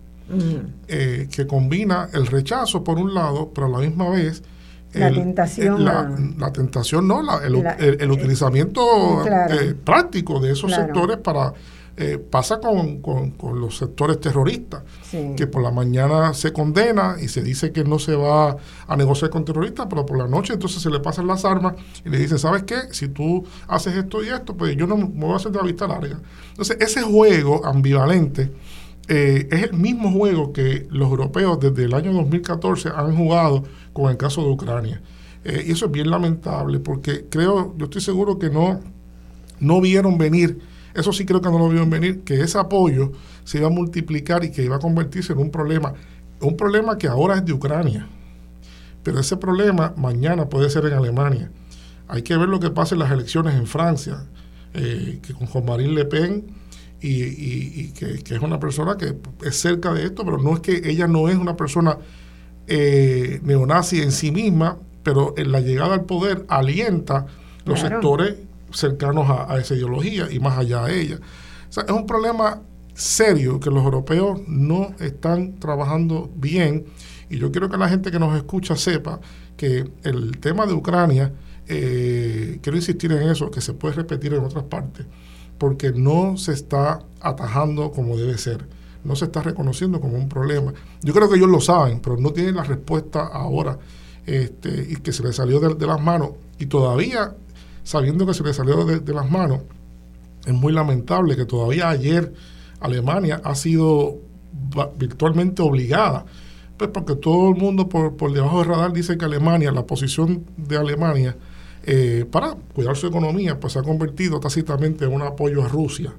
eh, 0.87 1.27
que 1.29 1.45
combina 1.45 2.07
el 2.13 2.25
rechazo 2.25 2.81
por 2.81 2.99
un 2.99 3.13
lado, 3.13 3.51
pero 3.53 3.67
a 3.67 3.69
la 3.71 3.79
misma 3.79 4.09
vez 4.11 4.43
la 4.93 5.11
tentación. 5.11 5.83
La, 5.83 6.53
tentación, 6.53 7.05
no, 7.05 7.19
el, 7.41 7.65
el, 7.99 8.11
utilizamiento 8.11 9.25
eh, 9.27 9.75
práctico 9.75 10.39
de 10.39 10.53
esos 10.53 10.71
sectores 10.71 11.17
para... 11.17 11.53
Eh, 12.01 12.17
pasa 12.17 12.61
con, 12.61 13.01
con, 13.01 13.59
los 13.59 13.77
sectores 13.77 14.21
terroristas, 14.21 14.83
que 15.35 15.47
por 15.47 15.61
la 15.61 15.69
mañana 15.69 16.33
se 16.33 16.53
condena 16.53 17.17
y 17.21 17.27
se 17.27 17.43
dice 17.43 17.73
que 17.73 17.83
no 17.83 17.99
se 17.99 18.15
va 18.15 18.55
a 18.87 18.95
negociar 18.95 19.29
con 19.29 19.43
terroristas, 19.43 19.87
pero 19.89 20.05
por 20.05 20.17
la 20.17 20.25
noche 20.25 20.53
entonces 20.53 20.81
se 20.81 20.89
le 20.89 21.01
pasan 21.01 21.27
las 21.27 21.43
armas 21.43 21.75
y 22.05 22.07
le 22.07 22.17
dicen, 22.17 22.39
¿sabes 22.39 22.63
qué? 22.63 22.77
Si 22.91 23.09
tú 23.09 23.43
haces 23.67 23.97
esto 23.97 24.23
y 24.23 24.29
esto, 24.29 24.55
pues 24.55 24.77
yo 24.77 24.87
no 24.87 24.95
me 24.95 25.07
voy 25.07 25.33
a 25.33 25.35
hacer 25.35 25.51
de 25.51 25.57
la 25.57 25.65
vista 25.65 25.89
larga. 25.89 26.17
Entonces, 26.51 26.77
ese 26.79 27.01
juego 27.01 27.65
ambivalente 27.65 28.49
eh, 29.09 29.49
es 29.51 29.63
el 29.63 29.73
mismo 29.73 30.09
juego 30.09 30.53
que 30.53 30.87
los 30.91 31.09
europeos 31.09 31.59
desde 31.59 31.83
el 31.83 31.93
año 31.93 32.13
2014 32.13 32.91
han 32.95 33.13
jugado 33.17 33.65
con 33.91 34.09
el 34.09 34.15
caso 34.15 34.41
de 34.41 34.51
Ucrania. 34.51 35.01
Eh, 35.43 35.65
y 35.67 35.71
eso 35.73 35.87
es 35.87 35.91
bien 35.91 36.09
lamentable 36.09 36.79
porque 36.79 37.25
creo, 37.29 37.75
yo 37.77 37.85
estoy 37.87 37.99
seguro 37.99 38.39
que 38.39 38.49
no, 38.49 38.79
no 39.59 39.81
vieron 39.81 40.17
venir, 40.17 40.61
eso 40.93 41.13
sí 41.13 41.25
creo 41.25 41.41
que 41.41 41.49
no 41.49 41.59
lo 41.59 41.69
vieron 41.69 41.89
venir, 41.89 42.21
que 42.21 42.41
ese 42.41 42.57
apoyo 42.57 43.11
se 43.43 43.59
iba 43.59 43.67
a 43.67 43.71
multiplicar 43.71 44.43
y 44.43 44.51
que 44.51 44.63
iba 44.63 44.77
a 44.77 44.79
convertirse 44.79 45.33
en 45.33 45.39
un 45.39 45.51
problema, 45.51 45.93
un 46.41 46.57
problema 46.57 46.97
que 46.97 47.07
ahora 47.07 47.35
es 47.35 47.45
de 47.45 47.53
Ucrania, 47.53 48.07
pero 49.03 49.19
ese 49.19 49.37
problema 49.37 49.93
mañana 49.97 50.49
puede 50.49 50.69
ser 50.69 50.85
en 50.85 50.93
Alemania. 50.93 51.51
Hay 52.07 52.23
que 52.23 52.35
ver 52.35 52.49
lo 52.49 52.59
que 52.59 52.71
pasa 52.71 52.95
en 52.95 52.99
las 52.99 53.11
elecciones 53.11 53.55
en 53.55 53.67
Francia, 53.67 54.25
eh, 54.73 55.19
que 55.21 55.33
con 55.33 55.47
Juan 55.47 55.65
Marine 55.65 55.93
Le 55.93 56.05
Pen 56.05 56.45
y, 57.01 57.91
que, 57.91 58.21
es 58.35 58.41
una 58.41 58.59
persona 58.59 58.97
que 58.97 59.15
es 59.45 59.55
cerca 59.55 59.93
de 59.93 60.05
esto, 60.05 60.25
pero 60.25 60.37
no 60.37 60.53
es 60.53 60.59
que 60.59 60.81
ella 60.89 61.07
no 61.07 61.29
es 61.29 61.37
una 61.37 61.55
persona 61.55 61.97
eh, 62.67 63.39
neonazi 63.43 64.01
en 64.01 64.11
sí 64.11 64.31
misma, 64.31 64.77
pero 65.03 65.33
en 65.37 65.51
la 65.51 65.61
llegada 65.61 65.93
al 65.93 66.05
poder 66.05 66.45
alienta 66.49 67.25
los 67.65 67.79
sectores 67.79 68.35
cercanos 68.71 69.29
a, 69.29 69.57
esa 69.57 69.75
ideología 69.75 70.31
y 70.31 70.39
más 70.39 70.57
allá 70.57 70.83
de 70.83 71.01
ella. 71.01 71.19
O 71.69 71.71
sea, 71.71 71.83
es 71.83 71.91
un 71.91 72.05
problema 72.05 72.61
serio 72.93 73.59
que 73.59 73.69
los 73.69 73.83
europeos 73.83 74.41
no 74.47 74.93
están 74.99 75.59
trabajando 75.59 76.29
bien 76.35 76.85
y 77.29 77.37
yo 77.37 77.51
quiero 77.51 77.69
que 77.69 77.77
la 77.77 77.87
gente 77.87 78.11
que 78.11 78.19
nos 78.19 78.35
escucha 78.35 78.75
sepa 78.75 79.19
que 79.55 79.89
el 80.03 80.37
tema 80.39 80.65
de 80.65 80.73
Ucrania, 80.73 81.33
eh, 81.67 82.59
quiero 82.61 82.77
insistir 82.77 83.11
en 83.11 83.29
eso, 83.29 83.51
que 83.51 83.61
se 83.61 83.73
puede 83.73 83.95
repetir 83.95 84.33
en 84.33 84.43
otras 84.43 84.63
partes 84.63 85.05
porque 85.59 85.91
no 85.91 86.37
se 86.37 86.53
está 86.53 87.03
atajando 87.19 87.91
como 87.91 88.17
debe 88.17 88.37
ser, 88.37 88.65
no 89.03 89.15
se 89.15 89.25
está 89.25 89.43
reconociendo 89.43 89.99
como 89.99 90.17
un 90.17 90.29
problema. 90.29 90.73
Yo 91.03 91.13
creo 91.13 91.29
que 91.29 91.35
ellos 91.35 91.49
lo 91.49 91.61
saben, 91.61 91.99
pero 91.99 92.17
no 92.17 92.31
tienen 92.31 92.55
la 92.55 92.63
respuesta 92.63 93.27
ahora 93.27 93.77
este, 94.25 94.87
y 94.89 94.95
que 94.95 95.11
se 95.11 95.21
les 95.21 95.35
salió 95.35 95.59
de, 95.59 95.85
las 95.85 96.01
manos. 96.01 96.31
Y 96.57 96.65
todavía, 96.65 97.35
sabiendo 97.83 98.25
que 98.25 98.33
se 98.33 98.43
les 98.43 98.55
salió 98.55 98.85
de, 98.85 99.13
las 99.13 99.29
manos, 99.29 99.61
es 100.45 100.53
muy 100.53 100.73
lamentable 100.73 101.35
que 101.35 101.45
todavía 101.45 101.89
ayer 101.89 102.33
Alemania 102.79 103.41
ha 103.43 103.55
sido 103.55 104.17
virtualmente 104.97 105.61
obligada, 105.61 106.25
pues 106.77 106.89
porque 106.91 107.15
todo 107.15 107.49
el 107.49 107.55
mundo 107.55 107.89
por, 107.89 108.15
por 108.15 108.31
debajo 108.31 108.59
del 108.59 108.69
radar 108.69 108.93
dice 108.93 109.17
que 109.17 109.25
Alemania, 109.25 109.71
la 109.71 109.85
posición 109.85 110.45
de 110.57 110.77
Alemania, 110.77 111.35
eh, 111.83 112.25
para 112.29 112.55
cuidar 112.73 112.95
su 112.95 113.07
economía, 113.07 113.59
pues 113.59 113.73
se 113.73 113.79
ha 113.79 113.83
convertido 113.83 114.39
tácitamente 114.39 115.05
en 115.05 115.13
un 115.13 115.21
apoyo 115.21 115.63
a 115.63 115.67
Rusia. 115.67 116.13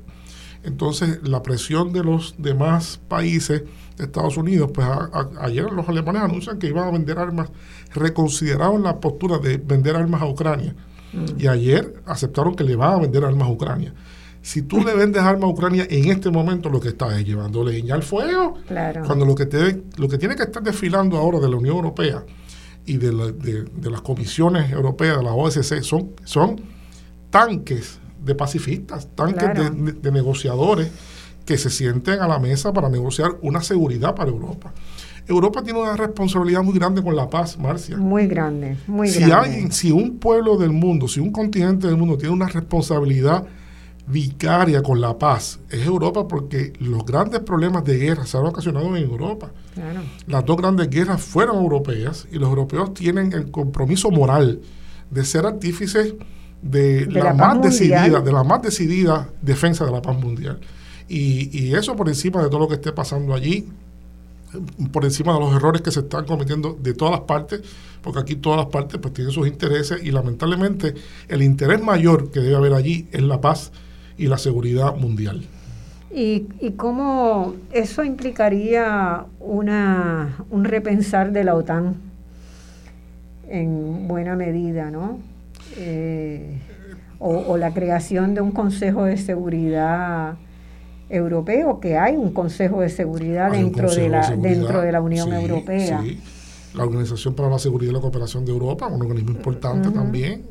Entonces, 0.62 1.20
la 1.22 1.42
presión 1.42 1.92
de 1.92 2.04
los 2.04 2.34
demás 2.38 3.00
países 3.08 3.62
de 3.96 4.04
Estados 4.04 4.36
Unidos, 4.36 4.70
pues 4.74 4.86
ayer 5.40 5.70
los 5.70 5.88
alemanes 5.88 6.22
anuncian 6.22 6.58
que 6.58 6.66
iban 6.66 6.88
a 6.88 6.90
vender 6.90 7.18
armas, 7.18 7.50
reconsideraron 7.94 8.82
la 8.82 9.00
postura 9.00 9.38
de 9.38 9.56
vender 9.58 9.96
armas 9.96 10.22
a 10.22 10.26
Ucrania. 10.26 10.74
Mm. 11.12 11.40
Y 11.40 11.46
ayer 11.46 12.02
aceptaron 12.06 12.54
que 12.54 12.64
le 12.64 12.76
van 12.76 12.94
a 12.94 12.98
vender 12.98 13.24
armas 13.24 13.48
a 13.48 13.50
Ucrania. 13.50 13.94
Si 14.42 14.62
tú 14.62 14.82
le 14.82 14.94
vendes 14.94 15.22
armas 15.22 15.44
a 15.44 15.52
Ucrania 15.52 15.86
en 15.90 16.10
este 16.10 16.30
momento, 16.30 16.70
lo 16.70 16.80
que 16.80 16.88
estás 16.88 17.18
es 17.18 17.26
llevando 17.26 17.62
leña 17.62 17.94
al 17.94 18.02
fuego. 18.02 18.54
Cuando 19.06 19.26
lo 19.26 19.34
que, 19.34 19.46
te, 19.46 19.82
lo 19.96 20.08
que 20.08 20.16
tiene 20.16 20.34
que 20.34 20.44
estar 20.44 20.62
desfilando 20.62 21.18
ahora 21.18 21.38
de 21.40 21.48
la 21.48 21.56
Unión 21.56 21.76
Europea 21.76 22.24
y 22.86 22.96
de, 22.96 23.10
de, 23.32 23.90
las 23.90 24.00
comisiones 24.00 24.70
europeas, 24.72 25.18
de 25.18 25.24
la 25.24 25.34
OSCE, 25.34 25.82
son, 25.82 26.12
son 26.24 26.60
tanques 27.28 28.00
de 28.24 28.34
pacifistas, 28.34 29.08
tanques 29.14 29.48
de, 30.02 30.10
negociadores 30.10 30.90
que 31.44 31.58
se 31.58 31.70
sienten 31.70 32.20
a 32.20 32.28
la 32.28 32.38
mesa 32.38 32.72
para 32.72 32.88
negociar 32.88 33.36
una 33.42 33.60
seguridad 33.60 34.14
para 34.14 34.30
Europa. 34.30 34.72
Europa 35.26 35.62
tiene 35.62 35.80
una 35.80 35.96
responsabilidad 35.96 36.62
muy 36.62 36.74
grande 36.74 37.02
con 37.02 37.14
la 37.14 37.28
paz, 37.28 37.58
Marcia. 37.58 37.96
Muy 37.96 38.26
grande, 38.26 38.76
muy 38.86 39.08
si 39.08 39.20
grande. 39.20 39.70
si 39.70 39.92
un 39.92 40.18
pueblo 40.18 40.56
del 40.56 40.70
mundo, 40.70 41.08
si 41.08 41.20
un 41.20 41.30
continente 41.30 41.86
del 41.86 41.96
mundo 41.96 42.16
tiene 42.16 42.34
una 42.34 42.48
responsabilidad 42.48 43.46
vicaria 44.10 44.82
con 44.82 45.00
la 45.00 45.16
paz 45.18 45.60
es 45.70 45.86
Europa 45.86 46.26
porque 46.26 46.72
los 46.80 47.04
grandes 47.04 47.40
problemas 47.40 47.84
de 47.84 47.96
guerra 47.96 48.26
se 48.26 48.36
han 48.36 48.46
ocasionado 48.46 48.96
en 48.96 49.04
Europa. 49.04 49.52
Las 50.26 50.44
dos 50.44 50.56
grandes 50.56 50.90
guerras 50.90 51.22
fueron 51.22 51.56
europeas 51.56 52.26
y 52.30 52.38
los 52.38 52.48
europeos 52.48 52.92
tienen 52.92 53.32
el 53.32 53.50
compromiso 53.50 54.10
moral 54.10 54.60
de 55.10 55.24
ser 55.24 55.46
artífices 55.46 56.14
de, 56.62 57.06
la, 57.06 57.32
más 57.32 57.62
decidida, 57.62 58.20
de 58.20 58.32
la 58.32 58.44
más 58.44 58.62
decidida 58.62 59.28
defensa 59.40 59.84
de 59.84 59.92
la 59.92 60.02
paz 60.02 60.18
mundial. 60.18 60.58
Y, 61.08 61.56
y 61.56 61.74
eso 61.74 61.96
por 61.96 62.08
encima 62.08 62.42
de 62.42 62.48
todo 62.48 62.60
lo 62.60 62.68
que 62.68 62.74
esté 62.74 62.92
pasando 62.92 63.34
allí, 63.34 63.68
por 64.92 65.04
encima 65.04 65.34
de 65.34 65.40
los 65.40 65.54
errores 65.54 65.82
que 65.82 65.90
se 65.90 66.00
están 66.00 66.24
cometiendo 66.24 66.76
de 66.80 66.94
todas 66.94 67.12
las 67.12 67.20
partes, 67.22 67.62
porque 68.02 68.20
aquí 68.20 68.36
todas 68.36 68.58
las 68.58 68.66
partes 68.66 68.98
pues 69.00 69.14
tienen 69.14 69.32
sus 69.32 69.46
intereses 69.46 70.02
y 70.02 70.10
lamentablemente 70.10 70.94
el 71.28 71.42
interés 71.42 71.82
mayor 71.82 72.30
que 72.30 72.40
debe 72.40 72.56
haber 72.56 72.74
allí 72.74 73.08
es 73.12 73.22
la 73.22 73.40
paz 73.40 73.72
y 74.16 74.26
la 74.26 74.38
seguridad 74.38 74.96
mundial. 74.96 75.44
¿Y, 76.12 76.48
y 76.60 76.72
cómo 76.72 77.54
eso 77.72 78.02
implicaría 78.02 79.26
una, 79.38 80.44
un 80.50 80.64
repensar 80.64 81.30
de 81.30 81.44
la 81.44 81.54
OTAN 81.54 81.94
en 83.48 84.08
buena 84.08 84.36
medida, 84.36 84.90
¿no? 84.90 85.18
Eh, 85.76 86.58
o, 87.18 87.58
la 87.58 87.74
creación 87.74 88.34
de 88.34 88.40
un 88.40 88.50
Consejo 88.50 89.04
de 89.04 89.18
Seguridad 89.18 90.36
europeo, 91.10 91.80
que 91.80 91.98
hay 91.98 92.16
un 92.16 92.32
Consejo 92.32 92.80
de 92.80 92.88
Seguridad, 92.88 93.50
dentro, 93.50 93.92
de 93.92 94.08
la, 94.08 94.30
dentro 94.36 94.80
de 94.80 94.92
la 94.92 95.00
Unión 95.00 95.32
Europea. 95.32 96.02
La 96.74 96.84
Organización 96.84 97.34
para 97.34 97.50
la 97.50 97.58
Seguridad 97.58 97.90
y 97.90 97.94
la 97.94 98.00
Cooperación 98.00 98.44
de 98.44 98.52
Europa, 98.52 98.86
un 98.86 99.02
organismo 99.02 99.32
importante 99.32 99.90
también. 99.90 100.44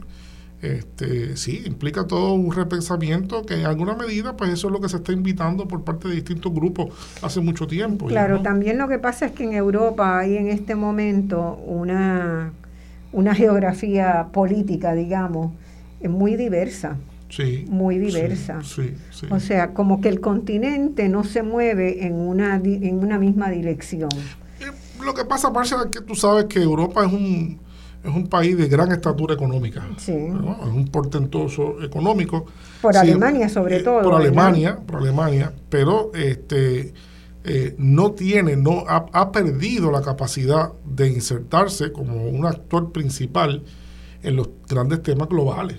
Este, 0.61 1.37
sí, 1.37 1.63
implica 1.65 2.05
todo 2.05 2.33
un 2.33 2.51
repensamiento 2.51 3.45
que 3.45 3.53
en 3.53 3.65
alguna 3.65 3.95
medida, 3.95 4.35
pues 4.35 4.51
eso 4.51 4.67
es 4.67 4.73
lo 4.73 4.81
que 4.81 4.89
se 4.89 4.97
está 4.97 5.13
invitando 5.13 5.69
por 5.69 5.85
parte 5.85 6.09
de 6.09 6.15
distintos 6.15 6.53
grupos 6.53 6.87
hace 7.21 7.39
mucho 7.39 7.65
tiempo. 7.65 8.07
Claro, 8.07 8.41
también 8.41 8.77
lo 8.77 8.89
que 8.89 8.99
pasa 8.99 9.27
es 9.27 9.31
que 9.31 9.45
en 9.45 9.53
Europa 9.53 10.19
hay 10.19 10.35
en 10.35 10.49
este 10.49 10.75
momento 10.75 11.55
una, 11.65 12.51
una 13.13 13.33
geografía 13.33 14.27
política, 14.33 14.93
digamos, 14.93 15.53
muy 16.03 16.35
diversa. 16.35 16.97
Sí, 17.29 17.65
muy 17.69 17.99
diversa. 17.99 18.59
o 19.29 19.39
sea, 19.39 19.73
como 19.73 20.01
que 20.01 20.09
el 20.09 20.19
continente 20.19 21.09
no 21.09 21.23
se 21.23 21.43
mueve 21.43 22.05
en 22.05 22.15
una, 22.15 22.55
en 22.55 22.99
una 22.99 23.19
misma 23.19 23.49
dirección. 23.49 24.09
Eh, 24.59 24.65
lo 25.03 25.13
que 25.13 25.25
pasa, 25.25 25.49
Marcia, 25.51 25.77
es 25.85 25.91
que 25.91 26.01
tú 26.01 26.15
sabes 26.15 26.45
que 26.45 26.61
Europa 26.61 27.05
es 27.05 27.13
un 27.13 27.59
es 28.03 28.15
un 28.15 28.27
país 28.27 28.57
de 28.57 28.67
gran 28.67 28.91
estatura 28.91 29.33
económica. 29.33 29.85
Es 29.97 30.07
un 30.07 30.87
portentoso 30.91 31.83
económico. 31.83 32.45
Por 32.81 32.95
Alemania, 32.95 33.49
sobre 33.49 33.77
eh, 33.77 33.83
todo. 33.83 34.01
Por 34.03 34.15
Alemania, 34.15 34.79
por 34.85 35.01
Alemania, 35.01 35.51
pero 35.69 36.11
este 36.13 36.93
eh, 37.43 37.75
no 37.77 38.11
tiene, 38.11 38.55
no 38.55 38.85
ha, 38.87 39.31
perdido 39.31 39.91
la 39.91 40.01
capacidad 40.01 40.71
de 40.85 41.09
insertarse 41.09 41.91
como 41.91 42.25
un 42.25 42.45
actor 42.45 42.91
principal 42.91 43.63
en 44.23 44.35
los 44.35 44.49
grandes 44.67 45.03
temas 45.03 45.27
globales. 45.29 45.77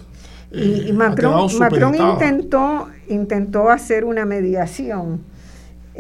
Y, 0.53 0.89
eh, 0.89 0.93
Macron, 0.93 1.49
Macron 1.59 1.95
intentó, 1.95 2.89
intentó 3.09 3.71
hacer 3.71 4.05
una 4.05 4.25
mediación 4.25 5.21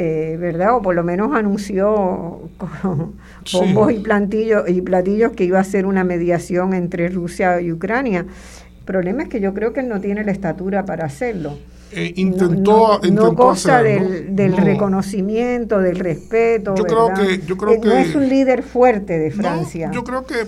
eh, 0.02 0.38
¿verdad? 0.40 0.76
O 0.76 0.82
por 0.82 0.94
lo 0.94 1.04
menos 1.04 1.34
anunció 1.34 2.48
con 2.56 3.14
bombos 3.52 3.92
y, 3.92 3.98
plantillos, 3.98 4.68
y 4.68 4.80
platillos 4.80 5.32
que 5.32 5.44
iba 5.44 5.58
a 5.58 5.64
ser 5.64 5.84
una 5.84 6.04
mediación 6.04 6.72
entre 6.72 7.08
Rusia 7.08 7.60
y 7.60 7.70
Ucrania. 7.70 8.24
El 8.78 8.84
problema 8.86 9.24
es 9.24 9.28
que 9.28 9.40
yo 9.40 9.52
creo 9.52 9.72
que 9.72 9.80
él 9.80 9.88
no 9.88 10.00
tiene 10.00 10.24
la 10.24 10.32
estatura 10.32 10.86
para 10.86 11.04
hacerlo. 11.04 11.58
Eh, 11.92 12.14
intentó, 12.16 13.00
no, 13.12 13.34
cosa 13.34 13.82
del, 13.82 14.34
del 14.34 14.56
reconocimiento, 14.56 15.80
del 15.80 15.98
respeto. 15.98 16.76
Yo 16.76 16.84
creo 16.84 17.12
que, 17.12 17.40
yo 17.44 17.56
creo 17.56 17.74
eh, 17.74 17.80
no 17.82 17.92
es 17.92 18.14
un 18.14 18.28
líder 18.28 18.62
fuerte 18.62 19.18
de 19.18 19.30
Francia. 19.30 19.90
yo 19.92 20.02
creo 20.02 20.24
que 20.24 20.46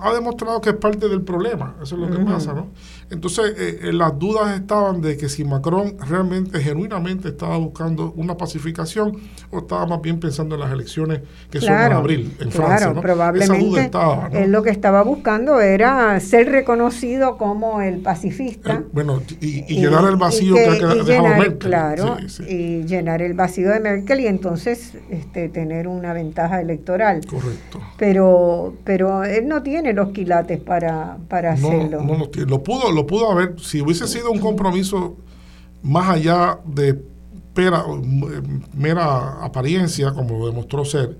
ha 0.00 0.14
demostrado 0.14 0.60
que 0.60 0.70
es 0.70 0.76
parte 0.76 1.08
del 1.08 1.22
problema, 1.22 1.74
eso 1.82 1.96
es 1.96 2.00
lo 2.00 2.16
que 2.16 2.24
pasa, 2.24 2.54
¿no? 2.54 2.68
Entonces, 3.10 3.54
eh, 3.56 3.80
eh, 3.84 3.92
las 3.92 4.18
dudas 4.18 4.58
estaban 4.58 5.00
de 5.00 5.16
que 5.16 5.28
si 5.28 5.42
Macron 5.42 5.96
realmente, 5.98 6.60
genuinamente 6.60 7.28
estaba 7.28 7.56
buscando 7.56 8.12
una 8.16 8.36
pacificación 8.36 9.16
o 9.50 9.60
estaba 9.60 9.86
más 9.86 10.02
bien 10.02 10.20
pensando 10.20 10.56
en 10.56 10.60
las 10.60 10.72
elecciones 10.72 11.22
que 11.50 11.60
son 11.60 11.72
en 11.72 11.92
abril 11.92 12.36
en 12.38 12.50
Francia. 12.50 12.92
¿no? 12.92 13.00
probablemente 13.00 13.80
estaba, 13.80 14.28
él 14.32 14.52
lo 14.52 14.62
que 14.62 14.70
estaba 14.70 15.02
buscando 15.02 15.60
era 15.60 16.20
ser 16.20 16.50
reconocido 16.50 17.38
como 17.38 17.80
el 17.80 18.00
pacifista. 18.00 18.74
Eh, 18.74 18.84
bueno, 18.92 19.22
y, 19.40 19.62
llenar 19.74 20.04
el 20.04 20.16
vacío 20.16 20.54
que, 20.54 20.66
ha 20.66 20.94
dejado 20.94 21.28
Merkel. 21.28 21.58
Claro, 21.58 22.16
y 22.46 22.82
llenar 22.82 23.22
el 23.22 23.32
vacío 23.32 23.70
de 23.70 23.80
Merkel 23.80 24.20
y 24.20 24.26
entonces 24.26 24.92
este, 25.08 25.48
tener 25.48 25.88
una 25.88 26.12
ventaja 26.12 26.60
electoral. 26.60 27.24
Correcto. 27.26 27.80
Pero, 27.96 28.74
pero 28.84 29.24
él 29.24 29.48
no 29.48 29.62
tiene 29.62 29.94
los 29.94 30.10
quilates 30.10 30.60
para, 30.60 31.16
para 31.28 31.52
hacerlo. 31.52 32.02
No, 32.02 32.18
no, 32.18 32.28
lo 32.46 32.62
pudo 32.62 32.97
lo 32.98 33.06
pudo 33.06 33.30
haber, 33.30 33.54
si 33.60 33.80
hubiese 33.80 34.08
sido 34.08 34.32
un 34.32 34.40
compromiso 34.40 35.16
más 35.82 36.10
allá 36.10 36.58
de 36.64 37.00
pera, 37.54 37.84
mera 38.74 39.44
apariencia, 39.44 40.12
como 40.12 40.38
lo 40.38 40.46
demostró 40.46 40.84
ser, 40.84 41.16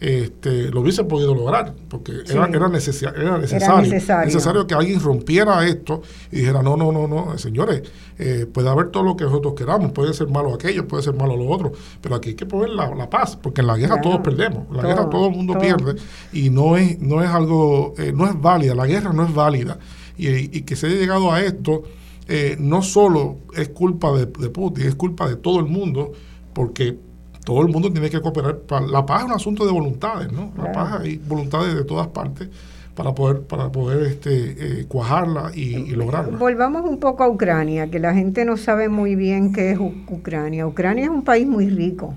este, 0.00 0.70
lo 0.70 0.80
hubiese 0.80 1.04
podido 1.04 1.34
lograr, 1.34 1.74
porque 1.90 2.12
era, 2.26 2.46
era, 2.46 2.68
necesario, 2.68 3.36
necesario, 3.36 4.66
que 4.66 4.74
alguien 4.74 5.00
rompiera 5.00 5.66
esto 5.66 6.00
y 6.32 6.36
dijera, 6.36 6.62
no, 6.62 6.78
no, 6.78 6.92
no, 6.92 7.06
no, 7.06 7.36
señores, 7.36 7.82
eh, 8.18 8.46
puede 8.50 8.70
haber 8.70 8.88
todo 8.88 9.02
lo 9.02 9.14
que 9.14 9.24
nosotros 9.24 9.52
queramos, 9.54 9.92
puede 9.92 10.14
ser 10.14 10.28
malo 10.28 10.54
aquello, 10.54 10.88
puede 10.88 11.02
ser 11.02 11.14
malo 11.14 11.36
lo 11.36 11.48
otro, 11.48 11.72
pero 12.00 12.14
aquí 12.14 12.30
hay 12.30 12.36
que 12.36 12.46
poner 12.46 12.70
la, 12.70 13.10
paz, 13.10 13.36
porque 13.36 13.60
en 13.60 13.66
la 13.66 13.76
guerra 13.76 14.00
todos 14.00 14.20
perdemos, 14.20 14.66
en 14.70 14.76
la 14.78 14.82
guerra 14.82 15.10
todo 15.10 15.28
el 15.28 15.34
mundo 15.34 15.58
pierde 15.58 15.96
y 16.32 16.48
no 16.48 16.78
es, 16.78 16.98
no 17.00 17.22
es 17.22 17.28
algo, 17.28 17.92
eh, 17.98 18.12
no 18.14 18.26
es 18.26 18.40
válida, 18.40 18.74
la 18.74 18.86
guerra 18.86 19.12
no 19.12 19.24
es 19.26 19.34
válida 19.34 19.78
y, 20.18 20.62
que 20.62 20.76
se 20.76 20.88
haya 20.88 20.96
llegado 20.96 21.32
a 21.32 21.40
esto 21.40 21.84
eh, 22.26 22.56
no 22.58 22.82
solo 22.82 23.38
es 23.56 23.70
culpa 23.70 24.12
de, 24.12 24.26
Putin, 24.26 24.86
es 24.86 24.94
culpa 24.94 25.26
de 25.26 25.36
todo 25.36 25.60
el 25.60 25.66
mundo, 25.66 26.12
porque 26.52 26.98
todo 27.42 27.62
el 27.62 27.68
mundo 27.68 27.90
tiene 27.90 28.10
que 28.10 28.20
cooperar. 28.20 28.60
La 28.90 29.06
paz 29.06 29.20
es 29.20 29.26
un 29.26 29.32
asunto 29.32 29.64
de 29.64 29.72
voluntades, 29.72 30.30
¿no? 30.30 30.52
La 30.58 30.70
paz 30.70 31.00
hay 31.00 31.16
voluntades 31.16 31.74
de 31.74 31.84
todas 31.84 32.08
partes 32.08 32.48
para 32.94 33.14
poder 33.14 33.42
para 33.42 33.72
poder 33.72 34.02
este, 34.02 34.80
eh, 34.80 34.84
cuajarla 34.86 35.52
y, 35.54 35.86
lograrla. 35.92 36.36
Volvamos 36.36 36.84
un 36.84 37.00
poco 37.00 37.22
a 37.22 37.28
Ucrania, 37.28 37.90
que 37.90 37.98
la 37.98 38.12
gente 38.12 38.44
no 38.44 38.58
sabe 38.58 38.90
muy 38.90 39.14
bien 39.14 39.54
qué 39.54 39.70
es 39.70 39.78
Ucrania. 39.78 40.66
Ucrania 40.66 41.04
es 41.04 41.10
un 41.10 41.22
país 41.22 41.46
muy 41.46 41.70
rico. 41.70 42.14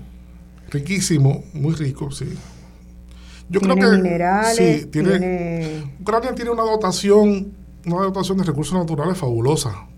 Riquísimo, 0.70 1.42
muy 1.54 1.74
rico, 1.74 2.10
sí. 2.10 2.26
Yo 3.48 3.60
creo 3.60 3.76
que 3.76 3.86
minerales, 3.86 4.56
sí, 4.56 4.86
tiene, 4.86 5.82
Ucrania 6.00 6.34
tiene 6.34 6.50
una 6.50 6.62
dotación 6.62 7.61
una 7.86 8.02
dotación 8.02 8.38
de 8.38 8.44
recursos 8.44 8.78
naturales 8.78 9.18
fabulosa. 9.18 9.88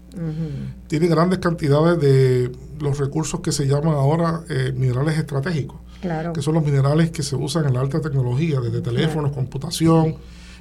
Tiene 0.86 1.08
grandes 1.08 1.40
cantidades 1.40 2.00
de 2.00 2.52
los 2.80 2.98
recursos 2.98 3.40
que 3.40 3.50
se 3.50 3.66
llaman 3.66 3.94
ahora 3.94 4.42
eh, 4.48 4.72
minerales 4.76 5.18
estratégicos, 5.18 5.78
que 6.00 6.40
son 6.40 6.54
los 6.54 6.64
minerales 6.64 7.10
que 7.10 7.24
se 7.24 7.34
usan 7.34 7.66
en 7.66 7.74
la 7.74 7.80
alta 7.80 8.00
tecnología, 8.00 8.60
desde 8.60 8.80
teléfonos, 8.80 9.32
computación, 9.32 10.16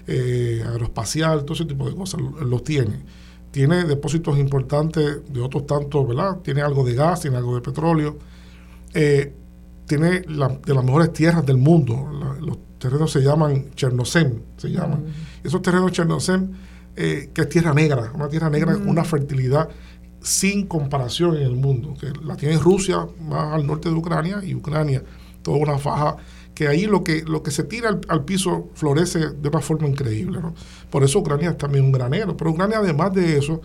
eh, 0.07 0.63
aeroespacial, 0.65 1.43
todo 1.43 1.53
ese 1.53 1.65
tipo 1.65 1.87
de 1.87 1.95
cosas, 1.95 2.19
los 2.19 2.63
tiene. 2.63 3.01
Tiene 3.51 3.83
depósitos 3.83 4.39
importantes 4.39 5.21
de 5.31 5.41
otros 5.41 5.67
tantos, 5.67 6.07
¿verdad? 6.07 6.37
Tiene 6.37 6.61
algo 6.63 6.83
de 6.83 6.95
gas, 6.95 7.21
tiene 7.21 7.37
algo 7.37 7.53
de 7.53 7.61
petróleo. 7.61 8.17
Eh, 8.93 9.33
tiene 9.85 10.21
de 10.21 10.73
las 10.73 10.83
mejores 10.83 11.13
tierras 11.13 11.45
del 11.45 11.57
mundo. 11.57 12.09
los 12.41 12.57
terrenos 12.79 13.11
se 13.11 13.21
llaman 13.21 13.71
Chernozem, 13.75 14.39
se 14.57 14.69
llaman. 14.71 15.05
Esos 15.43 15.61
terrenos 15.61 15.91
Chernozem 15.91 16.49
eh, 16.95 17.29
que 17.33 17.41
es 17.41 17.49
tierra 17.49 17.73
negra, 17.73 18.11
una 18.13 18.29
tierra 18.29 18.49
negra 18.49 18.73
con 18.73 18.87
una 18.87 19.03
fertilidad 19.03 19.69
sin 20.21 20.67
comparación 20.67 21.35
en 21.35 21.43
el 21.43 21.55
mundo, 21.55 21.95
que 21.99 22.11
la 22.23 22.35
tiene 22.35 22.57
Rusia 22.57 23.05
más 23.19 23.53
al 23.53 23.67
norte 23.67 23.89
de 23.89 23.95
Ucrania 23.95 24.41
y 24.43 24.55
Ucrania, 24.55 25.03
toda 25.41 25.57
una 25.57 25.77
faja 25.77 26.17
que 26.53 26.67
ahí 26.67 26.85
lo 26.85 27.03
que, 27.03 27.23
lo 27.23 27.41
que 27.41 27.51
se 27.51 27.63
tira 27.63 27.99
al, 28.07 28.25
piso 28.25 28.69
florece 28.75 29.31
de 29.31 29.49
una 29.49 29.59
forma 29.59 29.87
increíble. 29.87 30.39
Por 30.89 31.03
eso 31.03 31.19
Ucrania 31.19 31.51
es 31.51 31.57
también 31.57 31.83
un 31.83 31.91
granero, 31.91 32.37
pero 32.37 32.51
Ucrania 32.51 32.77
además 32.77 33.13
de 33.13 33.37
eso 33.37 33.61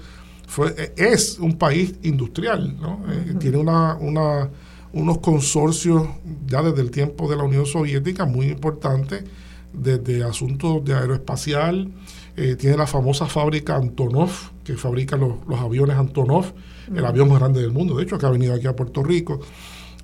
fue, 0.47 0.93
es 0.97 1.39
un 1.39 1.59
país 1.59 1.95
industrial, 2.03 2.77
eh, 3.11 3.35
tiene 3.39 3.59
una, 3.59 3.95
una, 3.97 4.49
unos 4.93 5.19
consorcios 5.19 6.09
ya 6.47 6.63
desde 6.63 6.81
el 6.81 6.91
tiempo 6.91 7.29
de 7.29 7.37
la 7.37 7.45
Unión 7.45 7.67
Soviética 7.67 8.25
muy 8.25 8.47
importantes, 8.47 9.25
desde 9.73 10.25
asuntos 10.25 10.83
de 10.85 10.95
aeroespacial, 10.95 11.93
eh, 12.41 12.55
tiene 12.55 12.77
la 12.77 12.87
famosa 12.87 13.27
fábrica 13.27 13.75
Antonov, 13.75 14.31
que 14.63 14.75
fabrica 14.75 15.17
los, 15.17 15.39
aviones 15.59 15.97
Antonov, 15.97 16.53
el 16.95 17.05
avión 17.05 17.29
más 17.29 17.41
grande 17.41 17.61
del 17.61 17.73
mundo, 17.73 17.97
de 17.97 18.05
hecho, 18.05 18.17
que 18.17 18.27
ha 18.27 18.31
venido 18.31 18.55
aquí 18.55 18.69
a 18.69 18.77
Puerto 18.77 19.03
Rico. 19.03 19.41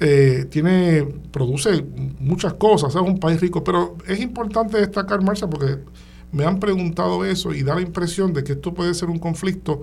Eh, 0.01 0.47
tiene, 0.51 1.05
produce 1.31 1.87
muchas 2.19 2.55
cosas, 2.55 2.93
es 2.93 3.01
un 3.01 3.21
país 3.21 3.41
rico, 3.41 3.63
pero 3.63 3.97
es 4.09 4.19
importante 4.19 4.79
destacar, 4.79 5.23
Marcia, 5.23 5.47
porque 5.49 5.79
me 6.33 6.45
han 6.45 6.59
preguntado 6.59 7.25
eso 7.25 7.55
y 7.55 7.63
da 7.63 7.77
la 7.77 7.83
impresión 7.83 8.33
de 8.33 8.43
que 8.43 8.55
esto 8.55 8.75
puede 8.75 8.95
ser 8.95 9.11
un 9.11 9.21
conflicto 9.21 9.83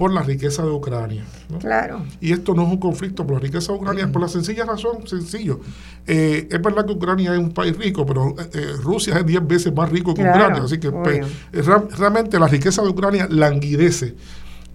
por 0.00 0.14
la 0.14 0.22
riqueza 0.22 0.62
de 0.62 0.70
Ucrania. 0.70 1.26
Claro. 1.58 2.06
Y 2.22 2.32
esto 2.32 2.54
no 2.54 2.62
es 2.62 2.70
un 2.70 2.78
conflicto 2.78 3.26
por 3.26 3.34
la 3.34 3.40
riqueza 3.40 3.70
de 3.70 3.78
Ucrania, 3.80 4.10
por 4.10 4.22
la 4.22 4.28
sencilla 4.28 4.64
razón, 4.64 5.06
sencillo. 5.06 5.60
Eh, 6.06 6.48
es 6.50 6.62
verdad 6.62 6.86
que 6.86 6.92
Ucrania 6.92 7.34
es 7.34 7.38
un 7.38 7.52
país 7.52 7.76
rico, 7.76 8.06
pero 8.06 8.30
eh, 8.30 8.48
eh, 8.54 8.66
Rusia 8.82 9.18
es 9.18 9.26
10 9.26 9.46
veces 9.46 9.74
más 9.74 9.90
rico 9.90 10.14
que 10.14 10.22
Ucrania. 10.22 10.62
Así 10.62 10.80
que 10.80 10.90
pues, 10.90 11.26
realmente 11.98 12.38
la 12.38 12.48
riqueza 12.48 12.80
de 12.80 12.88
Ucrania 12.88 13.28
languidece 13.28 14.16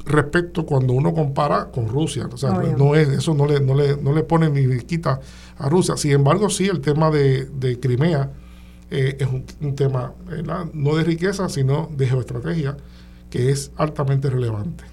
respecto 0.05 0.63
cuando 0.63 0.93
uno 0.93 1.11
compara 1.11 1.71
con 1.71 1.89
Rusia. 1.89 2.29
O 2.31 2.37
sea, 2.37 2.51
no 2.51 2.93
es, 2.93 3.07
eso 3.07 3.33
no 3.33 3.47
le, 3.47 3.59
no, 3.59 3.73
le, 3.73 3.97
no 3.97 4.13
le 4.13 4.21
pone 4.21 4.51
ni 4.51 4.77
quita 4.81 5.19
a 5.57 5.69
Rusia. 5.69 5.97
Sin 5.97 6.11
embargo, 6.11 6.51
sí, 6.51 6.67
el 6.67 6.81
tema 6.81 7.09
de, 7.09 7.45
de 7.45 7.79
Crimea 7.79 8.29
es 8.91 9.25
un, 9.25 9.43
un 9.59 9.75
tema 9.75 10.13
no 10.71 10.95
de 10.95 11.03
riqueza, 11.03 11.49
sino 11.49 11.89
de 11.97 12.05
geoestrategia, 12.05 12.77
que 13.31 13.49
es 13.49 13.71
altamente 13.75 14.29
relevante. 14.29 14.83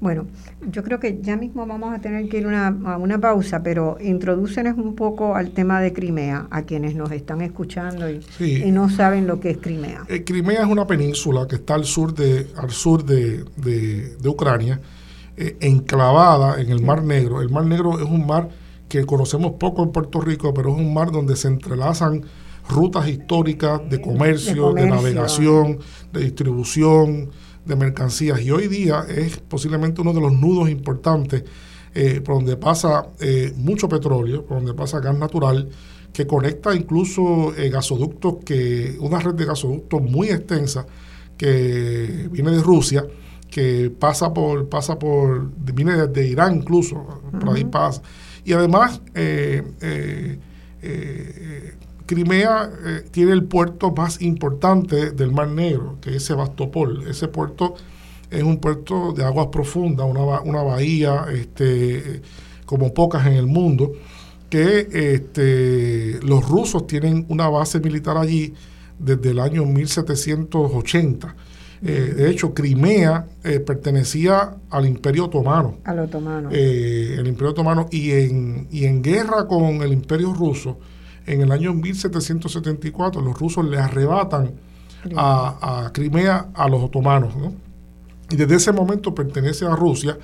Bueno, 0.00 0.26
yo 0.66 0.82
creo 0.82 0.98
que 0.98 1.20
ya 1.20 1.36
mismo 1.36 1.66
vamos 1.66 1.94
a 1.94 2.00
tener 2.00 2.26
que 2.30 2.38
ir 2.38 2.46
una, 2.46 2.68
a 2.68 2.96
una 2.96 3.20
pausa, 3.20 3.62
pero 3.62 3.98
introdúcenos 4.00 4.78
un 4.78 4.94
poco 4.94 5.36
al 5.36 5.50
tema 5.50 5.80
de 5.80 5.92
Crimea, 5.92 6.46
a 6.50 6.62
quienes 6.62 6.94
nos 6.94 7.12
están 7.12 7.42
escuchando 7.42 8.10
y, 8.10 8.20
no 8.70 8.88
saben 8.88 9.26
lo 9.26 9.40
que 9.40 9.50
es 9.50 9.58
Crimea. 9.58 10.04
Eh, 10.08 10.24
Crimea 10.24 10.62
es 10.62 10.68
una 10.68 10.86
península 10.86 11.46
que 11.46 11.56
está 11.56 11.74
al 11.74 11.84
sur 11.84 12.14
de, 12.14 12.46
al 12.56 12.70
sur 12.70 13.04
de, 13.04 13.44
Ucrania, 14.24 14.80
eh, 15.36 15.56
enclavada 15.60 16.60
en 16.62 16.70
el 16.70 16.82
Mar 16.82 17.02
Negro. 17.02 17.42
El 17.42 17.50
Mar 17.50 17.66
Negro 17.66 17.98
es 17.98 18.08
un 18.08 18.26
mar 18.26 18.48
que 18.88 19.04
conocemos 19.04 19.52
poco 19.58 19.82
en 19.82 19.92
Puerto 19.92 20.20
Rico, 20.20 20.54
pero 20.54 20.70
es 20.70 20.78
un 20.78 20.94
mar 20.94 21.10
donde 21.10 21.36
se 21.36 21.48
entrelazan 21.48 22.24
rutas 22.68 23.06
históricas 23.06 23.82
de 23.90 24.00
comercio, 24.00 24.72
de 24.72 24.86
navegación, 24.86 25.78
de 26.12 26.20
distribución 26.20 27.30
de 27.70 27.76
mercancías 27.76 28.40
y 28.42 28.50
hoy 28.50 28.68
día 28.68 29.06
es 29.08 29.38
posiblemente 29.38 30.00
uno 30.00 30.12
de 30.12 30.20
los 30.20 30.32
nudos 30.32 30.68
importantes 30.68 31.44
eh, 31.94 32.20
por 32.20 32.34
donde 32.36 32.56
pasa 32.56 33.06
eh, 33.20 33.52
mucho 33.56 33.88
petróleo, 33.88 34.44
por 34.44 34.58
donde 34.58 34.74
pasa 34.74 35.00
gas 35.00 35.16
natural, 35.16 35.68
que 36.12 36.26
conecta 36.26 36.74
incluso 36.74 37.54
eh, 37.56 37.70
gasoductos, 37.70 38.44
que 38.44 38.96
una 39.00 39.20
red 39.20 39.34
de 39.34 39.44
gasoductos 39.44 40.02
muy 40.02 40.28
extensa 40.28 40.86
que 41.36 42.28
viene 42.30 42.50
de 42.50 42.62
Rusia, 42.62 43.06
que 43.48 43.90
pasa 43.90 44.32
por, 44.34 44.68
pasa 44.68 44.98
por, 44.98 45.50
viene 45.72 45.96
desde 45.96 46.28
Irán 46.28 46.56
incluso, 46.56 47.22
por 47.40 47.56
ahí 47.56 47.64
pasa. 47.64 48.02
Y 48.44 48.52
además, 48.52 49.00
Crimea 52.10 52.68
eh, 52.84 53.04
tiene 53.12 53.30
el 53.30 53.44
puerto 53.44 53.92
más 53.92 54.20
importante 54.20 55.12
del 55.12 55.30
Mar 55.30 55.46
Negro, 55.46 55.98
que 56.00 56.16
es 56.16 56.24
Sebastopol. 56.24 57.04
Ese 57.08 57.28
puerto 57.28 57.76
es 58.28 58.42
un 58.42 58.56
puerto 58.56 59.12
de 59.12 59.24
aguas 59.24 59.46
profundas, 59.52 60.08
una, 60.10 60.40
una 60.40 60.60
bahía 60.64 61.26
este, 61.32 62.20
como 62.66 62.92
pocas 62.92 63.24
en 63.28 63.34
el 63.34 63.46
mundo, 63.46 63.92
que 64.48 64.88
este, 64.92 66.18
los 66.24 66.48
rusos 66.48 66.88
tienen 66.88 67.26
una 67.28 67.48
base 67.48 67.78
militar 67.78 68.16
allí 68.16 68.54
desde 68.98 69.30
el 69.30 69.38
año 69.38 69.64
1780. 69.64 71.36
Eh, 71.82 71.90
de 72.16 72.28
hecho, 72.28 72.52
Crimea 72.52 73.24
eh, 73.44 73.60
pertenecía 73.60 74.56
al 74.68 74.84
Imperio 74.84 75.26
Otomano. 75.26 75.78
Al 75.84 76.00
Otomano. 76.00 76.50
el 76.50 77.24
Imperio 77.24 77.50
Otomano. 77.50 77.86
Y 77.92 78.10
en, 78.10 78.66
y 78.68 78.86
en 78.86 79.00
guerra 79.00 79.46
con 79.46 79.80
el 79.80 79.92
Imperio 79.92 80.34
Ruso, 80.34 80.76
en 81.32 81.42
el 81.42 81.52
año 81.52 81.72
1774 81.72 83.20
los 83.20 83.38
rusos 83.38 83.64
le 83.64 83.78
arrebatan 83.78 84.52
a, 85.16 85.90
Crimea 85.92 86.50
a 86.54 86.68
los 86.68 86.82
otomanos. 86.82 87.34
Y 88.30 88.36
desde 88.36 88.56
ese 88.56 88.72
momento 88.72 89.14
pertenece 89.14 89.66
a 89.66 89.74
Rusia 89.74 90.18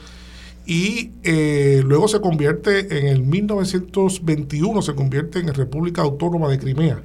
y 0.67 1.13
eh, 1.23 1.83
luego 1.85 2.09
se 2.09 2.21
convierte 2.21 2.99
en 2.99 3.07
el 3.07 3.23
1921, 3.23 4.83
se 4.83 4.95
convierte 4.95 5.39
en 5.39 5.53
República 5.55 6.03
Autónoma 6.03 6.49
de 6.49 6.59
Crimea 6.59 7.03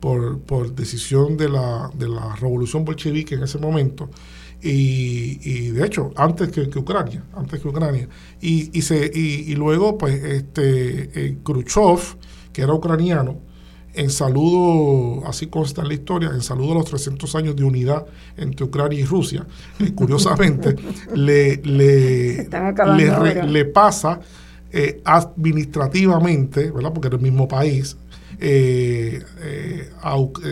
por, 0.00 0.74
decisión 0.74 1.36
de 1.36 1.48
la, 1.48 1.90
de 1.94 2.08
la 2.08 2.34
revolución 2.36 2.84
bolchevique 2.84 3.34
en 3.34 3.42
ese 3.42 3.58
momento. 3.58 4.08
Y, 4.62 5.70
de 5.70 5.86
hecho, 5.86 6.12
antes 6.16 6.50
que, 6.50 6.60
Ucrania, 6.78 7.24
antes 7.34 7.60
que 7.60 7.68
Ucrania. 7.68 8.08
Y, 8.40 8.76
y, 8.78 8.82
se, 8.82 9.10
y, 9.12 9.54
luego, 9.54 9.96
pues, 9.96 10.22
este, 10.22 11.28
eh, 11.28 11.38
Khrushchev, 11.42 12.16
que 12.52 12.62
era 12.62 12.72
ucraniano, 12.72 13.38
en 13.94 14.10
saludo, 14.10 15.26
así 15.26 15.46
consta 15.48 15.82
en 15.82 15.88
la 15.88 15.94
historia, 15.94 16.30
en 16.30 16.42
saludo 16.42 16.72
a 16.72 16.74
los 16.76 16.84
300 16.86 17.34
años 17.34 17.56
de 17.56 17.64
unidad 17.64 18.06
entre 18.36 18.64
Ucrania 18.64 19.00
y 19.00 19.04
Rusia, 19.04 19.46
eh, 19.80 19.92
curiosamente, 19.94 20.76
le, 21.14 21.56
le, 21.56 22.48
le, 23.46 23.64
pasa 23.64 24.20
eh, 24.70 25.00
administrativamente, 25.04 26.70
¿verdad? 26.70 26.92
porque 26.92 27.08
era 27.08 27.16
el 27.16 27.22
mismo 27.22 27.48
país, 27.48 27.96
eh, 28.38 29.22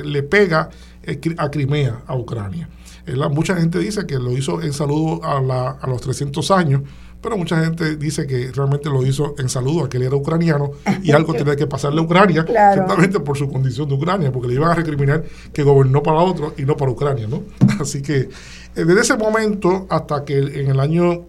le 0.04 0.22
pega 0.24 0.68
a 1.36 1.50
Crimea, 1.50 2.02
a 2.06 2.16
Ucrania. 2.16 2.68
Mucha 3.30 3.56
gente 3.56 3.78
dice 3.78 4.06
que 4.06 4.18
lo 4.18 4.32
hizo 4.32 4.60
en 4.60 4.74
saludo 4.74 5.24
a, 5.24 5.40
la, 5.40 5.70
a 5.70 5.86
los 5.86 6.02
300 6.02 6.50
años, 6.50 6.82
pero 7.20 7.36
mucha 7.36 7.64
gente 7.64 7.96
dice 7.96 8.26
que 8.26 8.52
realmente 8.52 8.88
lo 8.88 9.04
hizo 9.04 9.34
en 9.38 9.48
saludo 9.48 9.84
a 9.84 9.88
que 9.88 9.96
él 9.96 10.04
era 10.04 10.16
ucraniano 10.16 10.70
y 11.02 11.10
algo 11.10 11.34
tenía 11.34 11.56
que 11.56 11.66
pasarle 11.66 12.00
a 12.00 12.04
Ucrania, 12.04 12.44
ciertamente 12.46 13.20
por 13.20 13.36
su 13.36 13.48
condición 13.48 13.88
de 13.88 13.94
Ucrania, 13.96 14.30
porque 14.30 14.48
le 14.48 14.54
iban 14.54 14.70
a 14.70 14.74
recriminar 14.74 15.24
que 15.52 15.62
gobernó 15.62 16.02
para 16.02 16.20
otro 16.20 16.54
y 16.56 16.62
no 16.62 16.76
para 16.76 16.92
Ucrania, 16.92 17.26
¿no? 17.26 17.42
Así 17.80 18.02
que 18.02 18.20
eh, 18.20 18.28
desde 18.74 19.00
ese 19.00 19.16
momento 19.16 19.86
hasta 19.90 20.24
que 20.24 20.38
en 20.38 20.70
el 20.70 20.80
año 20.80 21.26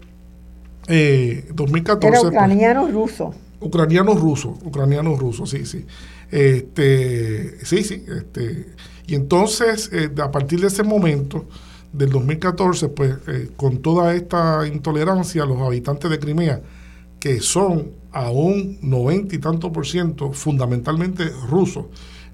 2014... 0.87 0.89
Eh, 0.89 2.09
era 2.09 2.21
pues, 2.21 2.23
ucraniano 2.23 2.87
ruso. 2.87 3.33
Ucraniano 3.61 4.13
ruso, 4.15 4.57
ucraniano 4.63 5.15
ruso, 5.15 5.45
sí, 5.45 5.65
sí. 5.65 5.85
Este, 6.31 7.65
sí, 7.65 7.83
sí. 7.83 8.05
Este, 8.07 8.73
y 9.07 9.15
entonces, 9.15 9.89
eh, 9.91 10.09
a 10.21 10.31
partir 10.31 10.61
de 10.61 10.67
ese 10.67 10.83
momento 10.83 11.47
del 11.91 12.09
2014, 12.09 12.89
pues 12.89 13.15
eh, 13.27 13.49
con 13.55 13.79
toda 13.79 14.13
esta 14.13 14.67
intolerancia, 14.67 15.45
los 15.45 15.59
habitantes 15.61 16.09
de 16.09 16.19
Crimea, 16.19 16.61
que 17.19 17.41
son 17.41 17.91
a 18.11 18.29
un 18.29 18.77
90 18.81 19.35
y 19.35 19.39
tanto 19.39 19.71
por 19.71 19.85
ciento 19.85 20.31
fundamentalmente 20.31 21.29
rusos, 21.49 21.85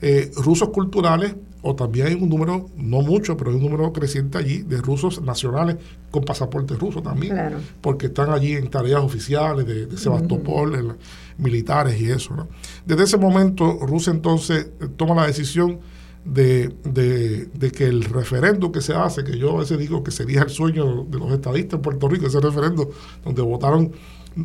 eh, 0.02 0.32
rusos 0.38 0.70
culturales, 0.70 1.36
o 1.68 1.76
también 1.76 2.06
hay 2.08 2.14
un 2.14 2.30
número, 2.30 2.70
no 2.78 3.02
mucho, 3.02 3.36
pero 3.36 3.50
hay 3.50 3.58
un 3.58 3.64
número 3.64 3.92
creciente 3.92 4.38
allí 4.38 4.62
de 4.62 4.78
rusos 4.78 5.20
nacionales 5.24 5.78
con 6.12 6.24
pasaporte 6.24 6.76
ruso 6.76 7.02
también, 7.02 7.36
porque 7.82 8.06
están 8.06 8.30
allí 8.30 8.54
en 8.54 8.70
tareas 8.70 9.02
oficiales 9.02 9.66
de, 9.66 9.98
Sebastopol, 9.98 10.96
militares 11.40 12.00
y 12.00 12.12
eso. 12.12 12.48
Desde 12.86 13.06
ese 13.06 13.18
momento, 13.18 13.80
Rusia 13.82 14.14
entonces 14.14 14.68
eh, 14.80 14.88
toma 14.96 15.16
la 15.16 15.26
decisión 15.26 15.80
de, 16.26 16.74
de, 16.84 17.72
que 17.72 17.86
el 17.86 18.04
referendo 18.04 18.72
que 18.72 18.82
se 18.82 18.94
hace, 18.94 19.24
que 19.24 19.38
yo 19.38 19.56
a 19.56 19.60
veces 19.60 19.78
digo 19.78 20.04
que 20.04 20.12
sería 20.12 20.42
el 20.42 20.50
sueño 20.50 21.04
de 21.04 21.20
los 21.20 21.32
estadistas 21.32 21.78
en 21.78 21.82
Puerto 21.82 22.10
Rico, 22.10 22.26
ese 22.26 22.40
referendo 22.40 22.90
donde 23.24 23.42
votaron 23.44 23.92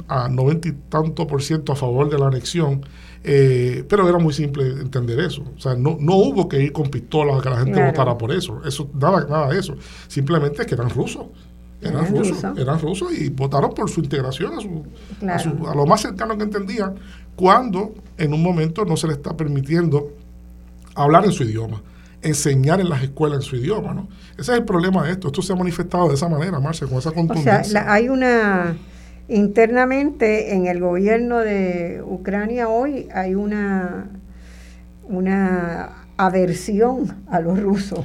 a 0.07 0.29
noventa 0.29 0.69
y 0.69 0.73
tanto 0.89 1.27
por 1.27 1.43
ciento 1.43 1.73
a 1.73 1.77
favor 1.77 2.09
de 2.11 2.19
la 2.19 2.29
anexión, 2.29 2.85
eh, 3.25 3.85
pero 3.89 4.09
era 4.09 4.19
muy 4.19 4.33
simple 4.33 4.65
entender 4.67 5.19
eso. 5.21 5.43
O 5.57 5.61
sea, 5.61 5.75
no, 5.75 5.97
no 5.99 6.17
hubo 6.17 6.49
que 6.49 6.63
ir 6.63 6.73
con 6.73 6.89
pistolas 6.89 7.39
a 7.39 7.43
que 7.43 7.51
la 7.51 7.59
gente 7.59 7.85
votara 7.85 8.17
por 8.17 8.31
eso. 8.31 8.61
Eso, 8.65 8.89
nada, 8.95 9.27
nada 9.29 9.49
de 9.49 9.59
eso. 9.59 9.75
Simplemente 10.07 10.63
es 10.63 10.69
que 10.69 10.75
eran 10.75 10.91
rusos. 10.91 11.27
Eran 11.83 12.15
rusos, 12.15 12.45
eran 12.59 12.79
rusos 12.79 13.11
y 13.19 13.31
votaron 13.31 13.73
por 13.73 13.89
su 13.89 14.01
integración 14.01 14.53
a, 14.53 14.61
su, 14.61 14.85
a, 15.27 15.39
su, 15.39 15.67
a 15.67 15.75
lo 15.75 15.87
más 15.87 16.03
cercano 16.03 16.37
que 16.37 16.45
entendían, 16.45 16.95
cuando 17.35 17.95
en 18.19 18.35
un 18.35 18.43
momento 18.43 18.85
no 18.85 18.99
se 18.99 19.07
le 19.07 19.15
está 19.15 19.35
permitiendo 19.35 20.13
hablar 21.03 21.25
en 21.25 21.33
su 21.33 21.45
idioma, 21.45 21.83
enseñar 22.23 22.81
en 22.81 22.89
las 22.89 23.03
escuelas 23.03 23.39
en 23.39 23.43
su 23.43 23.57
idioma. 23.57 23.95
¿no? 23.95 24.09
Ese 24.33 24.53
es 24.53 24.59
el 24.59 24.65
problema 24.65 25.05
de 25.05 25.13
esto. 25.13 25.29
Esto 25.29 25.43
se 25.43 25.53
ha 25.53 25.57
manifestado 25.57 26.09
de 26.09 26.15
esa 26.15 26.29
manera, 26.29 26.59
Marcia, 26.61 26.87
con 26.87 26.99
esa 26.99 27.13
contundencia. 27.13 27.61
O 27.61 27.65
sea, 27.65 27.93
hay 27.93 28.09
una... 28.09 28.77
Internamente 29.29 30.55
en 30.55 30.67
el 30.67 30.81
gobierno 30.81 31.39
de 31.39 32.03
Ucrania 32.05 32.69
hoy 32.69 33.07
hay 33.15 33.37
una, 33.37 34.09
una 35.05 36.07
aversión 36.17 37.23
a 37.29 37.39
los 37.39 37.61
rusos 37.61 38.05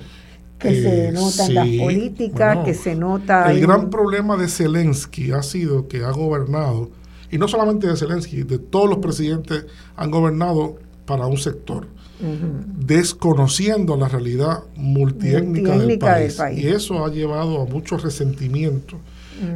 que 0.60 0.82
se 0.82 1.08
eh, 1.08 1.12
nota 1.12 1.46
en 1.48 1.54
las 1.56 1.68
políticas, 1.84 2.58
que 2.64 2.76
se 2.76 2.96
nota... 2.96 3.52
El 3.52 3.60
gran 3.60 3.90
problema 3.90 4.38
de 4.38 4.48
Zelensky 4.48 5.32
ha 5.32 5.42
sido 5.42 5.88
que 5.88 6.04
ha 6.04 6.12
gobernado, 6.12 6.92
y 7.32 7.40
no 7.40 7.48
solamente 7.48 7.88
de 7.88 7.98
Zelensky, 7.98 8.44
de 8.44 8.60
todos 8.60 8.88
los 8.88 9.00
presidentes 9.00 9.66
han 9.96 10.12
gobernado 10.12 10.78
para 11.06 11.26
un 11.26 11.38
sector 11.38 11.88
desconociendo 12.20 13.98
la 13.98 14.08
realidad 14.08 14.64
multiétnica, 14.76 15.78
del, 15.78 16.00
país. 16.00 16.40
Y 16.56 16.68
eso 16.68 17.06
ha 17.06 17.10
llevado 17.10 17.62
a 17.62 17.66
mucho 17.66 17.98
resentimiento 17.98 18.98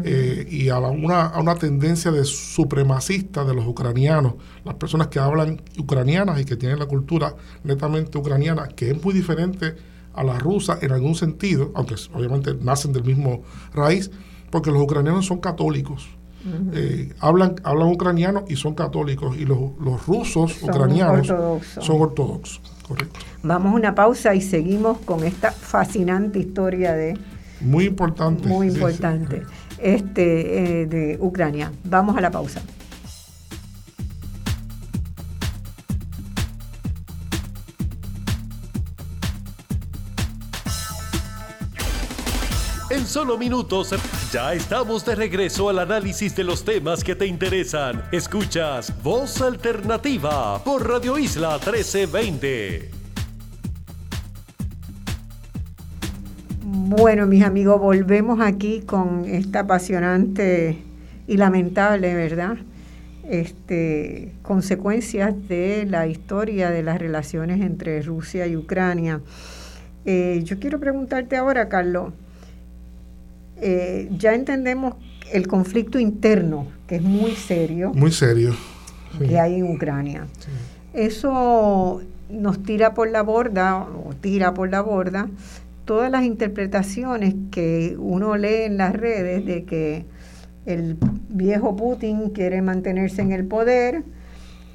eh, 0.04 0.46
y 0.50 0.70
a, 0.70 0.80
una, 0.80 1.28
a 1.28 1.40
una 1.40 1.56
tendencia 1.56 2.12
de 2.12 2.26
supremacista 2.26 3.46
de 3.46 3.54
los 3.54 3.66
ucranianos, 3.66 4.34
las 4.66 4.76
personas 4.76 5.08
que 5.08 5.20
hablan 5.20 5.62
ucranianas 5.78 6.40
y 6.42 6.46
que 6.46 6.58
tienen 6.58 6.80
la 6.80 6.86
cultura 6.86 7.36
netamente 7.64 8.18
ucraniana, 8.18 8.68
que 8.68 8.92
es 8.92 9.04
muy 9.04 9.14
diferente 9.14 9.76
a 10.14 10.24
la 10.24 10.38
rusa 10.38 10.80
en 10.82 10.92
algún 10.92 11.16
sentido, 11.16 11.72
aunque 11.76 11.96
obviamente 12.14 12.54
nacen 12.60 12.92
del 12.92 13.06
mismo 13.06 13.44
raíz, 13.74 14.12
porque 14.52 14.72
los 14.72 14.82
ucranianos 14.82 15.26
son 15.26 15.40
católicos. 15.40 16.10
Eh, 16.74 17.14
hablan, 17.20 17.56
hablan 17.64 17.90
ucraniano 17.90 18.46
y 18.48 18.56
son 18.56 18.74
católicos, 18.74 19.36
y 19.38 19.46
los, 19.46 19.60
los 19.80 20.06
rusos 20.08 20.64
ucranianos 20.64 21.28
son 21.28 22.02
ortodoxos. 22.02 22.62
Correcto. 22.88 23.20
Vamos 23.44 23.74
a 23.74 23.76
una 23.76 23.94
pausa 23.94 24.34
y 24.34 24.42
seguimos 24.42 24.98
con 25.00 25.24
esta 25.24 25.52
fascinante 25.52 26.40
historia 26.40 26.94
de... 26.94 27.18
Muy 27.62 27.86
importante. 27.86 28.48
Muy 28.48 28.68
importante. 28.68 29.44
Este, 29.78 30.82
eh, 30.82 30.86
de 30.88 31.18
Ucrania. 31.20 31.72
Vamos 31.84 32.18
a 32.18 32.22
la 32.22 32.32
pausa. 32.32 32.62
Solo 43.10 43.40
minutos 43.40 43.90
ya 44.32 44.54
estamos 44.54 45.04
de 45.04 45.16
regreso 45.16 45.68
al 45.68 45.80
análisis 45.80 46.36
de 46.36 46.44
los 46.44 46.64
temas 46.64 47.04
que 47.04 47.16
te 47.16 47.26
interesan. 47.26 48.04
Escuchas 48.12 48.94
Voz 49.02 49.42
Alternativa 49.42 50.64
por 50.64 50.88
Radio 50.88 51.18
Isla 51.18 51.54
1320. 51.54 52.92
Bueno, 56.62 57.26
mis 57.26 57.44
amigos, 57.44 57.82
volvemos 57.82 58.42
aquí 58.42 58.82
con 58.82 59.26
esta 59.26 59.62
apasionante 59.62 60.78
y 61.26 61.38
lamentable, 61.38 62.14
¿verdad? 62.14 62.58
Este, 63.28 64.34
consecuencias 64.44 65.34
de 65.48 65.88
la 65.90 66.06
historia 66.06 66.70
de 66.70 66.84
las 66.84 67.00
relaciones 67.00 67.62
entre 67.62 68.04
Rusia 68.04 68.46
y 68.46 68.56
Ucrania. 68.56 69.20
Eh, 70.06 70.42
yo 70.44 70.60
quiero 70.60 70.80
preguntarte 70.80 71.36
ahora, 71.36 71.70
Carlos, 71.70 72.14
eh, 73.62 74.10
ya 74.18 74.34
entendemos 74.34 74.96
el 75.32 75.48
conflicto 75.48 76.00
interno, 76.00 76.68
que 76.88 76.98
es 76.98 77.02
muy 77.02 77.32
serio. 77.32 77.92
Muy 77.94 78.12
serio. 78.12 78.56
Que 79.18 79.40
hay 79.40 79.56
en 79.56 79.72
Ucrania. 79.76 80.28
Eso 80.94 82.02
nos 82.30 82.64
tira 82.64 82.94
por 82.94 83.10
la 83.10 83.24
borda, 83.24 83.78
o 83.78 84.14
tira 84.20 84.54
por 84.54 84.70
la 84.70 84.82
borda, 84.82 85.30
todas 85.86 86.12
las 86.12 86.24
interpretaciones 86.24 87.34
que 87.52 87.96
uno 87.98 88.38
lee 88.38 88.64
en 88.66 88.78
las 88.78 88.94
redes 88.94 89.46
de 89.46 89.64
que 89.64 90.06
el 90.66 90.98
viejo 91.30 91.76
Putin 91.76 92.30
quiere 92.30 92.62
mantenerse 92.62 93.22
en 93.22 93.32
el 93.32 93.46
poder 93.46 94.04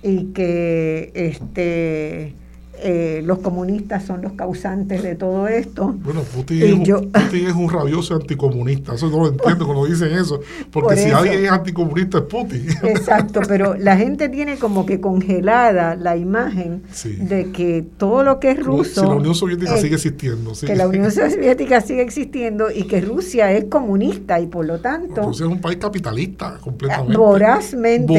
y 0.03 0.33
que 0.33 1.13
este 1.15 2.35
eh, 2.83 3.23
los 3.25 3.39
comunistas 3.39 4.05
son 4.05 4.23
los 4.23 4.33
causantes 4.33 5.03
de 5.03 5.15
todo 5.15 5.49
esto. 5.49 5.95
Bueno, 6.03 6.23
Putin, 6.23 6.83
es, 6.83 7.55
un, 7.55 7.71
rabioso 7.71 8.15
anticomunista, 8.15 8.95
eso 8.95 9.09
no 9.09 9.21
lo 9.21 9.29
entiendo 9.29 9.65
cuando 9.65 9.87
dicen 9.87 10.13
eso, 10.13 10.41
porque 10.71 10.97
si 10.97 11.11
alguien 11.11 11.45
es 11.45 11.51
anticomunista 11.51 12.19
es 12.19 12.25
Putin. 12.25 12.67
Exacto, 12.83 13.41
pero 13.47 13.75
la 13.75 13.97
gente 13.97 14.29
tiene 14.29 14.57
como 14.59 14.85
que 14.87 15.01
congelada 15.01 15.95
la 15.95 16.17
imagen 16.17 16.83
de 17.21 17.53
que 17.53 17.85
todo 17.97 18.23
lo 18.23 18.41
que 18.41 18.53
es 18.53 18.65
ruso... 18.65 19.03
Si 19.03 19.07
la 19.07 19.15
Unión 19.15 19.35
Soviética 19.35 19.77
sigue 19.77 19.95
existiendo. 19.95 20.53
Que 20.61 20.77
la 20.77 20.89
Unión 20.89 21.11
Soviética 21.11 21.81
sigue 21.81 22.03
existiendo 22.03 22.71
y 22.71 22.85
que 22.85 23.01
Rusia 23.01 23.53
es 23.53 23.67
comunista 23.67 24.41
y 24.41 24.47
por 24.47 24.65
lo 24.67 24.81
tanto... 24.81 25.23
Rusia 25.23 25.47
es 25.47 25.53
un 25.53 25.61
país 25.61 25.79
capitalista 25.79 26.59
completamente. 26.61 27.17
Vorazmente, 27.17 28.13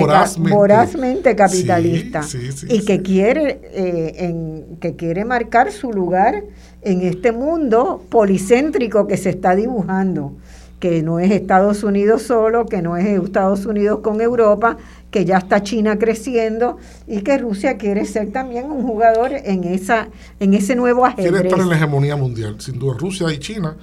vorazmente. 0.49 1.35
capitalista. 1.35 2.21
y 2.69 2.85
que 2.85 3.01
quiere 3.01 3.59
eh, 3.73 4.13
en 4.17 4.44
que 4.79 4.95
quiere 4.95 5.25
marcar 5.25 5.71
su 5.71 5.91
lugar 5.91 6.43
en 6.81 7.01
este 7.01 7.31
mundo 7.31 8.03
policéntrico 8.09 9.07
que 9.07 9.17
se 9.17 9.29
está 9.29 9.55
dibujando, 9.55 10.33
que 10.79 11.01
no 11.01 11.19
es 11.19 11.31
Estados 11.31 11.83
Unidos 11.83 12.23
solo, 12.23 12.65
que 12.65 12.81
no 12.81 12.97
es 12.97 13.05
Estados 13.05 13.65
Unidos 13.65 13.99
con 13.99 14.21
Europa, 14.21 14.77
que 15.11 15.25
ya 15.25 15.37
está 15.37 15.63
China 15.63 15.97
creciendo 15.97 16.77
y 17.07 17.21
que 17.21 17.37
Rusia 17.37 17.77
quiere 17.77 18.05
ser 18.05 18.31
también 18.31 18.69
un 18.69 18.83
jugador 18.83 19.31
en 19.33 19.63
esa 19.63 20.09
en 20.39 20.53
ese 20.53 20.75
nuevo 20.75 21.05
ajedrez. 21.05 21.31
Quiere 21.31 21.47
estar 21.47 21.61
en 21.61 21.69
la 21.69 21.75
hegemonía 21.77 22.15
mundial, 22.15 22.55
sin 22.59 22.77
duda 22.77 22.97
Rusia 22.99 23.31
y 23.31 23.39
China 23.39 23.77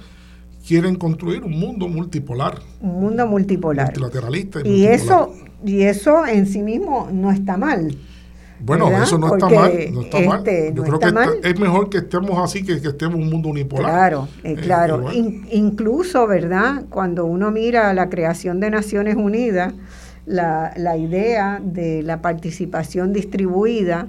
quieren 0.67 0.95
construir 0.95 1.43
un 1.43 1.59
mundo 1.59 1.87
multipolar. 1.87 2.59
Un 2.81 3.01
mundo 3.01 3.27
multipolar. 3.27 3.87
Multilateralista 3.87 4.59
y, 4.63 4.69
y 4.69 4.85
eso 4.85 5.33
y 5.65 5.83
eso 5.83 6.25
en 6.25 6.45
sí 6.45 6.61
mismo 6.61 7.09
no 7.11 7.31
está 7.31 7.57
mal. 7.57 7.95
Bueno, 8.65 8.89
eso 9.01 9.17
no 9.17 9.35
está 9.35 9.49
mal. 9.49 9.73
No 9.91 10.01
está 10.01 10.19
mal. 10.21 10.37
Este, 10.39 10.73
Yo 10.73 10.83
creo 10.83 10.99
que 10.99 11.49
es 11.49 11.59
mejor 11.59 11.89
que 11.89 11.97
estemos 11.97 12.37
así 12.39 12.63
que 12.63 12.81
que 12.81 12.89
estemos 12.89 13.15
en 13.15 13.23
un 13.23 13.29
mundo 13.29 13.49
unipolar. 13.49 13.91
Claro, 13.91 14.27
eh, 14.43 14.51
eh, 14.51 14.55
claro. 14.55 15.11
incluso, 15.11 16.25
¿verdad? 16.27 16.85
Cuando 16.89 17.25
uno 17.25 17.51
mira 17.51 17.93
la 17.93 18.09
creación 18.09 18.59
de 18.61 18.69
Naciones 18.69 19.15
Unidas, 19.15 19.73
la, 20.25 20.73
la 20.77 20.95
idea 20.95 21.59
de 21.61 22.03
la 22.03 22.21
participación 22.21 23.11
distribuida 23.11 24.07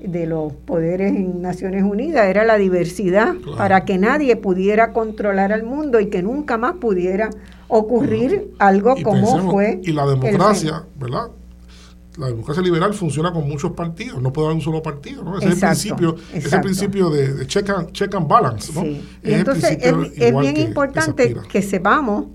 de 0.00 0.26
los 0.26 0.52
poderes 0.52 1.12
en 1.12 1.40
Naciones 1.40 1.82
Unidas 1.82 2.26
era 2.26 2.44
la 2.44 2.58
diversidad 2.58 3.34
para 3.56 3.86
que 3.86 3.96
nadie 3.96 4.36
pudiera 4.36 4.92
controlar 4.92 5.52
al 5.52 5.62
mundo 5.62 6.00
y 6.00 6.10
que 6.10 6.22
nunca 6.22 6.58
más 6.58 6.74
pudiera 6.74 7.30
ocurrir 7.68 8.52
algo 8.58 8.94
como 9.02 9.50
fue. 9.50 9.80
Y 9.82 9.92
la 9.92 10.06
democracia, 10.06 10.84
¿verdad? 10.96 11.30
La 12.16 12.28
democracia 12.28 12.62
liberal 12.62 12.94
funciona 12.94 13.32
con 13.32 13.48
muchos 13.48 13.72
partidos, 13.72 14.20
no 14.22 14.32
puede 14.32 14.48
haber 14.48 14.56
un 14.56 14.62
solo 14.62 14.82
partido, 14.82 15.22
¿no? 15.22 15.38
Ese 15.38 15.48
es 15.48 15.62
el 15.62 15.68
principio, 15.68 16.16
ese 16.32 16.58
principio 16.58 17.10
de, 17.10 17.46
check, 17.46 17.68
and, 17.70 17.92
check, 17.92 18.14
and, 18.14 18.26
balance, 18.26 18.72
¿no? 18.72 18.84
entonces 19.22 19.78
es, 19.80 20.38
bien 20.38 20.56
importante 20.56 21.36
que 21.50 21.62
sepamos 21.62 22.26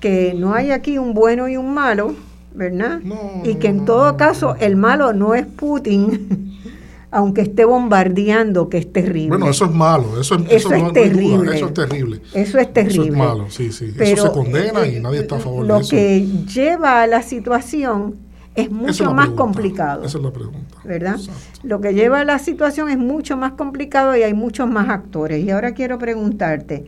que 0.00 0.34
no 0.34 0.54
hay 0.54 0.70
aquí 0.70 0.98
un 0.98 1.14
bueno 1.14 1.48
y 1.48 1.56
un 1.56 1.72
malo, 1.74 2.14
¿verdad? 2.54 3.00
y 3.44 3.54
que 3.56 3.68
en 3.68 3.84
todo 3.84 4.16
caso 4.16 4.56
el 4.58 4.76
malo 4.76 5.12
no 5.12 5.34
es 5.34 5.46
Putin, 5.46 6.58
aunque 7.12 7.42
esté 7.42 7.64
bombardeando, 7.64 8.68
que 8.68 8.78
es 8.78 8.92
terrible. 8.92 9.30
Bueno, 9.30 9.50
eso 9.50 9.66
es 9.66 9.72
malo, 9.72 10.20
eso, 10.20 10.36
eso, 10.48 10.72
es 10.72 10.92
terrible. 10.92 11.56
eso 11.56 11.66
es 11.66 11.74
terrible. 11.74 12.22
Eso 12.32 12.58
es 12.58 12.72
terrible. 12.72 13.02
Eso 13.02 13.12
es 13.12 13.18
malo, 13.18 13.50
sí, 13.50 13.72
sí. 13.72 13.92
eso 13.98 14.26
se 14.26 14.32
condena 14.32 14.86
y 14.86 15.00
nadie 15.00 15.20
está 15.20 15.36
a 15.36 15.40
favor 15.40 15.66
de 15.66 15.72
eso. 15.72 15.82
Lo 15.82 15.88
que 15.88 16.26
lleva 16.52 17.02
a 17.02 17.06
la 17.06 17.22
situación 17.22 18.29
es 18.60 18.70
mucho 18.70 19.12
más 19.12 19.30
complicado. 19.30 20.04
Esa 20.04 20.18
es 20.18 20.24
la 20.24 20.32
pregunta. 20.32 20.76
¿Verdad? 20.84 21.18
Lo 21.62 21.80
que 21.80 21.94
lleva 21.94 22.20
a 22.20 22.24
la 22.24 22.38
situación 22.38 22.88
es 22.90 22.98
mucho 22.98 23.36
más 23.36 23.52
complicado 23.52 24.16
y 24.16 24.22
hay 24.22 24.34
muchos 24.34 24.68
más 24.68 24.88
actores. 24.88 25.44
Y 25.44 25.50
ahora 25.50 25.72
quiero 25.72 25.98
preguntarte, 25.98 26.86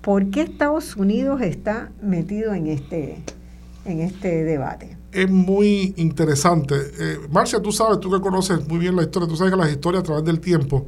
¿por 0.00 0.30
qué 0.30 0.42
Estados 0.42 0.96
Unidos 0.96 1.40
está 1.42 1.90
metido 2.02 2.54
en 2.54 2.66
este, 2.66 3.22
en 3.84 4.00
este 4.00 4.44
debate? 4.44 4.96
Es 5.12 5.30
muy 5.30 5.94
interesante. 5.96 6.74
Eh, 6.98 7.18
Marcia, 7.30 7.60
tú 7.60 7.70
sabes, 7.70 8.00
tú 8.00 8.10
que 8.10 8.20
conoces 8.20 8.66
muy 8.66 8.78
bien 8.78 8.96
la 8.96 9.02
historia, 9.02 9.28
tú 9.28 9.36
sabes 9.36 9.52
que 9.52 9.58
las 9.58 9.70
historias 9.70 10.02
a 10.02 10.04
través 10.04 10.24
del 10.24 10.40
tiempo 10.40 10.86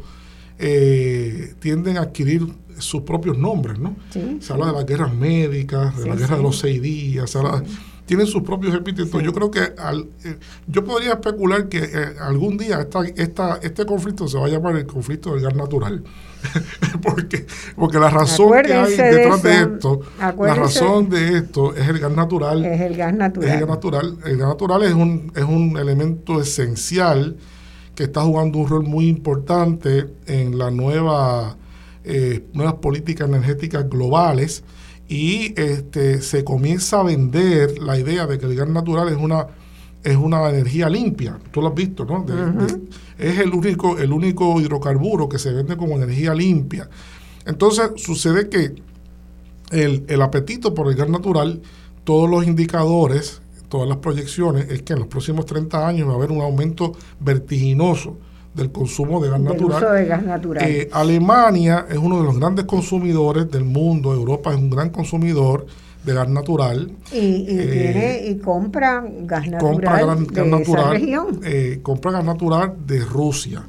eh, 0.59 1.55
tienden 1.61 1.99
a 1.99 2.03
adquirir 2.03 2.47
sus 2.79 3.03
propios 3.03 3.39
nombres, 3.39 3.79
¿no? 3.79 3.95
se 4.11 4.53
habla 4.53 4.67
de 4.67 4.73
las 4.73 4.87
guerras 4.87 5.15
médicas, 5.15 5.97
de 5.97 6.09
la 6.09 6.17
guerra 6.17 6.37
de 6.37 6.43
los 6.43 6.59
seis 6.59 6.83
días, 6.83 7.31
se 7.31 7.39
habla 7.39 7.63
tienen 8.07 8.27
sus 8.27 8.43
propios 8.43 8.75
epítetos. 8.75 9.23
Yo 9.23 9.33
creo 9.33 9.51
que 9.51 9.73
al, 9.79 10.09
eh, 10.25 10.37
yo 10.67 10.85
podría 10.85 11.13
especular 11.13 11.69
que 11.69 11.79
eh, 11.79 12.15
algún 12.21 12.59
día 12.59 12.81
esta, 12.81 13.01
esta, 13.17 13.59
este 13.63 13.87
conflicto 13.87 14.29
se 14.29 14.39
va 14.39 14.47
a 14.47 14.49
llamar 14.49 14.77
el 14.77 14.87
conflicto 14.87 15.33
del 15.33 15.43
gas 15.43 15.55
natural. 15.55 16.05
porque, 17.03 17.47
porque 17.75 17.99
la 17.99 18.11
razón 18.11 18.53
que 18.63 18.75
hay 18.75 18.97
detrás 18.97 19.43
de, 19.43 19.61
esto, 19.63 20.01
la 20.19 20.55
razón 20.55 21.09
de 21.09 21.39
esto 21.39 21.75
es 21.75 21.89
el 21.89 21.99
gas 21.99 22.13
natural. 22.13 22.65
Es 22.65 22.81
el 22.83 22.97
gas 22.97 23.15
natural. 23.15 23.51
el 23.51 23.61
gas 23.61 23.69
natural. 23.69 24.19
El 24.27 24.37
gas 24.37 24.49
natural 24.49 24.83
es 24.83 24.93
un, 24.93 25.33
es 25.35 25.45
un 25.45 25.79
elemento 25.79 26.41
esencial 26.41 27.37
que 27.95 28.05
está 28.05 28.23
jugando 28.23 28.59
un 28.59 28.69
rol 28.69 28.85
muy 28.85 29.09
importante 29.09 30.07
en 30.27 30.59
la 30.59 30.71
nueva, 30.71 31.57
eh, 32.05 32.45
nuevas 32.53 32.75
políticas 32.75 33.29
energéticas 33.29 33.89
globales 33.89 34.65
y 35.09 35.59
este, 35.61 36.23
se 36.23 36.45
comienza 36.45 37.01
a 37.01 37.03
vender 37.03 37.79
la 37.79 37.99
idea 37.99 38.27
de 38.27 38.39
que 38.39 38.47
el 38.47 38.57
gas 38.57 38.69
natural 38.69 39.09
es 39.09 39.17
una 39.17 39.49
es 40.03 40.17
una 40.17 40.51
energía 40.51 40.91
limpia, 40.91 41.39
tú 41.51 41.63
lo 41.63 41.69
has 41.69 41.75
visto, 41.75 42.05
¿no? 42.05 42.27
es 43.19 43.39
el 43.39 43.55
único, 43.55 43.99
el 43.99 44.13
único 44.13 44.61
hidrocarburo 44.61 45.31
que 45.31 45.39
se 45.39 45.51
vende 45.51 45.79
como 45.79 45.97
energía 45.97 46.35
limpia. 46.35 46.91
Entonces 47.47 47.93
sucede 47.97 48.51
que 48.51 48.75
el, 49.71 50.05
el 50.07 50.21
apetito 50.21 50.75
por 50.75 50.89
el 50.89 50.95
gas 50.95 51.09
natural, 51.09 51.63
todos 52.05 52.29
los 52.29 52.47
indicadores, 52.47 53.41
todas 53.71 53.89
las 53.89 53.97
proyecciones, 53.97 54.71
es 54.71 54.83
que 54.83 54.93
en 54.93 54.99
los 54.99 55.09
próximos 55.09 55.47
30 55.47 55.89
años 55.89 56.07
va 56.07 56.13
a 56.13 56.17
haber 56.17 56.31
un 56.31 56.43
aumento 56.43 56.93
vertiginoso 57.19 58.19
del 58.55 58.71
consumo 58.71 59.21
de 59.21 59.31
gas 59.31 59.41
natural. 59.41 59.99
Eh, 60.61 60.89
Alemania 60.93 61.87
es 61.89 61.99
uno 61.99 62.19
de 62.19 62.25
los 62.25 62.39
grandes 62.39 62.65
consumidores 62.65 63.51
del 63.51 63.65
mundo, 63.65 64.15
Europa 64.15 64.51
es 64.53 64.57
un 64.57 64.71
gran 64.71 64.91
consumidor 64.91 65.67
de 66.05 66.15
gas 66.15 66.29
natural. 66.29 66.93
Y, 67.13 67.17
y, 67.17 67.47
eh, 67.49 68.41
compra 68.45 69.05
gas 69.23 69.49
natural 69.49 70.27
de 70.27 70.63
esa 70.63 70.91
región. 70.91 71.41
Eh, 71.45 71.81
compra 71.83 72.13
gas 72.13 72.25
natural 72.25 72.75
de 72.87 73.01
Rusia. 73.01 73.65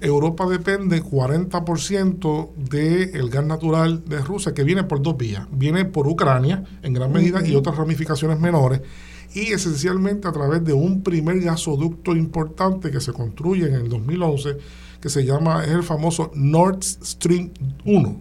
Europa 0.00 0.46
depende 0.48 1.02
40% 1.02 2.50
del 2.56 3.30
gas 3.30 3.44
natural 3.44 4.02
de 4.04 4.18
Rusia, 4.18 4.52
que 4.54 4.64
viene 4.64 4.84
por 4.84 5.02
dos 5.02 5.16
vías. 5.16 5.46
Viene 5.52 5.84
por 5.84 6.08
Ucrania, 6.08 6.64
en 6.82 6.92
gran 6.94 7.12
medida, 7.12 7.46
y 7.46 7.54
otras 7.54 7.76
ramificaciones 7.76 8.40
menores 8.40 8.80
y 9.34 9.52
esencialmente 9.52 10.28
a 10.28 10.32
través 10.32 10.64
de 10.64 10.72
un 10.72 11.02
primer 11.02 11.40
gasoducto 11.40 12.16
importante 12.16 12.90
que 12.90 13.00
se 13.00 13.12
construye 13.12 13.66
en 13.66 13.74
el 13.74 13.88
2011, 13.88 14.56
que 15.00 15.08
se 15.08 15.24
llama, 15.24 15.64
es 15.64 15.70
el 15.70 15.82
famoso 15.82 16.30
Nord 16.34 16.82
Stream 16.82 17.50
1, 17.84 18.20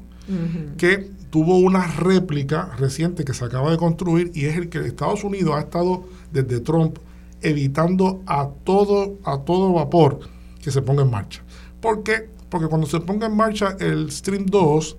que 0.78 1.12
tuvo 1.30 1.58
una 1.58 1.88
réplica 1.88 2.76
reciente 2.78 3.24
que 3.24 3.34
se 3.34 3.46
acaba 3.46 3.72
de 3.72 3.78
construir 3.78 4.32
y 4.34 4.46
es 4.46 4.58
el 4.58 4.70
que 4.70 4.80
Estados 4.80 5.24
Unidos 5.24 5.56
ha 5.56 5.62
estado 5.62 6.04
desde 6.32 6.60
Trump 6.60 6.98
evitando 7.42 8.22
a 8.26 8.50
todo, 8.64 9.18
a 9.24 9.40
todo 9.40 9.74
vapor 9.74 10.20
que 10.62 10.72
se 10.72 10.82
ponga 10.82 11.04
en 11.04 11.12
marcha. 11.12 11.44
¿Por 11.82 12.04
qué? 12.04 12.30
Porque 12.50 12.68
cuando 12.68 12.88
se 12.88 13.00
ponga 13.00 13.28
en 13.28 13.36
marcha 13.36 13.76
el 13.80 14.12
Stream 14.12 14.46
2, 14.46 14.98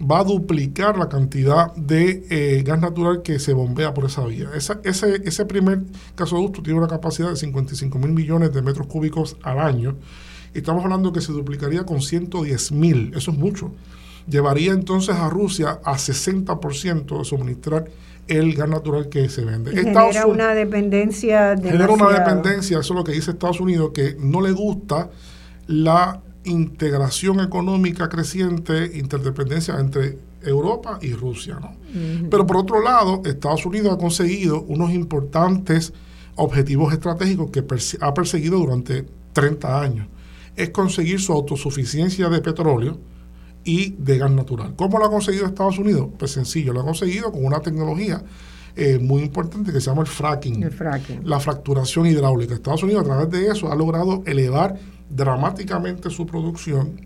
va 0.00 0.20
a 0.20 0.24
duplicar 0.24 0.96
la 0.96 1.08
cantidad 1.08 1.74
de 1.74 2.24
eh, 2.30 2.62
gas 2.62 2.80
natural 2.80 3.22
que 3.22 3.38
se 3.38 3.52
bombea 3.52 3.94
por 3.94 4.04
esa 4.04 4.24
vía. 4.24 4.50
ese, 4.54 4.78
ese 4.82 5.44
primer 5.44 5.82
gasoducto 6.16 6.62
tiene 6.62 6.78
una 6.78 6.88
capacidad 6.88 7.30
de 7.30 7.36
55 7.36 7.98
mil 7.98 8.12
millones 8.12 8.52
de 8.52 8.62
metros 8.62 8.86
cúbicos 8.86 9.36
al 9.42 9.58
año. 9.58 9.96
Y 10.54 10.58
estamos 10.58 10.84
hablando 10.84 11.12
que 11.12 11.20
se 11.20 11.32
duplicaría 11.32 11.84
con 11.84 12.00
110 12.00 12.72
mil. 12.72 13.12
Eso 13.14 13.30
es 13.30 13.38
mucho. 13.38 13.72
Llevaría 14.28 14.72
entonces 14.72 15.16
a 15.16 15.28
Rusia 15.28 15.80
a 15.84 15.94
60% 15.94 17.18
de 17.18 17.24
suministrar 17.24 17.86
el 18.28 18.54
gas 18.54 18.68
natural 18.68 19.08
que 19.08 19.28
se 19.28 19.44
vende. 19.44 19.72
Genera 19.72 20.26
una 20.26 20.54
dependencia. 20.54 21.56
Genera 21.56 21.90
una 21.90 22.10
dependencia, 22.10 22.78
eso 22.78 22.92
es 22.92 22.98
lo 22.98 23.04
que 23.04 23.12
dice 23.12 23.30
Estados 23.30 23.60
Unidos, 23.60 23.90
que 23.94 24.16
no 24.18 24.40
le 24.42 24.52
gusta 24.52 25.10
la 25.66 26.20
integración 26.48 27.40
económica 27.40 28.08
creciente, 28.08 28.98
interdependencia 28.98 29.78
entre 29.78 30.18
Europa 30.42 30.98
y 31.02 31.12
Rusia. 31.12 31.58
¿no? 31.60 31.76
Pero 32.30 32.46
por 32.46 32.56
otro 32.56 32.82
lado, 32.82 33.22
Estados 33.24 33.66
Unidos 33.66 33.92
ha 33.92 33.98
conseguido 33.98 34.62
unos 34.62 34.90
importantes 34.90 35.92
objetivos 36.36 36.92
estratégicos 36.92 37.50
que 37.50 37.64
ha 38.00 38.14
perseguido 38.14 38.58
durante 38.58 39.06
30 39.32 39.80
años. 39.80 40.08
Es 40.56 40.70
conseguir 40.70 41.20
su 41.20 41.32
autosuficiencia 41.32 42.28
de 42.28 42.40
petróleo 42.40 42.98
y 43.64 43.90
de 43.98 44.18
gas 44.18 44.30
natural. 44.30 44.74
¿Cómo 44.76 44.98
lo 44.98 45.06
ha 45.06 45.10
conseguido 45.10 45.46
Estados 45.46 45.78
Unidos? 45.78 46.08
Pues 46.18 46.30
sencillo, 46.30 46.72
lo 46.72 46.80
ha 46.80 46.84
conseguido 46.84 47.30
con 47.30 47.44
una 47.44 47.60
tecnología 47.60 48.22
eh, 48.76 48.98
muy 48.98 49.22
importante 49.22 49.72
que 49.72 49.80
se 49.80 49.90
llama 49.90 50.02
el 50.02 50.08
fracking, 50.08 50.62
el 50.62 50.70
fracking, 50.70 51.28
la 51.28 51.40
fracturación 51.40 52.06
hidráulica. 52.06 52.54
Estados 52.54 52.82
Unidos 52.82 53.02
a 53.02 53.06
través 53.06 53.30
de 53.30 53.48
eso 53.48 53.70
ha 53.70 53.76
logrado 53.76 54.22
elevar 54.26 54.76
dramáticamente 55.10 56.10
su 56.10 56.26
producción. 56.26 57.00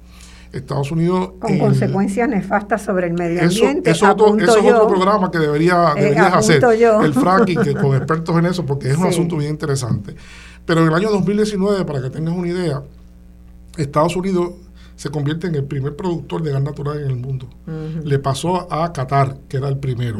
Estados 0.52 0.92
Unidos... 0.92 1.32
Con 1.40 1.58
consecuencias 1.58 2.28
nefastas 2.28 2.82
sobre 2.82 3.06
el 3.06 3.14
medio 3.14 3.42
ambiente. 3.42 3.90
Eso, 3.90 4.06
eso 4.38 4.58
es 4.58 4.64
otro 4.64 4.86
programa 4.86 5.30
que 5.30 5.38
debería, 5.38 5.94
eh, 5.96 6.02
deberías 6.02 6.34
hacer, 6.34 6.62
el 7.02 7.14
fracking, 7.14 7.62
que, 7.62 7.72
con 7.80 7.96
expertos 7.96 8.36
en 8.36 8.46
eso, 8.46 8.66
porque 8.66 8.90
es 8.90 8.96
un 8.98 9.06
asunto 9.06 9.38
bien 9.38 9.52
interesante. 9.52 10.14
Pero 10.66 10.82
en 10.82 10.88
el 10.88 10.94
año 10.94 11.10
2019, 11.10 11.84
para 11.86 12.02
que 12.02 12.10
tengas 12.10 12.34
una 12.34 12.48
idea, 12.48 12.82
Estados 13.78 14.14
Unidos 14.14 14.52
se 14.96 15.10
convierte 15.10 15.46
en 15.46 15.54
el 15.54 15.64
primer 15.64 15.96
productor 15.96 16.42
de 16.42 16.52
gas 16.52 16.62
natural 16.62 17.00
en 17.00 17.10
el 17.10 17.16
mundo. 17.16 17.48
Le 18.04 18.18
pasó 18.18 18.72
a 18.72 18.92
Qatar, 18.92 19.38
que 19.48 19.56
era 19.56 19.68
el 19.68 19.78
primero. 19.78 20.18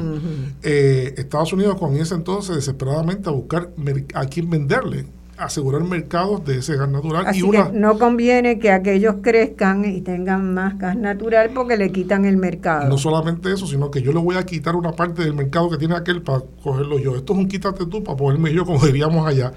Eh, 0.63 1.15
Estados 1.17 1.53
Unidos 1.53 1.77
comienza 1.79 2.15
entonces 2.15 2.57
desesperadamente 2.57 3.29
a 3.29 3.33
buscar 3.33 3.71
a 4.15 4.27
quién 4.27 4.51
venderle 4.51 5.07
asegurar 5.37 5.83
mercados 5.83 6.45
de 6.45 6.59
ese 6.59 6.77
gas 6.77 6.89
natural. 6.89 7.35
y 7.35 7.43
una, 7.43 7.71
no 7.73 7.99
conviene 7.99 8.59
que 8.59 8.71
aquellos 8.71 9.17
crezcan 9.23 9.85
y 9.85 10.01
tengan 10.01 10.55
más 10.55 10.79
gas 10.79 10.97
natural 10.97 11.51
porque 11.55 11.77
le 11.77 11.91
quitan 11.91 12.25
el 12.25 12.37
mercado. 12.37 12.89
No 12.89 12.99
solamente 12.99 13.53
eso, 13.53 13.67
sino 13.67 13.91
que 13.91 14.03
yo 14.03 14.13
le 14.13 14.21
voy 14.21 14.37
a 14.37 14.45
quitar 14.45 14.77
una 14.77 14.93
parte 14.93 15.23
del 15.23 15.35
mercado 15.35 15.71
que 15.71 15.79
tiene 15.79 15.97
aquel 15.97 16.23
para 16.23 16.43
cogerlo 16.63 16.99
yo. 16.99 17.17
Esto 17.17 17.33
es 17.33 17.39
un 17.39 17.49
quítate 17.49 17.87
tú 17.87 18.03
para 18.05 18.17
ponerme 18.17 18.53
yo, 18.53 18.65
como 18.65 18.85
diríamos 18.85 19.27
allá, 19.27 19.53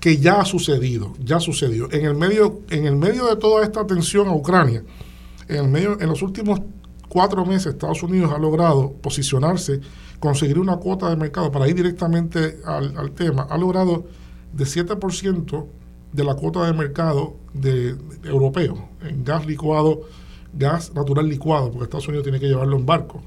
que 0.00 0.16
ya 0.16 0.40
ha 0.40 0.44
sucedido, 0.44 1.12
ya 1.22 1.38
sucedió. 1.40 1.90
En 1.92 2.06
el 2.06 2.14
medio, 2.14 2.60
en 2.70 2.86
el 2.86 2.96
medio 2.96 3.26
de 3.26 3.36
toda 3.36 3.62
esta 3.62 3.86
tensión 3.86 4.28
a 4.28 4.34
Ucrania, 4.34 4.82
en 5.48 5.56
el 5.56 5.68
medio, 5.68 6.00
en 6.00 6.08
los 6.08 6.22
últimos 6.22 6.60
cuatro 7.08 7.44
meses 7.44 7.74
Estados 7.74 8.02
Unidos 8.02 8.32
ha 8.34 8.38
logrado 8.38 8.92
posicionarse, 8.92 9.80
conseguir 10.18 10.58
una 10.58 10.76
cuota 10.76 11.10
de 11.10 11.16
mercado 11.16 11.52
para 11.52 11.68
ir 11.68 11.74
directamente 11.74 12.60
al, 12.64 12.96
al 12.96 13.12
tema, 13.12 13.46
ha 13.50 13.58
logrado 13.58 14.06
de 14.52 14.64
7% 14.64 15.66
de 16.12 16.24
la 16.24 16.34
cuota 16.34 16.66
de 16.66 16.72
mercado 16.72 17.36
de, 17.52 17.96
europeo 18.24 18.88
en 19.02 19.24
gas 19.24 19.46
licuado, 19.46 20.02
gas 20.52 20.94
natural 20.94 21.28
licuado, 21.28 21.70
porque 21.70 21.84
Estados 21.84 22.08
Unidos 22.08 22.24
tiene 22.24 22.40
que 22.40 22.48
llevarlo 22.48 22.76
en 22.76 22.86
barco, 22.86 23.22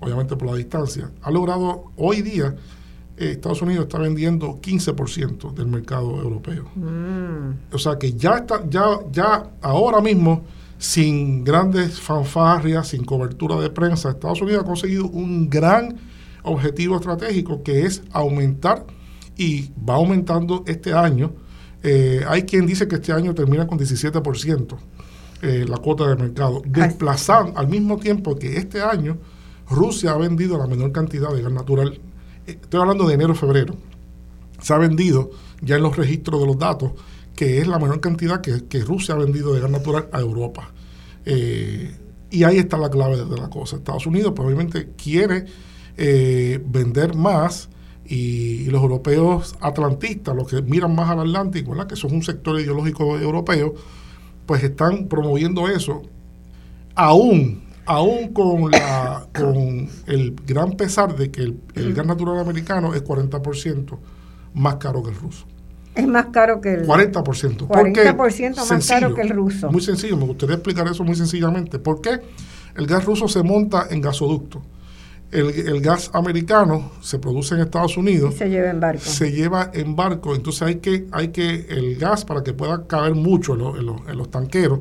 obviamente 0.00 0.36
por 0.36 0.48
la 0.48 0.56
distancia. 0.56 1.10
Ha 1.22 1.30
logrado 1.30 1.92
hoy 1.96 2.22
día 2.22 2.54
eh, 3.16 3.32
Estados 3.32 3.62
Unidos 3.62 3.84
está 3.86 3.98
vendiendo 3.98 4.60
15% 4.60 5.54
del 5.54 5.66
mercado 5.66 6.20
europeo. 6.20 6.68
Mm. 6.74 7.74
O 7.74 7.78
sea 7.78 7.98
que 7.98 8.12
ya 8.12 8.36
está, 8.36 8.62
ya, 8.68 8.84
ya 9.10 9.50
ahora 9.62 10.00
mismo, 10.00 10.44
sin 10.78 11.42
grandes 11.44 11.98
fanfarrias, 11.98 12.88
sin 12.88 13.04
cobertura 13.04 13.56
de 13.56 13.70
prensa, 13.70 14.10
Estados 14.10 14.42
Unidos 14.42 14.62
ha 14.62 14.66
conseguido 14.66 15.06
un 15.06 15.48
gran 15.48 15.96
objetivo 16.42 16.96
estratégico 16.96 17.62
que 17.62 17.86
es 17.86 18.02
aumentar 18.12 18.84
y 19.36 19.70
va 19.88 19.94
aumentando 19.94 20.64
este 20.66 20.92
año. 20.92 21.32
Eh, 21.82 22.24
hay 22.28 22.42
quien 22.42 22.66
dice 22.66 22.88
que 22.88 22.96
este 22.96 23.12
año 23.12 23.34
termina 23.34 23.66
con 23.66 23.78
17% 23.78 24.76
eh, 25.42 25.64
la 25.68 25.76
cuota 25.78 26.08
de 26.08 26.16
mercado, 26.16 26.62
desplazando 26.66 27.58
al 27.58 27.68
mismo 27.68 27.98
tiempo 27.98 28.38
que 28.38 28.56
este 28.56 28.82
año 28.82 29.18
Rusia 29.68 30.12
ha 30.12 30.16
vendido 30.16 30.56
la 30.58 30.66
menor 30.66 30.92
cantidad 30.92 31.30
de 31.32 31.42
gas 31.42 31.52
natural. 31.52 32.00
Eh, 32.46 32.58
estoy 32.62 32.80
hablando 32.80 33.06
de 33.06 33.14
enero-febrero. 33.14 33.74
Se 34.60 34.72
ha 34.74 34.78
vendido 34.78 35.30
ya 35.60 35.76
en 35.76 35.82
los 35.82 35.96
registros 35.96 36.40
de 36.40 36.46
los 36.46 36.58
datos 36.58 36.92
que 37.34 37.60
es 37.60 37.66
la 37.66 37.78
menor 37.78 38.00
cantidad 38.00 38.40
que, 38.40 38.80
Rusia 38.80 39.14
ha 39.14 39.18
vendido 39.18 39.52
de 39.52 39.60
gas 39.60 39.70
natural 39.70 40.08
a 40.10 40.20
Europa. 40.20 40.70
y 42.30 42.44
ahí 42.44 42.56
está 42.56 42.78
la 42.78 42.88
clave 42.88 43.16
de 43.16 43.36
la 43.36 43.50
cosa. 43.50 43.76
Estados 43.76 44.06
Unidos 44.06 44.32
probablemente 44.34 44.92
quiere 44.96 45.44
vender 46.64 47.14
más 47.14 47.68
y, 48.08 48.64
los 48.66 48.82
europeos 48.82 49.56
atlantistas, 49.60 50.34
los 50.34 50.48
que 50.48 50.62
miran 50.62 50.94
más 50.94 51.10
al 51.10 51.20
Atlántico, 51.20 51.74
que 51.86 51.94
eso 51.94 52.06
es 52.06 52.12
un 52.12 52.22
sector 52.22 52.60
ideológico 52.60 53.18
europeo, 53.18 53.74
pues 54.46 54.62
están 54.62 55.08
promoviendo 55.08 55.68
eso, 55.68 56.02
aún, 56.94 57.64
aún 57.86 58.32
con, 58.32 58.70
la, 58.70 59.26
con 59.34 59.88
el 60.06 60.36
gran 60.46 60.72
pesar 60.72 61.16
de 61.16 61.30
que 61.30 61.42
el, 61.74 61.94
gas 61.94 62.06
natural 62.06 62.38
americano 62.38 62.94
es 62.94 63.04
40% 63.04 63.98
más 64.54 64.76
caro 64.76 65.02
que 65.02 65.10
el 65.10 65.16
ruso. 65.16 65.46
Es 65.94 66.06
más 66.06 66.26
caro 66.26 66.60
que 66.60 66.74
el 66.74 66.86
40%. 66.86 67.68
40% 67.68 68.68
más 68.68 68.88
caro 68.88 69.14
que 69.14 69.22
el 69.22 69.30
ruso. 69.30 69.70
Muy 69.70 69.80
sencillo, 69.80 70.16
me 70.16 70.26
gustaría 70.26 70.56
explicar 70.56 70.86
eso 70.88 71.04
muy 71.04 71.14
sencillamente. 71.16 71.78
¿Por 71.78 72.02
qué? 72.02 72.20
El 72.74 72.86
gas 72.86 73.04
ruso 73.04 73.28
se 73.28 73.42
monta 73.42 73.86
en 73.88 74.02
gasoductos 74.02 74.62
el, 75.32 75.80
gas 75.80 76.10
americano 76.12 76.92
se 77.00 77.18
produce 77.18 77.54
en 77.54 77.62
Estados 77.62 77.96
Unidos. 77.96 78.34
se 78.36 78.48
lleva 78.48 78.70
en 78.70 78.80
barco. 78.80 79.02
Se 79.04 79.32
lleva 79.32 79.70
en 79.74 79.96
barco. 79.96 80.34
Entonces 80.34 80.62
hay 80.62 80.76
que, 80.76 81.06
hay 81.12 81.28
que 81.28 81.66
el 81.68 81.96
gas, 81.96 82.24
para 82.24 82.42
que 82.42 82.52
pueda 82.52 82.86
caber 82.86 83.14
mucho 83.14 83.54
en, 83.54 84.16
los 84.16 84.30
tanqueros, 84.30 84.80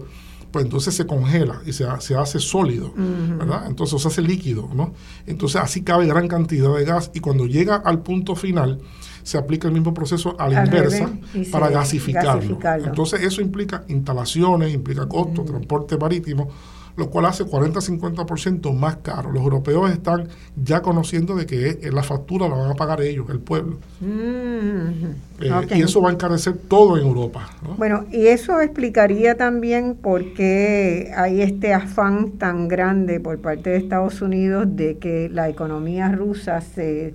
pues 0.55 0.63
entonces 0.63 0.95
se 0.95 1.05
congela 1.05 1.61
y 1.65 1.73
se, 1.73 1.85
se 1.99 2.15
hace 2.15 2.39
sólido, 2.39 2.93
¿verdad? 2.95 3.65
Entonces 3.67 4.01
se 4.01 4.07
hace 4.07 4.21
líquido, 4.21 4.69
¿no? 4.73 4.93
Entonces 5.27 5.61
así 5.61 5.81
cabe 5.81 6.07
gran 6.07 6.29
cantidad 6.29 6.73
de 6.73 6.85
gas 6.85 7.11
y 7.13 7.19
cuando 7.19 7.45
llega 7.45 7.75
al 7.75 8.03
punto 8.03 8.37
final 8.37 8.79
se 9.21 9.37
aplica 9.37 9.67
el 9.67 9.73
mismo 9.73 9.93
proceso 9.93 10.39
a 10.39 10.47
la 10.47 10.63
inversa 10.63 11.09
para 11.51 11.67
gasificarlo. 11.67 12.57
Entonces 12.85 13.21
eso 13.23 13.41
implica 13.41 13.83
instalaciones, 13.89 14.73
implica 14.73 15.05
costos, 15.09 15.45
transporte 15.45 15.97
marítimo 15.97 16.49
lo 16.95 17.09
cual 17.09 17.25
hace 17.25 17.45
40-50% 17.45 18.73
más 18.73 18.97
caro. 18.97 19.31
Los 19.31 19.43
europeos 19.43 19.91
están 19.91 20.29
ya 20.55 20.81
conociendo 20.81 21.35
de 21.35 21.45
que 21.45 21.79
la 21.91 22.03
factura 22.03 22.47
la 22.47 22.55
van 22.55 22.71
a 22.71 22.75
pagar 22.75 23.01
ellos, 23.01 23.29
el 23.29 23.39
pueblo. 23.39 23.79
Mm, 23.99 25.11
eh, 25.41 25.67
y 25.75 25.81
eso 25.81 26.01
va 26.01 26.09
a 26.09 26.13
encarecer 26.13 26.57
todo 26.69 26.97
en 26.97 27.05
Europa. 27.05 27.49
Bueno, 27.77 28.05
y 28.11 28.27
eso 28.27 28.61
explicaría 28.61 29.35
también 29.35 29.95
por 29.95 30.33
qué 30.33 31.11
hay 31.15 31.41
este 31.41 31.73
afán 31.73 32.31
tan 32.31 32.67
grande 32.67 33.19
por 33.19 33.39
parte 33.39 33.71
de 33.71 33.77
Estados 33.77 34.21
Unidos 34.21 34.65
de 34.69 34.97
que 34.97 35.29
la 35.29 35.49
economía 35.49 36.09
rusa 36.11 36.61
se, 36.61 37.13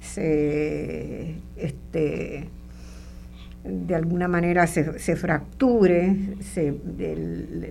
se 0.00 1.36
este, 1.56 2.48
de 3.64 3.94
alguna 3.94 4.28
manera 4.28 4.66
se, 4.66 4.98
se 4.98 5.16
fracture, 5.16 6.36
se, 6.40 6.74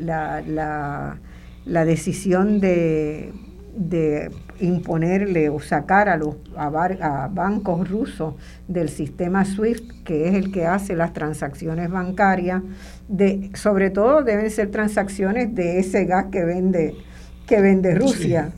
la, 0.02 0.42
la 0.42 1.20
la 1.66 1.86
decisión 1.86 2.60
de, 2.60 3.34
de 3.76 4.32
imponerle 4.60 5.50
o 5.50 5.60
sacar 5.60 6.10
a 6.10 6.18
los 6.18 6.36
a, 6.56 7.30
bancos 7.32 7.90
rusos 7.90 8.36
del 8.68 8.90
sistema 8.90 9.46
SWIFT, 9.46 10.04
que 10.04 10.28
es 10.28 10.36
el 10.36 10.52
que 10.52 10.66
hace 10.66 10.96
las 10.96 11.14
transacciones 11.14 11.90
bancarias, 11.90 12.62
de, 13.08 13.52
sobre 13.56 13.90
todo 13.90 14.24
deben 14.24 14.50
ser 14.52 14.72
transacciones 14.72 15.54
de 15.56 15.80
ese 15.80 16.06
gas 16.06 16.26
que 16.32 16.44
vende 16.44 16.96
que 17.48 17.60
vende 17.60 17.94
Rusia. 17.96 18.54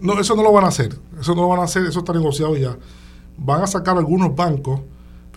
No, 0.00 0.18
eso 0.18 0.34
no 0.34 0.42
lo 0.42 0.52
van 0.52 0.64
a 0.64 0.68
hacer, 0.68 0.94
eso 1.20 1.34
no 1.34 1.42
lo 1.42 1.48
van 1.48 1.60
a 1.60 1.64
hacer, 1.64 1.84
eso 1.84 1.98
está 1.98 2.14
negociado 2.14 2.56
ya. 2.56 2.78
Van 3.36 3.62
a 3.62 3.66
sacar 3.66 3.98
algunos 3.98 4.34
bancos 4.34 4.80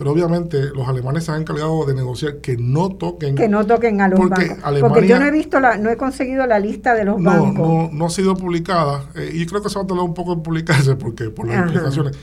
pero 0.02 0.14
obviamente 0.14 0.70
los 0.74 0.88
alemanes 0.88 1.22
se 1.22 1.30
han 1.30 1.42
encargado 1.42 1.86
de 1.86 1.94
negociar 1.94 2.38
que 2.38 2.56
no 2.56 2.88
toquen 2.88 3.36
que 3.36 3.48
no 3.48 3.64
toquen 3.64 4.00
a 4.00 4.08
los 4.08 4.18
bancos. 4.18 4.58
Porque 4.80 5.06
yo 5.06 5.20
no 5.20 5.26
he 5.26 5.30
visto 5.30 5.60
la 5.60 5.76
no 5.76 5.90
he 5.90 5.96
conseguido 5.96 6.44
la 6.44 6.58
lista 6.58 6.92
de 6.94 7.04
los 7.04 7.22
bancos. 7.22 7.54
no 7.56 7.90
no 7.92 8.06
ha 8.06 8.10
sido 8.10 8.34
publicada 8.34 9.04
eh, 9.14 9.30
y 9.32 9.46
creo 9.46 9.62
que 9.62 9.68
se 9.68 9.76
va 9.76 9.84
a 9.84 9.86
tardar 9.86 10.04
un 10.04 10.12
poco 10.12 10.32
en 10.32 10.42
publicarse 10.42 10.96
porque 10.96 11.30
por 11.30 11.46
las 11.46 11.68
implicaciones. 11.68 12.16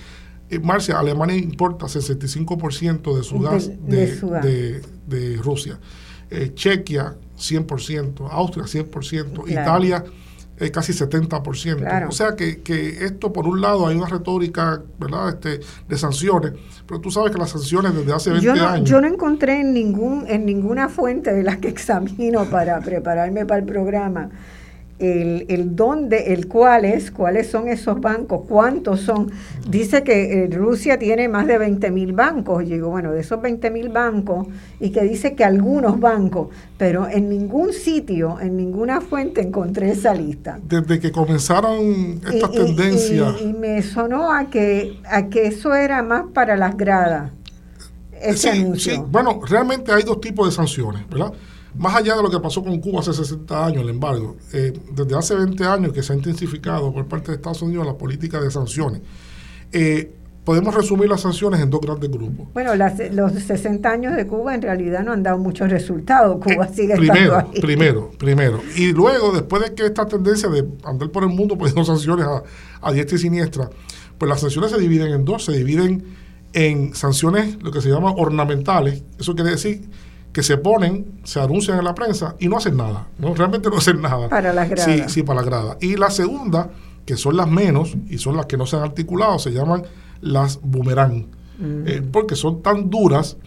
Eh, 0.49 0.59
Marcia 0.59 0.99
Alemania 0.99 1.37
importa 1.37 1.85
65% 1.85 3.15
de 3.15 3.23
su 3.23 3.39
gas 3.39 3.71
de, 3.87 4.81
de, 5.07 5.37
Rusia. 5.37 5.79
Eh, 6.29 6.51
Chequia 6.53 7.15
100% 7.37 8.27
Austria 8.29 8.65
100% 8.65 9.49
Italia 9.49 10.03
es 10.59 10.71
casi 10.71 10.93
70%. 10.93 12.07
O 12.07 12.11
sea 12.11 12.35
que, 12.35 12.61
que, 12.61 13.05
esto, 13.05 13.31
por 13.31 13.47
un 13.47 13.61
lado, 13.61 13.87
hay 13.87 13.95
una 13.95 14.07
retórica 14.07 14.81
¿verdad? 14.99 15.29
Este, 15.29 15.59
de 15.87 15.97
sanciones, 15.97 16.53
pero 16.85 16.99
tú 16.99 17.11
sabes 17.11 17.31
que 17.31 17.37
las 17.37 17.49
sanciones 17.49 17.95
desde 17.95 18.13
hace 18.13 18.31
20 18.31 18.45
yo 18.45 18.55
no, 18.55 18.67
años... 18.67 18.89
Yo 18.89 19.01
no 19.01 19.07
encontré 19.07 19.61
en, 19.61 19.73
ningún, 19.73 20.25
en 20.27 20.45
ninguna 20.45 20.89
fuente 20.89 21.33
de 21.33 21.43
las 21.43 21.57
que 21.57 21.69
examino 21.69 22.45
para 22.45 22.79
prepararme 22.79 23.45
para 23.45 23.59
el 23.59 23.65
programa 23.65 24.29
el, 24.99 25.45
el 25.47 25.75
dónde, 25.75 26.33
el 26.33 26.47
cuáles, 26.47 27.09
cuáles 27.09 27.49
son 27.49 27.69
esos 27.69 27.99
bancos, 28.01 28.41
cuántos 28.47 29.01
son. 29.01 29.31
Dice 29.67 30.03
que 30.03 30.43
eh, 30.43 30.49
Rusia 30.51 30.99
tiene 30.99 31.27
más 31.29 31.47
de 31.47 31.57
20 31.57 31.89
mil 31.91 32.13
bancos. 32.13 32.63
Y 32.63 32.73
digo, 32.73 32.89
bueno, 32.89 33.11
de 33.11 33.21
esos 33.21 33.41
20 33.41 33.71
mil 33.71 33.89
bancos, 33.89 34.47
y 34.79 34.91
que 34.91 35.01
dice 35.01 35.35
que 35.35 35.45
algunos 35.45 35.99
bancos, 35.99 36.49
pero 36.77 37.07
en 37.07 37.29
ningún 37.29 37.73
sitio, 37.73 38.39
en 38.39 38.57
ninguna 38.57 39.01
fuente 39.01 39.41
encontré 39.41 39.91
esa 39.91 40.13
lista. 40.13 40.59
Desde 40.61 40.99
que 40.99 41.11
comenzaron 41.11 42.21
estas 42.31 42.51
tendencias. 42.51 43.41
Y, 43.41 43.53
me 43.53 43.81
sonó 43.81 44.31
a 44.31 44.49
que, 44.49 44.99
a 45.09 45.27
que 45.27 45.47
eso 45.47 45.73
era 45.75 46.03
más 46.03 46.25
para 46.33 46.55
las 46.55 46.75
gradas. 46.77 47.31
Ese 48.21 48.49
anuncio. 48.49 48.93
sí, 48.95 49.01
bueno, 49.09 49.39
realmente 49.47 49.93
hay 49.93 50.03
dos 50.03 50.19
tipos 50.19 50.47
de 50.49 50.53
sanciones, 50.53 51.07
¿verdad? 51.09 51.31
Más 51.79 51.95
allá 51.95 52.17
de 52.17 52.21
lo 52.21 52.29
que 52.29 52.41
pasó 52.41 52.61
con 52.61 52.77
Cuba 52.81 52.99
hace 52.99 53.13
60 53.13 53.65
años, 53.65 53.83
el 53.83 53.89
embargo, 53.89 54.35
eh, 54.51 54.73
desde 54.91 55.17
hace 55.17 55.33
20 55.33 55.63
años 55.63 55.93
que 55.93 56.03
se 56.03 56.11
ha 56.11 56.15
intensificado 56.17 56.91
por 56.91 57.07
parte 57.07 57.31
de 57.31 57.37
Estados 57.37 57.61
Unidos 57.61 57.85
la 57.85 57.97
política 57.97 58.41
de 58.41 58.51
sanciones. 58.51 59.01
Eh, 59.71 60.11
podemos 60.43 60.75
resumir 60.75 61.07
las 61.07 61.21
sanciones 61.21 61.61
en 61.61 61.69
dos 61.69 61.79
grandes 61.79 62.11
grupos. 62.11 62.49
Bueno, 62.53 62.75
los 62.75 63.31
60 63.31 63.89
años 63.89 64.17
de 64.17 64.27
Cuba 64.27 64.55
en 64.55 64.61
realidad 64.61 65.05
no 65.05 65.13
han 65.13 65.23
dado 65.23 65.37
muchos 65.37 65.69
resultados. 65.69 66.43
Cuba 66.43 66.65
eh, 66.65 66.73
sigue 66.73 66.97
primero, 66.97 67.37
estando 67.37 67.53
ahí. 67.53 67.61
Primero, 67.61 68.11
primero. 68.17 68.61
Y 68.75 68.91
luego, 68.91 69.31
después 69.31 69.63
de 69.63 69.73
que 69.73 69.85
esta 69.85 70.05
tendencia 70.05 70.49
de 70.49 70.67
andar 70.83 71.09
por 71.11 71.23
el 71.23 71.29
mundo 71.29 71.57
poniendo 71.57 71.85
sanciones 71.85 72.25
a, 72.25 72.43
a 72.81 72.91
diestra 72.91 73.15
y 73.15 73.21
siniestra, 73.21 73.69
pues 74.17 74.27
las 74.27 74.41
sanciones 74.41 74.71
se 74.71 74.79
dividen 74.79 75.13
en 75.13 75.23
dos. 75.23 75.45
Se 75.45 75.53
dividen 75.53 76.03
en 76.51 76.93
sanciones, 76.93 77.63
lo 77.63 77.71
que 77.71 77.79
se 77.79 77.87
llama 77.87 78.11
ornamentales. 78.11 79.01
Eso 79.17 79.33
quiere 79.33 79.51
decir 79.51 79.87
que 80.31 80.43
se 80.43 80.57
ponen, 80.57 81.21
se 81.23 81.39
anuncian 81.39 81.79
en 81.79 81.85
la 81.85 81.95
prensa 81.95 82.35
y 82.39 82.47
no 82.47 82.57
hacen 82.57 82.77
nada, 82.77 83.07
¿no? 83.17 83.33
Realmente 83.33 83.69
no 83.69 83.77
hacen 83.77 84.01
nada. 84.01 84.29
Para 84.29 84.53
las 84.53 84.69
gradas. 84.69 84.85
Sí, 84.85 85.03
sí, 85.07 85.23
para 85.23 85.41
las 85.41 85.45
gradas. 85.45 85.77
Y 85.81 85.95
la 85.95 86.11
segunda, 86.11 86.69
que 87.05 87.17
son 87.17 87.35
las 87.35 87.47
menos 87.47 87.95
y 88.09 88.19
son 88.19 88.37
las 88.37 88.45
que 88.45 88.57
no 88.57 88.65
se 88.65 88.75
han 88.75 88.83
articulado, 88.83 89.39
se 89.39 89.51
llaman 89.51 89.83
las 90.21 90.59
boomerang, 90.61 91.27
mm. 91.57 91.87
eh, 91.87 92.01
porque 92.11 92.35
son 92.35 92.61
tan 92.61 92.89
duras 92.89 93.37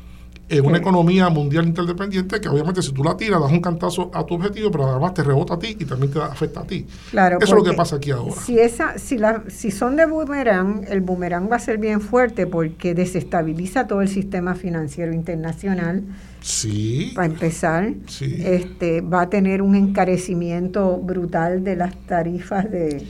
en 0.59 0.67
una 0.67 0.79
economía 0.79 1.29
mundial 1.31 1.67
interdependiente 1.67 2.41
que 2.41 2.49
obviamente 2.49 2.83
si 2.83 2.93
tú 2.93 3.03
la 3.03 3.17
tiras 3.17 3.41
das 3.41 3.51
un 3.51 3.61
cantazo 3.61 4.11
a 4.13 4.25
tu 4.25 4.35
objetivo, 4.35 4.71
pero 4.71 4.87
además 4.89 5.15
te 5.15 5.23
rebota 5.23 5.55
a 5.55 5.59
ti 5.59 5.77
y 5.79 5.85
también 5.85 6.13
te 6.13 6.21
afecta 6.21 6.61
a 6.61 6.65
ti. 6.65 6.87
Claro, 7.11 7.39
Eso 7.41 7.55
es 7.55 7.59
lo 7.59 7.65
que 7.65 7.77
pasa 7.77 7.97
aquí 7.97 8.11
ahora. 8.11 8.35
Si, 8.35 8.59
esa, 8.59 8.99
si, 8.99 9.19
la, 9.19 9.45
si 9.49 9.71
son 9.71 9.97
de 9.97 10.07
boomerang, 10.07 10.85
el 10.89 11.01
boomerang 11.01 11.51
va 11.51 11.57
a 11.57 11.59
ser 11.59 11.79
bien 11.79 12.01
fuerte 12.01 12.47
porque 12.47 12.95
desestabiliza 12.95 13.87
todo 13.87 14.03
el 14.03 14.09
sistema 14.09 14.55
financiero 14.55 15.13
internacional. 15.13 16.03
Sí. 16.43 17.13
Para 17.15 17.27
empezar, 17.27 17.95
este, 18.21 19.01
va 19.01 19.23
a 19.23 19.31
tener 19.31 19.63
un 19.63 19.75
encarecimiento 19.75 20.99
brutal 20.99 21.65
de 21.65 21.77
las 21.77 21.97
tarifas 22.07 22.71
de... 22.71 23.07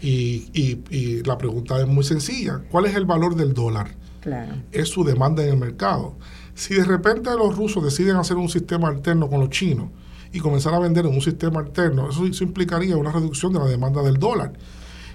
Y, 0.00 0.48
y, 0.52 0.84
y 0.90 1.22
la 1.24 1.36
pregunta 1.36 1.80
es 1.80 1.86
muy 1.86 2.04
sencilla. 2.04 2.62
¿Cuál 2.70 2.86
es 2.86 2.94
el 2.94 3.06
valor 3.06 3.34
del 3.34 3.54
dólar? 3.54 3.88
Claro. 4.20 4.54
Es 4.72 4.88
su 4.88 5.04
demanda 5.04 5.42
en 5.42 5.50
el 5.50 5.56
mercado. 5.56 6.16
Si 6.56 6.74
de 6.74 6.84
repente 6.84 7.30
los 7.36 7.54
rusos 7.54 7.84
deciden 7.84 8.16
hacer 8.16 8.38
un 8.38 8.48
sistema 8.48 8.88
alterno 8.88 9.28
con 9.28 9.40
los 9.40 9.50
chinos 9.50 9.90
y 10.32 10.40
comenzar 10.40 10.72
a 10.72 10.78
vender 10.78 11.04
en 11.04 11.14
un 11.14 11.20
sistema 11.20 11.60
alterno, 11.60 12.08
eso, 12.08 12.24
implicaría 12.42 12.96
una 12.96 13.12
reducción 13.12 13.52
de 13.52 13.58
la 13.58 13.66
demanda 13.66 14.02
del 14.02 14.18
dólar. 14.18 14.54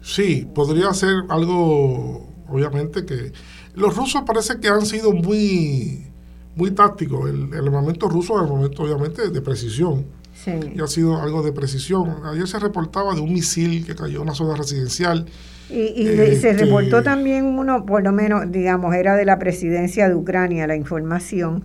Sí, 0.01 0.47
podría 0.53 0.93
ser 0.93 1.15
algo 1.29 2.27
obviamente 2.47 3.05
que 3.05 3.31
los 3.75 3.95
rusos 3.95 4.23
parece 4.25 4.59
que 4.59 4.67
han 4.67 4.85
sido 4.85 5.11
muy, 5.11 6.05
muy 6.55 6.71
tácticos. 6.71 7.29
El, 7.29 7.53
el 7.53 7.67
armamento 7.67 8.07
ruso 8.07 8.35
es 8.35 8.49
armamento 8.49 8.83
obviamente 8.83 9.29
de 9.29 9.41
precisión. 9.41 10.05
Sí. 10.33 10.51
Y 10.75 10.81
ha 10.81 10.87
sido 10.87 11.21
algo 11.21 11.43
de 11.43 11.51
precisión. 11.51 12.13
Ayer 12.25 12.47
se 12.47 12.59
reportaba 12.59 13.15
de 13.15 13.21
un 13.21 13.33
misil 13.33 13.85
que 13.85 13.95
cayó 13.95 14.17
en 14.17 14.23
una 14.23 14.35
zona 14.35 14.55
residencial. 14.55 15.25
Y, 15.69 16.05
se 16.05 16.33
este, 16.33 16.53
reportó 16.53 17.01
también 17.01 17.45
uno, 17.45 17.85
por 17.85 18.03
lo 18.03 18.11
menos, 18.11 18.51
digamos, 18.51 18.93
era 18.93 19.15
de 19.15 19.25
la 19.25 19.39
presidencia 19.39 20.07
de 20.07 20.13
Ucrania 20.13 20.67
la 20.67 20.75
información, 20.75 21.63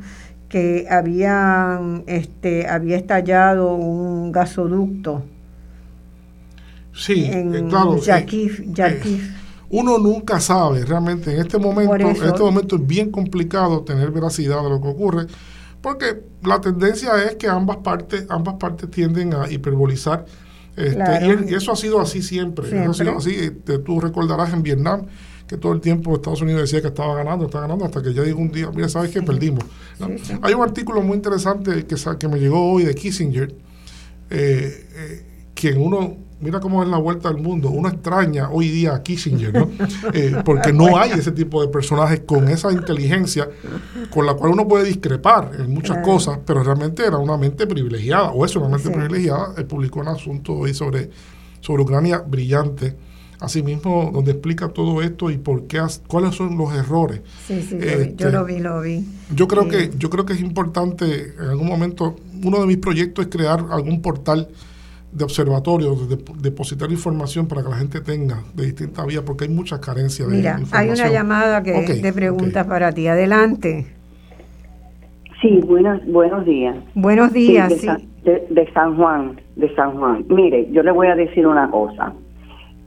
que 0.48 0.86
había, 0.88 1.80
este, 2.06 2.66
había 2.66 2.96
estallado 2.96 3.74
un 3.74 4.32
gasoducto. 4.32 5.22
Sí, 6.94 7.26
en 7.26 7.54
eh, 7.54 7.64
claro. 7.68 7.96
Eh, 7.96 8.00
Yakiv, 8.00 8.72
uno 9.70 9.98
nunca 9.98 10.40
sabe 10.40 10.84
realmente 10.84 11.32
en 11.32 11.40
este 11.40 11.58
momento, 11.58 11.94
en 11.94 12.08
este 12.08 12.42
momento 12.42 12.76
es 12.76 12.86
bien 12.86 13.10
complicado 13.10 13.82
tener 13.82 14.10
veracidad 14.10 14.62
de 14.62 14.68
lo 14.68 14.80
que 14.80 14.88
ocurre, 14.88 15.26
porque 15.80 16.22
la 16.42 16.60
tendencia 16.60 17.22
es 17.24 17.36
que 17.36 17.48
ambas 17.48 17.78
partes, 17.78 18.26
ambas 18.28 18.54
partes 18.54 18.90
tienden 18.90 19.32
a 19.32 19.50
hiperbolizar. 19.50 20.26
Este, 20.76 21.48
y, 21.48 21.54
eso 21.54 21.72
ha 21.72 21.76
sido 21.76 22.00
así 22.00 22.22
siempre. 22.22 22.68
Eso 22.68 22.90
ha 22.90 22.94
sido 22.94 23.16
así. 23.16 23.34
Este, 23.34 23.78
tú 23.78 24.00
recordarás 24.00 24.52
en 24.52 24.62
Vietnam 24.62 25.06
que 25.46 25.56
todo 25.56 25.72
el 25.72 25.80
tiempo 25.80 26.14
Estados 26.14 26.42
Unidos 26.42 26.62
decía 26.62 26.80
que 26.80 26.88
estaba 26.88 27.14
ganando, 27.14 27.46
estaba 27.46 27.62
ganando, 27.62 27.84
hasta 27.84 28.02
que 28.02 28.14
ya 28.14 28.22
dijo 28.22 28.38
un 28.38 28.52
día, 28.52 28.70
mira, 28.74 28.88
¿sabes 28.88 29.10
qué? 29.10 29.22
Perdimos. 29.22 29.64
Hay 30.42 30.54
un 30.54 30.62
artículo 30.62 31.02
muy 31.02 31.16
interesante 31.16 31.86
que, 31.86 31.96
que 32.18 32.28
me 32.28 32.38
llegó 32.38 32.72
hoy 32.72 32.84
de 32.84 32.94
Kissinger, 32.94 33.52
eh, 34.30 34.88
eh, 34.94 35.26
quien 35.54 35.80
uno 35.80 36.16
mira 36.40 36.58
cómo 36.60 36.82
es 36.82 36.88
la 36.88 36.96
vuelta 36.96 37.28
al 37.28 37.36
mundo. 37.36 37.70
Uno 37.70 37.88
extraña 37.88 38.50
hoy 38.50 38.68
día 38.68 38.94
a 38.94 39.02
Kissinger, 39.02 39.52
¿no? 39.52 39.70
Eh, 40.12 40.36
porque 40.44 40.72
no 40.72 40.96
hay 40.98 41.12
ese 41.12 41.32
tipo 41.32 41.62
de 41.62 41.68
personajes 41.68 42.20
con 42.20 42.48
esa 42.48 42.72
inteligencia 42.72 43.48
con 44.10 44.26
la 44.26 44.34
cual 44.34 44.52
uno 44.52 44.66
puede 44.66 44.84
discrepar 44.84 45.52
en 45.58 45.72
muchas 45.72 45.98
cosas, 46.04 46.38
pero 46.44 46.62
realmente 46.62 47.04
era 47.04 47.18
una 47.18 47.36
mente 47.36 47.66
privilegiada, 47.66 48.30
o 48.30 48.44
es 48.44 48.56
una 48.56 48.68
mente 48.68 48.90
privilegiada. 48.90 49.54
Él 49.56 49.66
publicó 49.66 50.00
un 50.00 50.08
asunto 50.08 50.54
hoy 50.54 50.74
sobre, 50.74 51.10
sobre 51.60 51.82
Ucrania 51.82 52.18
brillante. 52.18 52.96
Asimismo, 53.40 54.10
donde 54.12 54.32
explica 54.32 54.68
todo 54.68 55.00
esto 55.00 55.30
y 55.30 55.38
por 55.38 55.66
qué, 55.66 55.80
cuáles 56.06 56.34
son 56.34 56.58
los 56.58 56.74
errores. 56.74 57.22
Sí, 57.46 57.62
sí, 57.62 57.78
yo 58.16 58.28
lo 58.28 58.44
vi, 58.44 58.58
lo 58.58 58.82
vi. 58.82 59.02
Yo 59.34 59.48
creo, 59.48 59.66
que, 59.66 59.90
yo 59.96 60.10
creo 60.10 60.26
que 60.26 60.34
es 60.34 60.40
importante, 60.40 61.34
en 61.38 61.48
algún 61.48 61.66
momento, 61.66 62.16
uno 62.44 62.60
de 62.60 62.66
mis 62.66 62.76
proyectos 62.76 63.24
es 63.24 63.30
crear 63.30 63.64
algún 63.70 64.02
portal 64.02 64.48
de 65.12 65.24
observatorios, 65.24 66.08
de, 66.08 66.18
depositar 66.40 66.90
información 66.90 67.48
para 67.48 67.62
que 67.62 67.68
la 67.68 67.76
gente 67.76 68.00
tenga 68.00 68.42
de 68.54 68.66
distintas 68.66 69.06
vías, 69.06 69.22
porque 69.22 69.44
hay 69.44 69.50
muchas 69.50 69.80
carencias 69.80 70.28
de 70.28 70.38
información. 70.38 70.68
hay 70.72 70.90
una 70.90 71.08
llamada 71.08 71.62
que 71.62 71.72
de 71.72 72.12
preguntas 72.12 72.66
para 72.66 72.92
ti. 72.92 73.06
Adelante. 73.06 73.86
Sí, 75.40 75.60
buenos, 75.66 76.04
buenos 76.06 76.44
días. 76.44 76.76
Buenos 76.94 77.32
días, 77.32 77.72
sí. 77.72 77.88
De, 78.24 78.70
San, 78.74 78.96
Juan, 78.96 79.40
de 79.56 79.74
San 79.74 79.92
Juan. 79.98 80.26
Mire, 80.28 80.68
yo 80.72 80.82
le 80.82 80.90
voy 80.90 81.06
a 81.06 81.16
decir 81.16 81.46
una 81.46 81.70
cosa. 81.70 82.12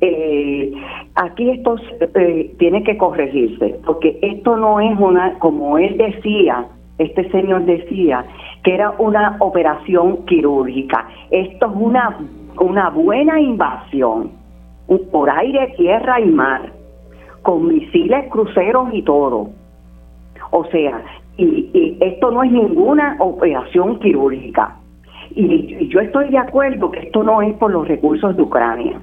Eh, 0.01 0.71
aquí 1.15 1.49
esto 1.49 1.77
eh, 2.15 2.53
tiene 2.59 2.83
que 2.83 2.97
corregirse, 2.97 3.79
porque 3.85 4.19
esto 4.21 4.55
no 4.57 4.79
es 4.79 4.99
una, 4.99 5.39
como 5.39 5.79
él 5.79 5.97
decía, 5.97 6.67
este 6.99 7.29
señor 7.31 7.65
decía, 7.65 8.23
que 8.63 8.73
era 8.73 8.91
una 8.97 9.35
operación 9.39 10.25
quirúrgica. 10.25 11.07
Esto 11.31 11.65
es 11.67 11.71
una, 11.75 12.17
una 12.59 12.89
buena 12.89 13.39
invasión 13.39 14.31
por 15.11 15.29
aire, 15.29 15.73
tierra 15.77 16.19
y 16.19 16.29
mar, 16.29 16.71
con 17.41 17.67
misiles, 17.67 18.29
cruceros 18.29 18.89
y 18.93 19.01
todo. 19.01 19.49
O 20.51 20.65
sea, 20.65 21.01
y, 21.37 21.97
esto 21.99 22.31
no 22.31 22.43
es 22.43 22.51
ninguna 22.51 23.15
operación 23.19 23.99
quirúrgica. 23.99 24.77
Y, 25.35 25.87
yo 25.87 25.99
estoy 25.99 26.29
de 26.29 26.37
acuerdo 26.37 26.91
que 26.91 26.99
esto 26.99 27.23
no 27.23 27.41
es 27.41 27.53
por 27.55 27.71
los 27.71 27.87
recursos 27.87 28.35
de 28.35 28.43
Ucrania. 28.43 28.99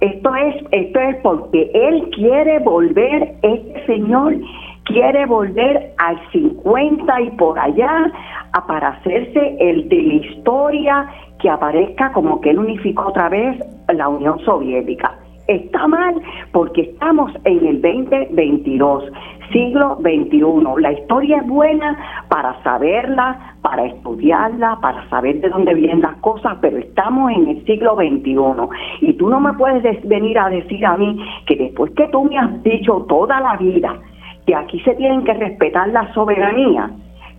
Esto 0.00 0.34
es, 0.34 0.64
esto 0.70 1.00
es 1.00 1.16
porque 1.22 1.70
él 1.72 2.10
quiere 2.10 2.58
volver, 2.58 3.36
este 3.42 3.86
señor 3.86 4.36
quiere 4.84 5.26
volver 5.26 5.92
al 5.98 6.18
50 6.30 7.20
y 7.22 7.30
por 7.32 7.58
allá 7.58 8.12
a 8.52 8.66
para 8.66 8.88
hacerse 8.88 9.56
el 9.58 9.88
de 9.88 10.02
la 10.02 10.14
historia 10.14 11.06
que 11.40 11.50
aparezca 11.50 12.12
como 12.12 12.40
que 12.40 12.50
él 12.50 12.58
unificó 12.58 13.08
otra 13.08 13.28
vez 13.28 13.58
la 13.92 14.08
Unión 14.08 14.38
Soviética. 14.40 15.14
Está 15.46 15.86
mal 15.86 16.14
porque 16.52 16.82
estamos 16.82 17.30
en 17.44 17.66
el 17.66 17.82
2022, 17.82 19.04
siglo 19.52 19.98
XXI. 20.00 20.80
La 20.80 20.92
historia 20.92 21.36
es 21.38 21.46
buena 21.46 21.98
para 22.28 22.62
saberla, 22.62 23.56
para 23.60 23.84
estudiarla, 23.84 24.78
para 24.80 25.06
saber 25.10 25.42
de 25.42 25.50
dónde 25.50 25.74
vienen 25.74 26.00
las 26.00 26.16
cosas, 26.16 26.56
pero 26.62 26.78
estamos 26.78 27.30
en 27.32 27.48
el 27.48 27.64
siglo 27.66 27.94
XXI. 27.94 29.06
Y 29.06 29.12
tú 29.14 29.28
no 29.28 29.38
me 29.38 29.52
puedes 29.52 30.08
venir 30.08 30.38
a 30.38 30.48
decir 30.48 30.86
a 30.86 30.96
mí 30.96 31.22
que 31.46 31.56
después 31.56 31.92
que 31.92 32.08
tú 32.08 32.24
me 32.24 32.38
has 32.38 32.62
dicho 32.62 33.04
toda 33.06 33.38
la 33.40 33.56
vida 33.58 34.00
que 34.46 34.54
aquí 34.54 34.80
se 34.80 34.94
tienen 34.94 35.24
que 35.24 35.34
respetar 35.34 35.88
la 35.88 36.12
soberanía, 36.12 36.90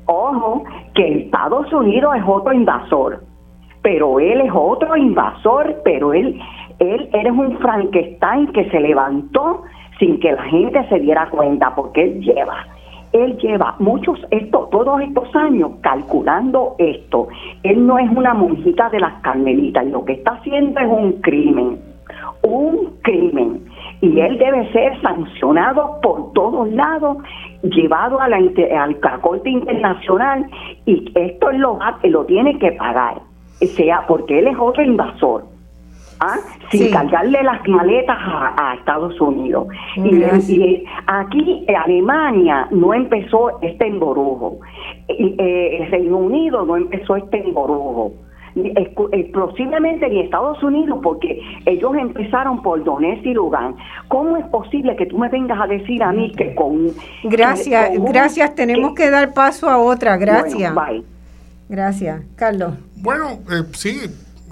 ojo, 0.05 0.63
que 0.93 1.19
Estados 1.23 1.71
Unidos 1.73 2.15
es 2.15 2.23
otro 2.25 2.53
invasor, 2.53 3.23
pero 3.81 4.19
él 4.19 4.41
es 4.41 4.51
otro 4.53 4.95
invasor, 4.97 5.81
pero 5.83 6.13
él, 6.13 6.39
él 6.79 7.09
eres 7.13 7.33
un 7.33 7.57
Frankenstein 7.59 8.47
que 8.47 8.69
se 8.69 8.79
levantó 8.79 9.63
sin 9.99 10.19
que 10.19 10.31
la 10.31 10.43
gente 10.43 10.87
se 10.89 10.99
diera 10.99 11.29
cuenta, 11.29 11.73
porque 11.75 12.03
él 12.03 12.21
lleva, 12.21 12.65
él 13.13 13.37
lleva 13.37 13.75
muchos, 13.79 14.19
esto, 14.31 14.67
todos 14.71 15.01
estos 15.01 15.33
años 15.35 15.71
calculando 15.81 16.75
esto. 16.79 17.27
Él 17.63 17.85
no 17.85 17.97
es 17.97 18.09
una 18.09 18.33
monjita 18.33 18.89
de 18.89 18.99
las 18.99 19.13
carmelitas, 19.21 19.85
lo 19.85 20.03
que 20.03 20.13
está 20.13 20.31
haciendo 20.31 20.79
es 20.79 20.87
un 20.87 21.13
crimen, 21.21 21.79
un 22.43 22.93
crimen 23.03 23.61
y 24.01 24.19
él 24.19 24.37
debe 24.37 24.71
ser 24.71 24.99
sancionado 25.01 25.99
por 26.01 26.33
todos 26.33 26.69
lados, 26.71 27.17
llevado 27.63 28.19
a 28.19 28.29
la, 28.29 28.39
Corte 29.21 29.49
Internacional 29.49 30.45
y 30.85 31.11
esto 31.15 31.49
es 31.49 31.59
lo, 31.59 31.79
lo 32.03 32.25
tiene 32.25 32.57
que 32.59 32.71
pagar, 32.73 33.21
sea 33.59 34.05
porque 34.07 34.39
él 34.39 34.47
es 34.47 34.57
otro 34.59 34.83
invasor. 34.83 35.45
¿Ah? 36.17 36.37
sin 36.71 36.91
cargarle 36.91 37.43
las 37.43 37.67
maletas 37.67 38.17
a, 38.17 38.75
Estados 38.79 39.19
Unidos. 39.19 39.67
Y, 39.97 40.83
aquí 41.07 41.65
Alemania 41.67 42.67
no 42.71 42.93
empezó 42.93 43.61
este 43.61 43.87
emborujo, 43.87 44.59
eh, 45.09 45.77
el 45.81 45.91
Reino 45.91 46.17
Unido 46.17 46.65
no 46.65 46.77
empezó 46.77 47.17
este 47.17 47.39
emborujo. 47.45 48.13
Eh, 48.55 49.31
posiblemente 49.33 50.05
en 50.05 50.17
Estados 50.17 50.63
Unidos, 50.63 50.99
porque 51.03 51.41
ellos 51.65 51.91
empezaron 51.99 52.61
por 52.61 52.81
Donetsk 52.85 53.25
y 53.25 53.33
Lugan. 53.33 53.75
¿Cómo 54.07 54.37
es 54.37 54.45
posible 54.45 54.95
que 54.95 55.07
tú 55.07 55.17
me 55.17 55.27
vengas 55.27 55.59
a 55.59 55.67
decir 55.67 56.01
a 56.01 56.13
mí 56.13 56.31
que 56.31 56.55
con... 56.55 56.87
Gracias, 57.25 57.91
gracias, 57.99 58.55
tenemos 58.55 58.95
que, 58.95 59.09
dar 59.09 59.33
paso 59.33 59.69
a 59.69 59.77
otra, 59.77 60.15
gracias. 60.15 60.73
Gracias, 61.67 62.21
Carlos. 62.37 62.75
Bueno, 62.95 63.39
eh, 63.51 63.63
sí, 63.73 63.99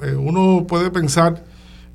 eh, 0.04 0.16
uno 0.16 0.66
puede 0.68 0.92
pensar 0.92 1.42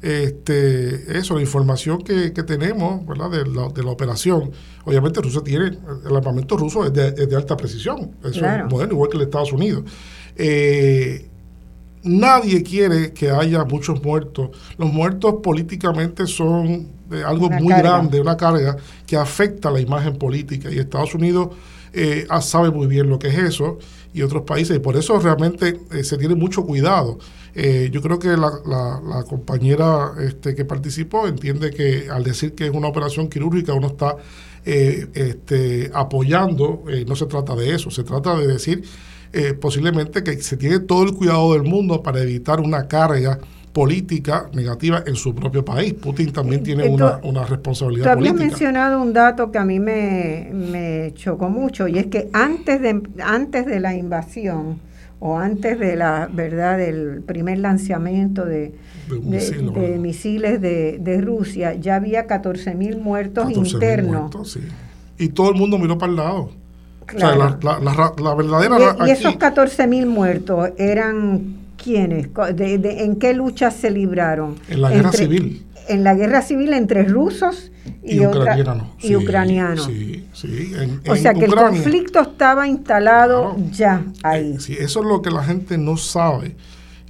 este, 0.01 1.19
eso, 1.19 1.35
la 1.35 1.43
información 1.43 2.03
que, 2.03 2.31
tenemos 2.31 3.05
¿verdad? 3.07 3.31
De, 3.31 3.45
la, 3.45 3.69
de 3.69 3.83
la 3.83 3.91
operación. 3.91 4.51
Obviamente 4.85 5.21
Rusia 5.21 5.43
tiene, 5.45 5.77
el 6.09 6.17
armamento 6.17 6.57
ruso 6.57 6.87
es 6.87 6.93
de, 6.95 7.37
alta 7.37 7.55
precisión, 7.55 8.13
eso 8.25 8.47
es 8.47 8.65
moderno, 8.71 8.95
igual 8.95 9.11
que 9.11 9.19
el 9.19 9.25
Estados 9.25 9.53
Unidos. 9.53 9.85
Eh, 10.37 11.29
nadie 12.03 12.63
quiere 12.63 13.13
que 13.13 13.31
haya 13.31 13.65
muchos 13.65 14.03
muertos. 14.03 14.51
Los 14.77 14.93
muertos 14.93 15.37
políticamente 15.43 16.27
son 16.27 16.89
eh, 17.11 17.23
algo 17.25 17.49
muy 17.51 17.73
grande, 17.73 18.21
una 18.21 18.37
carga 18.37 18.77
que 19.07 19.17
afecta 19.17 19.71
la 19.71 19.81
imagen 19.81 20.17
política 20.17 20.71
y 20.71 20.79
Estados 20.79 21.15
Unidos 21.15 21.49
eh, 21.93 22.27
sabe 22.43 22.71
muy 22.71 22.87
bien 22.87 23.09
lo 23.09 23.19
que 23.19 23.29
es 23.29 23.39
eso 23.39 23.79
y 24.13 24.21
otros 24.21 24.43
países 24.43 24.77
y 24.77 24.81
por 24.81 24.95
eso 24.97 25.19
realmente 25.19 25.81
eh, 25.91 26.05
se 26.05 26.19
tiene 26.19 26.35
mucho 26.35 26.65
cuidado. 26.67 27.19
yo 27.55 28.03
creo 28.03 28.19
que 28.19 28.37
la, 28.37 29.25
compañera 29.29 30.13
este, 30.21 30.55
que 30.55 30.65
participó 30.65 31.27
entiende 31.27 31.71
que 31.71 32.09
al 32.11 32.23
decir 32.23 32.55
que 32.55 32.67
es 32.67 32.71
una 32.73 32.89
operación 32.89 33.29
quirúrgica 33.29 33.73
uno 33.73 33.89
está 33.89 34.17
este, 34.65 35.91
apoyando, 35.95 36.85
no 37.07 37.17
se 37.17 37.27
trata 37.27 37.57
de 37.57 37.75
eso, 37.75 37.91
se 37.91 38.05
trata 38.05 38.37
de 38.37 38.47
decir 38.47 38.85
eh, 39.33 39.55
posiblemente 39.55 40.23
que 40.23 40.41
se 40.41 40.57
tiene 40.57 40.81
todo 40.81 41.03
el 41.05 41.13
cuidado 41.13 41.53
del 41.53 41.63
mundo 41.63 42.03
para 42.03 42.21
evitar 42.21 42.61
una 42.61 42.89
carga 42.89 43.39
política 43.73 44.49
negativa 44.55 45.05
en 45.07 45.15
su 45.15 45.35
propio 45.35 45.65
país. 45.65 45.95
Putin 45.95 46.33
también 46.33 46.63
tiene 46.63 46.89
una, 46.89 47.21
una, 47.23 47.45
responsabilidad 47.45 48.15
tú 48.15 48.19
habías 48.19 48.35
mencionado 48.35 49.01
un 49.01 49.13
dato 49.13 49.53
que 49.53 49.59
a 49.59 49.65
mí 49.65 49.79
me, 49.79 50.51
me, 50.53 51.13
chocó 51.15 51.49
mucho 51.51 51.87
y 51.87 51.99
es 51.99 52.07
que 52.07 52.29
antes 52.33 52.81
de, 52.81 53.03
antes 53.23 53.67
de 53.67 53.81
la 53.81 53.95
invasión 53.95 54.81
o 55.21 55.37
antes 55.39 55.79
de 55.79 55.97
la 55.97 56.29
verdad 56.33 56.79
del 56.79 57.23
primer 57.23 57.59
lanzamiento 57.59 58.45
de, 58.45 58.75
de, 59.09 59.99
misiles 59.99 60.61
de, 60.61 60.99
de, 60.99 61.21
Rusia 61.21 61.75
ya 61.75 61.97
había 61.97 62.27
14 62.27 62.75
mil 62.75 62.99
muertos 62.99 63.51
internos. 63.51 64.59
Y 65.19 65.29
todo 65.29 65.51
el 65.51 65.57
mundo 65.57 65.79
miró 65.79 65.99
para 65.99 66.11
el 66.11 66.17
lado 66.17 66.51
la, 67.17 68.35
verdadera... 68.35 68.97
¿Y, 69.07 69.11
esos 69.11 69.37
14 69.37 69.87
mil 69.87 70.07
muertos 70.07 70.71
eran 70.77 71.57
quiénes? 71.83 72.29
¿En 72.59 73.17
qué 73.17 73.35
luchas 73.35 73.75
se 73.75 73.91
libraron? 73.91 74.57
En 74.69 74.83
la 74.83 74.91
guerra 74.91 75.13
civil. 75.13 75.65
En 75.89 76.05
la 76.05 76.15
guerra 76.15 76.43
civil 76.43 76.75
entre 76.75 77.05
rusos 77.05 77.73
y, 78.03 78.25
ucranianos. 78.27 79.89
o 81.09 81.17
sea 81.17 81.35
que 81.35 81.45
el 81.47 81.55
conflicto 81.55 82.21
estaba 82.21 82.69
instalado 82.69 83.57
ya 83.73 84.05
ahí. 84.23 84.59
Sí, 84.59 84.77
eso 84.79 85.01
es 85.01 85.07
lo 85.07 85.23
que 85.23 85.31
la 85.31 85.43
gente 85.43 85.79
no 85.79 85.97
sabe 85.97 86.57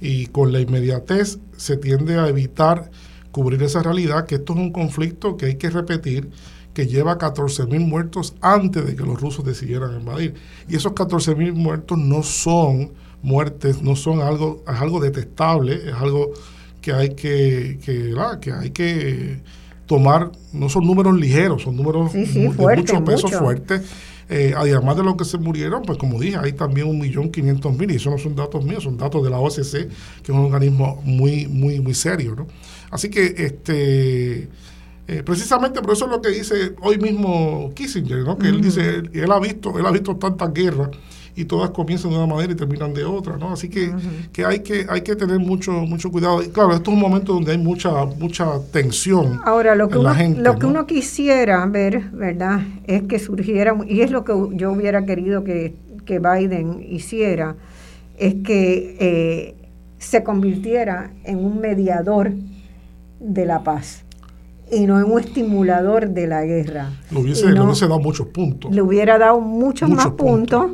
y 0.01 0.27
con 0.27 0.51
la 0.51 0.59
inmediatez 0.59 1.39
se 1.57 1.77
tiende 1.77 2.17
a 2.17 2.27
evitar 2.27 2.89
cubrir 3.31 3.61
esa 3.63 3.83
realidad, 3.83 4.25
que 4.25 4.35
esto 4.35 4.53
es 4.53 4.59
un 4.59 4.71
conflicto 4.71 5.37
que 5.37 5.47
hay 5.47 5.55
que 5.55 5.69
repetir, 5.69 6.29
que 6.79 6.87
lleva 6.87 7.17
14 7.17 7.65
mil 7.65 7.81
muertos 7.81 8.35
antes 8.39 8.85
de 8.85 8.95
que 8.95 9.03
los 9.03 9.19
rusos 9.19 9.43
decidieran 9.43 9.99
invadir. 9.99 10.35
Y 10.69 10.77
esos 10.77 10.93
14 10.93 11.35
mil 11.35 11.51
muertos 11.51 11.97
no 11.97 12.23
son 12.23 12.91
muertes, 13.21 13.81
no 13.81 13.97
son 13.97 14.21
algo, 14.21 14.63
es 14.65 14.79
algo 14.79 15.01
detestable, 15.01 15.73
es 15.73 15.93
algo 15.93 16.31
que 16.81 16.93
hay 16.93 17.15
que, 17.15 17.79
que, 17.83 18.15
que 18.39 18.53
hay 18.53 18.69
que 18.69 19.41
tomar, 19.87 20.31
no 20.53 20.69
son 20.69 20.87
números 20.87 21.19
ligeros, 21.19 21.63
son 21.63 21.75
números 21.75 22.13
de 22.13 22.49
mucho 22.77 23.03
peso 23.03 23.27
fuerte. 23.27 23.81
Eh, 24.29 24.53
además 24.55 24.95
de 24.95 25.03
lo 25.03 25.17
que 25.17 25.25
se 25.25 25.37
murieron, 25.37 25.81
pues 25.81 25.97
como 25.97 26.17
dije, 26.17 26.37
hay 26.37 26.53
también 26.53 26.87
un 26.87 26.97
millón 26.97 27.29
quinientos 27.29 27.77
mil, 27.77 27.91
y 27.91 27.95
eso 27.95 28.09
no 28.09 28.17
son 28.17 28.37
datos 28.37 28.63
míos, 28.63 28.83
son 28.83 28.95
datos 28.95 29.21
de 29.21 29.29
la 29.29 29.39
OSC, 29.39 29.89
que 30.23 30.23
es 30.23 30.29
un 30.29 30.45
organismo 30.45 31.01
muy, 31.03 31.45
muy, 31.47 31.81
muy 31.81 31.93
serio, 31.93 32.35
¿no? 32.37 32.47
Así 32.89 33.09
que, 33.09 33.33
este, 33.37 34.47
eh, 35.11 35.23
precisamente 35.23 35.81
por 35.81 35.93
eso 35.93 36.05
es 36.05 36.11
lo 36.11 36.21
que 36.21 36.29
dice 36.29 36.75
hoy 36.83 36.99
mismo 36.99 37.71
Kissinger, 37.73 38.19
¿no? 38.19 38.37
Que 38.37 38.49
él 38.49 38.61
dice, 38.61 39.01
él, 39.11 39.31
ha 39.31 39.39
visto, 39.39 39.75
él 39.79 39.83
ha 39.83 39.89
visto 39.89 40.15
tantas 40.17 40.53
guerras 40.53 40.89
y 41.35 41.45
todas 41.45 41.71
comienzan 41.71 42.11
de 42.11 42.17
una 42.17 42.27
manera 42.27 42.53
y 42.53 42.55
terminan 42.55 42.93
de 42.93 43.05
otra, 43.05 43.35
¿no? 43.37 43.53
Así 43.53 43.69
que, 43.69 43.91
que, 44.31 44.45
hay 44.45 44.59
que 44.59 44.85
hay 44.87 45.01
que 45.01 45.15
tener 45.15 45.39
mucho 45.39 45.71
mucho 45.71 46.11
cuidado. 46.11 46.43
Y 46.43 46.49
claro, 46.49 46.75
esto 46.75 46.91
es 46.91 46.95
un 46.95 47.01
momento 47.01 47.33
donde 47.33 47.53
hay 47.53 47.57
mucha 47.57 48.05
mucha 48.05 48.59
tensión 48.71 49.39
Ahora, 49.45 49.73
lo 49.73 49.89
que 49.89 49.97
uno, 49.97 50.13
lo 50.37 50.59
que 50.59 50.67
uno 50.67 50.85
quisiera 50.85 51.65
ver, 51.65 52.11
¿verdad? 52.11 52.61
Es 52.85 53.01
que 53.01 53.17
surgiera, 53.17 53.75
y 53.87 54.01
es 54.01 54.11
lo 54.11 54.23
que 54.23 54.33
yo 54.51 54.71
hubiera 54.71 55.07
querido 55.07 55.43
que, 55.43 55.73
que 56.05 56.19
Biden 56.19 56.85
hiciera, 56.87 57.55
es 58.19 58.35
que 58.45 58.95
eh, 58.99 59.55
se 59.97 60.23
convirtiera 60.23 61.13
en 61.23 61.39
un 61.39 61.59
mediador 61.59 62.31
de 63.19 63.45
la 63.47 63.63
paz 63.63 64.03
y 64.71 64.85
no 64.85 64.99
en 64.99 65.11
un 65.11 65.19
estimulador 65.19 66.09
de 66.09 66.27
la 66.27 66.43
guerra. 66.45 66.91
Le 67.11 67.19
hubiese, 67.19 67.51
dado 67.51 67.99
muchos 67.99 68.27
puntos. 68.27 68.73
Le 68.73 68.81
hubiera 68.81 69.17
dado 69.17 69.41
muchos, 69.41 69.89
más 69.89 70.11
puntos 70.11 70.71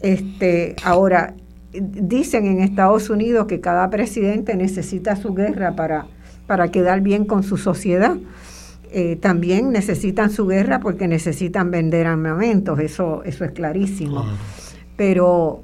este, 0.00 0.76
ahora, 0.84 1.34
dicen 1.72 2.46
en 2.46 2.60
Estados 2.60 3.10
Unidos 3.10 3.46
que 3.46 3.60
cada 3.60 3.90
presidente 3.90 4.56
necesita 4.56 5.16
su 5.16 5.34
guerra 5.34 5.74
para, 5.76 6.06
para 6.46 6.70
quedar 6.70 7.00
bien 7.00 7.24
con 7.24 7.42
su 7.42 7.56
sociedad. 7.56 8.16
Eh, 8.92 9.16
también 9.16 9.72
necesitan 9.72 10.30
su 10.30 10.46
guerra 10.46 10.80
porque 10.80 11.08
necesitan 11.08 11.70
vender 11.70 12.06
armamentos, 12.06 12.78
eso, 12.78 13.22
eso 13.24 13.44
es 13.44 13.50
clarísimo. 13.50 14.24
Pero 14.96 15.62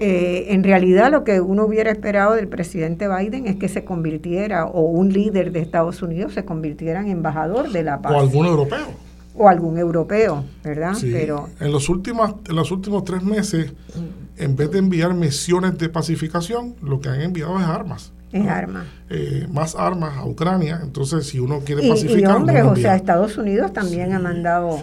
eh, 0.00 0.46
en 0.48 0.64
realidad 0.64 1.10
lo 1.10 1.24
que 1.24 1.40
uno 1.40 1.64
hubiera 1.64 1.90
esperado 1.90 2.34
del 2.34 2.48
presidente 2.48 3.08
Biden 3.08 3.46
es 3.46 3.56
que 3.56 3.68
se 3.68 3.84
convirtiera, 3.84 4.66
o 4.66 4.82
un 4.82 5.12
líder 5.12 5.52
de 5.52 5.60
Estados 5.60 6.02
Unidos 6.02 6.34
se 6.34 6.44
convirtiera 6.44 7.00
en 7.00 7.08
embajador 7.08 7.70
de 7.70 7.82
la 7.82 8.00
paz. 8.00 8.12
O 8.12 8.20
algún 8.20 8.46
europeo 8.46 9.08
o 9.38 9.48
algún 9.48 9.78
europeo, 9.78 10.44
¿verdad? 10.64 10.94
Pero 11.00 11.48
en 11.60 11.70
los 11.70 11.88
últimos 11.88 12.34
en 12.48 12.56
los 12.56 12.72
últimos 12.72 13.04
tres 13.04 13.22
meses, 13.22 13.72
en 14.36 14.56
vez 14.56 14.70
de 14.72 14.78
enviar 14.78 15.14
misiones 15.14 15.78
de 15.78 15.88
pacificación, 15.88 16.74
lo 16.82 17.00
que 17.00 17.08
han 17.08 17.20
enviado 17.20 17.58
es 17.58 17.64
armas. 17.64 18.12
Es 18.30 18.46
armas. 18.46 18.86
Eh, 19.08 19.46
más 19.50 19.74
armas 19.74 20.18
a 20.18 20.26
Ucrania. 20.26 20.80
Entonces, 20.82 21.26
si 21.26 21.38
uno 21.38 21.60
quiere 21.60 21.88
pacificar. 21.88 22.20
Y 22.20 22.26
hombres, 22.26 22.64
o 22.64 22.76
sea, 22.76 22.94
Estados 22.94 23.38
Unidos 23.38 23.72
también 23.72 24.12
ha 24.12 24.18
mandado 24.18 24.82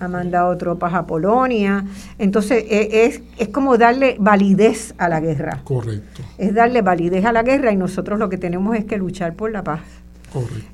ha 0.00 0.08
mandado 0.08 0.56
tropas 0.56 0.94
a 0.94 1.06
Polonia. 1.06 1.84
Entonces, 2.18 2.64
e, 2.68 3.04
es, 3.04 3.20
es 3.36 3.48
como 3.48 3.76
darle 3.76 4.16
validez 4.18 4.94
a 4.96 5.08
la 5.08 5.20
guerra. 5.20 5.60
Correcto. 5.64 6.22
Es 6.38 6.54
darle 6.54 6.80
validez 6.80 7.24
a 7.26 7.32
la 7.32 7.42
guerra 7.42 7.72
y 7.72 7.76
nosotros 7.76 8.18
lo 8.18 8.28
que 8.30 8.38
tenemos 8.38 8.76
es 8.76 8.86
que 8.86 8.96
luchar 8.96 9.34
por 9.34 9.50
la 9.50 9.62
paz. 9.62 9.80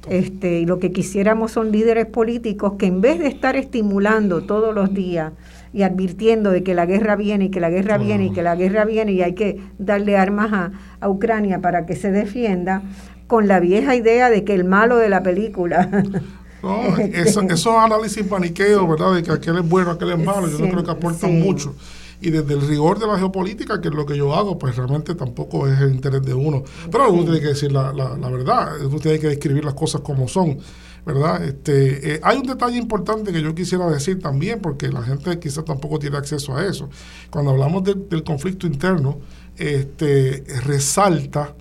Este, 0.08 0.60
y 0.60 0.66
lo 0.66 0.78
que 0.78 0.92
quisiéramos 0.92 1.52
son 1.52 1.70
líderes 1.70 2.06
políticos 2.06 2.74
que 2.78 2.86
en 2.86 3.00
vez 3.00 3.18
de 3.18 3.28
estar 3.28 3.56
estimulando 3.56 4.42
todos 4.42 4.74
los 4.74 4.92
días 4.92 5.32
y 5.74 5.82
advirtiendo 5.82 6.50
de 6.50 6.62
que 6.62 6.72
la 6.72 6.86
guerra 6.86 7.16
viene 7.16 7.46
y 7.46 7.50
que 7.50 7.60
la 7.60 7.68
guerra 7.68 7.98
viene 7.98 8.26
y 8.26 8.32
que 8.32 8.42
la 8.42 8.54
guerra 8.54 8.84
viene 8.84 9.12
y 9.12 9.22
hay 9.22 9.34
que 9.34 9.60
darle 9.78 10.16
armas 10.16 10.52
a, 10.52 10.72
a 11.00 11.08
Ucrania 11.10 11.60
para 11.60 11.84
que 11.84 11.96
se 11.96 12.10
defienda, 12.10 12.82
con 13.26 13.48
la 13.48 13.60
vieja 13.60 13.94
idea 13.96 14.30
de 14.30 14.44
que 14.44 14.54
el 14.54 14.64
malo 14.64 14.96
de 14.96 15.08
la 15.08 15.22
película. 15.22 15.90
No, 16.64 16.96
esos 16.98 17.66
análisis 17.76 18.26
paniqueos, 18.26 18.88
¿verdad? 18.88 19.16
De 19.16 19.22
que 19.22 19.30
aquel 19.30 19.58
es 19.58 19.68
bueno, 19.68 19.90
aquel 19.90 20.12
es 20.12 20.18
malo, 20.18 20.48
yo 20.48 20.58
no 20.58 20.70
creo 20.70 20.82
que 20.82 20.90
aportan 20.92 21.38
mucho. 21.38 21.74
Y 22.22 22.30
desde 22.30 22.54
el 22.54 22.66
rigor 22.66 22.98
de 22.98 23.06
la 23.06 23.18
geopolítica, 23.18 23.82
que 23.82 23.88
es 23.88 23.94
lo 23.94 24.06
que 24.06 24.16
yo 24.16 24.34
hago, 24.34 24.58
pues 24.58 24.74
realmente 24.74 25.14
tampoco 25.14 25.68
es 25.68 25.78
el 25.78 25.92
interés 25.92 26.22
de 26.22 26.32
uno. 26.32 26.62
Pero 26.90 27.10
uno 27.10 27.24
tiene 27.24 27.40
que 27.40 27.48
decir 27.48 27.70
la, 27.70 27.92
la, 27.92 28.30
verdad, 28.30 28.82
uno 28.82 28.98
tiene 28.98 29.18
que 29.18 29.26
describir 29.28 29.62
las 29.62 29.74
cosas 29.74 30.00
como 30.00 30.26
son. 30.26 30.56
¿Verdad? 31.04 31.44
Este, 31.44 32.14
eh, 32.14 32.20
hay 32.22 32.38
un 32.38 32.46
detalle 32.46 32.78
importante 32.78 33.32
que 33.32 33.42
yo 33.42 33.54
quisiera 33.54 33.86
decir 33.90 34.20
también, 34.20 34.60
porque 34.60 34.88
la 34.88 35.02
gente 35.02 35.38
quizás 35.38 35.64
tampoco 35.64 35.98
tiene 35.98 36.16
acceso 36.16 36.56
a 36.56 36.64
eso. 36.66 36.88
Cuando 37.30 37.50
hablamos 37.50 37.84
del 37.84 38.24
conflicto 38.24 38.66
interno, 38.66 39.18
este, 39.56 40.44
resalta 40.64 41.54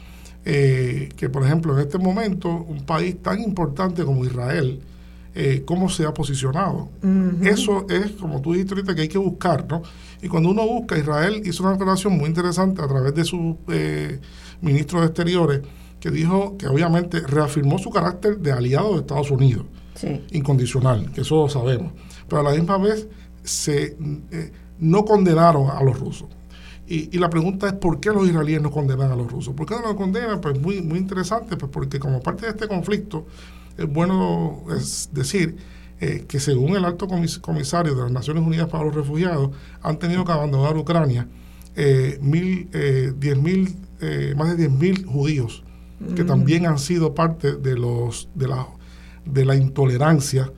eh, 0.45 1.09
que, 1.15 1.29
por 1.29 1.43
ejemplo, 1.43 1.73
en 1.73 1.85
este 1.85 1.97
momento, 1.97 2.49
un 2.49 2.85
país 2.85 3.21
tan 3.21 3.41
importante 3.41 4.03
como 4.03 4.25
Israel, 4.25 4.81
eh, 5.35 5.63
cómo 5.65 5.89
se 5.89 6.05
ha 6.05 6.13
posicionado. 6.13 6.89
Eso 7.41 7.87
es, 7.89 8.11
como 8.11 8.41
tú 8.41 8.53
dijiste 8.53 8.75
ahorita, 8.75 8.93
que 8.93 9.01
hay 9.01 9.07
que 9.07 9.17
buscar, 9.17 9.65
¿no? 9.67 9.81
Y 10.21 10.27
cuando 10.27 10.49
uno 10.49 10.65
busca, 10.67 10.97
Israel 10.97 11.41
hizo 11.45 11.63
una 11.63 11.71
declaración 11.73 12.17
muy 12.17 12.27
interesante 12.27 12.81
a 12.81 12.87
través 12.87 13.15
de 13.15 13.23
su 13.23 13.57
eh, 13.69 14.19
ministro 14.61 14.99
de 14.99 15.07
Exteriores, 15.07 15.61
que 16.03 16.11
dijo 16.11 16.57
que 16.57 16.67
obviamente 16.67 17.21
reafirmó 17.21 17.80
su 17.80 17.89
carácter 17.89 18.38
de 18.39 18.51
aliado 18.51 18.91
de 18.91 18.99
Estados 18.99 19.31
Unidos, 19.31 19.67
incondicional, 20.31 21.09
que 21.13 21.21
eso 21.21 21.43
lo 21.43 21.47
sabemos. 21.47 21.93
Pero 22.27 22.41
a 22.41 22.43
la 22.43 22.51
misma 22.51 22.77
vez 22.77 23.07
se, 23.41 23.95
eh, 24.31 24.51
no 24.80 25.05
condenaron 25.05 25.69
a 25.69 25.81
los 25.81 25.97
rusos. 25.97 26.27
Y, 26.88 27.17
la 27.17 27.30
pregunta 27.30 27.67
es 27.67 27.73
por 27.75 28.01
qué 28.01 28.09
los 28.09 28.27
israelíes 28.27 28.61
no 28.61 28.69
condenan 28.69 29.13
a 29.13 29.15
los 29.15 29.31
rusos. 29.31 29.53
¿Por 29.53 29.65
qué 29.65 29.75
no 29.75 29.81
los 29.84 29.95
condenan? 29.95 30.41
Pues 30.41 30.59
muy, 30.59 30.81
muy 30.81 30.99
interesante, 30.99 31.55
pues 31.55 31.71
porque 31.71 31.99
como 31.99 32.19
parte 32.19 32.47
de 32.47 32.51
este 32.51 32.67
conflicto, 32.67 33.25
es 33.77 33.88
bueno 33.88 34.61
decir 35.13 35.55
eh, 36.01 36.25
que 36.27 36.41
según 36.41 36.75
el 36.75 36.84
alto 36.84 37.07
comisario 37.07 37.95
de 37.95 38.01
las 38.01 38.11
Naciones 38.11 38.45
Unidas 38.45 38.67
para 38.67 38.84
los 38.84 38.93
Refugiados, 38.93 39.51
han 39.81 39.99
tenido 39.99 40.25
que 40.25 40.34
abandonar 40.34 40.75
Ucrania 40.75 41.30
eh, 41.77 42.19
mil, 42.21 42.67
eh, 42.73 43.13
diez 43.17 43.38
mil, 43.38 43.77
más 44.35 44.57
de 44.57 44.69
10.000 44.69 45.05
judíos, 45.05 45.62
que 46.15 46.23
también 46.23 46.65
han 46.65 46.80
sido 46.80 47.13
parte 47.13 47.55
de 47.55 47.77
los 47.77 48.30
de 48.35 48.47
la 48.47 48.67
de 49.25 49.45
la 49.45 49.55
intolerancia 49.55 50.51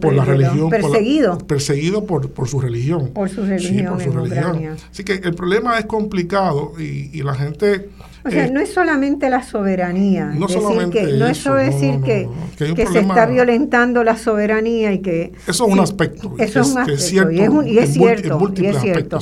por 0.00 0.12
la 0.12 0.24
religión 0.24 0.68
perseguido 0.68 1.38
perseguido 1.38 2.04
por, 2.04 2.30
por 2.30 2.48
su 2.48 2.60
religión 2.60 3.10
por 3.14 3.28
su 3.28 3.44
religión, 3.44 3.94
por 3.94 4.02
su 4.02 4.10
religión. 4.10 4.76
así 4.90 5.04
que 5.04 5.12
el 5.14 5.34
problema 5.34 5.78
es 5.78 5.86
complicado 5.86 6.72
y, 6.78 7.16
y 7.16 7.22
la 7.22 7.34
gente 7.34 7.90
o 8.24 8.30
sea, 8.30 8.50
no 8.50 8.60
es 8.60 8.72
solamente 8.72 9.30
la 9.30 9.42
soberanía. 9.42 10.26
No 10.26 10.48
solamente 10.48 11.04
que, 11.04 11.12
no 11.14 11.26
es 11.26 11.38
eso, 11.38 11.54
decir 11.54 12.00
que, 12.00 12.28
que, 12.58 12.86
se 12.86 12.98
está 12.98 13.26
violentando 13.26 14.04
la 14.04 14.16
soberanía 14.16 14.92
y 14.92 14.98
que... 14.98 15.32
Eso 15.46 15.66
es 15.66 15.72
un 15.72 15.80
aspecto. 15.80 16.34
Eso 16.36 16.60
es, 16.60 16.72
un 16.72 16.78
aspecto. 16.78 17.30
y, 17.30 17.38
es, 17.38 17.66
y 17.66 17.78
es 17.78 17.92
cierto. 17.94 18.52
Y 18.56 18.66
es 18.66 18.80
cierto. 18.80 19.18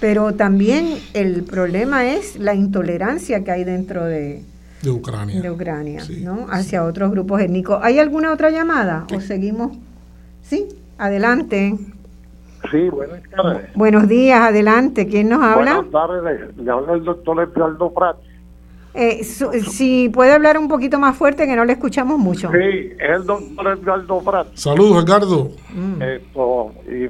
Pero 0.00 0.34
también 0.34 0.94
el 1.12 1.42
problema 1.42 2.08
es 2.08 2.38
la 2.38 2.54
intolerancia 2.54 3.42
que 3.42 3.50
hay 3.50 3.64
dentro 3.64 4.04
de, 4.04 4.44
de 4.82 4.90
Ucrania, 4.90 5.40
de 5.40 5.50
Ucrania 5.50 6.02
¿no? 6.22 6.46
hacia 6.50 6.84
otros 6.84 7.10
grupos 7.10 7.40
étnicos. 7.40 7.78
¿Hay 7.82 7.98
alguna 7.98 8.32
otra 8.32 8.50
llamada 8.50 9.06
o 9.14 9.20
seguimos? 9.20 9.76
Sí, 10.42 10.68
adelante. 10.98 11.76
Sí, 12.70 12.88
buenas 12.88 13.22
tardes. 13.30 13.72
Buenos 13.74 14.08
días, 14.08 14.40
adelante. 14.40 15.06
¿Quién 15.06 15.28
nos 15.28 15.42
habla? 15.42 15.76
Buenas 15.76 15.90
tardes, 15.90 16.56
le 16.56 16.70
habla 16.70 16.94
el 16.94 17.04
doctor 17.04 17.40
Edgardo 17.40 17.92
Prat. 17.92 18.16
Eh, 18.94 19.22
si 19.22 20.08
puede 20.08 20.32
hablar 20.32 20.58
un 20.58 20.66
poquito 20.66 20.98
más 20.98 21.16
fuerte, 21.16 21.46
que 21.46 21.54
no 21.54 21.64
le 21.64 21.74
escuchamos 21.74 22.18
mucho. 22.18 22.50
Sí, 22.50 22.92
es 22.98 23.10
el 23.16 23.26
doctor 23.26 23.78
Edgardo 23.78 24.20
Prat. 24.22 24.48
Saludos, 24.54 25.04
Edgardo. 25.04 25.50
Mm. 25.72 26.02
Esto, 26.02 26.72
y 26.90 27.08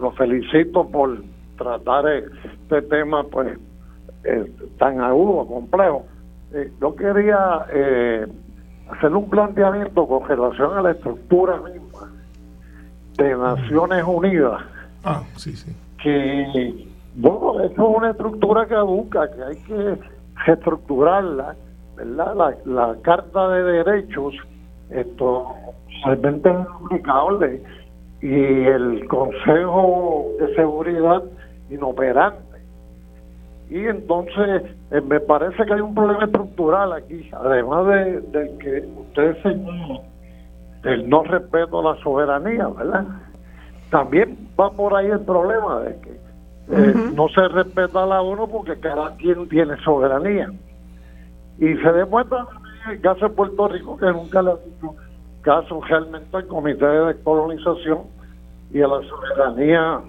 lo 0.00 0.12
felicito 0.12 0.86
por 0.88 1.22
tratar 1.56 2.08
este 2.08 2.82
tema 2.82 3.22
pues 3.24 3.58
eh, 4.24 4.52
tan 4.78 5.00
agudo, 5.00 5.46
complejo. 5.46 6.04
Eh, 6.52 6.72
yo 6.80 6.94
quería 6.96 7.66
eh, 7.72 8.26
hacer 8.90 9.14
un 9.14 9.30
planteamiento 9.30 10.06
con 10.06 10.28
relación 10.28 10.76
a 10.76 10.82
la 10.82 10.90
estructura 10.92 11.56
misma 11.58 12.12
de 13.16 13.36
Naciones 13.36 14.04
Unidas. 14.04 14.62
Ah, 15.04 15.22
sí, 15.36 15.52
sí. 15.52 15.74
Que, 16.02 16.88
bueno, 17.16 17.60
eso 17.60 17.72
es 17.72 17.96
una 17.98 18.10
estructura 18.10 18.64
que 18.64 18.74
caduca, 18.74 19.30
que 19.30 19.42
hay 19.42 19.56
que 19.62 19.98
reestructurarla, 20.46 21.54
¿verdad? 21.96 22.34
La, 22.34 22.56
la 22.64 22.96
Carta 23.02 23.48
de 23.48 23.62
Derechos, 23.62 24.34
esto, 24.90 25.54
realmente 26.04 26.50
es 26.50 27.60
y 28.22 28.66
el 28.66 29.06
Consejo 29.08 30.26
de 30.38 30.54
Seguridad 30.54 31.22
inoperante. 31.70 32.49
Y 33.70 33.86
entonces 33.86 34.64
eh, 34.90 35.00
me 35.00 35.20
parece 35.20 35.64
que 35.64 35.72
hay 35.72 35.80
un 35.80 35.94
problema 35.94 36.24
estructural 36.24 36.92
aquí, 36.92 37.30
además 37.32 37.86
de, 37.86 38.20
de 38.20 38.58
que 38.58 38.88
usted 39.00 39.42
señaló 39.42 40.02
el 40.82 41.08
no 41.08 41.22
respeto 41.22 41.78
a 41.78 41.94
la 41.94 42.02
soberanía, 42.02 42.66
¿verdad? 42.66 43.04
También 43.90 44.36
va 44.58 44.70
por 44.70 44.94
ahí 44.94 45.06
el 45.06 45.20
problema 45.20 45.80
de 45.80 46.00
que 46.00 46.10
eh, 46.72 46.94
no 47.14 47.28
se 47.28 47.48
respeta 47.48 48.02
a 48.02 48.06
la 48.06 48.22
ONU 48.22 48.48
porque 48.48 48.78
cada 48.80 49.16
quien 49.16 49.48
tiene 49.48 49.76
soberanía. 49.84 50.50
Y 51.58 51.74
se 51.76 51.92
demuestra 51.92 52.46
en 52.86 52.92
el 52.92 53.00
caso 53.00 53.28
de 53.28 53.34
Puerto 53.34 53.68
Rico 53.68 53.96
que 53.96 54.06
nunca 54.06 54.42
le 54.42 54.50
ha 54.50 54.56
dicho 54.56 54.94
caso 55.42 55.80
realmente 55.82 56.36
al 56.36 56.46
Comité 56.46 56.86
de 56.86 57.14
Descolonización 57.14 58.00
y 58.72 58.82
a 58.82 58.88
la 58.88 59.00
soberanía 59.02 60.00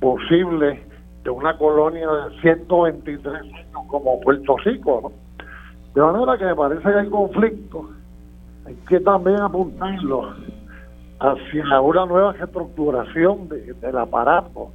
posible 0.00 0.85
de 1.26 1.30
una 1.30 1.58
colonia 1.58 2.08
de 2.08 2.40
123 2.40 3.26
años 3.26 3.66
como 3.88 4.20
Puerto 4.20 4.56
Rico. 4.58 5.00
¿no? 5.02 5.12
De 5.92 6.00
manera 6.00 6.38
que 6.38 6.44
me 6.44 6.54
parece 6.54 6.82
que 6.82 6.94
hay 6.94 7.08
conflicto, 7.08 7.90
hay 8.64 8.74
que 8.88 9.00
también 9.00 9.40
apuntarlo 9.40 10.34
hacia 11.18 11.80
una 11.80 12.06
nueva 12.06 12.32
reestructuración 12.32 13.48
del 13.48 13.98
aparato 13.98 14.70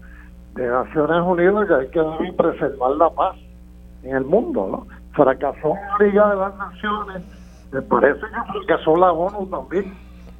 de 0.55 0.67
Naciones 0.67 1.21
Unidas 1.25 1.67
que 1.69 1.73
hay 1.73 1.87
que 1.87 2.33
preservar 2.33 2.91
la 2.97 3.09
paz 3.11 3.37
en 4.03 4.17
el 4.17 4.25
mundo. 4.25 4.67
¿no? 4.69 4.87
Fracasó 5.13 5.75
la 5.99 6.05
Liga 6.05 6.29
de 6.31 6.35
las 6.35 6.57
Naciones, 6.57 7.21
me 7.71 7.81
parece 7.81 8.19
que 8.19 8.65
fracasó 8.65 8.97
la 8.97 9.13
ONU 9.13 9.47
también. 9.47 9.93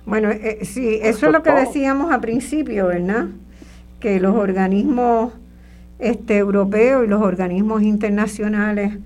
Bueno, 0.05 0.29
eh, 0.29 0.65
sí, 0.65 0.99
eso 1.01 1.27
es 1.27 1.31
lo 1.31 1.41
que 1.41 1.53
decíamos 1.53 2.11
al 2.11 2.19
principio, 2.19 2.87
¿verdad? 2.87 3.27
Que 4.01 4.19
los 4.19 4.35
organismos 4.35 5.33
este, 6.01 6.37
europeos 6.37 7.05
y 7.05 7.07
los 7.07 7.21
organismos 7.21 7.83
internacionales 7.83 8.97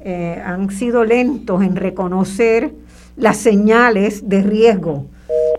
eh, 0.00 0.42
han 0.44 0.70
sido 0.70 1.04
lentos 1.04 1.62
en 1.62 1.76
reconocer 1.76 2.74
las 3.16 3.36
señales 3.38 4.28
de 4.28 4.42
riesgo, 4.42 5.06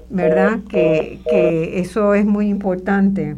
¿verdad? 0.09 0.59
Que, 0.69 1.19
que 1.29 1.79
eso 1.79 2.13
es 2.13 2.25
muy 2.25 2.49
importante. 2.49 3.35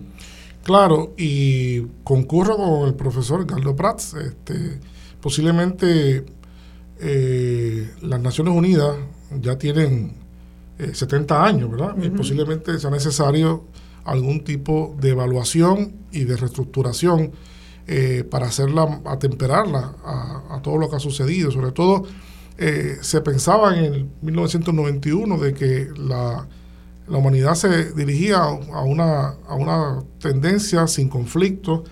Claro, 0.63 1.13
y 1.17 1.81
concurro 2.03 2.55
con 2.57 2.87
el 2.87 2.95
profesor 2.95 3.45
Carlos 3.45 3.75
Prats. 3.75 4.13
Este, 4.13 4.79
posiblemente 5.19 6.25
eh, 6.99 7.89
las 8.01 8.21
Naciones 8.21 8.53
Unidas 8.53 8.95
ya 9.41 9.57
tienen 9.57 10.13
70 10.91 11.35
eh, 11.35 11.37
años, 11.49 11.69
¿verdad? 11.69 11.95
Y 12.01 12.09
posiblemente 12.09 12.79
sea 12.79 12.89
necesario 12.89 13.65
algún 14.05 14.43
tipo 14.43 14.95
de 14.99 15.09
evaluación 15.09 15.93
y 16.11 16.23
de 16.25 16.37
reestructuración 16.37 17.31
eh, 17.87 18.23
para 18.29 18.47
hacerla, 18.47 19.01
atemperarla 19.05 19.95
a, 20.03 20.55
a, 20.55 20.61
todo 20.61 20.77
lo 20.77 20.89
que 20.89 20.95
ha 20.97 20.99
sucedido. 20.99 21.51
Sobre 21.51 21.71
todo, 21.71 22.03
se 23.01 23.19
pensaba 23.21 23.77
en 23.77 23.93
el 23.93 24.09
1991 24.21 25.37
de 25.37 25.53
que 25.53 25.89
la, 25.97 26.47
la 27.07 27.17
humanidad 27.17 27.55
se 27.55 27.93
dirigía 27.93 28.37
a 28.37 28.83
una, 28.83 29.35
a 29.47 29.55
una 29.55 30.03
tendencia 30.19 30.87
sin 30.87 31.09
conflicto 31.09 31.83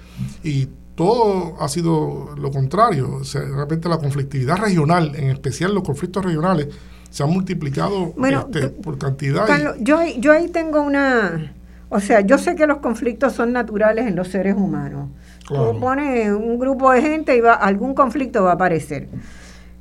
y 0.44 0.70
todo 0.96 1.56
ha 1.60 1.68
sido 1.68 2.36
lo 2.38 2.52
contrario. 2.52 3.18
O 3.22 3.24
sea, 3.24 3.42
de 3.42 3.56
repente 3.56 3.90
la 3.90 3.98
conflictividad 3.98 4.58
regional, 4.58 5.14
en 5.16 5.30
especial 5.30 5.74
los 5.74 5.84
conflictos 5.84 6.24
regionales, 6.24 6.68
se 7.10 7.24
han 7.24 7.30
multiplicado 7.30 8.14
este, 8.24 8.70
por 8.70 8.98
cantidad. 8.98 9.46
Carlos, 9.46 9.76
yo, 9.80 10.00
yo 10.18 10.32
ahí 10.32 10.48
tengo 10.48 10.82
una... 10.82 11.54
O 11.94 12.00
sea, 12.00 12.22
yo 12.22 12.38
sé 12.38 12.56
que 12.56 12.66
los 12.66 12.78
conflictos 12.78 13.34
son 13.34 13.52
naturales 13.52 14.08
en 14.08 14.16
los 14.16 14.30
seres 14.30 14.56
humanos. 14.56 15.10
Tú 15.46 15.78
pones 15.78 16.32
un 16.32 16.58
grupo 16.58 16.90
de 16.90 17.02
gente 17.02 17.36
y 17.36 17.42
va, 17.42 17.54
algún 17.54 17.94
conflicto 17.94 18.44
va 18.44 18.52
a 18.52 18.54
aparecer. 18.54 19.10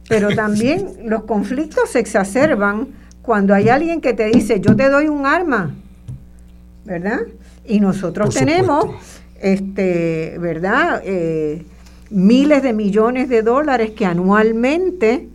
Pero 0.08 0.28
también 0.34 0.88
los 1.04 1.22
conflictos 1.22 1.90
se 1.90 2.00
exacerban 2.00 2.88
cuando 3.22 3.54
hay 3.54 3.68
alguien 3.68 4.00
que 4.00 4.12
te 4.12 4.26
dice, 4.26 4.60
yo 4.60 4.74
te 4.74 4.88
doy 4.88 5.06
un 5.06 5.24
arma, 5.24 5.72
¿verdad? 6.84 7.20
Y 7.64 7.78
nosotros 7.78 8.34
tenemos 8.34 8.86
este, 9.40 10.36
¿verdad? 10.40 11.02
Eh, 11.04 11.64
miles 12.10 12.64
de 12.64 12.72
millones 12.72 13.28
de 13.28 13.42
dólares 13.42 13.92
que 13.92 14.04
anualmente 14.04 15.28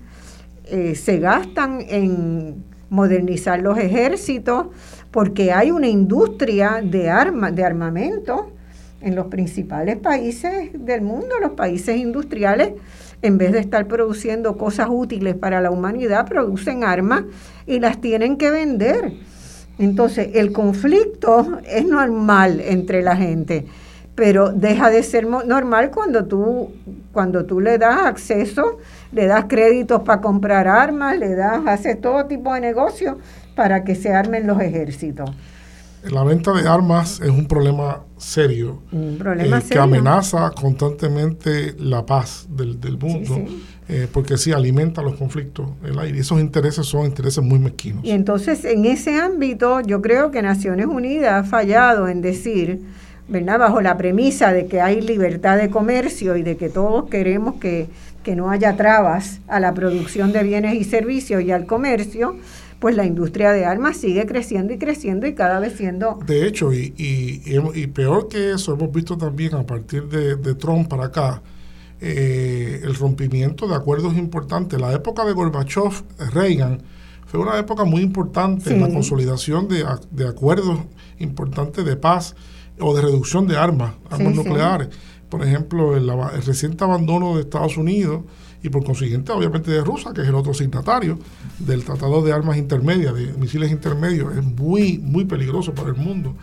eh, 0.66 0.96
se 0.96 1.20
gastan 1.20 1.86
en 1.88 2.66
modernizar 2.90 3.62
los 3.62 3.78
ejércitos, 3.78 4.68
porque 5.16 5.54
hay 5.54 5.72
una 5.72 5.88
industria 5.88 6.82
de 6.84 7.10
armas, 7.10 7.56
de 7.56 7.64
armamento 7.64 8.52
en 9.00 9.16
los 9.16 9.28
principales 9.28 9.96
países 9.96 10.72
del 10.74 11.04
mundo, 11.04 11.36
los 11.40 11.52
países 11.52 11.96
industriales, 11.96 12.74
en 13.22 13.38
vez 13.38 13.54
de 13.54 13.60
estar 13.60 13.88
produciendo 13.88 14.58
cosas 14.58 14.90
útiles 14.90 15.34
para 15.36 15.62
la 15.62 15.72
humanidad, 15.72 16.28
producen 16.28 16.84
armas 16.84 17.24
y 17.66 17.80
las 17.80 18.02
tienen 18.02 18.36
que 18.36 18.52
vender. 18.52 19.14
Entonces, 19.80 20.32
el 20.34 20.52
conflicto 20.52 21.60
es 21.66 21.86
normal 21.86 22.60
entre 22.60 23.02
la 23.02 23.16
gente 23.16 23.66
pero 24.16 24.54
deja 24.54 24.90
de 24.90 25.04
ser 25.04 25.28
normal 25.28 25.92
cuando 25.92 26.24
tú, 26.24 26.72
cuando 27.12 27.44
tú 27.44 27.60
le 27.60 27.78
das 27.78 28.06
acceso, 28.06 28.78
le 29.12 29.28
das 29.28 29.44
créditos 29.50 30.04
para 30.04 30.22
comprar 30.22 30.70
armas, 30.70 31.20
le 31.20 31.36
das, 31.36 31.68
hace 31.68 31.96
todo 31.96 32.26
tipo 32.26 32.54
de 32.54 32.62
negocios 32.62 33.18
para 33.56 33.84
que 33.84 33.96
se 33.96 34.14
armen 34.14 34.46
los 34.46 34.62
ejércitos. 34.62 35.30
La 36.12 36.24
venta 36.24 36.54
de 36.54 36.68
armas 36.68 37.20
es 37.20 37.30
un 37.30 37.48
problema 37.48 38.04
serio, 38.18 38.84
un 38.92 39.18
problema 39.18 39.58
eh, 39.58 39.64
que 39.68 39.80
amenaza 39.80 40.52
constantemente 40.52 41.74
la 41.80 42.06
paz 42.06 42.46
del, 42.48 42.78
mundo, 43.00 43.44
eh, 43.90 44.08
porque 44.12 44.38
sí 44.38 44.52
alimenta 44.52 45.02
los 45.02 45.16
conflictos 45.16 45.68
el 45.84 45.98
aire. 45.98 46.20
Esos 46.20 46.40
intereses 46.40 46.86
son 46.86 47.08
intereses 47.08 47.44
muy 47.44 47.58
mezquinos. 47.58 48.06
Y 48.06 48.12
entonces, 48.12 48.66
en 48.66 48.86
ese 48.86 49.20
ámbito, 49.20 49.82
yo 49.82 50.04
creo 50.04 50.30
que 50.30 50.44
Naciones 50.44 50.86
Unidas 50.86 51.34
ha 51.34 51.44
fallado 51.44 52.08
en 52.08 52.22
decir 52.22 52.82
¿verdad? 53.28 53.60
bajo 53.60 53.82
la 53.82 53.98
premisa 53.98 54.54
de 54.54 54.68
que 54.68 54.82
hay 54.82 55.02
libertad 55.02 55.58
de 55.58 55.70
comercio 55.70 56.36
y 56.38 56.44
de 56.44 56.58
que 56.58 56.70
todos 56.70 57.10
queremos 57.10 57.56
que, 57.56 57.88
no 58.36 58.50
haya 58.50 58.76
trabas 58.76 59.40
a 59.48 59.60
la 59.60 59.72
producción 59.76 60.32
de 60.32 60.42
bienes 60.42 60.74
y 60.74 60.84
servicios 60.84 61.44
y 61.44 61.52
al 61.52 61.68
comercio, 61.68 62.36
pues 62.86 62.96
la 62.96 63.06
industria 63.08 63.52
de 63.52 63.66
armas 63.66 63.98
sigue 63.98 64.28
creciendo 64.28 64.72
y 64.72 64.78
creciendo 64.78 65.26
y 65.26 65.34
cada 65.34 65.60
vez 65.60 65.74
siendo... 65.76 66.20
De 66.28 66.46
hecho, 66.46 66.72
y, 66.72 66.94
y, 66.96 67.88
peor 67.88 68.28
que 68.28 68.52
eso, 68.52 68.76
hemos 68.76 68.92
visto 68.92 69.18
también 69.18 69.56
a 69.56 69.66
partir 69.66 70.08
de, 70.08 70.54
Trump 70.54 70.88
para 70.88 71.06
acá, 71.06 71.42
eh, 72.00 72.82
el 72.84 72.94
rompimiento 72.94 73.68
de 73.68 73.74
acuerdos 73.74 74.16
importantes. 74.16 74.80
La 74.80 74.94
época 74.94 75.26
de 75.26 75.34
Gorbachev, 75.34 76.04
Reagan, 76.32 76.84
fue 77.26 77.40
una 77.40 77.58
época 77.58 77.86
muy 77.86 78.04
importante 78.04 78.72
en 78.72 78.82
la 78.82 78.90
consolidación 78.90 79.68
de, 79.68 79.84
de 80.12 80.28
acuerdos 80.28 80.82
importantes 81.18 81.84
de 81.84 81.96
paz 81.96 82.36
o 82.80 82.96
de 82.96 83.02
reducción 83.02 83.48
de 83.48 83.58
armas, 83.58 83.96
armas 84.12 84.36
nucleares. 84.36 84.90
Por 85.28 85.44
ejemplo, 85.44 85.98
el, 85.98 86.08
reciente 86.46 86.84
abandono 86.84 87.34
de 87.34 87.42
Estados 87.42 87.78
Unidos 87.78 88.26
y 88.64 88.70
por 88.70 88.84
consiguiente, 88.84 89.32
obviamente, 89.32 89.72
de 89.72 89.82
Rusia, 89.82 90.12
que 90.14 90.22
es 90.22 90.28
el 90.28 90.36
otro 90.36 90.54
signatario 90.54 91.20
del 91.60 91.84
Tratado 91.84 92.22
de 92.22 92.34
Armas 92.34 92.58
Intermedias, 92.58 93.14
de 93.14 93.34
misiles 93.34 93.72
intermedios, 93.72 94.36
es 94.36 94.44
muy, 94.44 94.98
muy 94.98 95.26
peligroso 95.26 95.74
para 95.74 95.90
el 95.90 95.96
mundo. 95.96 96.36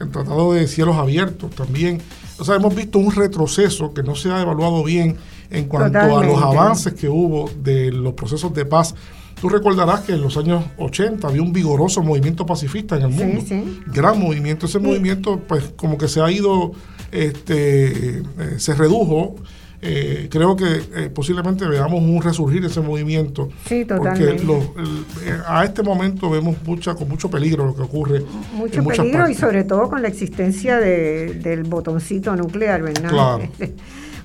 El 0.00 0.10
Tratado 0.10 0.52
de 0.52 0.66
Cielos 0.66 0.96
Abiertos 0.96 1.50
también. 1.54 2.00
O 2.38 2.44
sea, 2.44 2.56
hemos 2.56 2.74
visto 2.74 2.98
un 2.98 3.12
retroceso 3.12 3.94
que 3.94 4.02
no 4.02 4.14
se 4.14 4.30
ha 4.30 4.40
evaluado 4.40 4.82
bien 4.82 5.16
en 5.50 5.66
cuanto 5.66 5.98
a 5.98 6.24
los 6.24 6.42
avances 6.42 6.94
que 6.94 7.08
hubo 7.08 7.50
de 7.62 7.90
los 7.90 8.14
procesos 8.14 8.52
de 8.54 8.64
paz 8.64 8.94
Tú 9.40 9.48
recordarás 9.48 10.00
que 10.00 10.12
en 10.12 10.20
los 10.20 10.36
años 10.36 10.64
80 10.78 11.28
había 11.28 11.42
un 11.42 11.52
vigoroso 11.52 12.02
movimiento 12.02 12.44
pacifista 12.44 12.96
en 12.96 13.02
el 13.02 13.08
mundo. 13.10 13.44
Gran 13.86 14.18
movimiento. 14.18 14.66
Ese 14.66 14.80
movimiento, 14.80 15.40
pues, 15.46 15.72
como 15.76 15.96
que 15.96 16.08
se 16.08 16.20
ha 16.20 16.30
ido, 16.30 16.72
este, 17.12 18.18
eh, 18.18 18.24
se 18.56 18.74
redujo. 18.74 19.36
Eh, 19.80 20.28
creo 20.30 20.56
que 20.56 20.82
eh, 20.96 21.10
posiblemente 21.14 21.66
veamos 21.66 22.02
un 22.02 22.20
resurgir 22.20 22.60
de 22.60 22.66
ese 22.66 22.80
movimiento. 22.80 23.48
Sí, 23.64 23.84
totalmente. 23.84 24.42
Porque 24.44 25.32
a 25.46 25.64
este 25.64 25.82
momento 25.82 26.28
vemos 26.30 26.56
mucha, 26.64 26.94
con 26.94 27.08
mucho 27.08 27.30
peligro 27.30 27.66
lo 27.66 27.74
que 27.74 27.82
ocurre. 27.82 28.24
Mucho 28.54 28.82
peligro 28.82 29.28
y 29.28 29.34
sobre 29.34 29.64
todo 29.64 29.88
con 29.88 30.02
la 30.02 30.08
existencia 30.08 30.78
del 30.78 31.64
botoncito 31.64 32.34
nuclear, 32.34 32.82
¿verdad? 32.82 33.10
Claro. 33.10 33.48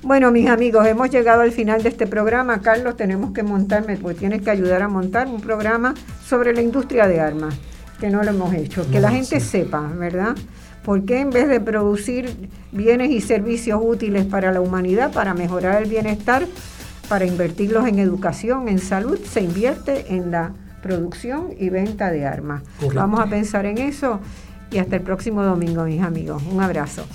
Bueno, 0.04 0.30
mis 0.30 0.50
amigos, 0.50 0.86
hemos 0.86 1.08
llegado 1.08 1.40
al 1.40 1.50
final 1.50 1.82
de 1.82 1.88
este 1.88 2.06
programa. 2.06 2.60
Carlos, 2.60 2.94
tenemos 2.94 3.32
que 3.32 3.42
montarme, 3.42 3.96
porque 3.96 4.18
tienes 4.18 4.42
que 4.42 4.50
ayudar 4.50 4.82
a 4.82 4.88
montar 4.88 5.28
un 5.28 5.40
programa 5.40 5.94
sobre 6.28 6.52
la 6.52 6.60
industria 6.60 7.08
de 7.08 7.20
armas, 7.20 7.54
que 7.98 8.10
no 8.10 8.22
lo 8.22 8.28
hemos 8.28 8.52
hecho. 8.52 8.86
Que 8.90 9.00
la 9.00 9.10
gente 9.10 9.40
sepa, 9.40 9.80
¿verdad? 9.80 10.36
¿Por 10.84 11.04
qué 11.04 11.20
en 11.20 11.30
vez 11.30 11.48
de 11.48 11.60
producir 11.60 12.50
bienes 12.70 13.10
y 13.10 13.20
servicios 13.20 13.80
útiles 13.82 14.26
para 14.26 14.52
la 14.52 14.60
humanidad, 14.60 15.12
para 15.12 15.32
mejorar 15.32 15.82
el 15.82 15.88
bienestar, 15.88 16.46
para 17.08 17.24
invertirlos 17.24 17.88
en 17.88 17.98
educación, 17.98 18.68
en 18.68 18.78
salud, 18.78 19.18
se 19.18 19.40
invierte 19.40 20.14
en 20.14 20.30
la 20.30 20.52
producción 20.82 21.48
y 21.58 21.70
venta 21.70 22.10
de 22.10 22.26
armas? 22.26 22.62
Vamos 22.94 23.20
a 23.20 23.26
pensar 23.26 23.64
en 23.64 23.78
eso 23.78 24.20
y 24.70 24.78
hasta 24.78 24.96
el 24.96 25.02
próximo 25.02 25.42
domingo, 25.42 25.84
mis 25.84 26.02
amigos. 26.02 26.42
Un 26.52 26.60
abrazo. 26.60 27.06